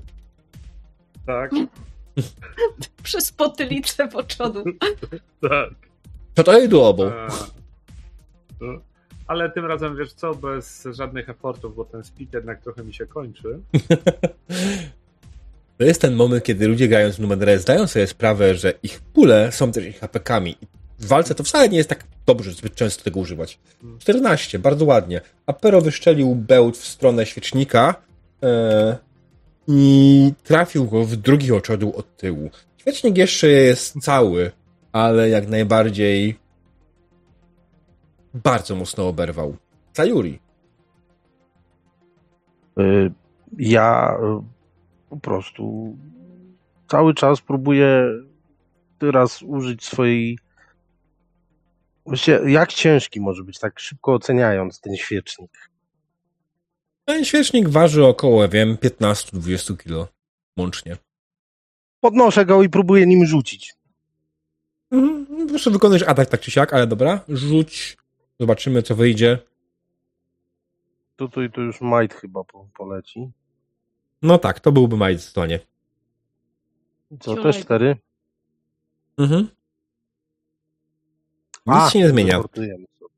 [1.25, 1.51] Tak,
[3.03, 4.63] Przez potylicę w oczodu.
[5.41, 5.69] tak.
[6.33, 7.07] To to jest doable.
[7.07, 7.27] E.
[9.27, 13.05] ale tym razem, wiesz co, bez żadnych effortów, bo ten speed jednak trochę mi się
[13.05, 13.59] kończy.
[15.79, 19.51] To jest ten moment, kiedy ludzie grając w numerę zdają sobie sprawę, że ich pule
[19.51, 20.55] są też ich apekami.
[20.99, 23.59] W walce to wcale nie jest tak dobrze zbyt często tego używać.
[23.99, 25.21] 14, bardzo ładnie.
[25.45, 27.95] Apero wyszczelił bełt w stronę świecznika
[28.43, 28.97] e,
[29.67, 32.49] i trafił go w drugi oczodół od tyłu.
[32.77, 34.51] Świecznik jeszcze jest cały,
[34.91, 36.35] ale jak najbardziej
[38.43, 39.57] bardzo mocno oberwał.
[39.93, 40.39] Sayuri.
[42.79, 43.11] Y,
[43.57, 45.95] Ja y, po prostu
[46.87, 48.05] cały czas próbuję
[48.99, 50.37] teraz użyć swojej.
[52.05, 55.69] Właściwie, jak ciężki może być, tak szybko oceniając ten świecznik?
[57.05, 60.07] Ten świecznik waży około, wiem, 15-20 kilo
[60.57, 60.97] łącznie.
[61.99, 63.73] Podnoszę go i próbuję nim rzucić.
[64.91, 67.97] Mhm, prostu wykonujesz atak tak czy siak, ale dobra, rzuć,
[68.39, 69.39] zobaczymy co wyjdzie.
[71.15, 73.31] To, to, już Might chyba po, poleci.
[74.21, 75.59] No tak, to byłby majt stronie.
[77.19, 77.97] Co, też cztery?
[79.17, 79.47] Mhm.
[81.65, 82.41] Nic się nie zmienia.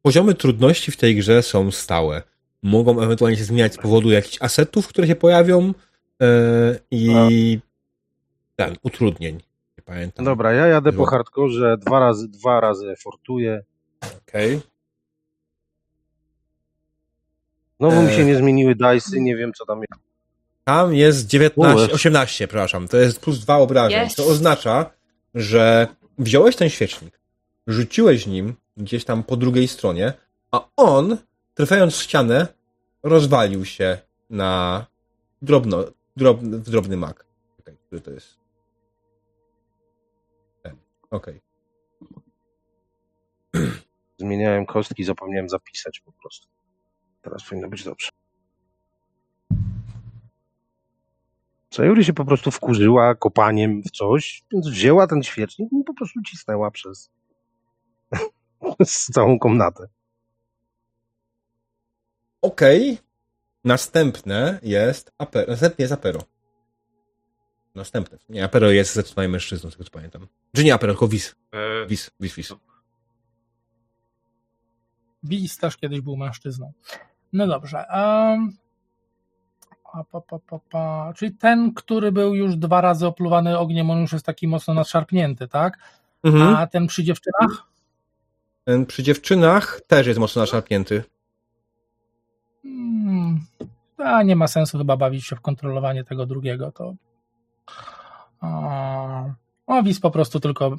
[0.02, 2.22] Poziomy trudności w tej grze są stałe.
[2.64, 5.74] Mogą ewentualnie się zmieniać z powodu jakichś asetów, które się pojawią
[6.22, 7.60] e, i
[8.56, 9.36] ten, utrudnień.
[9.78, 10.26] Nie pamiętam.
[10.26, 13.64] Dobra, ja jadę po hardkorze, dwa razy, dwa razy efortuję.
[14.28, 14.62] Okej.
[17.82, 18.26] Znowu mi się Eee.
[18.26, 20.04] nie zmieniły dice'y, nie wiem co tam jest.
[20.64, 21.94] Tam jest 19, Ułeż.
[21.94, 22.88] 18, przepraszam.
[22.88, 24.08] To jest plus dwa obrażeń.
[24.08, 24.16] Yes.
[24.16, 24.92] To oznacza,
[25.36, 25.88] że
[26.18, 27.20] wziąłeś ten świecznik,
[27.68, 30.14] rzuciłeś nim gdzieś tam po drugiej stronie,
[30.52, 31.18] a on,
[31.54, 32.48] trafiając w ścianę,
[33.04, 33.98] rozwalił się
[34.30, 34.86] na
[35.42, 35.84] drobno,
[36.18, 37.26] drobny, w drobny mak.
[37.60, 38.38] Okej, który to jest?
[40.64, 40.76] Ten.
[41.12, 41.42] Okej.
[44.18, 46.48] Zmieniałem kostki, zapomniałem zapisać po prostu.
[47.22, 48.10] Teraz powinno być dobrze.
[51.72, 56.22] Sayuri się po prostu wkurzyła kopaniem w coś, więc wzięła ten świecznik i po prostu
[56.22, 57.10] cisnęła przez,
[58.80, 59.88] przez całą komnatę.
[62.42, 62.98] Okej.
[63.64, 65.52] Następne jest Apero.
[65.52, 66.24] Następnie jest Apero.
[67.76, 68.18] Następne.
[68.30, 70.28] Nie, Apero jest zdecydowanie mężczyzną, z tego co pamiętam.
[70.56, 71.36] Czy nie Apero, tylko Wis.
[71.52, 72.36] E, Wis, Wis,
[75.24, 75.58] Wis.
[75.58, 76.74] Też kiedyś był mężczyzną.
[77.34, 77.86] No dobrze.
[77.94, 78.58] Um,
[79.84, 81.14] pa, pa, pa, pa, pa.
[81.16, 85.48] Czyli ten, który był już dwa razy opluwany ogniem, on już jest taki mocno nadszarpnięty,
[85.48, 85.78] tak?
[86.24, 86.56] Mhm.
[86.56, 87.64] A ten przy dziewczynach?
[88.64, 91.04] Ten przy dziewczynach też jest mocno naszarpnięty.
[92.64, 93.40] Hmm,
[93.98, 96.72] a nie ma sensu chyba bawić się w kontrolowanie tego drugiego.
[96.72, 96.94] To.
[98.42, 99.24] A,
[99.68, 100.76] o, Wis po prostu tylko,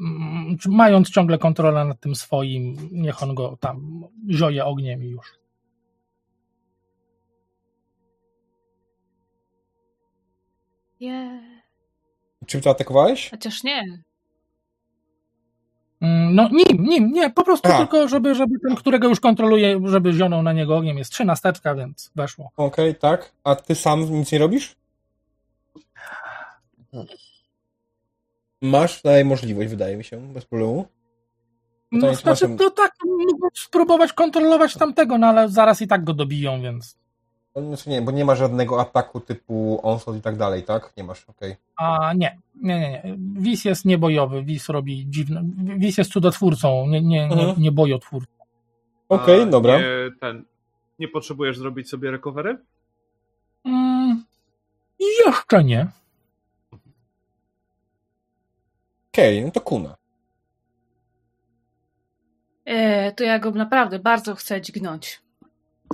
[0.66, 5.41] mając ciągle kontrolę nad tym swoim, niech on go tam zioje ogniem i już.
[11.06, 11.42] Nie,
[12.46, 13.30] Czym to atakowałeś?
[13.30, 13.82] chociaż nie.
[16.00, 17.78] Mm, No nim, nim, nie, po prostu A.
[17.78, 20.98] tylko, żeby, żeby ten, którego już kontroluje, żeby zionął na niego ogniem.
[20.98, 22.50] Jest trzynasteczka, więc weszło.
[22.56, 23.32] Okej, tak.
[23.44, 24.76] A ty sam nic nie robisz?
[28.62, 30.76] Masz tutaj możliwość, wydaje mi się, bez problemu.
[31.92, 35.86] No, Pytanie, masz znaczy, tam- to tak, mógł spróbować kontrolować tamtego, no ale zaraz i
[35.86, 36.98] tak go dobiją, więc
[37.56, 40.92] Znaczy nie, bo nie ma żadnego ataku typu onslaught i tak dalej, tak?
[40.96, 41.56] Nie masz, okej.
[41.76, 43.16] A nie, nie, nie, nie.
[43.42, 45.42] Wis jest niebojowy, Wis robi dziwne.
[45.78, 47.54] Wis jest cudotwórcą, nie, nie, nie, Mhm.
[47.62, 48.32] nie bojotwórcą.
[49.08, 49.78] Okej, A dobra.
[49.78, 49.84] Nie,
[50.20, 50.44] ten,
[50.98, 52.58] nie potrzebujesz zrobić sobie recovery?
[53.64, 54.24] Mm,
[55.26, 55.86] jeszcze nie.
[59.12, 59.96] Okej, no to kuna.
[62.64, 65.22] E, to ja go naprawdę bardzo chcę dźgnąć.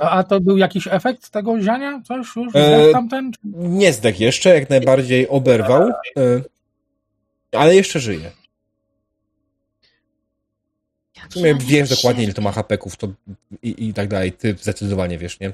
[0.01, 2.03] A, to był jakiś efekt tego ziania?
[2.05, 2.57] Coś już?
[2.57, 3.33] E, Zdech tamten?
[3.55, 6.45] Nie zdech jeszcze, jak najbardziej oberwał, y,
[7.53, 8.31] ale jeszcze żyje.
[11.31, 13.09] W sumie wiesz dokładnie, ile to ma hapeków to
[13.63, 14.33] i, i tak dalej.
[14.33, 15.53] Ty zdecydowanie wiesz, nie?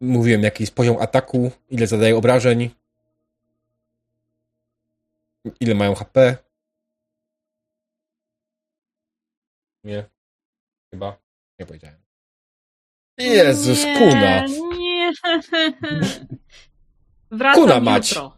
[0.00, 2.70] Mówiłem, jaki jest poziom ataku, ile zadaje obrażeń,
[5.60, 6.36] ile mają HP.
[9.84, 10.04] Nie.
[10.90, 11.16] Chyba.
[11.58, 12.09] Nie powiedziałem.
[13.20, 14.46] Jezus, nie, kuna.
[14.78, 15.12] Nie.
[17.30, 18.10] Wracam Kuna mać.
[18.10, 18.36] jutro.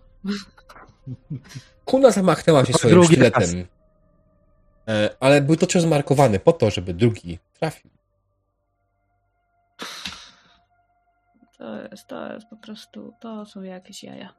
[1.84, 3.66] Kuna zamachnęła się swoim Drugi sztyletem.
[4.88, 7.90] E, Ale był to cios zmarkowany po to, żeby drugi trafił.
[11.58, 14.34] To jest, to jest po prostu, to są jakieś jaja.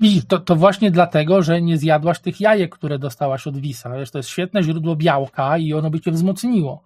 [0.00, 3.90] Widzisz, to, to właśnie dlatego, że nie zjadłaś tych jajek, które dostałaś od Wisa.
[3.90, 6.82] Wiesz, to jest świetne źródło białka i ono by cię wzmocniło.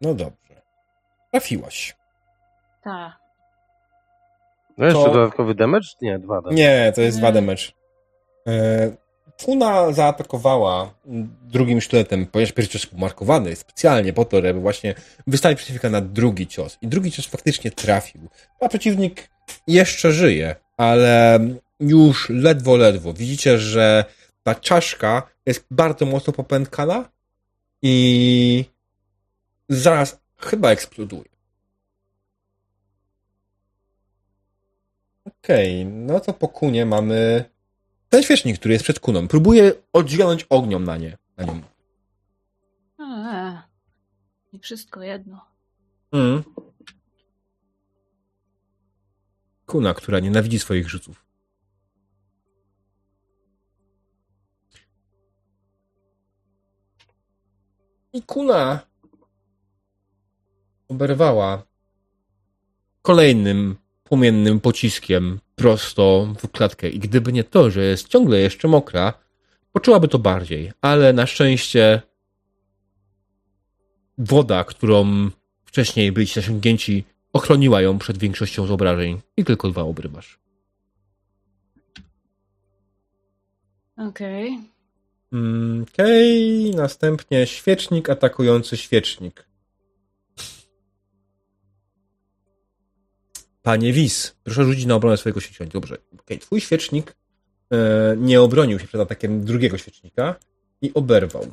[0.00, 0.62] No dobrze.
[1.30, 1.96] Trafiłaś.
[2.82, 3.12] Tak.
[4.78, 5.88] No jeszcze To- dodatkowy damage?
[6.02, 6.54] Nie, dwa damage.
[6.56, 7.62] Nie, to jest dwa damage.
[8.46, 8.50] E,
[9.38, 10.94] Funa zaatakowała
[11.42, 14.94] drugim sztyletem, ponieważ pierwszy cios był markowany specjalnie po to, żeby właśnie
[15.26, 16.78] wystawić przeciwnika na drugi cios.
[16.82, 18.28] I drugi cios faktycznie trafił.
[18.60, 19.30] A przeciwnik
[19.66, 21.40] jeszcze żyje, ale
[21.80, 23.12] już ledwo, ledwo.
[23.12, 24.04] Widzicie, że
[24.42, 27.08] ta czaszka jest bardzo mocno popękana
[27.82, 28.64] i
[29.68, 31.34] zaraz chyba eksploduje.
[35.24, 37.44] Okej, no to po kunie mamy
[38.14, 39.28] ten świecznik, który jest przed kuną.
[39.28, 41.18] Próbuje oddzionąć ognią na nie.
[41.36, 41.62] Na nią.
[42.98, 43.58] Eee.
[44.52, 45.44] I wszystko jedno.
[46.12, 46.42] Mm.
[49.66, 51.24] Kuna, która nienawidzi swoich rzutów.
[58.12, 58.80] I kuna
[60.88, 61.62] oberwała
[63.02, 66.88] kolejnym płomiennym pociskiem prosto w klatkę.
[66.88, 69.12] I gdyby nie to, że jest ciągle jeszcze mokra,
[69.72, 70.72] poczułaby to bardziej.
[70.80, 72.02] Ale na szczęście
[74.18, 75.30] woda, którą
[75.64, 80.38] wcześniej byliście zasięgnięci, ochroniła ją przed większością z obrażeń i tylko dwa obrywasz.
[83.96, 84.58] Okej.
[85.32, 89.46] Mm, Okej, następnie świecznik atakujący świecznik.
[93.64, 95.72] Panie Wis, proszę rzucić na obronę swojego świecznika.
[95.72, 95.96] Dobrze.
[96.20, 97.16] Okej, twój świecznik
[97.70, 100.34] e, nie obronił się przed atakiem drugiego świecznika
[100.82, 101.52] i oberwał.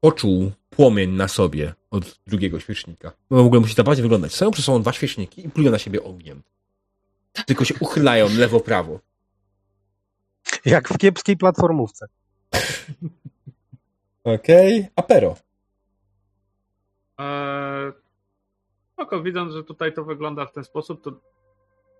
[0.00, 3.12] Poczuł płomień na sobie od drugiego świecznika.
[3.30, 4.34] No w ogóle musi zobaczyć wyglądać.
[4.34, 6.42] Stoją przed sobą dwa świeczniki i plują na siebie ogniem.
[7.46, 9.00] Tylko się uchylają lewo-prawo.
[10.64, 12.06] Jak w kiepskiej platformówce.
[14.24, 15.36] Okej, Apero.
[17.18, 17.92] Eee,
[19.00, 21.10] spoko, widząc, że tutaj to wygląda w ten sposób, to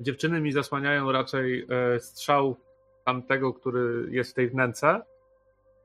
[0.01, 2.57] dziewczyny mi zasłaniają raczej e, strzał
[3.05, 5.01] tamtego, który jest w tej wnęce.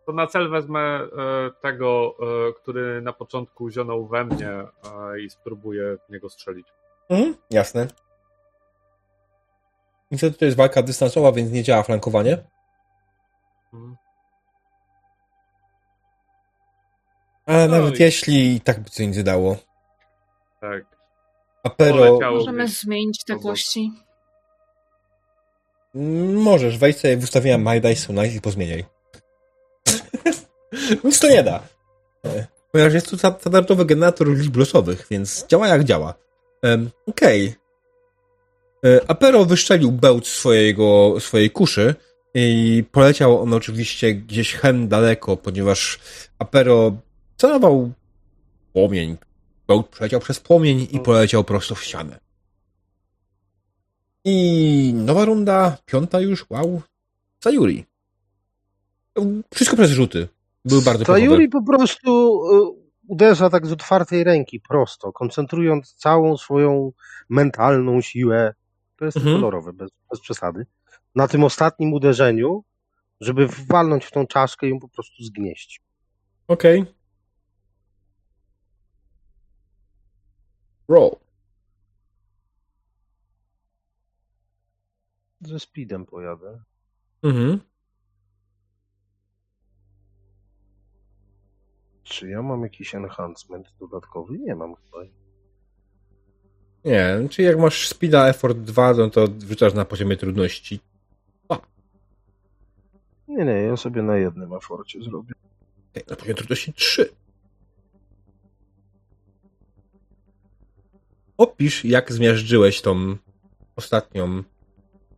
[0.05, 1.07] To na cel wezmę e,
[1.61, 2.15] tego,
[2.49, 4.49] e, który na początku zionął we mnie
[5.25, 6.67] i spróbuję w niego strzelić.
[7.09, 7.87] Mhm, jasne.
[10.11, 12.37] Niestety to jest walka dystansowa, więc nie działa flankowanie.
[13.73, 13.95] Mhm.
[17.45, 19.57] Ale No nawet i- jeśli i tak by co nic dało.
[20.61, 20.94] Tak.
[21.65, 22.19] Apero.
[22.31, 23.91] Możemy zmienić te kości.
[26.33, 28.85] Możesz wejść sobie w ustawienia My Dice Nice i pozmieniaj.
[31.03, 31.63] Nic to nie da.
[32.71, 36.13] Ponieważ jest tu sta- standardowy generator liczb losowych, więc działa jak działa.
[36.61, 37.55] Em, Okej.
[38.85, 41.95] E, Apero wyszczelił bełt swojego, swojej kuszy
[42.33, 45.99] i poleciał on oczywiście gdzieś hen daleko, ponieważ
[46.39, 46.91] Apero
[47.37, 47.91] celował
[48.73, 49.17] płomień.
[49.67, 52.19] Bełt przeleciał przez płomień i poleciał prosto w ścianę.
[54.23, 56.81] I nowa runda, piąta już, wow.
[57.43, 57.85] Sayuri.
[59.53, 60.27] Wszystko przez rzuty.
[60.65, 61.25] Były bardzo To pechowe.
[61.25, 66.91] Yuri po prostu y, uderza tak z otwartej ręki, prosto, koncentrując całą swoją
[67.29, 68.53] mentalną siłę.
[68.99, 69.35] To jest Mhm.
[69.35, 70.65] kolorowe, bez, bez przesady.
[71.15, 72.63] Na tym ostatnim uderzeniu
[73.21, 75.81] żeby walnąć w tą czaszkę i ją po prostu zgnieść.
[76.47, 76.85] Okej.
[80.87, 81.15] Roll.
[85.41, 86.63] Ze speedem pojadę.
[87.23, 87.59] Mhm.
[92.03, 94.37] Czy ja mam jakiś enhancement dodatkowy?
[94.37, 94.97] Nie mam chyba.
[96.85, 100.79] Nie, czyli jak masz speeda effort 2, no to wrzucasz na poziomie trudności.
[103.27, 105.33] Nie, nie, ja sobie na jednym aforcie zrobię.
[106.09, 107.09] Na poziomie trudności 3.
[111.37, 113.15] Opisz, jak zmiażdżyłeś tą
[113.75, 114.43] ostatnią,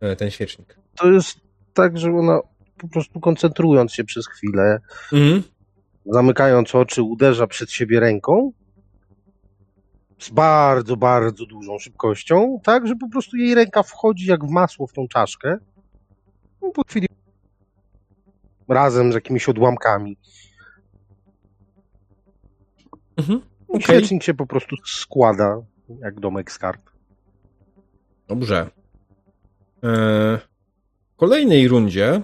[0.00, 0.76] e, ten świecznik.
[0.94, 1.40] To jest
[1.74, 2.40] tak, że ona
[2.78, 4.80] po prostu koncentrując się przez chwilę,
[5.12, 5.42] Mhm.
[6.06, 8.52] zamykając oczy, uderza przed siebie ręką
[10.18, 14.86] z bardzo, bardzo dużą szybkością, tak, że po prostu jej ręka wchodzi jak w masło
[14.86, 15.58] w tą czaszkę.
[16.62, 17.08] No, po chwili
[18.68, 20.16] razem z jakimiś odłamkami.
[23.16, 23.38] Mhm.
[23.38, 23.82] I Okej.
[23.82, 25.62] Świecznik się po prostu składa
[26.00, 26.90] jak domek z kart.
[28.28, 28.56] Dobrze.
[28.56, 29.88] E,
[31.12, 32.22] w kolejnej rundzie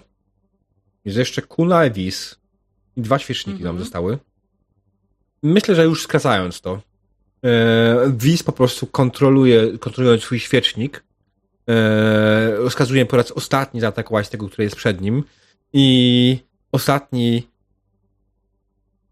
[1.05, 2.36] jest jeszcze Kuna Evis
[2.97, 3.78] i dwa świeczniki nam Mhm.
[3.84, 4.18] zostały.
[5.43, 6.81] Myślę, że już skracając to,
[7.44, 11.05] e, Wiz po prostu kontroluje, kontrolując swój świecznik,
[11.68, 15.25] e, rozkazuje po raz ostatni zaatakować tego, który jest przed nim
[15.73, 16.39] i
[16.73, 17.49] ostatni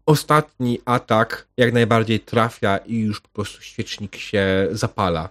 [0.05, 5.29] ostatni atak jak najbardziej trafia i już po prostu świecznik się zapala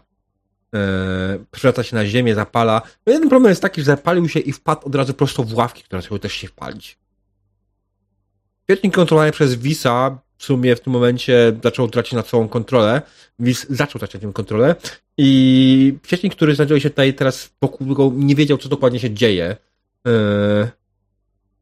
[1.51, 2.83] przewraca się na ziemię, zapala.
[3.07, 5.83] No jeden problem jest taki, że zapalił się i wpadł od razu prosto w ławki,
[5.83, 6.99] które zaczęły też się wpalić.
[8.65, 13.03] Świetnik kontrolowany przez Wisa w sumie w tym momencie zaczął tracić na całą kontrolę.
[13.39, 14.75] Wis zaczął tracić tę kontrolę
[15.19, 19.57] i świetnik, który znajduje się tutaj teraz wokół nie wiedział, co dokładnie się dzieje.
[20.07, 20.71] E,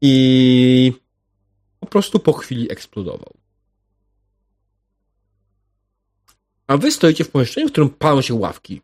[0.01, 0.93] I
[1.91, 3.33] prostu po chwili eksplodował.
[6.67, 8.81] A wy stoicie w pomieszczeniu, w którym palą się ławki.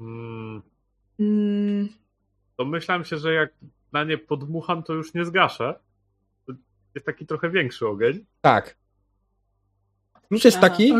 [0.00, 0.62] Mm,
[1.18, 1.88] Mm,
[2.58, 3.52] domyślam się, że jak
[3.92, 5.80] na nie podmucham, to już nie zgaszę.
[6.46, 6.52] To
[6.94, 8.24] jest taki trochę większy ogień.
[8.40, 8.76] Tak.
[10.28, 10.92] Klucz jest taki,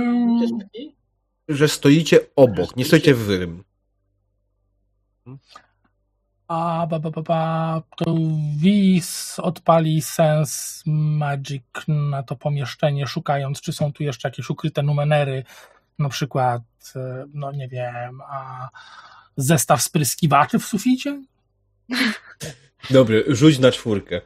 [1.48, 3.64] że stoicie obok, nie stoicie w rym.
[6.52, 7.82] A ba, ba, ba, ba,
[9.38, 15.44] odpali Sense Magic na to pomieszczenie, szukając, czy są tu jeszcze jakieś ukryte numery,
[15.98, 16.62] na przykład,
[16.96, 18.68] e, no nie wiem, a
[19.36, 21.22] zestaw spryskiwaczy w suficie?
[22.90, 24.20] Dobry, rzuć na czwórkę.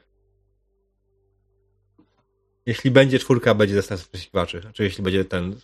[2.66, 4.60] Jeśli będzie czwórka, będzie zestaw spryskiwaczy.
[4.60, 5.60] Znaczy, jeśli będzie ten.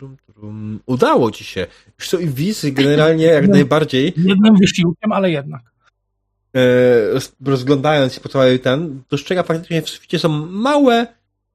[0.00, 0.80] Trum, trum.
[0.86, 1.66] Udało ci się.
[1.98, 5.62] Już co, i wiz generalnie jak najbardziej Jednym wysiłkiem, ale jednak.
[6.56, 6.60] e,
[7.12, 11.06] roz- rozglądając się po całej ten, dostrzega faktycznie w suficie są małe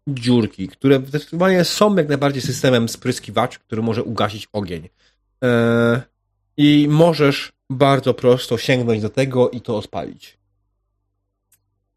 [0.08, 4.90] dziurki, które zdecydowanie są jak najbardziej systemem spryskiwaczy, który może ugasić ogień.
[5.44, 6.02] E,
[6.58, 10.38] I możesz bardzo prosto sięgnąć do tego i to odpalić.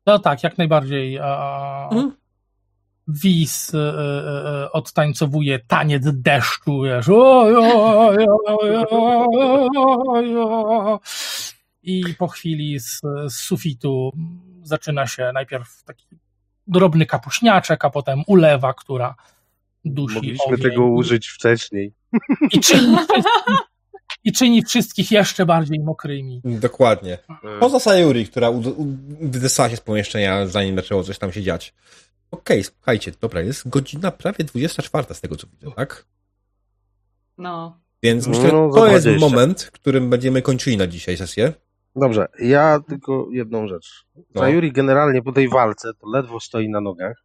[0.06, 1.18] No tak, jak najbardziej.
[1.22, 1.88] A...
[1.92, 2.12] Mhm.
[3.08, 7.06] Wiz e, e, odtańcowuje taniec deszczu, wiesz.
[7.08, 7.52] Oj.
[11.82, 14.10] I po chwili z, z sufitu
[14.62, 16.06] zaczyna się najpierw taki
[16.66, 19.14] drobny kapuśniaczek, a potem ulewa, która
[19.84, 20.58] dusi Mogliśmy ogień.
[20.70, 21.92] tego użyć wcześniej.
[22.52, 23.24] I czyni, wszystkich-
[24.24, 26.40] I czyni wszystkich jeszcze bardziej mokrymi.
[26.44, 27.12] Dokładnie.
[27.12, 28.48] E, Poza Sayuri, która
[29.20, 31.74] wydesała się z pomieszczenia, zanim zaczęło coś tam się dziać.
[32.31, 36.05] Okej, słuchajcie, dobra, jest godzina prawie 24 z tego, co widzę, tak?
[37.39, 37.81] no.
[38.02, 39.28] Więc No, myślę, że no, to jest 20.
[39.28, 41.52] moment, w którym będziemy kończyli na dzisiaj sesję.
[41.97, 44.07] Dobrze, ja tylko jedną rzecz.
[44.34, 44.40] No.
[44.40, 47.24] Sayuri generalnie po tej walce to ledwo stoi na nogach.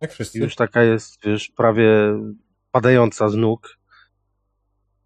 [0.00, 0.38] Jak wszyscy.
[0.38, 1.90] Już taka jest, wiesz, prawie
[2.70, 3.78] padająca z nóg.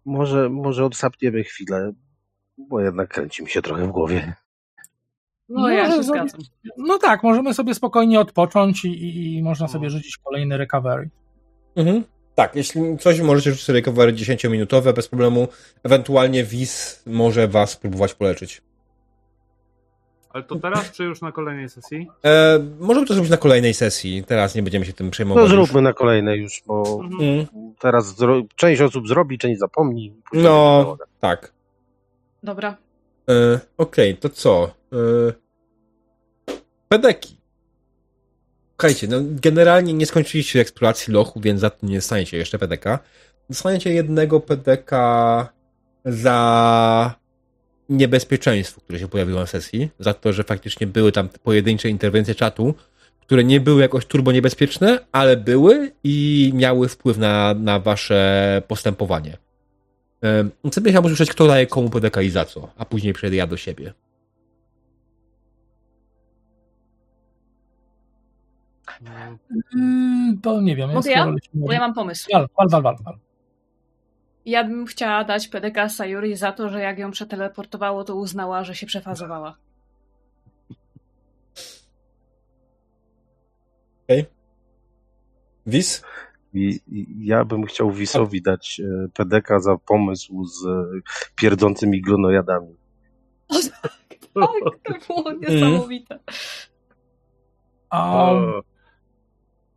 [0.05, 1.91] Może, może odsapniemy chwilę,
[2.57, 4.33] bo jednak kręci mi się trochę w głowie.
[5.51, 6.41] No ja się zgadzam.
[6.77, 11.09] No tak, możemy sobie spokojnie odpocząć i, i, i można sobie rzucić kolejny recovery.
[11.75, 12.03] Mhm.
[12.35, 15.47] Tak, jeśli coś możecie rzucić sobie recovery 10-minutowe bez problemu.
[15.83, 18.61] Ewentualnie Wiz może was próbować poleczyć.
[20.29, 22.07] Ale to teraz, czy już na kolejnej sesji?
[22.25, 24.23] E, możemy to zrobić na kolejnej sesji.
[24.27, 25.49] Teraz nie będziemy się tym przejmować.
[25.49, 25.67] No już.
[25.67, 27.45] zróbmy na kolejne już, bo Mhm.
[27.79, 28.41] Teraz zro...
[28.55, 30.13] część osób zrobi, część zapomni.
[30.33, 31.53] No, tak.
[32.43, 32.77] Dobra.
[33.29, 34.71] E, Okej, to co?
[34.93, 34.97] E,
[36.91, 37.37] pedeki.
[38.71, 42.99] Słuchajcie, no generalnie nie skończyliście eksploracji lochu, więc za to nie dostaniecie jeszcze PDK.
[43.49, 44.91] Dostaniecie jednego PDK
[46.05, 47.15] za
[47.89, 52.73] niebezpieczeństwo, które się pojawiło na sesji, za to, że faktycznie były tam pojedyncze interwencje czatu,
[53.21, 59.37] które nie były jakoś turbo niebezpieczne, ale były i miały wpływ na, na wasze postępowanie.
[60.21, 63.47] Um, sobie chciałbym usłyszeć, kto daje komu PDK i za co, a później przejdę ja
[63.47, 63.93] do siebie.
[69.75, 70.93] Mm, to nie wiem.
[70.93, 71.33] Mogę ja?
[71.53, 72.29] Bo ja mam pomysł.
[72.33, 72.95] Wal, wal, wal, wal.
[73.05, 73.17] wal.
[74.45, 78.75] Ja bym chciała dać PDK Sayuri za to, że jak ją przeteleportowało, to uznała, że
[78.75, 79.57] się przefazowała.
[84.03, 84.21] Okej.
[84.21, 84.25] Okay.
[85.65, 86.03] Wis?
[86.53, 86.79] I,
[87.19, 90.85] ja bym chciał Wisowi dać e, PDK za pomysł z e,
[91.35, 92.75] pierdzącymi glonojadami.
[93.49, 93.91] O, tak,
[94.83, 96.19] tak, to było niesamowite.
[97.93, 98.61] Um,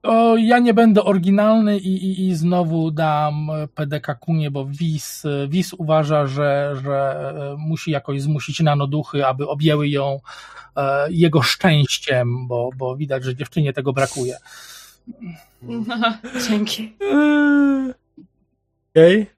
[0.05, 5.73] o, ja nie będę oryginalny i, i, i znowu dam PDK Kunie, bo Wis, Wis
[5.73, 10.21] uważa, że, że e, musi jakoś zmusić nanoduchy, aby objęły ją
[10.77, 14.37] e, jego szczęściem, bo, bo widać, że dziewczynie tego brakuje.
[15.63, 16.15] No,
[16.49, 16.97] dzięki.
[18.95, 19.23] Okej.
[19.23, 19.35] Okay.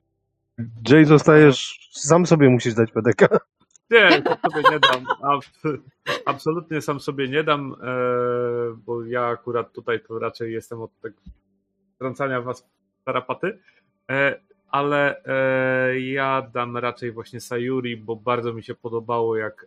[0.89, 3.39] Jay, zostajesz, sam sobie musisz dać PDK.
[3.91, 5.07] Nie, sobie nie dam.
[6.27, 7.87] Absolutnie sam sobie nie dam, e,
[8.87, 11.17] bo ja akurat tutaj to raczej jestem od tego
[11.95, 12.69] wtrącania was
[13.01, 13.59] w tarapaty.
[14.11, 19.67] E, ale e, ja dam raczej właśnie Sayuri, bo bardzo mi się podobało, jak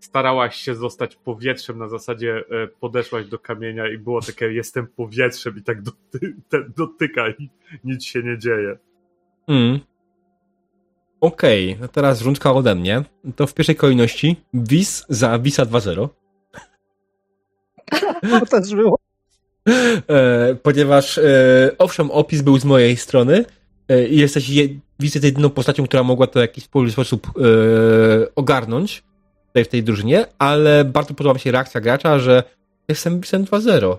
[0.00, 2.44] starałaś się zostać powietrzem, na zasadzie
[2.80, 6.36] podeszłaś do kamienia i było takie jestem powietrzem i tak doty
[6.76, 7.50] dotyka i
[7.84, 8.78] nic się nie dzieje.
[9.48, 9.80] Mm.
[11.22, 13.02] Okej, okay, no teraz rundka ode mnie.
[13.36, 16.08] To w pierwszej kolejności Wis za Wisa 2.0.
[18.40, 18.98] To też było.
[20.08, 21.22] E, ponieważ e,
[21.78, 23.44] owszem, opis był z mojej strony
[23.88, 24.68] e, i jesteś je,
[25.00, 27.30] jest jedyną postacią, która mogła to w jakiś sposób e,
[28.34, 29.02] ogarnąć
[29.46, 32.42] tutaj w tej drużynie, ale bardzo podoba mi się reakcja gracza, że
[32.88, 33.96] jestem Wisem 2.0.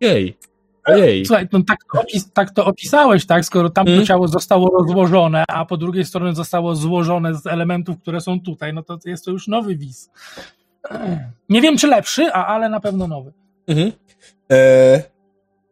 [0.00, 0.36] Jej.
[0.84, 1.26] Ojej.
[1.26, 3.44] Słuchaj, no tak, to opis, tak to opisałeś, tak?
[3.44, 4.02] Skoro tam hmm?
[4.02, 8.74] to ciało zostało rozłożone, a po drugiej stronie zostało złożone z elementów, które są tutaj,
[8.74, 10.10] no to jest to już nowy wiz.
[11.48, 13.32] Nie wiem, czy lepszy, a, ale na pewno nowy.
[13.66, 13.92] Mhm.
[14.52, 15.02] E,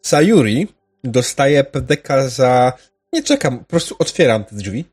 [0.02, 0.68] Sayuri
[1.05, 2.72] dostaje PDK za...
[3.12, 4.84] Nie czekam, po prostu otwieram te drzwi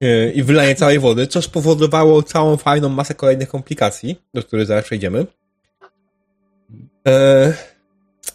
[0.00, 4.84] e, i wylanie całej wody, co spowodowało całą fajną masę kolejnych komplikacji, do których zaraz
[4.84, 5.26] przejdziemy.
[7.08, 7.52] E,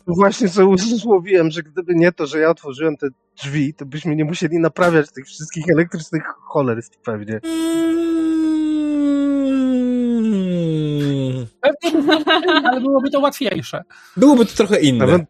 [0.07, 3.07] Właśnie sobie uzmysłowiłem, że gdyby nie to, że ja otworzyłem te
[3.37, 7.39] drzwi, to byśmy nie musieli naprawiać tych wszystkich elektrycznych cholerstw pewnie.
[12.63, 13.83] Ale byłoby to łatwiejsze.
[14.17, 15.05] Byłoby to trochę inne.
[15.05, 15.25] Ewen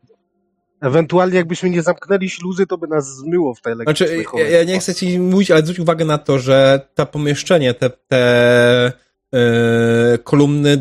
[0.81, 4.63] ewentualnie jakbyśmy nie zamknęli śluzy, to by nas zmyło w tej elektrycznej Znaczy, ja, ja,
[4.63, 8.91] nie chcę ci mówić, ale zwróć uwagę na to, że to pomieszczenie, te, te
[9.31, 9.39] yy,
[10.23, 10.77] kolumny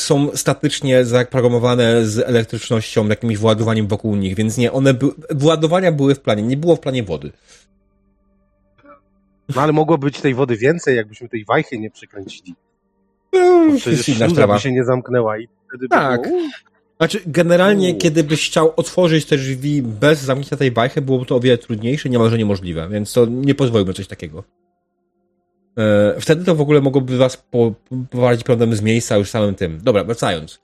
[0.00, 6.14] są statycznie zaprogramowane z elektrycznością, jakimś władowaniem wokół nich, więc nie, one by, władowania były
[6.14, 7.32] w planie, nie było w planie wody.
[9.56, 12.54] No ale mogło być tej wody więcej, jakbyśmy tej wajchy nie przykręcili.
[13.32, 14.18] No, przecież
[14.48, 16.22] by się nie zamknęła i wtedy Tak.
[16.22, 16.40] By było...
[16.98, 17.98] Znaczy, generalnie, U.
[17.98, 22.08] kiedy byś chciał otworzyć te drzwi bez zamknięcia tej wajchy, byłoby to o wiele trudniejsze,
[22.08, 24.44] niemalże niemożliwe, więc to nie pozwolimy coś takiego.
[25.78, 29.80] E, wtedy to w ogóle mogłoby was poprowadzić problem z miejsca już samym tym.
[29.82, 30.60] Dobra, wracając.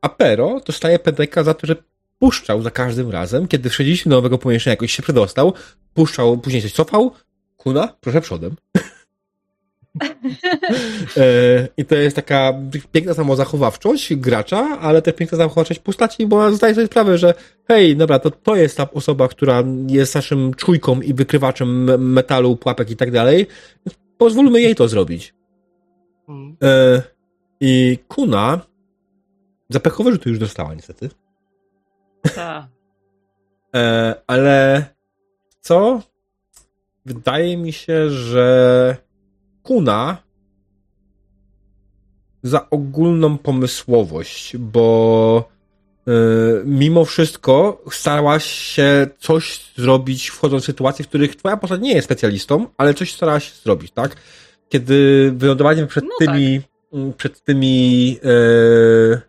[0.00, 1.76] Apero dostaje PDK za to, że
[2.18, 5.52] puszczał za każdym razem, kiedy wszedliśmy do nowego pomieszczenia, jakoś się przedostał,
[5.94, 7.12] puszczał, później coś cofał.
[7.56, 8.56] Kuna, proszę przodem.
[11.16, 12.52] E, I to jest taka
[12.92, 17.34] piękna samozachowawczość gracza, ale też piękna samozachowawczość postaci, bo ona zdaje sobie sprawę, że
[17.68, 22.90] hej, dobra, to, to jest ta osoba, która jest naszym czujką i wykrywaczem metalu, pułapek
[22.90, 23.46] i tak dalej.
[24.18, 25.34] Pozwólmy jej to zrobić.
[26.28, 26.56] Mm.
[26.62, 27.02] E,
[27.60, 28.60] I Kuna
[29.68, 31.10] zapechowe rzuty już dostała niestety.
[32.34, 32.66] Tak.
[33.76, 34.84] E, ale
[35.60, 36.02] co?
[37.06, 38.96] Wydaje mi się, że
[39.68, 40.16] Kuna
[42.42, 45.48] za ogólną pomysłowość, bo
[46.06, 51.94] yy, mimo wszystko starałaś się coś zrobić, wchodząc w sytuacje, w których twoja postać nie
[51.94, 54.16] jest specjalistą, ale coś starałaś zrobić, tak?
[54.68, 57.16] Kiedy wylądowaliśmy przed no tymi tak.
[57.16, 59.20] Przed tymi yy,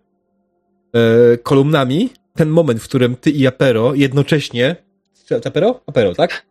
[0.93, 4.75] yy, kolumnami, ten moment, w którym ty i Apero jednocześnie
[5.45, 5.81] Apero?
[5.87, 6.48] Apero, tak?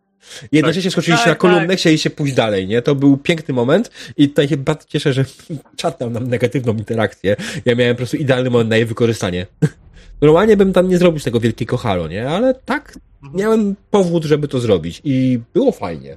[0.52, 1.78] Jednocześnie skoczyliście Tak, na kolumnę, tak.
[1.78, 2.82] chcieliście pójść dalej, nie?
[2.82, 5.24] To był piękny moment i tutaj się bardzo cieszę, że
[5.76, 7.36] czat dał nam negatywną interakcję.
[7.64, 9.47] Ja miałem po prostu idealny moment na jej wykorzystanie.
[10.22, 12.28] Normalnie bym tam nie zrobił z tego wielkiego halo, nie?
[12.30, 12.98] Ale tak
[13.34, 16.16] miałem powód, żeby to zrobić i było fajnie.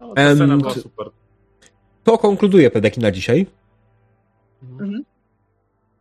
[0.00, 1.06] No, scena była super.
[2.04, 3.46] To konkluduje pedeki na dzisiaj,
[4.62, 5.02] Mhm.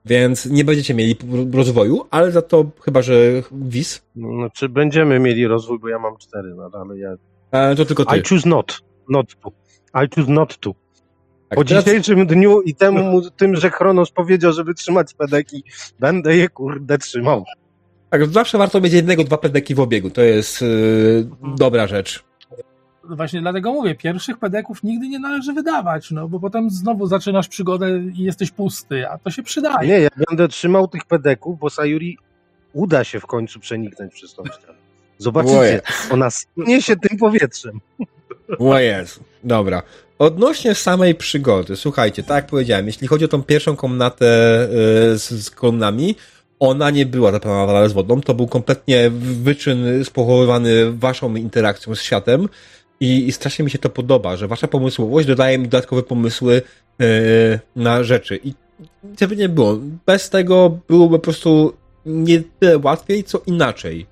[0.08, 1.16] Więc nie będziecie mieli
[1.54, 3.14] rozwoju, ale za to chyba, że
[3.52, 7.10] wis, No, Znaczy będziemy mieli rozwój, bo ja mam cztery, no, ale ja...
[7.52, 8.18] e, to tylko ty.
[8.18, 8.82] I choose not.
[9.10, 9.52] Not to.
[10.04, 10.74] I choose not to.
[11.50, 15.64] Tak, Po teraz- dzisiejszym dniu i temu, mu- tym, że Chronos powiedział, żeby trzymać pedeki,
[16.00, 17.44] będę je kurde trzymał.
[18.10, 20.10] Tak, zawsze warto mieć jednego, dwa pedeki w obiegu.
[20.10, 20.68] To jest yy,
[21.58, 22.24] dobra rzecz.
[23.10, 28.00] Właśnie dlatego mówię, pierwszych pedeków nigdy nie należy wydawać, no bo potem znowu zaczynasz przygodę
[28.00, 29.88] i jesteś pusty, a to się przydaje.
[29.90, 32.18] Nie, ja będę trzymał tych pedeków, bo Sayuri
[32.74, 34.78] uda się w końcu przeniknąć przez tą ścianę.
[35.18, 37.80] Zobaczycie, ona stanie się tym powietrzem.
[38.60, 39.24] O Jezu.
[39.44, 39.84] Dobra.
[40.20, 44.26] Odnośnie samej przygody, słuchajcie, tak jak powiedziałem, jeśli chodzi o tą pierwszą komnatę
[44.72, 46.16] yy, z, z kolumnami,
[46.60, 49.10] ona nie była zaplanowana z wodą, to był kompletnie
[49.44, 52.50] wyczyn spowoływany waszą interakcją z światem
[53.00, 56.62] i, i strasznie mi się to podoba, że wasza pomysłowość dodaje mi dodatkowe pomysły
[57.00, 57.08] yy,
[57.76, 58.54] na rzeczy i
[59.20, 61.74] żeby nie było, bez tego byłoby po prostu
[62.06, 64.06] nie tyle łatwiej, co inaczej.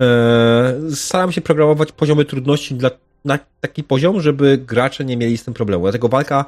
[0.00, 2.90] Yy, staram się programować poziomy trudności dla,
[3.24, 5.84] na taki poziom, żeby gracze nie mieli z tym problemu.
[5.84, 6.44] Dlatego walka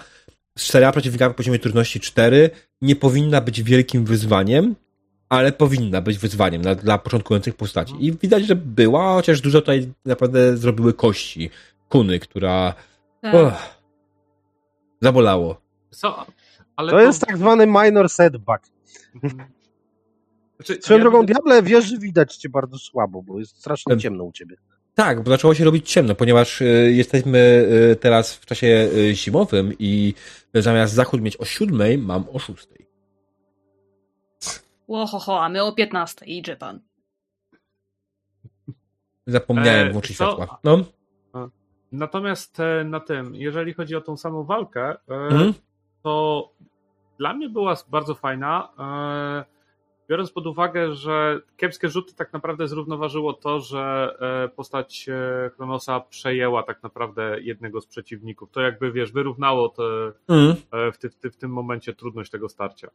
[0.58, 2.50] z czterema przeciwnikami poziomie trudności 4
[2.82, 4.74] nie powinna być wielkim wyzwaniem,
[5.28, 7.94] ale powinna być wyzwaniem dla, dla początkujących postaci.
[8.00, 11.50] I widać, że była, chociaż dużo tutaj naprawdę zrobiły kości.
[11.92, 12.74] Kuny, która
[13.20, 13.34] Tak.
[13.34, 13.52] och,
[15.00, 15.60] zabolało.
[15.90, 16.26] Co?
[16.76, 18.66] Ale To jest tak zwany minor setback.
[19.14, 19.50] Mhm.
[20.56, 24.24] Znaczy, Swoją ja- drogą, Diable, wiesz, że widać cię bardzo słabo, bo jest strasznie ciemno
[24.24, 24.56] u ciebie.
[24.94, 27.38] Tak, bo zaczęło się robić ciemno, ponieważ y, jesteśmy
[27.92, 30.14] y, teraz w czasie y, zimowym i
[30.54, 32.86] zamiast zachód mieć o siódmej, mam o szóstej.
[34.88, 36.80] Łohoho, a my o 15 idzie pan.
[39.26, 40.24] Zapomniałem E, włączyć co?
[40.26, 40.58] światła.
[40.64, 40.84] No.
[41.92, 45.52] Natomiast e, na tym, jeżeli chodzi o tą samą walkę, e, Mhm.
[46.02, 46.48] to
[47.18, 48.68] dla mnie była bardzo fajna.
[48.78, 49.52] e,
[50.10, 54.14] Biorąc pod uwagę, że kiepskie rzuty tak naprawdę zrównoważyło to, że
[54.56, 55.06] postać
[55.56, 58.50] Kronosa przejęła tak naprawdę jednego z przeciwników.
[58.50, 59.82] To jakby, wiesz, wyrównało te,
[60.72, 62.88] e, w, ty, w, ty, w tym momencie trudność tego starcia.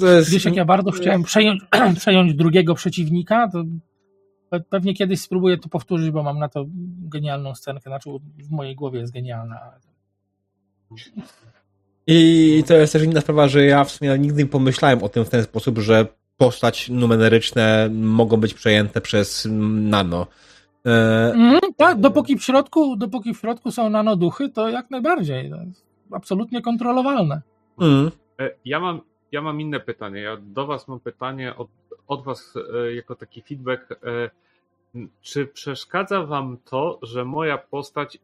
[0.00, 0.32] To jest...
[0.32, 1.62] Wiesz, jak ja bardzo chciałem przejąć,
[2.00, 3.64] przejąć drugiego przeciwnika, to
[4.60, 6.64] pewnie kiedyś spróbuję to powtórzyć, bo mam na to
[7.08, 9.72] genialną scenkę, znaczy w mojej głowie jest genialna.
[12.06, 15.24] I to jest też inna sprawa, że ja w sumie nigdy nie pomyślałem o tym
[15.24, 16.06] w ten sposób, że
[16.36, 20.26] postać numeryczne mogą być przejęte przez nano.
[20.86, 25.50] E, Mm, tak, dopóki w środku, dopóki w środku są nanoduchy, to jak najbardziej.
[25.50, 27.42] To jest absolutnie kontrolowalne.
[27.80, 28.10] mm.
[28.40, 29.00] E, Ja mam,
[29.32, 30.20] ja mam inne pytanie.
[30.20, 31.68] Ja do Was mam pytanie od,
[32.08, 32.54] od Was
[32.86, 33.92] e, jako taki feedback.
[33.92, 34.30] e,
[35.22, 38.18] Czy przeszkadza Wam to, że moja postać e,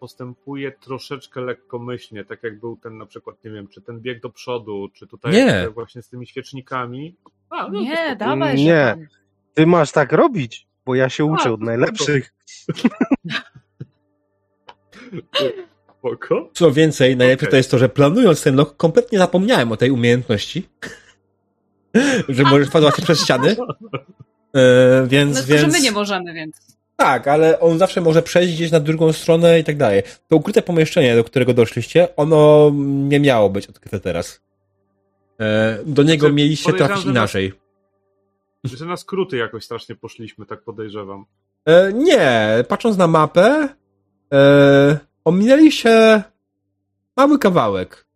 [0.00, 4.30] postępuje troszeczkę lekkomyślnie, tak jak był ten na przykład, nie wiem, czy ten bieg do
[4.30, 5.68] przodu, czy tutaj Nie.
[5.74, 7.14] właśnie z tymi świecznikami?
[7.50, 8.16] A, no to Nie, spoko.
[8.16, 9.08] dawaj, Nie.
[9.54, 12.32] Ty masz tak robić, bo ja się uczę od najlepszych.
[16.52, 17.50] Co więcej, najlepsze Okej.
[17.50, 20.68] to jest to, że planując ten lok, kompletnie zapomniałem o tej umiejętności.
[22.28, 23.56] Że możesz padać przez ściany.
[24.54, 25.60] E, więc, No to, więc...
[25.60, 26.56] że my nie możemy, więc.
[26.96, 30.02] Tak, ale on zawsze może przejść gdzieś na drugą stronę i tak dalej.
[30.28, 34.40] To ukryte pomieszczenie, do którego doszliście, ono nie miało być odkryte teraz.
[35.40, 37.52] E, Do niego Znaczy, mieliście trafić inaczej.
[38.64, 41.24] Że na skróty jakoś strasznie poszliśmy, tak podejrzewam.
[41.66, 43.68] E, nie, patrząc na mapę,
[44.32, 46.22] e, ominęliście
[47.16, 48.06] mały kawałek.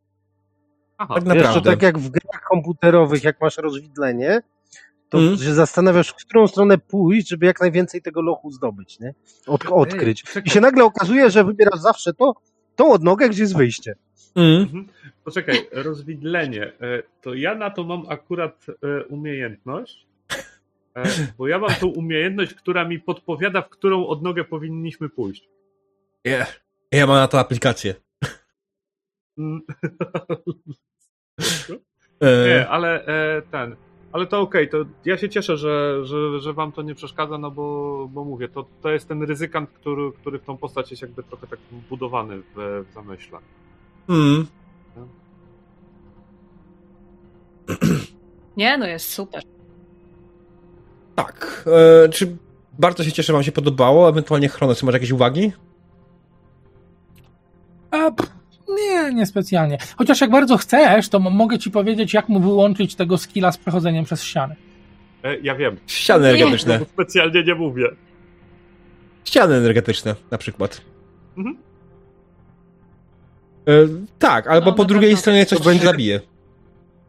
[0.99, 1.71] Aha, Tak naprawdę.
[1.71, 4.41] tak jak w grach komputerowych, jak masz rozwidlenie,
[5.09, 5.37] to Mm.
[5.37, 9.15] się zastanawiasz, w którą stronę pójść, żeby jak najwięcej tego lochu zdobyć, nie?
[9.47, 10.25] Od, odkryć.
[10.45, 12.33] I się nagle okazuje, że wybierasz zawsze to,
[12.77, 13.95] tą odnogę, gdzie jest wyjście.
[14.37, 14.87] Mm.
[15.25, 16.63] Poczekaj, rozwidlenie.
[16.63, 20.07] E, To ja na to mam akurat e, umiejętność,
[20.97, 21.03] e,
[21.39, 25.49] bo ja mam tą umiejętność, która mi podpowiada, w którą odnogę powinniśmy pójść.
[26.25, 26.61] Yeah.
[26.93, 27.95] Ja mam na to aplikację.
[32.21, 33.77] E, Nie, ale e, ten.
[34.13, 37.51] Ale to okej, to ja się cieszę, że, że, że wam to nie przeszkadza, no
[37.51, 41.23] bo, bo mówię, to, to jest ten ryzykant, który, który w tą postać jest jakby
[41.23, 41.59] trochę tak
[41.91, 43.39] budowany w, w zamyśle.
[44.09, 44.47] mm.
[48.57, 49.43] Nie, no jest super.
[51.15, 51.65] Tak.
[52.05, 52.37] E, czy
[52.79, 54.09] bardzo się cieszę, że wam się podobało.
[54.09, 55.53] Ewentualnie Chronos, masz jakieś uwagi?
[57.91, 58.38] A, pff,
[58.81, 59.79] nie, niespecjalnie.
[59.97, 64.05] Chociaż jak bardzo chcesz, to mogę ci powiedzieć, jak mu wyłączyć tego skilla z przechodzeniem
[64.05, 64.57] przez ściany.
[65.23, 66.31] E, ja wiem, Ściany Nie.
[66.31, 66.81] energetyczne.
[66.93, 67.89] specjalnie nie mówię.
[69.25, 70.81] Ściany energetyczne, na przykład.
[71.37, 71.57] Mhm.
[73.69, 73.73] E,
[74.19, 75.21] tak, albo No, po na drugiej pewno.
[75.21, 76.21] stronie coś To będzie- zabije.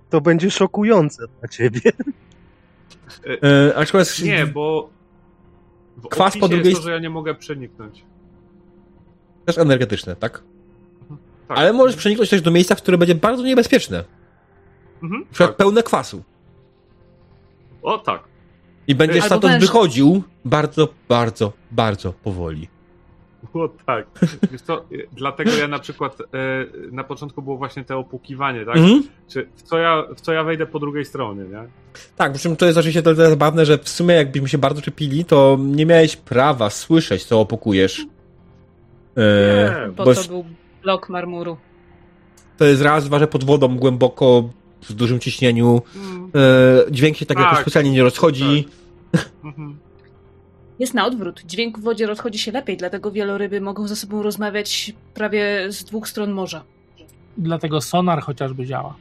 [0.10, 1.82] To będzie szokujące dla ciebie.
[3.44, 4.90] E, aczkolwiek Nie, bo
[5.98, 8.04] w Kwas po drugiej jest to, że ja nie mogę przeniknąć.
[9.46, 10.44] też energetyczne, tak?
[11.50, 11.58] Tak.
[11.58, 14.04] Ale możesz przeniknąć też do miejsca, które będzie bardzo niebezpieczne.
[15.04, 15.58] Mhm, Na przykład tak.
[15.58, 16.24] pełne kwasu.
[17.82, 18.24] O tak.
[18.88, 22.68] I będziesz Albo stamtąd wychodził bardzo, bardzo, bardzo powoli.
[23.54, 24.08] O tak.
[24.52, 26.26] Wiesz co, e, dlatego ja na przykład e,
[26.92, 28.76] na początku było właśnie te opłukiwanie, tak?
[28.78, 29.04] Mhm.
[29.28, 31.64] Czy w co, ja, w co ja wejdę po drugiej stronie, nie?
[32.16, 35.26] Tak, przy czym to jest oczywiście tyle zabawne, że w sumie jakbyśmy się bardzo czepili,
[35.26, 38.06] to nie miałeś prawa słyszeć, co opukujesz.
[39.18, 40.46] E, Nie, Bo bo to był
[40.84, 41.58] blok marmuru.
[42.58, 44.50] to jest raz, dwa, że pod wodą głęboko,
[44.82, 45.82] w dużym ciśnieniu.
[45.96, 48.68] Mm, E, dźwięk się tak, Tak, jakoś specjalnie nie rozchodzi.
[49.44, 49.78] mhm.
[50.80, 51.42] Jest na odwrót.
[51.46, 56.08] Dźwięk w wodzie rozchodzi się lepiej, dlatego wieloryby mogą ze sobą rozmawiać prawie z dwóch
[56.08, 56.64] stron morza.
[57.38, 58.96] Dlatego sonar chociażby działa.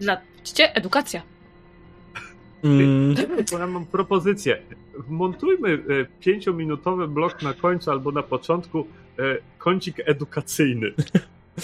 [0.00, 0.20] Dla...
[0.38, 0.74] Widzicie?
[0.74, 1.22] Edukacja.
[2.64, 3.14] Mm,
[3.52, 4.62] ja mam propozycję.
[5.08, 5.78] Montujmy e,
[6.20, 8.86] pięciominutowy blok na końcu albo na początku
[9.58, 10.86] kącik edukacyjny.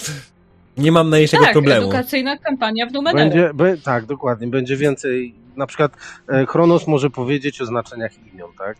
[0.77, 1.81] nie mam najmniejszego tak, problemu.
[1.81, 3.29] edukacyjna kampania w Numenera.
[3.29, 4.47] Będzie, be, tak, dokładnie.
[4.47, 5.35] Będzie więcej.
[5.55, 5.97] Na przykład
[6.29, 8.77] e, Chronos może powiedzieć o znaczeniach imion, tak?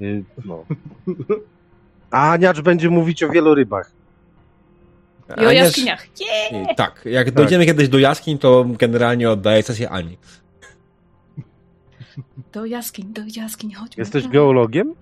[0.00, 0.64] Y, No.
[2.10, 3.90] A Aniacz będzie mówić o wielorybach.
[5.28, 6.06] I o Aniasz- jaskiniach.
[6.20, 6.76] Yeah!
[6.76, 10.18] Tak, jak dojdziemy kiedyś do jaskiń, to generalnie oddaję sesję Ani.
[12.52, 14.00] Do jaskiń, do jaskiń, chodźmy.
[14.00, 14.32] Jesteś Tak.
[14.32, 14.94] geologiem?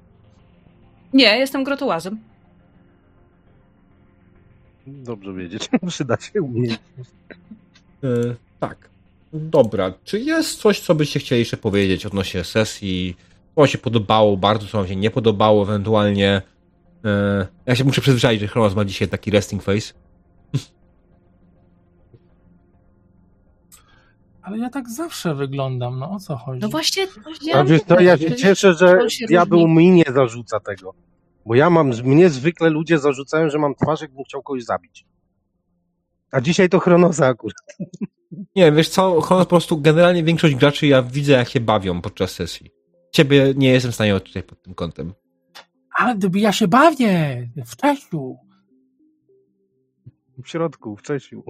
[1.13, 2.19] Nie, jestem grotołazem.
[4.87, 5.69] Dobrze wiedzieć.
[5.89, 7.11] Przyda się umiejętność.
[8.05, 8.09] E,
[8.61, 8.91] tak.
[9.33, 13.17] Dobra, czy jest coś, co byście chcieli jeszcze powiedzieć odnośnie sesji?
[13.55, 16.43] Co wam się podobało bardzo, co wam się nie podobało ewentualnie?
[17.05, 19.93] E, ja się muszę przyzwyczaić, że Chronos ma dzisiaj taki resting face.
[24.43, 26.61] Ale ja tak zawsze wyglądam, no o co chodzi?
[26.61, 27.07] No właśnie,
[27.55, 30.95] A wiesz co, ja się cieszę, że diabeł mi nie zarzuca tego.
[31.47, 35.07] Bo ja mam, mnie zwykle ludzie zarzucają, że mam twarz, jakbym chciał kogoś zabić.
[36.33, 37.57] A dzisiaj to Chronosa akurat.
[38.57, 42.31] Nie, wiesz co, Chronos po prostu generalnie większość graczy ja widzę, jak się bawią podczas
[42.31, 42.71] sesji.
[43.13, 45.13] Ciebie nie jestem w stanie tutaj pod tym kątem.
[45.95, 48.37] Ale gdyby ja się bawię w Czesiu.
[50.45, 51.45] W środku, w Czesiu.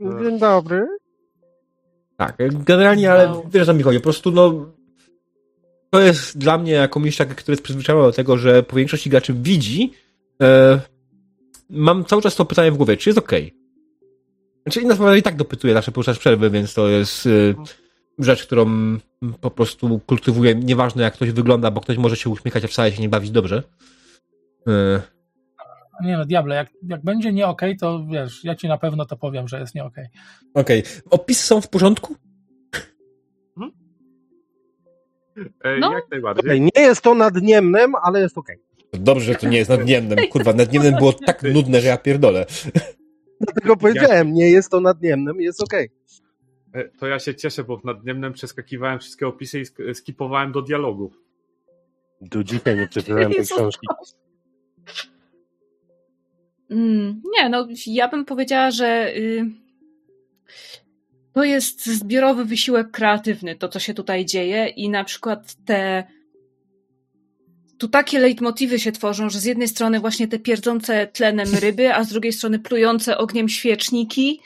[0.00, 0.86] Dzień dobry.
[2.16, 3.44] Tak, generalnie, ale Wow.
[3.50, 4.72] wiesz, o co mi chodzi, po prostu no
[5.90, 9.10] to jest dla mnie jako mistrz, taki, który jest przyzwyczajony do tego, że po większości
[9.10, 9.92] graczy widzi
[10.42, 10.80] e,
[11.70, 13.54] mam cały czas to pytanie w głowie, czy jest okej?
[14.62, 17.30] Znaczy inna sprawa, i tak dopytuję zawsze podczas przerwy, więc to jest e,
[18.18, 18.66] rzecz, którą
[19.40, 23.02] po prostu kultywuję, nieważne jak ktoś wygląda, bo ktoś może się uśmiechać, a wcale się
[23.02, 23.62] nie bawić dobrze.
[24.66, 25.02] E,
[26.04, 29.16] Nie no, diable, jak, jak będzie nie okej, to wiesz, ja ci na pewno to
[29.16, 30.06] powiem, że jest nie okej.
[30.54, 32.16] okej, opisy są w porządku?
[35.80, 35.92] No.
[35.92, 36.50] Jak najbardziej.
[36.50, 38.56] Ej, nie jest to nadniemnem, ale jest okej.
[38.92, 42.46] Dobrze, że to nie jest nadniemnym, kurwa, nadniemnym było tak nudne, że ja pierdolę.
[43.40, 45.90] Dlatego powiedziałem, nie jest to nadniemnem, jest okej.
[46.74, 50.62] E, To ja się cieszę, bo w nadniemnym przeskakiwałem wszystkie opisy i sk- skipowałem do
[50.62, 51.12] dialogów.
[52.20, 53.86] Do dzisiaj nie przeczytałem tej książki.
[56.70, 59.46] Mm, nie, no ja bym powiedziała, że y,
[61.38, 66.04] to jest zbiorowy wysiłek kreatywny, to co się tutaj dzieje i na przykład te
[67.78, 72.04] tu takie leitmotywy się tworzą, że z jednej strony właśnie te pierdzące tlenem ryby, a
[72.04, 74.40] z drugiej strony plujące ogniem świeczniki,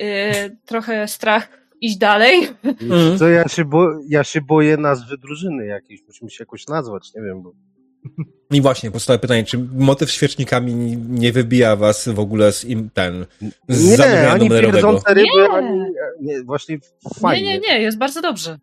[0.00, 1.48] y, trochę strach
[1.80, 2.48] iść dalej.
[3.18, 6.00] Co ja się, bo, ja się boję nazwy drużyny jakiejś.
[6.06, 7.42] Musimy się jakoś nazwać, nie wiem.
[7.42, 7.52] Bo...
[8.50, 13.26] I właśnie, podstawowe pytanie, czy motyw świecznikami nie wybija was w ogóle z im, ten,
[13.68, 14.72] z Nie, zamówienia ani numerowego?
[14.72, 15.50] pierdzące ryby, Nie.
[15.50, 15.80] ani...
[16.20, 17.58] Nie, właśnie Nie, fajnie.
[17.58, 18.58] nie, nie, jest bardzo dobrze.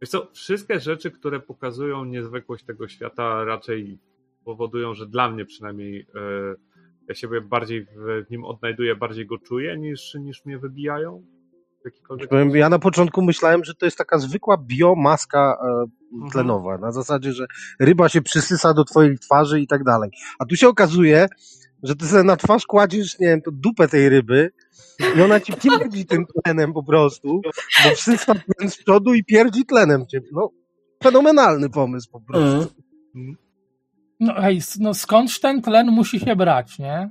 [0.00, 3.98] Wiesz co, wszystkie rzeczy, które pokazują niezwykłość tego świata raczej
[4.44, 6.54] powodują, że dla mnie przynajmniej e,
[7.08, 11.22] ja siebie bardziej w nim odnajduję, bardziej go czuję niż, niż mnie wybijają.
[11.84, 16.30] Jakikolwiek Ja na początku myślałem, że to jest taka zwykła biomaska e, Mhm.
[16.30, 16.78] tlenowa.
[16.78, 17.46] Na zasadzie, że
[17.80, 20.10] ryba się przysysa do twoich twarzy i tak dalej.
[20.38, 21.26] A tu się okazuje,
[21.82, 24.50] że ty sobie na twarz kładziesz, nie wiem, to dupę tej ryby
[25.16, 29.64] i ona ci pierdzi tym tlenem po prostu, bo przysysa tlen z przodu i pierdzi
[29.66, 30.20] tlenem cię.
[30.32, 30.50] No,
[31.02, 32.74] fenomenalny pomysł po prostu.
[33.14, 33.36] Mm.
[34.20, 37.10] No hej, no skądś ten tlen musi się brać, nie?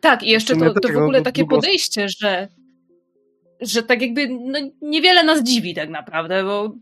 [0.00, 2.48] Tak, i jeszcze to, to tak, w ogóle takie podejście, że,
[3.60, 6.74] że tak jakby no, niewiele nas dziwi tak naprawdę, bo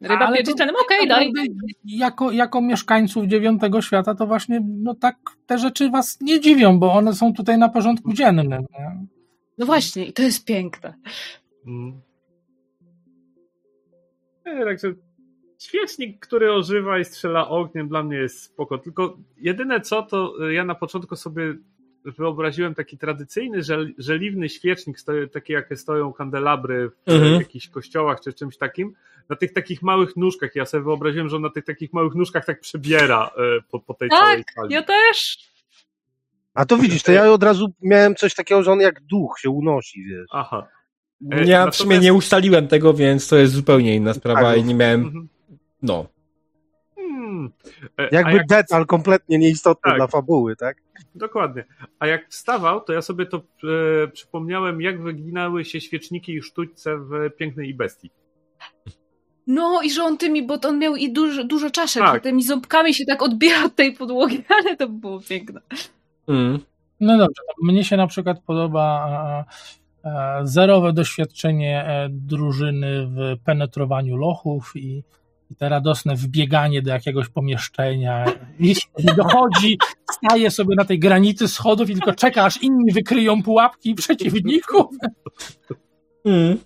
[0.00, 1.26] ryba Ale pierdzi to- tlenem, okej, daj.
[1.32, 1.52] Naprawdę
[1.84, 6.92] Jako, jako mieszkańców dziewiątego świata, to właśnie no tak te rzeczy was nie dziwią, bo
[6.92, 8.48] one są tutaj na porządku dziennym.
[8.48, 8.66] Nie?
[9.58, 10.94] No właśnie, i to jest piękne.
[11.66, 12.00] Mm.
[14.46, 14.94] Nie, także
[15.64, 18.78] świecznik, który ożywa i strzela ogniem, dla mnie jest spoko.
[18.78, 21.54] Tylko jedyne co, to y, ja na początku sobie
[22.04, 24.96] wyobraziłem taki tradycyjny, żel, żeliwny świecznik,
[25.32, 27.34] takie jakie stoją kandelabry w Mhm.
[27.34, 28.94] jakichś kościołach czy czymś takim,
[29.28, 30.54] na tych takich małych nóżkach.
[30.54, 33.94] Ja sobie wyobraziłem, że on na tych takich małych nóżkach tak przebiera y, po, po
[33.94, 34.74] tej Tak, całej sali.
[34.74, 35.38] Ja też.
[36.54, 39.50] A to widzisz, to ja od razu miałem coś takiego, że on jak duch się
[39.50, 40.26] unosi, wiesz.
[40.30, 40.66] Aha.
[41.32, 44.58] E, Ja w natomiast- sumie nie ustaliłem tego, więc to jest zupełnie inna sprawa Tak.
[44.58, 45.28] i nie miałem, Mhm.
[45.82, 46.06] No.
[46.96, 47.50] Hmm.
[47.98, 49.96] E, Jakby jak- detal kompletnie nieistotny Tak.
[49.96, 50.76] dla fabuły, tak?
[51.14, 51.64] Dokładnie.
[51.98, 56.96] A jak wstawał, to ja sobie to e, przypomniałem, jak wyginały się świeczniki i sztućce
[56.96, 58.10] w Pięknej i Bestii.
[59.46, 62.22] No i że on tymi, bo on miał i dużo, dużo czaszek, Tak.
[62.22, 65.60] tymi ząbkami się tak odbija od tej podłogi, ale to było piękne.
[66.28, 66.58] Mm.
[67.00, 69.08] No dobrze, mnie się na przykład podoba
[70.04, 75.02] e, e, zerowe doświadczenie e, drużyny w penetrowaniu lochów i,
[75.50, 78.24] i te radosne wbieganie do jakiegoś pomieszczenia.
[78.58, 78.74] I
[79.16, 79.78] dochodzi,
[80.12, 84.86] staje sobie na tej granicy schodów i tylko czeka, aż inni wykryją pułapki przeciwników.
[86.24, 86.58] Mm.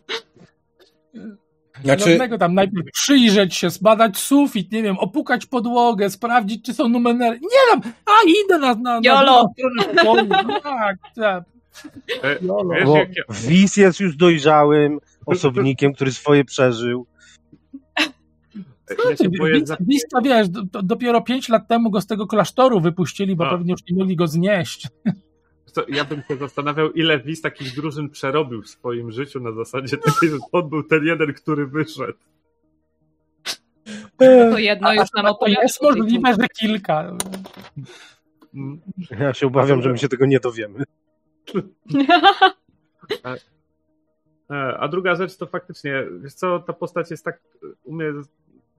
[1.85, 7.41] Znaczy, tam najpierw przyjrzeć się, zbadać sufit, nie wiem, opukać podłogę, sprawdzić, czy są numery.
[7.43, 8.13] Nie tam, a
[8.45, 9.49] idę na, na, na Jolo.
[9.97, 10.29] pokoju.
[10.47, 11.45] No Tak, tak.
[12.23, 12.75] E, Jolo.
[12.85, 12.97] Bo
[13.49, 17.07] Wiz jest już dojrzałym osobnikiem, który swoje przeżył.
[18.91, 19.77] Ja za...
[19.81, 23.51] Bliska, wiesz, do, do, dopiero pięć lat temu go z tego klasztoru wypuścili, bo A.
[23.51, 24.89] pewnie już nie mogli go znieść.
[25.73, 29.97] co, Ja bym się zastanawiał, ile Wiz takich drużyn przerobił w swoim życiu na zasadzie
[29.97, 32.19] takiej, że on był ten jeden, który wyszedł.
[34.19, 35.63] To jedno już nam To opowiada.
[35.63, 37.17] jest możliwe, że kilka.
[38.55, 38.81] Mm.
[39.21, 40.85] Ja się obawiam, że my się tego nie dowiemy.
[44.51, 48.07] E, A druga rzecz to faktycznie, wiesz co, ta postać jest tak e, u mnie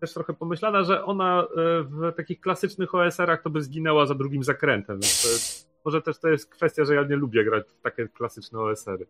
[0.05, 1.45] też trochę pomyślana, że ona e,
[1.83, 4.95] w takich klasycznych OSR-ach to by zginęła za drugim zakrętem.
[4.95, 9.07] Więc może też to jest kwestia, że ja nie lubię grać w takie klasyczne OSR-y.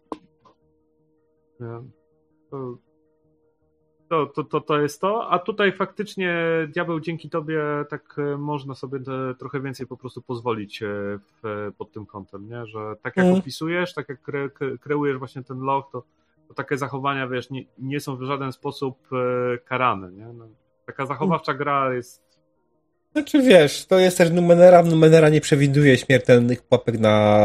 [4.10, 6.38] To, to, to, to, jest to, a tutaj faktycznie
[6.74, 10.88] diabeł dzięki tobie tak e, można sobie te, trochę więcej po prostu pozwolić e,
[11.44, 12.66] w, pod tym kątem, nie?
[12.66, 13.40] że tak jak Mm.
[13.40, 16.04] opisujesz, tak jak kre, kre- kreujesz właśnie ten log, to,
[16.48, 19.10] to takie zachowania, wiesz, nie, nie są w żaden sposób
[19.66, 20.34] karane, nie?
[20.34, 20.48] No,
[20.86, 22.26] taka zachowawcza gra jest
[23.16, 24.84] Znaczy wiesz, to jest też Numenera.
[24.84, 27.40] Numenera nie przewiduje śmiertelnych pułapek na,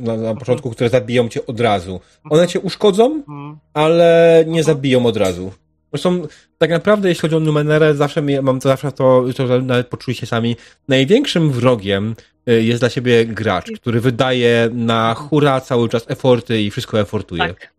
[0.00, 2.00] na, na początku, które zabiją cię od razu.
[2.30, 5.52] One cię uszkodzą, mm, ale nie zabiją od razu.
[5.92, 6.26] Zresztą
[6.58, 9.86] tak naprawdę jeśli chodzi o Numenerę, zawsze mi- mam to zawsze to, to że nawet
[9.86, 10.56] poczujcie sami,
[10.88, 12.14] największym wrogiem
[12.48, 17.48] y, jest dla siebie gracz, który wydaje na hura cały czas eforty i wszystko efortuje.
[17.48, 17.72] Tak.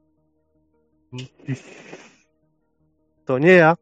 [3.25, 3.75] To nie ja.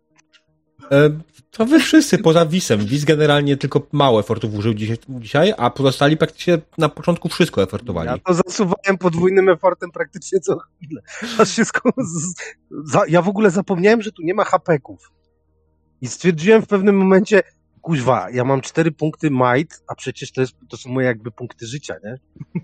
[0.92, 1.10] E,
[1.52, 2.86] To wy wszyscy poza Wisem.
[2.86, 4.74] Wis generalnie tylko mało efortów użył
[5.10, 8.10] dzisiaj, a pozostali praktycznie na początku wszystko efortowali.
[8.10, 11.02] Ja to zasuwałem podwójnym efortem praktycznie co chwilę.
[11.38, 11.64] Aż się.
[13.08, 15.12] Ja w ogóle zapomniałem, że tu nie ma hapeków.
[16.02, 17.44] I stwierdziłem w pewnym momencie,
[17.82, 21.66] kuźwa, ja mam cztery punkty might, a przecież to, jest, to są moje jakby punkty
[21.68, 22.16] życia, nie?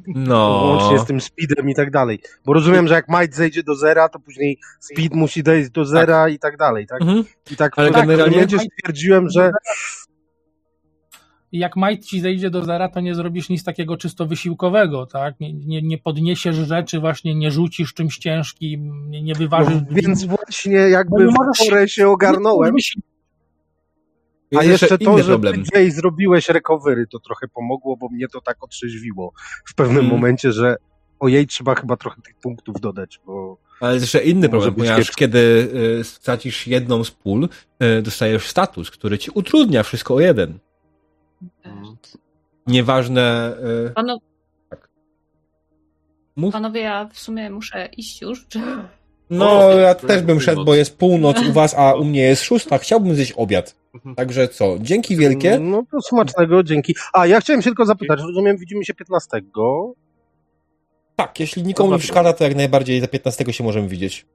[0.07, 0.61] No.
[0.65, 2.19] Łącznie z tym speedem i tak dalej.
[2.45, 6.29] Bo rozumiem, że jak might zejdzie do zera, to później speed musi dojść do zera
[6.29, 7.01] i tak dalej, tak?
[7.01, 7.23] Mhm.
[7.51, 9.51] I tak w Ale pewnym generalnie- momencie stwierdziłem, że
[11.51, 15.39] I jak majt ci zejdzie do zera, to nie zrobisz nic takiego czysto wysiłkowego, tak?
[15.39, 19.73] Nie, nie, nie podniesiesz rzeczy, właśnie nie rzucisz czymś ciężkim, nie, nie wyważysz...
[19.73, 22.75] no, więc właśnie No jakby nie w porę się ogarnąłem.
[24.55, 25.63] A jeszcze to, że problem.
[25.73, 29.33] ty zrobiłeś recovery, to trochę pomogło, bo mnie to tak otrzeźwiło
[29.65, 30.11] w pewnym Mm.
[30.11, 30.75] momencie, że
[31.19, 35.15] ojej, trzeba chyba trochę tych punktów dodać, bo Ale jest jeszcze inny problem, ponieważ kiepsko.
[35.19, 35.39] kiedy
[35.99, 37.49] y, stracisz jedną z pól,
[37.99, 40.59] y, dostajesz status, który ci utrudnia wszystko o jeden.
[42.67, 43.53] Nieważne.
[43.87, 44.19] Y, Pano,
[46.35, 46.53] mów.
[46.53, 48.47] panowie, ja w sumie muszę iść już.
[48.47, 48.59] Czy...
[49.29, 52.77] No, ja też bym szedł, bo jest północ u was, a u mnie jest szósta.
[52.77, 53.75] Chciałbym zjeść obiad.
[53.93, 54.15] Mhm.
[54.15, 55.59] Także co, dzięki wielkie.
[55.59, 56.95] No to smacznego, dzięki.
[57.13, 59.41] A ja chciałem się tylko zapytać, rozumiem, widzimy się 15.
[61.15, 64.25] Tak, jeśli nikomu nie przeszkadza, to jak najbardziej za 15 się możemy widzieć.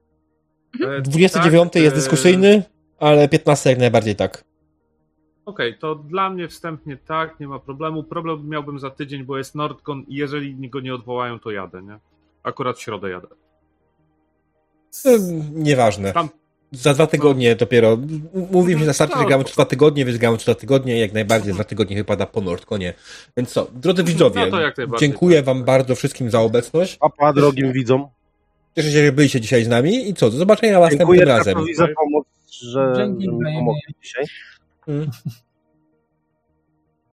[0.99, 2.63] E, 29 tak, jest e, dyskusyjny,
[2.99, 4.45] ale 15 jak najbardziej tak.
[5.47, 8.05] Okej, to dla mnie wstępnie tak, nie ma problemu.
[8.05, 11.99] Problem miałbym za tydzień, bo jest Nordcon i jeżeli go nie odwołają, to jadę, nie?
[12.43, 13.29] Akurat w środę jadę.
[15.53, 16.13] Nieważne.
[16.13, 16.29] Tam
[16.73, 17.99] Za dwa tygodnie dopiero.
[18.51, 21.13] Mówimy się na starcie, że gramy co dwa tygodnie, więc gramy co dwa tygodnie, jak
[21.13, 22.95] najbardziej za dwa tygodnie wypada po Nordconie.
[23.37, 26.97] Więc co, drodzy widzowie, No dziękuję tak, wam bardzo wszystkim za obecność.
[26.97, 28.07] Papa drogim widzom.
[28.77, 31.55] Cieszę się, że byliście dzisiaj z nami i co, do zobaczenia następnym Dziękuję razem.
[31.55, 32.27] Trakowi za pomoc,
[32.63, 34.25] że, Dzięki że mi pomogli dzisiaj.
[34.89, 35.11] Mm.